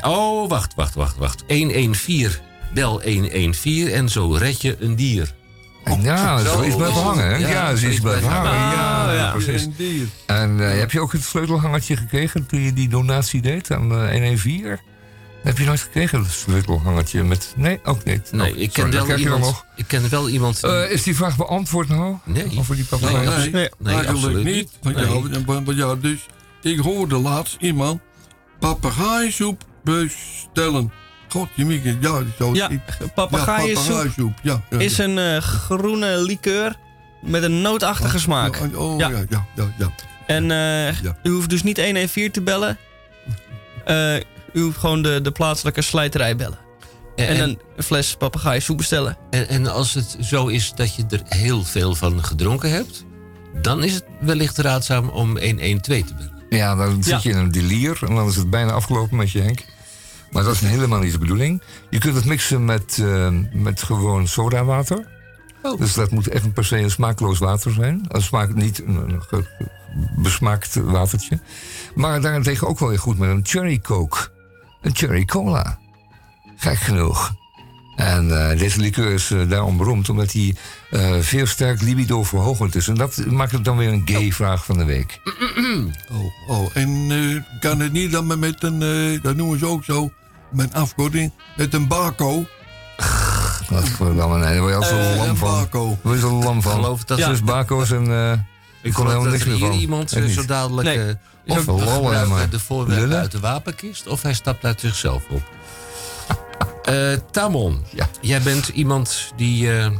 oh, 0.00 0.48
wacht, 0.48 0.74
wacht, 0.74 0.94
wacht, 0.94 1.16
wacht. 1.16 1.44
114. 1.48 2.30
Bel 2.74 3.02
114 3.02 3.88
en 3.88 4.08
zo 4.08 4.32
red 4.32 4.62
je 4.62 4.76
een 4.80 4.96
dier. 4.96 5.34
Ja, 6.02 6.38
zo 6.38 6.60
is 6.60 6.76
bij 6.76 6.90
hangen, 6.90 7.24
hè? 7.24 7.36
Ja, 7.36 7.48
ja 7.48 7.68
is 7.68 8.00
bij 8.00 8.20
hangen. 8.20 8.52
Ja, 9.14 9.30
precies. 9.32 9.68
En 10.26 10.70
eh, 10.70 10.78
heb 10.78 10.92
je 10.92 11.00
ook 11.00 11.12
het 11.12 11.22
sleutelhangertje 11.22 11.96
gekregen 11.96 12.46
toen 12.46 12.60
je 12.60 12.72
die 12.72 12.88
donatie 12.88 13.40
deed 13.40 13.70
aan 13.70 13.92
eh, 13.92 14.12
114? 14.12 14.78
Heb 15.42 15.58
je 15.58 15.64
nooit 15.64 15.80
gekregen, 15.80 16.18
een 16.18 16.30
sleutelhangertje 16.30 17.24
met... 17.24 17.52
Nee, 17.56 17.80
ook 17.84 18.04
niet. 18.04 18.32
Nee, 18.32 18.52
oh, 18.52 18.58
ik 18.58 18.72
ken, 18.72 18.90
wel, 18.90 19.16
iemand, 19.16 19.64
ik 19.76 19.84
ken 19.86 20.10
wel 20.10 20.28
iemand... 20.28 20.64
Eh, 20.64 20.90
is 20.90 21.02
die 21.02 21.16
vraag 21.16 21.36
beantwoord 21.36 21.88
nou? 21.88 22.16
Nee. 22.24 22.58
Over 22.58 22.76
die 22.76 22.84
papillons? 22.84 23.26
Nee, 23.26 23.36
nee, 23.36 23.50
nee, 23.50 23.68
nee 23.78 23.94
eigenlijk 23.94 24.44
niet. 24.44 24.68
Want. 25.46 25.76
Ja, 25.76 25.94
dus 25.94 26.26
ik 26.62 26.78
hoorde 26.78 27.16
laatst 27.16 27.56
iemand... 27.60 28.00
Papegaaisoep 28.58 29.64
bestellen. 29.84 30.92
God, 31.28 31.48
je 31.54 31.64
mieke, 31.64 31.96
ja, 32.00 32.22
zo. 32.38 32.54
Ja, 32.54 32.68
papegaaiensoep 33.14 34.34
Ja, 34.42 34.52
ja. 34.52 34.62
ja, 34.70 34.78
is 34.78 34.98
een 34.98 35.18
eh, 35.18 35.36
groene 35.38 36.22
liqueur 36.22 36.76
met 37.22 37.42
een 37.42 37.62
nootachtige 37.62 38.18
smaak. 38.18 38.56
Ja, 38.72 38.78
Oh, 38.78 38.98
Ja. 38.98 39.08
ja, 39.08 39.22
ja, 39.28 39.46
ja. 39.56 39.72
ja. 39.78 39.90
En 40.26 40.50
eh, 40.50 41.00
Ja. 41.02 41.16
u 41.22 41.30
hoeft 41.30 41.50
dus 41.50 41.62
niet 41.62 41.76
114 41.80 42.30
te 42.32 42.40
bellen. 42.42 42.78
Eh, 43.84 44.16
u 44.52 44.60
hoeft 44.60 44.78
gewoon 44.78 45.02
de, 45.02 45.20
de 45.20 45.30
plaatselijke 45.32 45.82
slijterij 45.82 46.36
bellen. 46.36 46.58
En- 47.16 47.26
En, 47.28 47.36
en- 47.36 47.58
een 47.76 47.82
fles 47.82 48.14
papegaaisoep 48.18 48.76
bestellen. 48.76 49.16
En, 49.30 49.48
en 49.48 49.66
als 49.66 49.94
het 49.94 50.16
zo 50.20 50.46
is 50.46 50.72
dat 50.74 50.94
je 50.94 51.04
er 51.10 51.20
heel 51.28 51.64
veel 51.64 51.94
van 51.94 52.24
gedronken 52.24 52.70
hebt, 52.70 53.04
dan 53.62 53.84
is 53.84 53.94
het 53.94 54.04
wellicht 54.20 54.58
raadzaam 54.58 55.08
om 55.08 55.38
112 55.38 56.02
te 56.04 56.14
bellen. 56.14 56.39
Ja, 56.50 56.74
dan 56.74 57.02
zit 57.02 57.22
je 57.22 57.30
in 57.30 57.36
een 57.36 57.50
delier 57.50 57.98
en 58.08 58.14
dan 58.14 58.28
is 58.28 58.36
het 58.36 58.50
bijna 58.50 58.72
afgelopen 58.72 59.16
met 59.16 59.30
je 59.30 59.40
Henk. 59.40 59.64
Maar 60.30 60.42
dat 60.42 60.54
is 60.54 60.60
helemaal 60.60 61.00
niet 61.00 61.12
de 61.12 61.18
bedoeling. 61.18 61.62
Je 61.90 61.98
kunt 61.98 62.14
het 62.14 62.24
mixen 62.24 62.64
met, 62.64 62.98
eh, 63.02 63.28
met 63.52 63.82
gewoon 63.82 64.28
sodawater. 64.28 65.08
Dus 65.78 65.94
dat 65.94 66.10
moet 66.10 66.28
echt 66.28 66.52
per 66.52 66.64
se 66.64 66.78
een 66.78 66.90
smaakloos 66.90 67.38
water 67.38 67.72
zijn. 67.72 68.04
Dat 68.08 68.22
smaakt 68.22 68.54
niet 68.54 68.82
een, 68.86 69.20
een 69.30 69.46
besmaakt 70.16 70.74
watertje. 70.74 71.40
Maar 71.94 72.20
daarentegen 72.20 72.68
ook 72.68 72.78
wel 72.78 72.88
weer 72.88 72.98
goed 72.98 73.18
met 73.18 73.30
een 73.30 73.46
cherry 73.46 73.78
coke. 73.78 74.28
Een 74.80 74.96
cherry 74.96 75.24
cola. 75.24 75.78
Gek 76.56 76.78
genoeg. 76.78 77.34
En 78.00 78.50
eh, 78.50 78.58
deze 78.58 78.80
liqueur 78.80 79.10
is 79.12 79.30
eh, 79.30 79.48
daarom 79.48 79.76
beroemd 79.76 80.08
omdat 80.08 80.32
hij 80.32 80.54
eh, 80.90 81.14
veel 81.20 81.46
sterk 81.46 81.80
libido 81.80 82.22
verhogend 82.24 82.74
is. 82.74 82.88
En 82.88 82.94
dat 82.94 83.16
maakt 83.26 83.52
het 83.52 83.64
dan 83.64 83.76
weer 83.76 83.88
een 83.92 84.02
gay 84.04 84.32
vraag 84.32 84.64
van 84.64 84.78
de 84.78 84.84
week. 84.84 85.20
Oh, 86.12 86.58
oh, 86.60 86.70
en 86.76 87.06
eh, 87.10 87.60
kan 87.60 87.80
het 87.80 87.92
niet 87.92 88.12
dan 88.12 88.26
met- 88.26 88.38
met 88.38 88.62
een, 88.62 88.82
eh, 88.82 89.22
dat 89.22 89.36
noemen 89.36 89.58
ze 89.58 89.66
ook 89.66 89.84
zo, 89.84 90.10
met 90.52 90.74
afkorting, 90.74 91.32
met 91.56 91.74
een 91.74 91.86
bako? 91.88 92.44
Wat 93.68 93.88
verdamme, 93.88 94.38
nee, 94.38 94.52
daar 94.54 94.60
word 94.60 94.74
je 94.74 94.80
Eh, 94.80 94.88
zo 95.10 95.16
lam 95.16 95.28
een 95.28 95.36
van. 95.36 95.50
bako. 95.50 95.86
Daar 95.88 95.96
word 96.02 96.14
je 96.14 96.20
zo 96.20 96.42
lam 96.42 96.62
van. 96.62 96.72
geloof 96.72 97.04
dat- 97.04 97.18
Dus 97.18 97.38
Ja. 97.38 97.44
bako's 97.44 97.90
en... 97.90 98.06
eh 98.10 98.32
Ik 98.82 98.92
kon 98.92 99.04
helemaal 99.06 99.22
dat 99.24 99.32
niks 99.32 99.44
er 99.44 99.50
meer 99.50 99.58
hier 99.58 99.68
van. 99.68 99.78
iemand 99.78 100.12
Echt 100.12 100.30
zo 100.34 100.44
dadelijk... 100.44 100.88
Nee. 100.88 100.98
eh, 100.98 101.56
Of 101.56 101.68
of 101.68 101.96
een 102.12 102.28
maar. 102.28 102.48
de 102.50 102.58
voorwerpen 102.58 103.16
uit 103.16 103.32
de 103.32 103.40
wapenkist... 103.40 104.06
of 104.06 104.22
hij 104.22 104.34
stapt 104.34 104.64
uit 104.64 104.80
zichzelf 104.80 105.22
op. 105.28 105.42
Eh 106.90 107.12
Tamon, 107.30 107.84
Ja. 107.90 108.08
jij 108.20 108.40
bent 108.40 108.68
iemand 108.68 109.32
die, 109.36 109.78
eh, 109.78 109.90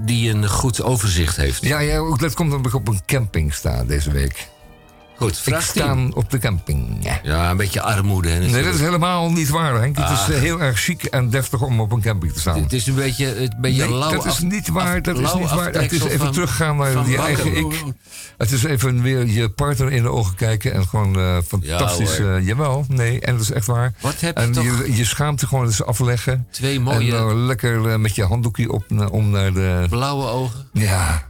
die 0.00 0.30
een 0.30 0.48
goed 0.48 0.82
overzicht 0.82 1.36
heeft. 1.36 1.62
Ja, 1.64 1.78
ja, 1.78 1.98
ook 1.98 2.18
dat 2.18 2.34
komt 2.34 2.52
omdat 2.54 2.72
ik 2.72 2.78
op 2.78 2.88
een 2.88 3.00
camping 3.06 3.54
sta 3.54 3.84
deze 3.84 4.10
week. 4.10 4.48
Goed, 5.16 5.30
Ik 5.30 5.36
vraag 5.36 5.62
sta 5.62 5.92
10. 5.94 6.14
op 6.14 6.30
de 6.30 6.38
camping. 6.38 7.08
Ja, 7.22 7.50
een 7.50 7.56
beetje 7.56 7.80
armoede. 7.80 8.28
hè, 8.28 8.38
Nee, 8.38 8.62
dat 8.64 8.74
is 8.74 8.80
helemaal 8.80 9.30
niet 9.32 9.48
waar, 9.48 9.74
Henk. 9.80 9.96
Het 9.98 10.10
is 10.10 10.18
Ah. 10.18 10.28
eh, 10.28 10.38
heel 10.40 10.60
erg 10.60 10.80
chic 10.80 11.04
en 11.04 11.30
deftig 11.30 11.60
om 11.62 11.80
op 11.80 11.92
een 11.92 12.00
camping 12.00 12.32
te 12.32 12.40
staan. 12.40 12.62
Het 12.62 12.72
is 12.72 12.86
een 12.86 12.94
beetje, 12.94 13.40
een 13.42 13.54
beetje 13.58 13.82
Nee, 13.86 13.94
lauw 13.94 14.10
dat 14.10 14.26
is 14.26 14.38
niet 14.38 14.68
waar. 14.68 14.94
af- 14.96 15.00
Dat 15.00 15.18
is 15.18 15.34
niet 15.34 15.50
waar. 15.50 15.72
Het 15.72 15.92
is 15.92 16.04
even 16.04 16.18
van- 16.18 16.32
teruggaan 16.32 16.76
naar 16.76 17.08
je 17.08 17.18
eigen 17.18 17.56
ik. 17.56 17.82
Het 18.38 18.50
is 18.52 18.64
even 18.64 19.02
weer 19.02 19.26
je 19.26 19.48
partner 19.48 19.92
in 19.92 20.02
de 20.02 20.08
ogen 20.10 20.34
kijken 20.34 20.72
en 20.72 20.86
gewoon 20.88 21.16
eh, 21.18 21.36
fantastisch. 21.46 22.18
eh, 22.18 22.46
jawel, 22.46 22.84
nee, 22.88 23.20
en 23.20 23.32
dat 23.32 23.42
is 23.42 23.50
echt 23.52 23.66
waar. 23.66 23.92
Wat 24.00 24.20
heb 24.20 24.36
je 24.38 24.42
en 24.44 24.52
toch- 24.52 24.64
je, 24.64 24.96
je 24.96 25.04
schaamte 25.04 25.46
gewoon 25.46 25.64
eens 25.64 25.84
afleggen. 25.84 26.46
Twee 26.50 26.80
mooie- 26.80 27.16
En 27.16 27.28
eh, 27.28 27.34
lekker 27.34 28.00
met 28.00 28.14
je 28.14 28.24
handdoekje 28.24 28.72
op, 28.72 28.84
om 29.10 29.30
naar 29.30 29.52
de... 29.52 29.86
Blauwe 29.88 30.26
ogen. 30.26 30.68
Ja, 30.72 31.22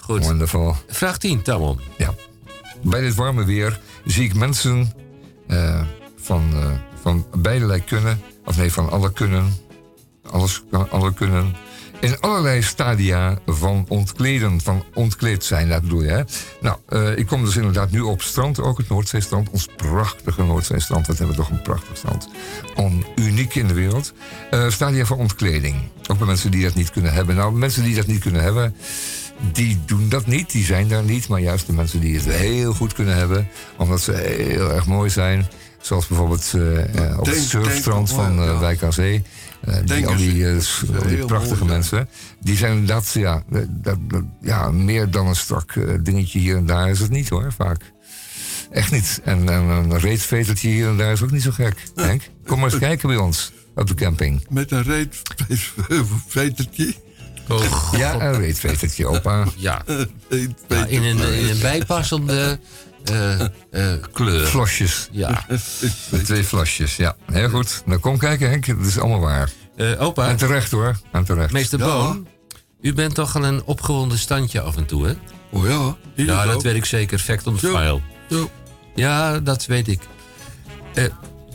Goed. 0.00 0.24
wonderful. 0.24 0.76
Vraag 0.88 1.18
10, 1.18 1.42
Tamon. 1.42 1.80
Ja. 1.98 2.14
Bij 2.82 3.00
dit 3.00 3.14
warme 3.14 3.44
weer 3.44 3.80
zie 4.04 4.24
ik 4.24 4.34
mensen 4.34 4.92
eh, 5.46 5.82
van, 6.16 6.50
eh, 6.52 6.70
van 7.02 7.26
beide 7.36 7.80
kunnen, 7.80 8.20
of 8.44 8.56
nee, 8.56 8.72
van 8.72 8.90
alle 8.90 9.12
kunnen, 9.12 9.54
alles, 10.30 10.62
alle 10.90 11.14
kunnen, 11.14 11.56
in 12.00 12.20
allerlei 12.20 12.62
stadia 12.62 13.38
van 13.46 13.84
ontkleden, 13.88 14.60
van 14.60 14.84
ontkleed 14.94 15.44
zijn, 15.44 15.68
dat 15.68 15.82
bedoel 15.82 16.02
je, 16.02 16.10
hè? 16.10 16.22
Nou, 16.60 16.76
eh, 16.88 17.18
ik 17.18 17.26
kom 17.26 17.44
dus 17.44 17.56
inderdaad 17.56 17.90
nu 17.90 18.00
op 18.00 18.22
strand, 18.22 18.60
ook 18.60 18.78
het 18.78 18.88
Noordzeestrand, 18.88 19.50
ons 19.50 19.68
prachtige 19.76 20.44
Noordzeestrand, 20.44 21.06
wat 21.06 21.18
hebben 21.18 21.36
we 21.36 21.42
toch 21.42 21.50
een 21.50 21.62
prachtig 21.62 21.96
strand. 21.96 22.28
Uniek 23.14 23.54
in 23.54 23.66
de 23.66 23.74
wereld. 23.74 24.12
Stadia 24.68 25.04
van 25.04 25.18
ontkleding. 25.18 25.76
Ook 26.06 26.18
bij 26.18 26.26
mensen 26.26 26.50
die 26.50 26.62
dat 26.62 26.74
niet 26.74 26.90
kunnen 26.90 27.12
hebben. 27.12 27.36
Nou, 27.36 27.52
mensen 27.52 27.82
die 27.82 27.94
dat 27.94 28.06
niet 28.06 28.20
kunnen 28.20 28.42
hebben, 28.42 28.74
die 29.52 29.80
doen 29.86 30.08
dat 30.08 30.26
niet, 30.26 30.50
die 30.50 30.64
zijn 30.64 30.88
daar 30.88 31.02
niet. 31.02 31.28
Maar 31.28 31.40
juist 31.40 31.66
de 31.66 31.72
mensen 31.72 32.00
die 32.00 32.14
het 32.16 32.24
heel 32.24 32.72
goed 32.74 32.92
kunnen 32.92 33.16
hebben, 33.16 33.48
omdat 33.76 34.00
ze 34.00 34.12
heel 34.12 34.70
erg 34.70 34.86
mooi 34.86 35.10
zijn. 35.10 35.46
Zoals 35.80 36.06
bijvoorbeeld 36.06 36.52
eh, 36.54 36.78
eh, 37.10 37.18
op 37.18 37.24
Denk- 37.24 37.36
het 37.36 37.46
surfstrand 37.46 38.08
denk- 38.08 38.20
van 38.20 38.34
ja. 38.34 38.58
Wijk 38.58 38.82
aan 38.82 38.92
Zee. 38.92 39.22
Die, 39.64 39.82
Denk 39.84 40.06
al 40.06 40.16
die, 40.16 40.46
al 40.46 41.06
die 41.08 41.24
prachtige 41.24 41.54
mooi, 41.54 41.66
ja. 41.66 41.72
mensen. 41.72 42.08
Die 42.40 42.56
zijn 42.56 42.72
inderdaad, 42.72 43.12
ja, 43.12 43.42
dat, 43.70 43.98
ja, 44.40 44.70
meer 44.70 45.10
dan 45.10 45.26
een 45.26 45.36
strak 45.36 45.74
dingetje 46.04 46.38
hier 46.38 46.56
en 46.56 46.66
daar 46.66 46.90
is 46.90 46.98
het 46.98 47.10
niet 47.10 47.28
hoor, 47.28 47.52
vaak. 47.56 47.92
Echt 48.70 48.90
niet. 48.90 49.20
En, 49.24 49.48
en 49.48 49.62
een 49.68 49.98
reetvetertje 49.98 50.68
hier 50.68 50.86
en 50.88 50.96
daar 50.96 51.12
is 51.12 51.22
ook 51.22 51.30
niet 51.30 51.42
zo 51.42 51.50
gek. 51.50 51.82
Henk, 51.94 52.22
kom 52.46 52.60
maar 52.60 52.70
eens 52.70 52.78
kijken 52.78 53.08
bij 53.08 53.16
ons 53.16 53.52
op 53.74 53.86
de 53.86 53.94
camping. 53.94 54.46
Met 54.48 54.70
een 54.70 54.82
reetvetertje. 55.88 56.94
Ja, 57.96 58.20
een 58.20 58.38
reetvetertje, 58.38 59.06
opa. 59.06 59.46
Ja. 59.56 59.82
Een 59.86 60.56
Ja, 60.68 60.86
in, 60.86 61.02
een, 61.02 61.18
in 61.18 61.48
een 61.48 61.60
bijpassende 61.60 62.58
eh, 63.04 63.40
eh, 63.40 63.48
kleur. 64.12 64.46
Flosjes. 64.46 65.08
Ja. 65.10 65.46
Met 66.10 66.24
twee 66.24 66.44
flasjes, 66.44 66.96
ja. 66.96 67.16
Heel 67.32 67.48
goed. 67.48 67.82
Nou, 67.84 68.00
kom 68.00 68.18
kijken, 68.18 68.50
Henk. 68.50 68.66
Dat 68.66 68.86
is 68.86 68.98
allemaal 68.98 69.20
waar. 69.20 69.50
Eh, 69.76 70.02
opa, 70.02 70.28
En 70.28 70.36
terecht 70.36 70.70
hoor. 70.70 70.98
En 71.12 71.24
terecht. 71.24 71.52
meester 71.52 71.78
Ja. 71.78 71.84
Boon, 71.84 72.26
u 72.80 72.94
bent 72.94 73.14
toch 73.14 73.36
al 73.36 73.44
een 73.44 73.64
opgewonden 73.64 74.18
standje 74.18 74.60
af 74.60 74.76
en 74.76 74.86
toe, 74.86 75.06
hè? 75.06 75.12
Oh 75.50 75.66
ja, 75.66 75.96
hier 76.14 76.26
Ja, 76.26 76.46
dat 76.46 76.62
weet 76.62 76.74
ik 76.74 76.84
zeker. 76.84 77.18
Fact 77.18 77.46
on 77.46 77.58
file. 77.58 78.00
Zo. 78.30 78.50
Ja, 78.94 79.40
dat 79.40 79.66
weet 79.66 79.88
ik. 79.88 80.00
Eh, 80.94 81.04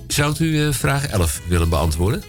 zou 0.08 0.36
u 0.40 0.66
eh, 0.66 0.74
vraag 0.74 1.08
11 1.08 1.42
willen 1.48 1.70
beantwoorden? 1.70 2.24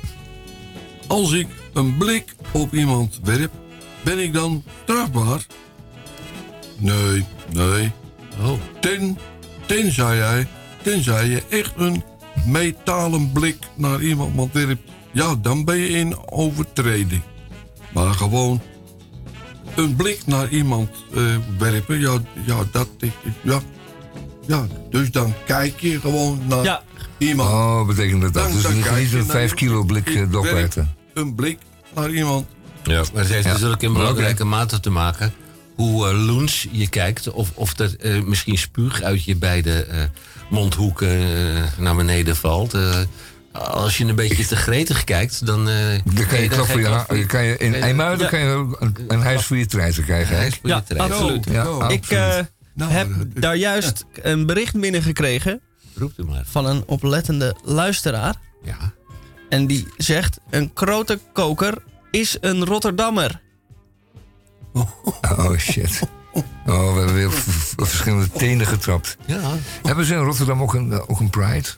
Als 1.07 1.33
ik 1.33 1.47
een 1.73 1.97
blik 1.97 2.35
op 2.53 2.75
iemand 2.75 3.21
werp, 3.23 3.53
ben 4.03 4.19
ik 4.19 4.33
dan 4.33 4.63
strafbaar? 4.83 5.47
Nee, 6.79 7.25
nee. 7.53 7.93
Oh. 8.43 8.53
Ten, 8.81 9.19
tenzij, 9.67 10.17
jij, 10.17 10.47
tenzij 10.83 11.27
je 11.29 11.43
echt 11.49 11.73
een 11.77 12.03
metalen 12.47 13.33
blik 13.33 13.57
naar 13.75 14.03
iemand 14.03 14.53
werpt, 14.53 14.91
ja, 15.13 15.35
dan 15.35 15.65
ben 15.65 15.77
je 15.77 15.89
in 15.89 16.29
overtreding. 16.31 17.23
Maar 17.93 18.15
gewoon 18.15 18.61
een 19.75 19.97
blik 19.97 20.27
naar 20.27 20.49
iemand 20.49 20.89
eh, 21.15 21.23
werpen, 21.59 22.01
ja, 22.01 22.19
ja, 22.47 22.57
dat 22.73 22.89
is, 22.99 23.11
ja, 23.43 23.61
ja, 24.47 24.67
dus 24.91 25.11
dan 25.11 25.35
kijk 25.47 25.81
je 25.81 26.01
gewoon 26.01 26.41
naar 26.47 26.65
Ja. 26.65 26.83
iemand. 27.19 27.49
Oh, 27.51 27.87
betekent 27.87 28.23
dat 28.23 28.33
dat? 28.33 28.43
Dan- 28.43 28.53
Dus 28.53 28.63
dan 28.63 28.75
niet, 28.75 28.85
niet 28.85 29.13
naar 29.13 29.25
5 29.25 29.55
kilo 29.55 29.85
blik 29.85 30.09
Ik 30.09 30.15
werp 30.15 30.33
dokwerten. 30.33 30.95
Een 31.15 31.35
blik 31.35 31.59
naar 32.01 32.11
iemand. 32.11 32.47
Ja, 32.83 33.03
maar 33.13 33.23
het 33.23 33.33
heeft 33.33 33.45
Ja. 33.45 33.53
natuurlijk 33.53 33.83
in 33.83 33.93
belangrijke 33.93 34.45
mate 34.45 34.81
te 34.81 34.91
maken 34.91 35.33
hoe 35.75 36.09
uh, 36.13 36.27
loens 36.27 36.67
je 36.71 36.89
kijkt. 36.89 37.31
Of, 37.31 37.51
of 37.55 37.79
er 37.79 37.97
uh, 38.01 38.23
misschien 38.25 38.59
spuug 38.59 39.03
uit 39.03 39.25
je 39.25 39.37
beide 39.37 39.87
uh, 39.91 39.97
mondhoeken 40.51 41.09
uh, 41.21 41.63
naar 41.79 41.97
beneden 41.97 42.37
valt. 42.37 42.75
Uh, 42.75 42.97
als 43.53 43.97
je 43.99 44.05
een 44.05 44.15
beetje 44.15 44.47
te 44.47 44.57
gretig 44.57 45.05
kijkt, 45.05 45.47
dan... 45.47 45.69
Uh, 45.69 45.75
dan 46.05 46.27
kan 46.27 46.41
je, 46.41 46.51
voor 46.51 46.81
je, 46.81 47.05
je, 47.17 47.27
kan 47.27 47.45
je 47.45 47.57
in 47.57 47.73
Ja. 47.73 48.29
kan 48.29 48.39
je 48.39 48.75
een, 48.79 48.97
een 49.09 49.21
huis 49.21 49.45
voor 49.45 49.57
je 49.57 49.67
treiten 49.67 50.05
krijgen. 50.05 50.37
Een 50.37 50.37
hè? 50.37 50.41
huis 50.43 50.55
voor 50.55 50.69
je 50.69 50.95
Ja, 50.97 51.05
absoluut. 51.05 51.45
Ja, 51.51 51.63
absoluut. 51.63 52.05
Ik 52.05 52.11
eh, 52.11 52.39
Nou, 52.75 52.91
heb 52.93 53.11
eh, 53.11 53.17
daar 53.35 53.57
juist 53.57 54.05
een 54.23 54.47
bericht 54.47 54.81
binnengekregen 54.81 55.61
Roep 55.95 56.13
u 56.17 56.25
maar. 56.25 56.43
van 56.47 56.67
een 56.67 56.83
oplettende 56.87 57.57
luisteraar. 57.65 58.35
Ja. 58.65 58.93
En 59.49 59.67
die 59.67 59.87
zegt: 59.97 60.39
Een 60.51 60.71
grote 60.75 61.19
koker 61.33 61.75
is 62.11 62.37
een 62.41 62.65
Rotterdammer. 62.65 63.41
Oh 65.23 65.57
shit. 65.59 66.01
Oh, 66.67 66.93
we 66.93 66.99
hebben 66.99 67.15
weer 67.15 67.31
verschillende 67.77 68.31
tenen 68.31 68.67
getrapt. 68.67 69.17
Ja. 69.27 69.41
Hebben 69.83 70.05
ze 70.05 70.15
in 70.15 70.21
Rotterdam 70.21 70.63
ook 70.63 70.75
een, 70.75 71.09
ook 71.09 71.21
een 71.21 71.31
Pride? 71.31 71.69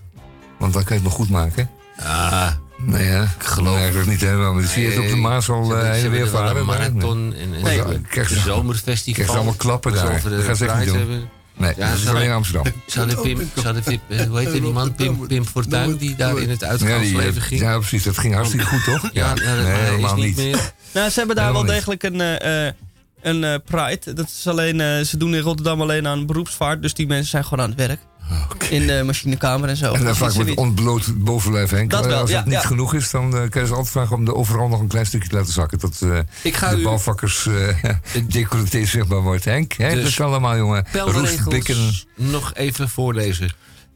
Want 0.59 0.73
dan 0.73 0.85
kan 0.85 0.97
je 0.97 1.03
het 1.03 1.11
nog 1.11 1.13
goed 1.13 1.31
maken. 1.31 1.71
Ah, 1.99 2.51
Nee, 2.83 3.05
hè? 3.07 3.23
Ik 3.23 3.29
geloof- 3.39 3.77
eigenlijk 3.77 4.09
niet 4.09 4.21
helemaal. 4.21 4.55
Maar 4.55 4.63
zie 4.63 4.83
je 4.83 4.89
het 4.91 4.99
op 4.99 5.09
de 5.09 5.17
Maas 5.17 5.49
al 5.49 5.65
ze 5.65 5.71
eh, 5.71 5.77
hebben- 5.77 5.91
heen 5.93 6.01
ze 6.01 6.07
en 6.07 6.13
weer 6.13 6.29
varen? 6.29 6.57
een 6.57 6.65
marathon 6.67 7.35
en, 7.35 7.55
en 7.55 7.63
Nee. 7.63 7.77
zo. 7.77 7.97
Krijg 8.09 8.29
je- 8.29 8.35
een 8.35 8.41
zomerfestival. 8.43 9.15
krijg 9.25 9.37
allemaal 9.39 9.55
klappen 9.57 9.93
daar. 9.93 10.23
Dat 10.23 10.43
gaan 10.45 10.57
ze 10.57 10.67
echt 10.67 10.79
niet 10.79 10.87
doen. 10.89 10.97
hebben. 10.99 11.29
Nee, 11.57 11.73
Ja, 11.77 11.91
dat 11.91 11.99
is 11.99 12.07
alleen 12.07 12.31
Amsterdam. 12.31 12.73
Zou 12.87 13.09
de 13.09 13.17
Pim, 13.17 13.51
zou 13.63 13.75
de 13.75 13.81
Pim, 13.81 14.01
eh, 14.09 14.21
hoe 14.27 14.39
heet 14.39 14.53
die 14.53 14.61
man? 14.63 14.95
Pim, 14.95 15.27
Pim 15.27 15.45
Fortuyn, 15.45 15.97
die 15.97 16.17
daar 16.17 16.39
in 16.39 16.51
het 16.51 16.61
Ja, 16.61 16.67
uitgaansleven 16.67 17.33
die, 17.33 17.41
ging? 17.41 17.61
ja, 17.61 17.79
precies. 17.79 18.03
Dat 18.03 18.19
ging 18.19 18.35
hartstikke 18.35 18.67
goed, 18.67 18.85
toch? 18.85 19.11
Ja, 19.13 19.29
ja, 19.29 19.35
dat 19.35 19.65
nee, 19.65 19.73
helemaal 19.75 20.17
niet 20.17 20.37
meer. 20.37 20.73
Nou, 20.93 21.11
ze 21.11 21.19
hebben 21.19 21.37
daar 21.37 21.53
wel 21.53 21.63
niet. 21.63 21.71
degelijk 21.71 22.03
een, 22.03 22.21
eh, 22.21 22.67
eh, 22.67 22.75
een 23.23 23.45
eh, 23.45 23.55
Pride. 23.65 24.13
Dat 24.13 24.29
is 24.39 24.47
alleen, 24.47 24.81
eh, 24.81 25.01
ze 25.01 25.17
doen 25.17 25.35
in 25.35 25.41
Rotterdam 25.41 25.81
alleen 25.81 26.07
aan 26.07 26.27
beroepsvaart. 26.27 26.83
Dus 26.83 26.95
die 26.95 27.07
mensen 27.07 27.29
zijn 27.29 27.45
gewoon 27.45 27.65
aan 27.65 27.71
het 27.71 27.79
werk. 27.89 28.01
In 28.71 28.87
de 28.87 29.03
machinekamer 29.05 29.69
en 29.69 29.77
zo. 29.77 29.87
En 29.87 29.93
dan 29.93 30.05
Dat 30.05 30.17
vaak 30.17 30.35
met 30.35 30.55
ontbloot 30.55 31.25
bovenlijf, 31.25 31.71
Henk. 31.71 31.91
Dat 31.91 32.07
wel, 32.07 32.21
Als 32.21 32.31
ja, 32.31 32.37
het 32.37 32.45
niet 32.45 32.55
ja. 32.55 32.61
genoeg 32.61 32.95
is, 32.95 33.11
dan 33.11 33.37
eh, 33.37 33.49
kan 33.49 33.61
je 33.61 33.67
ze 33.67 33.75
altijd 33.75 33.91
vragen 33.91 34.17
om 34.17 34.25
de 34.25 34.35
overal 34.35 34.69
nog 34.69 34.81
een 34.81 34.89
klein 34.89 35.07
stukje 35.07 35.29
te 35.29 35.35
laten 35.37 35.53
zakken. 35.53 35.79
Tot 35.79 36.03
eh, 36.03 36.19
Ik 36.43 36.57
ga 36.57 36.71
de 36.71 36.77
u 36.77 37.83
eh 37.83 38.25
decolleté 38.33 38.85
zichtbaar 38.85 39.23
wordt. 39.23 39.45
Henk, 39.45 39.73
Henk 39.73 39.95
Dus 39.95 40.05
dat 40.05 40.15
kan 40.15 40.27
allemaal, 40.27 40.57
jongen. 40.57 40.87
Roestbikken. 40.93 41.93
nog 42.15 42.55
even 42.55 42.89
voorlezen. 42.89 43.51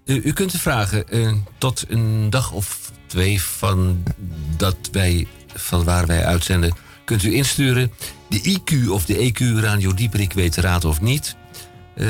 U, 0.04 0.20
u 0.24 0.32
kunt 0.32 0.52
de 0.52 0.58
vragen 0.58 1.08
eh, 1.08 1.32
tot 1.58 1.84
een 1.88 2.30
dag 2.30 2.52
of 2.52 2.92
twee 3.06 3.42
van, 3.42 4.02
dat 4.56 4.76
wij, 4.92 5.26
van 5.54 5.84
waar 5.84 6.06
wij 6.06 6.24
uitzenden... 6.24 6.74
kunt 7.04 7.22
u 7.22 7.34
insturen. 7.34 7.92
De 8.28 8.58
IQ 8.58 8.88
of 8.88 9.04
de 9.04 9.32
EQ 9.32 9.60
Radio 9.60 9.94
Dieperik 9.94 10.32
weet 10.32 10.54
de 10.54 10.60
raad 10.60 10.84
of 10.84 11.00
niet. 11.00 11.36
Eh, 11.96 12.06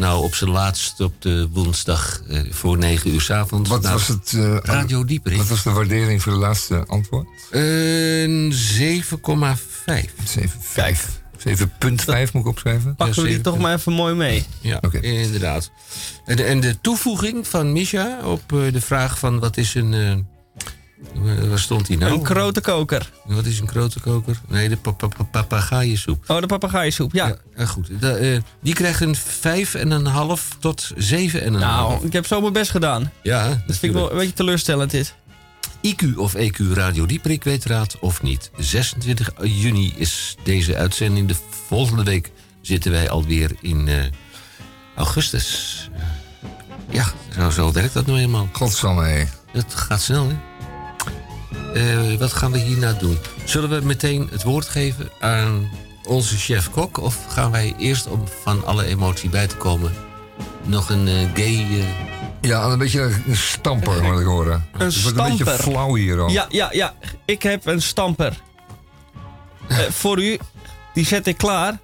nou, 0.00 0.24
op 0.24 0.34
zijn 0.34 0.50
laatst 0.50 1.00
op 1.00 1.22
de 1.22 1.48
woensdag 1.52 2.22
eh, 2.28 2.40
voor 2.50 2.78
negen 2.78 3.10
uur 3.10 3.20
s 3.20 3.30
avonds. 3.30 3.68
Wat 3.68 3.82
Nou, 3.82 3.94
was 3.94 4.08
het? 4.08 4.32
eh, 4.36 4.56
Radio 4.62 5.04
Dieperik. 5.04 5.38
Wat 5.38 5.48
was 5.48 5.62
de 5.62 5.70
waardering 5.70 6.22
voor 6.22 6.32
de 6.32 6.38
laatste 6.38 6.84
antwoord? 6.86 7.26
Een 7.50 8.52
7,5. 8.52 9.84
7,5. 10.24 11.18
7,5 11.38 12.32
moet 12.32 12.42
ik 12.42 12.46
opschrijven. 12.46 12.94
Pakken 12.96 13.22
we 13.22 13.28
die 13.28 13.40
toch 13.40 13.58
maar 13.58 13.74
even 13.74 13.92
mooi 13.92 14.14
mee. 14.14 14.44
Ja, 14.60 14.78
Oké. 14.80 14.98
inderdaad. 15.00 15.70
En 16.24 16.36
de, 16.36 16.44
en 16.44 16.60
de 16.60 16.80
toevoeging 16.80 17.48
van 17.48 17.72
Misha 17.72 18.18
op 18.24 18.52
eh, 18.52 18.72
de 18.72 18.80
vraag 18.80 19.18
van 19.18 19.38
wat 19.38 19.56
is 19.56 19.74
een... 19.74 20.26
wa- 21.14 21.46
waar 21.48 21.58
stond 21.58 21.88
hij 21.88 21.96
nou? 21.96 22.12
Een 22.12 22.26
grote 22.26 22.60
koker. 22.60 23.10
Wat 23.24 23.44
is 23.46 23.60
een 23.60 23.68
grote 23.68 24.00
koker? 24.00 24.40
Nee, 24.48 24.68
de 24.68 24.76
pa- 24.76 24.90
pa- 24.90 25.06
pa- 25.08 25.22
papegaaiensoep. 25.24 26.24
Oh, 26.26 26.40
de 26.40 26.46
papegaaiensoep. 26.46 27.12
Ja. 27.12 27.26
Ja, 27.26 27.36
eh, 27.54 27.68
goed. 27.68 27.88
Da- 28.00 28.14
eh, 28.16 28.38
die 28.62 28.74
krijgt 28.74 29.00
een 29.00 29.16
5,5 29.16 30.48
tot 30.58 30.90
7,5. 30.96 31.50
Nou, 31.60 32.06
ik 32.06 32.12
heb 32.12 32.26
zo 32.26 32.40
mijn 32.40 32.52
best 32.52 32.70
gedaan. 32.70 33.12
ja, 33.22 33.48
Dat 33.48 33.76
vind 33.76 33.82
ik 33.82 33.92
wel 33.92 34.10
een 34.10 34.16
beetje 34.16 34.32
teleurstellend 34.32 34.90
dit. 34.90 35.14
IQ 35.82 36.16
of 36.16 36.34
EQ 36.34 36.56
Radio 36.72 37.06
Dieprik 37.06 37.44
weet 37.44 37.64
raad 37.64 37.98
of 38.00 38.22
niet. 38.22 38.50
26 38.58 39.30
juni 39.42 39.92
is 39.96 40.36
deze 40.44 40.76
uitzending. 40.76 41.28
De 41.28 41.34
volgende 41.66 42.02
week 42.02 42.30
zitten 42.60 42.90
wij 42.90 43.10
alweer 43.10 43.50
in 43.60 43.88
eh, 43.88 43.94
augustus. 44.96 45.88
Ja, 46.90 47.04
zo, 47.34 47.50
zo 47.50 47.72
werkt 47.72 47.94
dat 47.94 48.06
nou 48.06 48.18
eenmaal. 48.18 48.48
Godsamme, 48.52 49.04
hé. 49.04 49.24
Het 49.52 49.74
gaat 49.74 50.00
snel, 50.02 50.28
hè? 50.28 50.34
Eh, 51.74 52.14
wat 52.18 52.32
gaan 52.32 52.52
we 52.52 52.58
hierna 52.58 52.92
doen? 52.92 53.18
Zullen 53.44 53.70
we 53.70 53.86
meteen 53.86 54.28
het 54.30 54.42
woord 54.42 54.68
geven 54.68 55.08
aan 55.20 55.70
onze 56.06 56.36
chef-kok? 56.38 56.98
Of 56.98 57.26
gaan 57.28 57.50
wij 57.50 57.74
eerst, 57.78 58.06
om 58.06 58.24
van 58.42 58.64
alle 58.66 58.84
emotie 58.86 59.28
bij 59.30 59.46
te 59.46 59.56
komen... 59.56 59.92
nog 60.64 60.88
een 60.90 61.08
eh, 61.08 61.14
gay... 61.34 61.66
eh, 61.80 61.84
Ja, 62.40 62.64
een 62.64 62.78
beetje 62.78 63.00
een 63.26 63.36
stamper, 63.36 64.02
moet 64.02 64.20
ik 64.20 64.26
horen. 64.26 64.66
Een 64.72 64.80
Het 64.80 65.02
wordt 65.02 65.18
een 65.18 65.28
beetje 65.28 65.46
flauw 65.46 65.94
hier 65.94 66.20
al. 66.20 66.30
Ja, 66.30 66.46
ja, 66.48 66.68
ja. 66.72 66.94
Ik 67.24 67.42
heb 67.42 67.66
een 67.66 67.82
stamper. 67.82 68.40
Voor 69.90 70.22
u. 70.22 70.38
Die 70.94 71.06
zet 71.06 71.26
ik 71.26 71.36
klaar. 71.36 71.78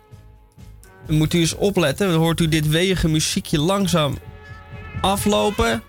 Dan 1.07 1.17
moet 1.17 1.33
u 1.35 1.39
eens 1.39 1.55
opletten. 1.55 2.09
Dan 2.11 2.19
hoort 2.19 2.41
u 2.41 2.49
dit 2.49 2.69
weeige 2.69 3.09
muziekje 3.09 3.61
langzaam 3.61 4.19
aflopen. 5.01 5.83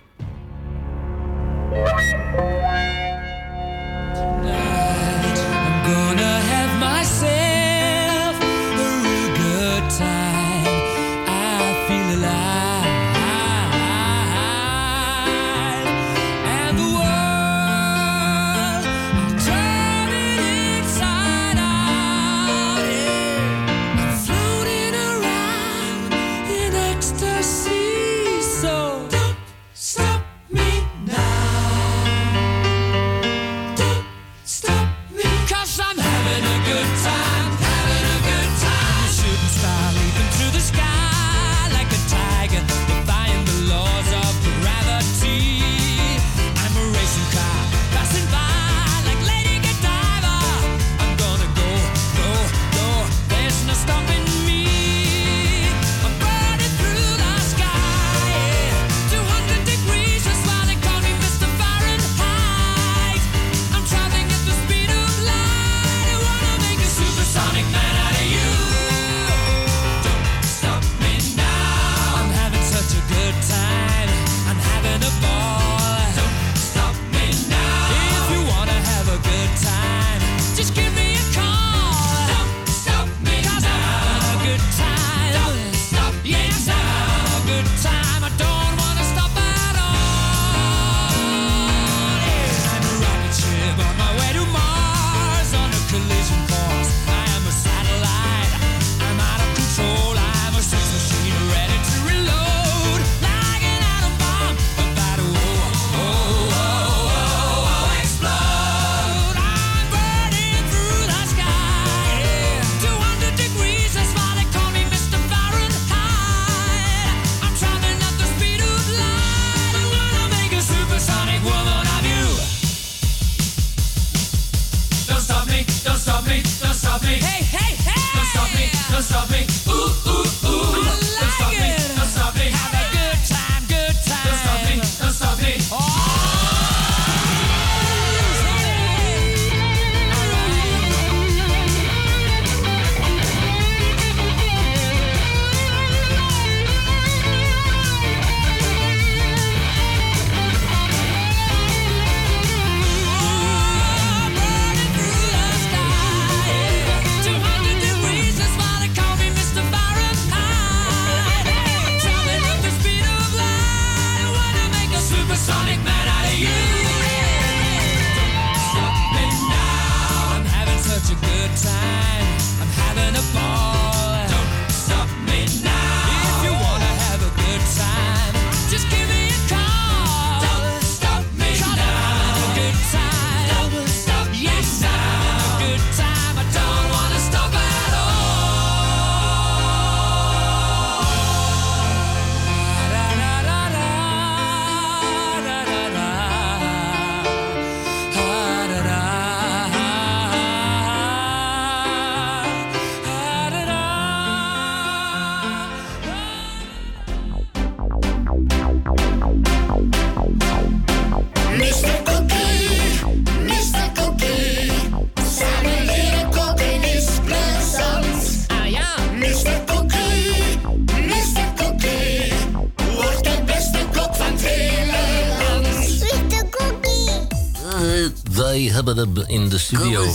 Studio. 229.67 230.05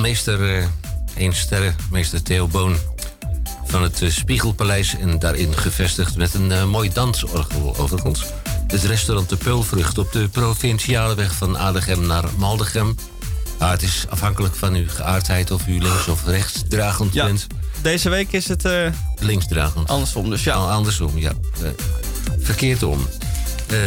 Meester 0.00 0.56
eh 0.58 0.66
één 1.14 1.34
sterren, 1.34 1.76
meester 1.90 2.22
Theo 2.22 2.46
Boon 2.46 2.76
van 3.64 3.82
het 3.82 4.02
eh, 4.02 4.10
Spiegelpaleis. 4.10 4.96
En 4.96 5.18
daarin 5.18 5.56
gevestigd 5.56 6.16
met 6.16 6.34
een 6.34 6.52
eh, 6.52 6.64
mooi 6.64 6.90
dansorgel 6.92 7.76
overigens. 7.78 8.24
Het 8.66 8.84
restaurant 8.84 9.28
De 9.28 9.36
Peulvrucht 9.36 9.98
op 9.98 10.12
de 10.12 10.28
provinciale 10.28 11.14
weg 11.14 11.34
van 11.34 11.58
Adegem 11.58 12.06
naar 12.06 12.24
Maldegem. 12.36 12.94
Ah, 13.58 13.70
het 13.70 13.82
is 13.82 14.04
afhankelijk 14.08 14.54
van 14.54 14.74
uw 14.74 14.88
geaardheid 14.88 15.50
of 15.50 15.66
u 15.66 15.78
links 15.82 16.08
of 16.08 16.26
rechts 16.26 16.62
dragend 16.68 17.14
Ja, 17.14 17.24
bent. 17.24 17.46
deze 17.82 18.08
week 18.08 18.32
is 18.32 18.48
het 18.48 18.64
eh, 18.64 18.86
Linksdragend. 19.18 19.88
andersom, 19.88 20.30
dus 20.30 20.44
ja. 20.44 20.58
Oh, 20.62 20.70
andersom, 20.70 21.18
ja. 21.18 21.32
Verkeerd 22.40 22.82
om. 22.82 23.06
Eh, 23.66 23.78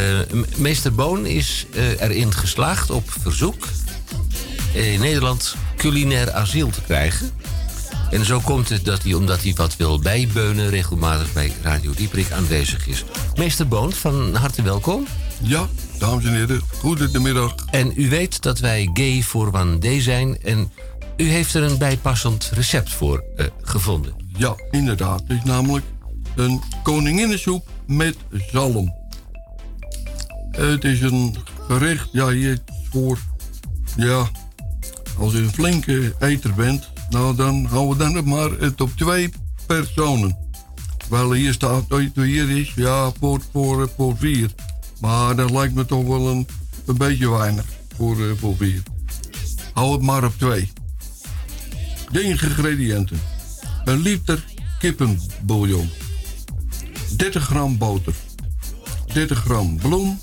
meester 0.56 0.94
Boon 0.94 1.26
is 1.26 1.66
eh, 1.74 2.02
erin 2.02 2.34
geslaagd 2.34 2.90
op 2.90 3.12
verzoek 3.22 3.68
in 4.74 5.00
Nederland 5.00 5.56
culinair 5.78 6.32
asiel 6.32 6.70
te 6.70 6.82
krijgen. 6.82 7.32
En 8.12 8.26
zo 8.26 8.40
komt 8.40 8.70
het 8.70 8.86
dat 8.86 9.04
hij, 9.04 9.14
omdat 9.14 9.44
hij 9.44 9.54
wat 9.56 9.76
wil 9.76 10.00
bijbeunen, 10.00 10.70
regelmatig 10.70 11.34
bij 11.34 11.52
Radio 11.62 11.94
Dieprik 11.94 12.32
aanwezig 12.32 12.88
is. 12.88 13.04
Meester 13.36 13.68
Boon, 13.68 13.94
van 13.94 14.36
harte 14.36 14.62
welkom. 14.62 15.06
Ja, 15.42 15.68
dames 15.98 16.26
en 16.26 16.34
heren, 16.34 16.62
goedemiddag. 16.78 17.56
En 17.72 17.92
u 17.96 18.10
weet 18.10 18.42
dat 18.42 18.60
wij 18.60 18.90
gay 18.94 19.22
voor 19.22 19.52
Wandé 19.52 20.02
zijn 20.02 20.42
en 20.42 20.72
u 21.18 21.30
heeft 21.30 21.54
er 21.54 21.64
een 21.64 21.78
bijpassend 21.78 22.52
recept 22.54 22.90
voor 22.90 23.24
eh, 23.36 23.46
gevonden. 23.62 24.14
Ja, 24.38 24.56
inderdaad. 24.72 25.20
Het 25.28 25.38
is 25.38 25.44
namelijk 25.44 25.86
een 26.36 26.62
koninginnensoep 26.84 27.70
met 27.88 28.16
zalm. 28.52 28.94
Het 30.52 30.84
is 30.84 31.02
een 31.02 31.36
gerecht, 31.68 32.10
ja, 32.12 32.28
hier 32.28 32.60
voor, 32.92 33.20
ja, 33.96 34.30
als 35.20 35.34
je 35.34 35.40
een 35.40 35.54
flinke 35.54 36.16
eter 36.20 36.54
bent, 36.54 36.90
nou 37.10 37.36
dan 37.36 37.66
houden 37.66 38.08
we 38.08 38.14
dan 38.14 38.28
maar 38.28 38.52
het 38.52 38.82
op 38.82 38.92
twee 38.96 39.30
personen. 39.68 40.38
Terwijl 40.98 41.34
hier 41.34 41.54
staat, 41.54 41.84
hier 42.14 42.50
is, 42.50 42.74
ja, 42.76 43.12
voor, 43.20 43.42
voor, 43.52 43.90
voor 43.96 44.18
vier. 44.18 44.50
Maar 45.00 45.36
dat 45.36 45.52
lijkt 45.52 45.74
me 45.74 45.86
toch 45.86 46.06
wel 46.06 46.28
een, 46.30 46.48
een 46.86 46.98
beetje 46.98 47.30
weinig 47.30 47.66
voor, 47.96 48.24
eh, 48.24 48.32
voor 48.38 48.56
vier. 48.56 48.84
Hou 49.74 49.92
het 49.92 50.02
maar 50.02 50.24
op 50.24 50.34
twee. 50.38 50.72
De 52.12 52.22
ingrediënten. 52.22 53.22
Een 53.86 54.00
liter 54.00 54.46
kippenbouillon. 54.80 55.90
30 57.18 57.44
gram 57.44 57.78
boter. 57.78 58.14
30 59.14 59.40
gram 59.40 59.78
bloem. 59.78 60.20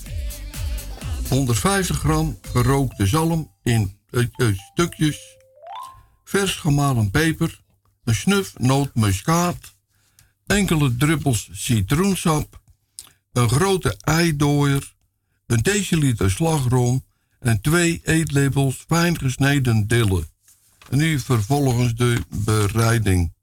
150 1.29 1.99
gram 1.99 2.39
gerookte 2.53 3.07
zalm 3.07 3.51
in 3.63 3.99
eh, 4.17 4.49
eh, 4.49 4.59
stukjes. 4.73 5.37
Vers 6.25 6.55
gemalen 6.55 7.11
peper. 7.11 7.61
Een 8.05 8.15
snuf 8.15 8.59
nootmuskaat. 8.59 9.75
Enkele 10.47 10.97
druppels 10.97 11.49
citroensap. 11.53 12.61
Een 13.33 13.49
grote 13.49 13.97
eidooier. 14.01 14.95
Een 15.47 15.63
deciliter 15.63 16.31
slagroom. 16.31 17.05
En 17.39 17.61
twee 17.61 18.01
eetlepels 18.05 18.85
fijn 18.87 19.19
gesneden 19.19 19.87
dillen. 19.87 20.29
En 20.91 20.99
nu 20.99 21.21
vervolgens 21.21 21.95
de 21.95 22.21
bereiding. 22.29 23.35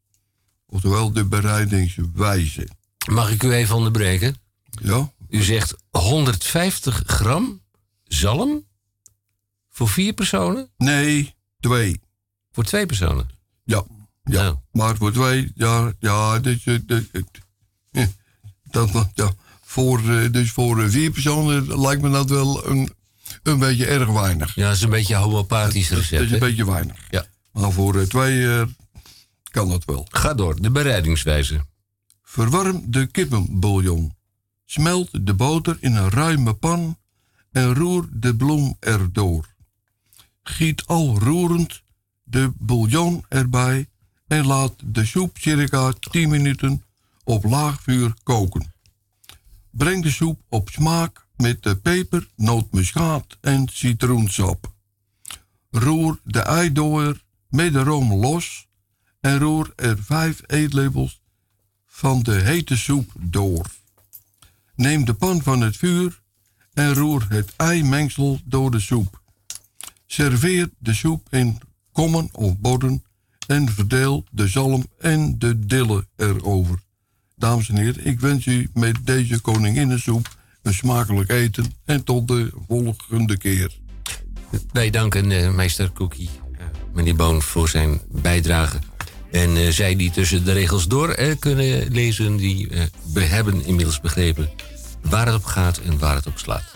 Oftewel 0.66 1.12
de 1.12 1.26
bereidingswijze. 1.26 2.68
Mag 3.10 3.32
ik 3.32 3.44
u 3.44 3.52
even 3.52 3.76
onderbreken? 3.76 4.36
Ja. 4.82 5.12
U 5.30 5.44
zegt 5.44 5.76
150 5.90 7.04
gram 7.06 7.62
zalm 8.04 8.66
voor 9.74 9.90
vier 9.90 10.14
personen? 10.14 10.70
Nee, 10.78 11.34
twee. 11.60 12.00
Voor 12.52 12.64
twee 12.64 12.86
personen? 12.86 13.30
Ja. 13.64 13.84
ja. 14.24 14.62
Maar 14.72 14.98
voor 14.98 15.12
twee, 15.12 15.52
ja, 15.56 15.94
ja, 16.00 16.40
dus, 16.40 16.64
dus, 16.64 17.06
dat, 18.64 19.10
ja, 19.14 19.34
voor, 19.62 20.00
eh, 20.00 20.32
dus 20.32 20.52
voor 20.52 20.84
eh, 20.84 20.90
vier 20.90 21.12
personen 21.12 21.80
lijkt 21.82 22.02
me 22.02 22.10
dat 22.10 22.30
wel 22.30 22.68
een, 22.68 22.90
een 23.44 23.60
beetje 23.60 23.86
erg 23.86 24.10
weinig. 24.10 24.56
Ja, 24.56 24.68
dat 24.68 24.76
is 24.76 24.82
een 24.82 24.90
beetje 24.90 25.16
een 25.16 25.22
homopathisch 25.22 25.90
Dat 25.90 25.98
recept. 25.98 26.22
is 26.22 26.32
een 26.32 26.40
beetje 26.40 26.66
weinig. 26.66 26.98
Ja. 27.10 27.26
Maar 27.52 27.72
voor 27.72 28.00
eh, 28.00 28.06
twee 28.06 28.66
kan 29.52 29.70
dat 29.70 29.86
wel. 29.86 30.08
Ga 30.10 30.34
door, 30.34 30.62
de 30.62 30.72
bereidingswijze. 30.72 31.66
Verwarm 32.24 32.84
de 32.86 33.06
kippenbouillon. 33.06 34.16
Smelt 34.66 35.26
de 35.26 35.34
boter 35.34 35.78
in 35.80 35.95
een 35.95 36.10
ruime 36.10 36.54
pan 36.54 36.98
en 37.52 37.74
roer 37.74 38.08
de 38.12 38.36
bloem 38.36 38.78
erdoor. 38.80 39.53
Giet 40.44 40.88
al 40.88 41.20
roerend 41.20 41.84
de 42.24 42.52
bouillon 42.57 43.26
erbij 43.30 43.90
en 44.28 44.45
laat 44.45 44.74
de 44.84 45.06
soep 45.06 45.38
circa 45.38 45.91
10 45.91 46.30
minuten 46.30 46.84
op 47.24 47.44
laag 47.44 47.82
vuur 47.82 48.14
koken. 48.24 48.74
Breng 49.70 50.03
de 50.03 50.11
soep 50.11 50.41
op 50.49 50.70
smaak 50.70 51.26
met 51.36 51.64
de 51.64 51.76
peper, 51.76 52.28
nootmuskaat 52.36 53.38
en 53.41 53.68
citroensap. 53.72 54.72
Roer 55.70 56.20
de 56.24 56.40
eidooier 56.40 57.24
met 57.49 57.74
de 57.74 57.84
room 57.84 58.14
los 58.14 58.68
en 59.20 59.40
roer 59.40 59.74
er 59.76 60.03
5 60.03 60.41
eetlepels 60.48 61.22
van 61.86 62.24
de 62.24 62.34
hete 62.34 62.78
soep 62.78 63.11
door. 63.20 63.65
Neem 64.76 65.06
de 65.06 65.14
pan 65.14 65.41
van 65.41 65.61
het 65.61 65.78
vuur 65.78 66.22
en 66.74 66.94
roer 66.94 67.26
het 67.30 67.53
eimengsel 67.56 68.40
door 68.44 68.72
de 68.72 68.80
soep. 68.80 69.23
Serveer 70.14 70.69
de 70.77 70.94
soep 70.94 71.27
in 71.30 71.60
kommen 71.91 72.30
of 72.31 72.57
bodden 72.57 73.03
en 73.48 73.69
verdeel 73.69 74.26
de 74.31 74.48
zalm 74.48 74.85
en 74.99 75.40
de 75.40 75.65
dille 75.65 76.07
erover. 76.18 76.80
Dames 77.35 77.69
en 77.69 77.76
heren, 77.76 78.06
ik 78.06 78.19
wens 78.19 78.45
u 78.45 78.69
met 78.73 78.95
deze 79.03 79.41
koninginnensoep 79.41 80.35
een 80.61 80.73
smakelijk 80.73 81.30
eten 81.30 81.73
en 81.85 82.03
tot 82.03 82.27
de 82.27 82.52
volgende 82.68 83.38
keer. 83.38 83.80
Wij 84.72 84.90
danken 84.90 85.31
eh, 85.31 85.56
meester 85.56 85.91
Cookie, 85.91 86.30
eh, 86.52 86.65
meneer 86.94 87.15
Boon, 87.15 87.41
voor 87.41 87.69
zijn 87.69 88.02
bijdrage. 88.10 88.80
En 89.31 89.57
eh, 89.57 89.69
zij 89.69 89.95
die 89.95 90.11
tussen 90.11 90.45
de 90.45 90.52
regels 90.52 90.88
door 90.88 91.35
kunnen 91.40 91.91
lezen, 91.91 92.38
die 92.38 92.69
hebben 93.14 93.65
inmiddels 93.65 94.02
begrepen 94.02 94.49
waar 95.02 95.26
het 95.26 95.35
op 95.35 95.45
gaat 95.45 95.77
en 95.77 95.99
waar 95.99 96.15
het 96.15 96.27
op 96.27 96.38
slaat. 96.38 96.76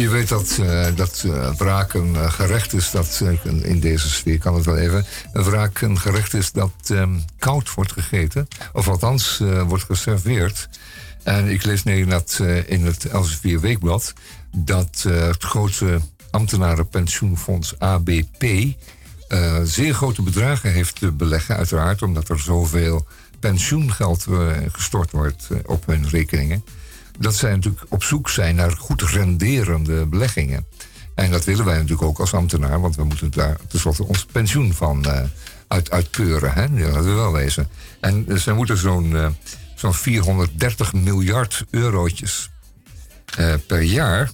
Je 0.00 0.08
weet 0.08 0.28
dat, 0.28 0.58
eh, 0.60 0.86
dat 0.94 1.22
eh, 1.26 1.54
wraak 1.54 1.92
een 1.94 2.16
eh, 2.16 2.32
gerecht 2.32 2.72
is, 2.72 2.90
dat 2.90 3.22
in- 3.62 3.80
deze 3.80 4.10
sfeer 4.10 4.38
kan 4.38 4.54
het 4.54 4.64
wel 4.64 4.76
even. 4.76 5.04
Een 5.32 5.42
wraak 5.42 5.80
een 5.80 5.98
gerecht 5.98 6.34
is 6.34 6.52
dat 6.52 6.72
ehm, 6.86 7.18
koud 7.38 7.74
wordt 7.74 7.92
gegeten, 7.92 8.48
of 8.72 8.88
althans 8.88 9.42
wordt 9.66 9.84
geserveerd. 9.84 10.68
En 11.22 11.48
ik 11.48 11.64
lees 11.64 11.82
nu 11.82 12.04
dat 12.06 12.40
in 12.66 12.84
het 12.86 13.04
Elsevier 13.08 13.60
Weekblad 13.60 14.12
dat 14.56 15.04
het 15.08 15.42
grote 15.44 16.00
ambtenarenpensioenfonds 16.30 17.78
ABP 17.78 18.44
zeer 19.64 19.94
grote 19.94 20.22
bedragen 20.22 20.72
heeft 20.72 20.94
te 20.98 21.12
beleggen, 21.12 21.56
uiteraard, 21.56 22.02
omdat 22.02 22.28
er 22.28 22.40
zoveel 22.40 23.06
pensioengeld 23.40 24.26
gestort 24.72 25.10
wordt 25.10 25.48
op 25.64 25.86
hun 25.86 26.08
rekeningen. 26.08 26.64
Dat 27.20 27.34
zij 27.34 27.50
natuurlijk 27.50 27.84
op 27.88 28.02
zoek 28.02 28.28
zijn 28.28 28.54
naar 28.54 28.70
goed 28.70 29.02
renderende 29.02 30.06
beleggingen. 30.06 30.66
En 31.14 31.30
dat 31.30 31.44
willen 31.44 31.64
wij 31.64 31.74
natuurlijk 31.74 32.02
ook 32.02 32.18
als 32.18 32.34
ambtenaar, 32.34 32.80
want 32.80 32.96
we 32.96 33.04
moeten 33.04 33.30
daar 33.30 33.56
tenslotte 33.68 34.04
ons 34.04 34.24
pensioen 34.24 34.72
van 34.72 35.04
eh, 35.04 35.22
uit, 35.68 35.90
uitpeuren. 35.90 36.52
Hè? 36.52 36.62
Ja, 36.62 36.90
dat 36.90 37.04
wil 37.04 37.14
wel 37.14 37.32
wezen. 37.32 37.68
En 38.00 38.24
eh, 38.28 38.36
zij 38.36 38.52
moeten 38.52 38.76
zo'n 38.76 39.16
eh, 39.16 39.26
zo'n 39.74 39.94
430 39.94 40.92
miljard 40.92 41.64
eurotjes 41.70 42.50
eh, 43.36 43.54
per 43.66 43.82
jaar 43.82 44.30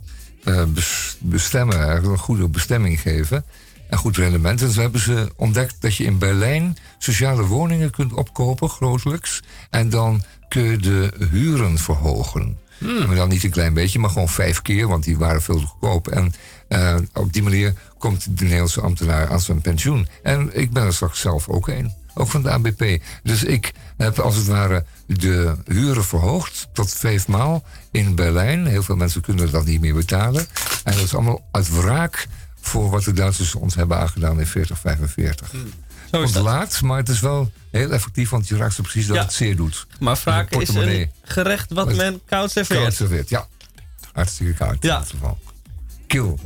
bes- 0.68 1.16
bestemmen, 1.20 2.04
een 2.04 2.18
goede 2.18 2.48
bestemming 2.48 3.00
geven. 3.00 3.44
En 3.88 3.98
goed 3.98 4.16
rendement. 4.16 4.62
En 4.62 4.70
zo 4.70 4.80
hebben 4.80 5.00
ze 5.00 5.32
ontdekt 5.36 5.76
dat 5.80 5.96
je 5.96 6.04
in 6.04 6.18
Berlijn 6.18 6.76
sociale 6.98 7.42
woningen 7.42 7.90
kunt 7.90 8.12
opkopen, 8.12 8.68
grotelijks. 8.68 9.42
En 9.70 9.88
dan 9.90 10.22
kun 10.48 10.62
je 10.62 10.76
de 10.76 11.12
huren 11.30 11.78
verhogen. 11.78 12.58
Maar 13.06 13.16
dan 13.16 13.28
niet 13.28 13.44
een 13.44 13.50
klein 13.50 13.74
beetje, 13.74 13.98
maar 13.98 14.10
gewoon 14.10 14.28
vijf 14.28 14.62
keer, 14.62 14.88
want 14.88 15.04
die 15.04 15.18
waren 15.18 15.42
veel 15.42 15.60
te 15.60 15.66
goedkoop. 15.66 16.08
En 16.08 16.32
eh, 16.68 16.96
op 17.12 17.32
die 17.32 17.42
manier 17.42 17.74
komt 17.98 18.38
de 18.38 18.44
Nederlandse 18.44 18.80
ambtenaar 18.80 19.30
aan 19.30 19.40
zijn 19.40 19.60
pensioen. 19.60 20.08
En 20.22 20.50
ik 20.58 20.70
ben 20.72 20.82
er 20.84 20.94
straks 20.94 21.20
zelf 21.20 21.48
ook 21.48 21.68
een. 21.68 21.92
Ook 22.14 22.28
van 22.28 22.42
de 22.42 22.50
ABP. 22.50 23.02
Dus 23.22 23.44
ik 23.44 23.72
heb 23.96 24.18
als 24.18 24.36
het 24.36 24.46
ware 24.46 24.84
de 25.06 25.54
huren 25.64 26.04
verhoogd 26.04 26.68
tot 26.72 26.92
vijf 26.94 27.28
maal 27.28 27.64
in 27.90 28.14
Berlijn. 28.14 28.66
Heel 28.66 28.82
veel 28.82 28.96
mensen 28.96 29.20
kunnen 29.20 29.50
dat 29.50 29.64
niet 29.64 29.80
meer 29.80 29.94
betalen. 29.94 30.46
En 30.84 30.92
dat 30.92 31.02
is 31.02 31.14
allemaal 31.14 31.44
uit 31.50 31.70
wraak 31.80 32.26
voor 32.60 32.90
wat 32.90 33.04
de 33.04 33.12
Duitsers 33.12 33.54
ons 33.54 33.74
hebben 33.74 33.98
aangedaan 33.98 34.40
in 34.40 34.46
40, 34.46 34.78
45. 34.78 35.50
Zo 35.50 35.56
is 35.56 36.22
Komt 36.22 36.34
dat. 36.34 36.42
laat, 36.42 36.80
maar 36.82 36.98
het 36.98 37.08
is 37.08 37.20
wel 37.20 37.50
heel 37.76 37.90
effectief, 37.92 38.30
want 38.30 38.48
je 38.48 38.56
raakt 38.56 38.74
zo 38.74 38.82
precies 38.82 39.06
dat 39.06 39.16
Ja. 39.16 39.22
het 39.22 39.32
zeer 39.32 39.56
doet. 39.56 39.86
Maar 39.98 40.20
de 40.24 40.60
is 40.60 40.68
een 40.68 41.10
gerecht 41.22 41.72
wat 41.72 41.86
Wat- 41.86 41.96
men 41.96 42.20
koud 42.26 42.50
serveert. 42.50 42.80
Koud 42.80 42.94
serveert, 42.94 43.28
ja. 43.28 43.46
Hartstikke 44.12 44.52
koud. 44.52 44.76
Ja. 44.82 44.96
In 44.98 45.02
ieder 45.04 45.18
geval. 45.18 45.38
Kill. 46.06 46.36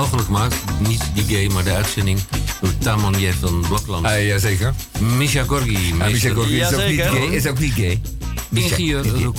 Mogelijk 0.00 0.26
gemaakt, 0.26 0.54
niet 0.78 1.02
die 1.14 1.24
gay, 1.24 1.46
maar 1.48 1.64
de 1.64 1.72
uitzending 1.72 2.18
door 2.60 2.78
Taman 2.78 3.14
van 3.40 3.64
Blokland. 3.68 4.06
Ah, 4.06 4.26
jazeker. 4.26 4.74
Misha 4.98 5.44
Gorgi. 5.44 5.94
Ah, 5.98 6.10
Misha 6.10 6.30
Gorgi 6.32 6.60
is 6.60 6.72
ook 6.72 6.88
niet 6.88 7.00
gay. 7.00 7.26
Is 7.26 7.46
ook 7.46 7.58
niet 7.58 7.72
gay. 7.72 8.00
Misha- 8.48 8.68
Ingenieur 8.68 9.06
Roek 9.22 9.36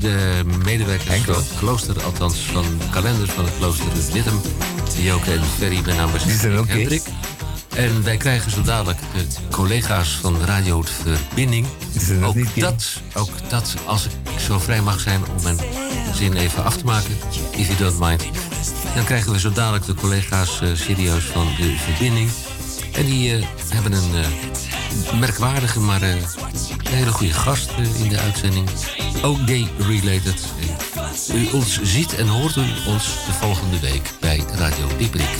de 0.00 0.42
medewerkers 0.64 1.20
van 1.24 1.34
het 1.34 1.52
klooster, 1.58 2.02
althans 2.02 2.36
van 2.52 2.64
de 2.78 2.84
kalender 2.90 3.28
van 3.28 3.44
het 3.44 3.54
klooster 3.58 3.86
Wittem. 4.12 4.40
Joke 5.02 5.32
en 5.32 5.40
Ferry, 5.58 5.80
mijn 5.84 5.96
naam 5.96 6.14
is 6.14 6.22
Die 6.22 6.36
zijn 6.38 6.56
ook 6.56 6.66
gay. 6.66 6.76
Hendrik. 6.78 7.02
En 7.76 8.02
wij 8.02 8.16
krijgen 8.16 8.50
zo 8.50 8.62
dadelijk 8.62 8.98
de 9.14 9.26
collega's 9.50 10.18
van 10.20 10.36
Radio 10.44 10.82
de 10.82 10.88
Verbinding. 11.26 11.66
Ook 12.22 12.36
dat, 12.60 13.00
ook 13.14 13.30
dat, 13.48 13.74
als 13.84 14.04
ik 14.04 14.10
zo 14.40 14.58
vrij 14.58 14.82
mag 14.82 15.00
zijn 15.00 15.20
om 15.36 15.42
mijn 15.42 15.58
zin 16.14 16.36
even 16.36 16.64
af 16.64 16.76
te 16.76 16.84
maken, 16.84 17.16
if 17.50 17.66
you 17.66 17.78
don't 17.78 17.98
mind. 17.98 18.22
Dan 18.98 19.06
krijgen 19.06 19.32
we 19.32 19.40
zo 19.40 19.52
dadelijk 19.52 19.84
de 19.86 19.94
collega's 19.94 20.60
eh, 20.60 20.68
serieus 20.74 21.24
van 21.24 21.46
de 21.56 21.76
Verbinding. 21.76 22.30
En 22.92 23.04
die 23.04 23.34
eh, 23.34 23.44
hebben 23.68 23.92
een 23.92 24.14
eh, 24.14 25.18
merkwaardige, 25.18 25.80
maar 25.80 26.00
hele 26.88 27.10
goede 27.10 27.32
gast 27.32 27.70
in 27.98 28.08
de 28.08 28.18
uitzending. 28.18 28.68
Ook 29.22 29.38
gay-related. 29.46 30.52
U 31.34 31.48
ons 31.52 31.82
ziet 31.82 32.14
en 32.14 32.26
hoort 32.26 32.56
u 32.56 32.66
ons 32.86 33.04
de 33.26 33.32
volgende 33.32 33.80
week 33.80 34.10
bij 34.20 34.44
Radio 34.54 34.86
Dieperik. 34.96 35.36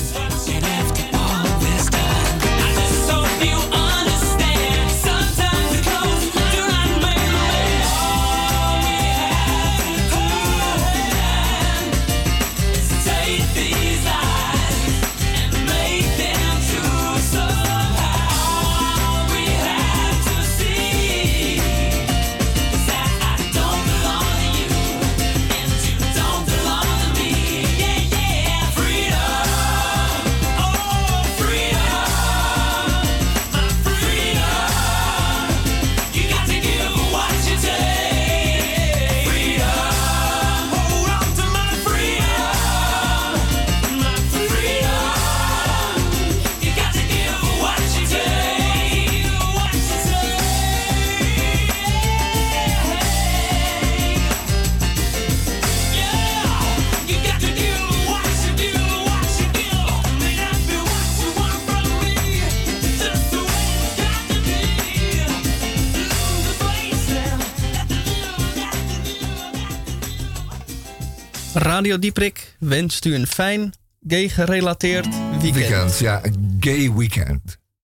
Radio 71.89 72.03
Dieprik 72.03 72.57
wenst 72.59 73.05
u 73.05 73.15
een 73.15 73.27
fijn, 73.27 73.73
gay-gerelateerd 74.07 75.09
weekend. 75.41 75.55
Weekend, 75.55 75.99
ja. 75.99 76.23
Gay 76.61 76.93
weekend. 76.93 77.58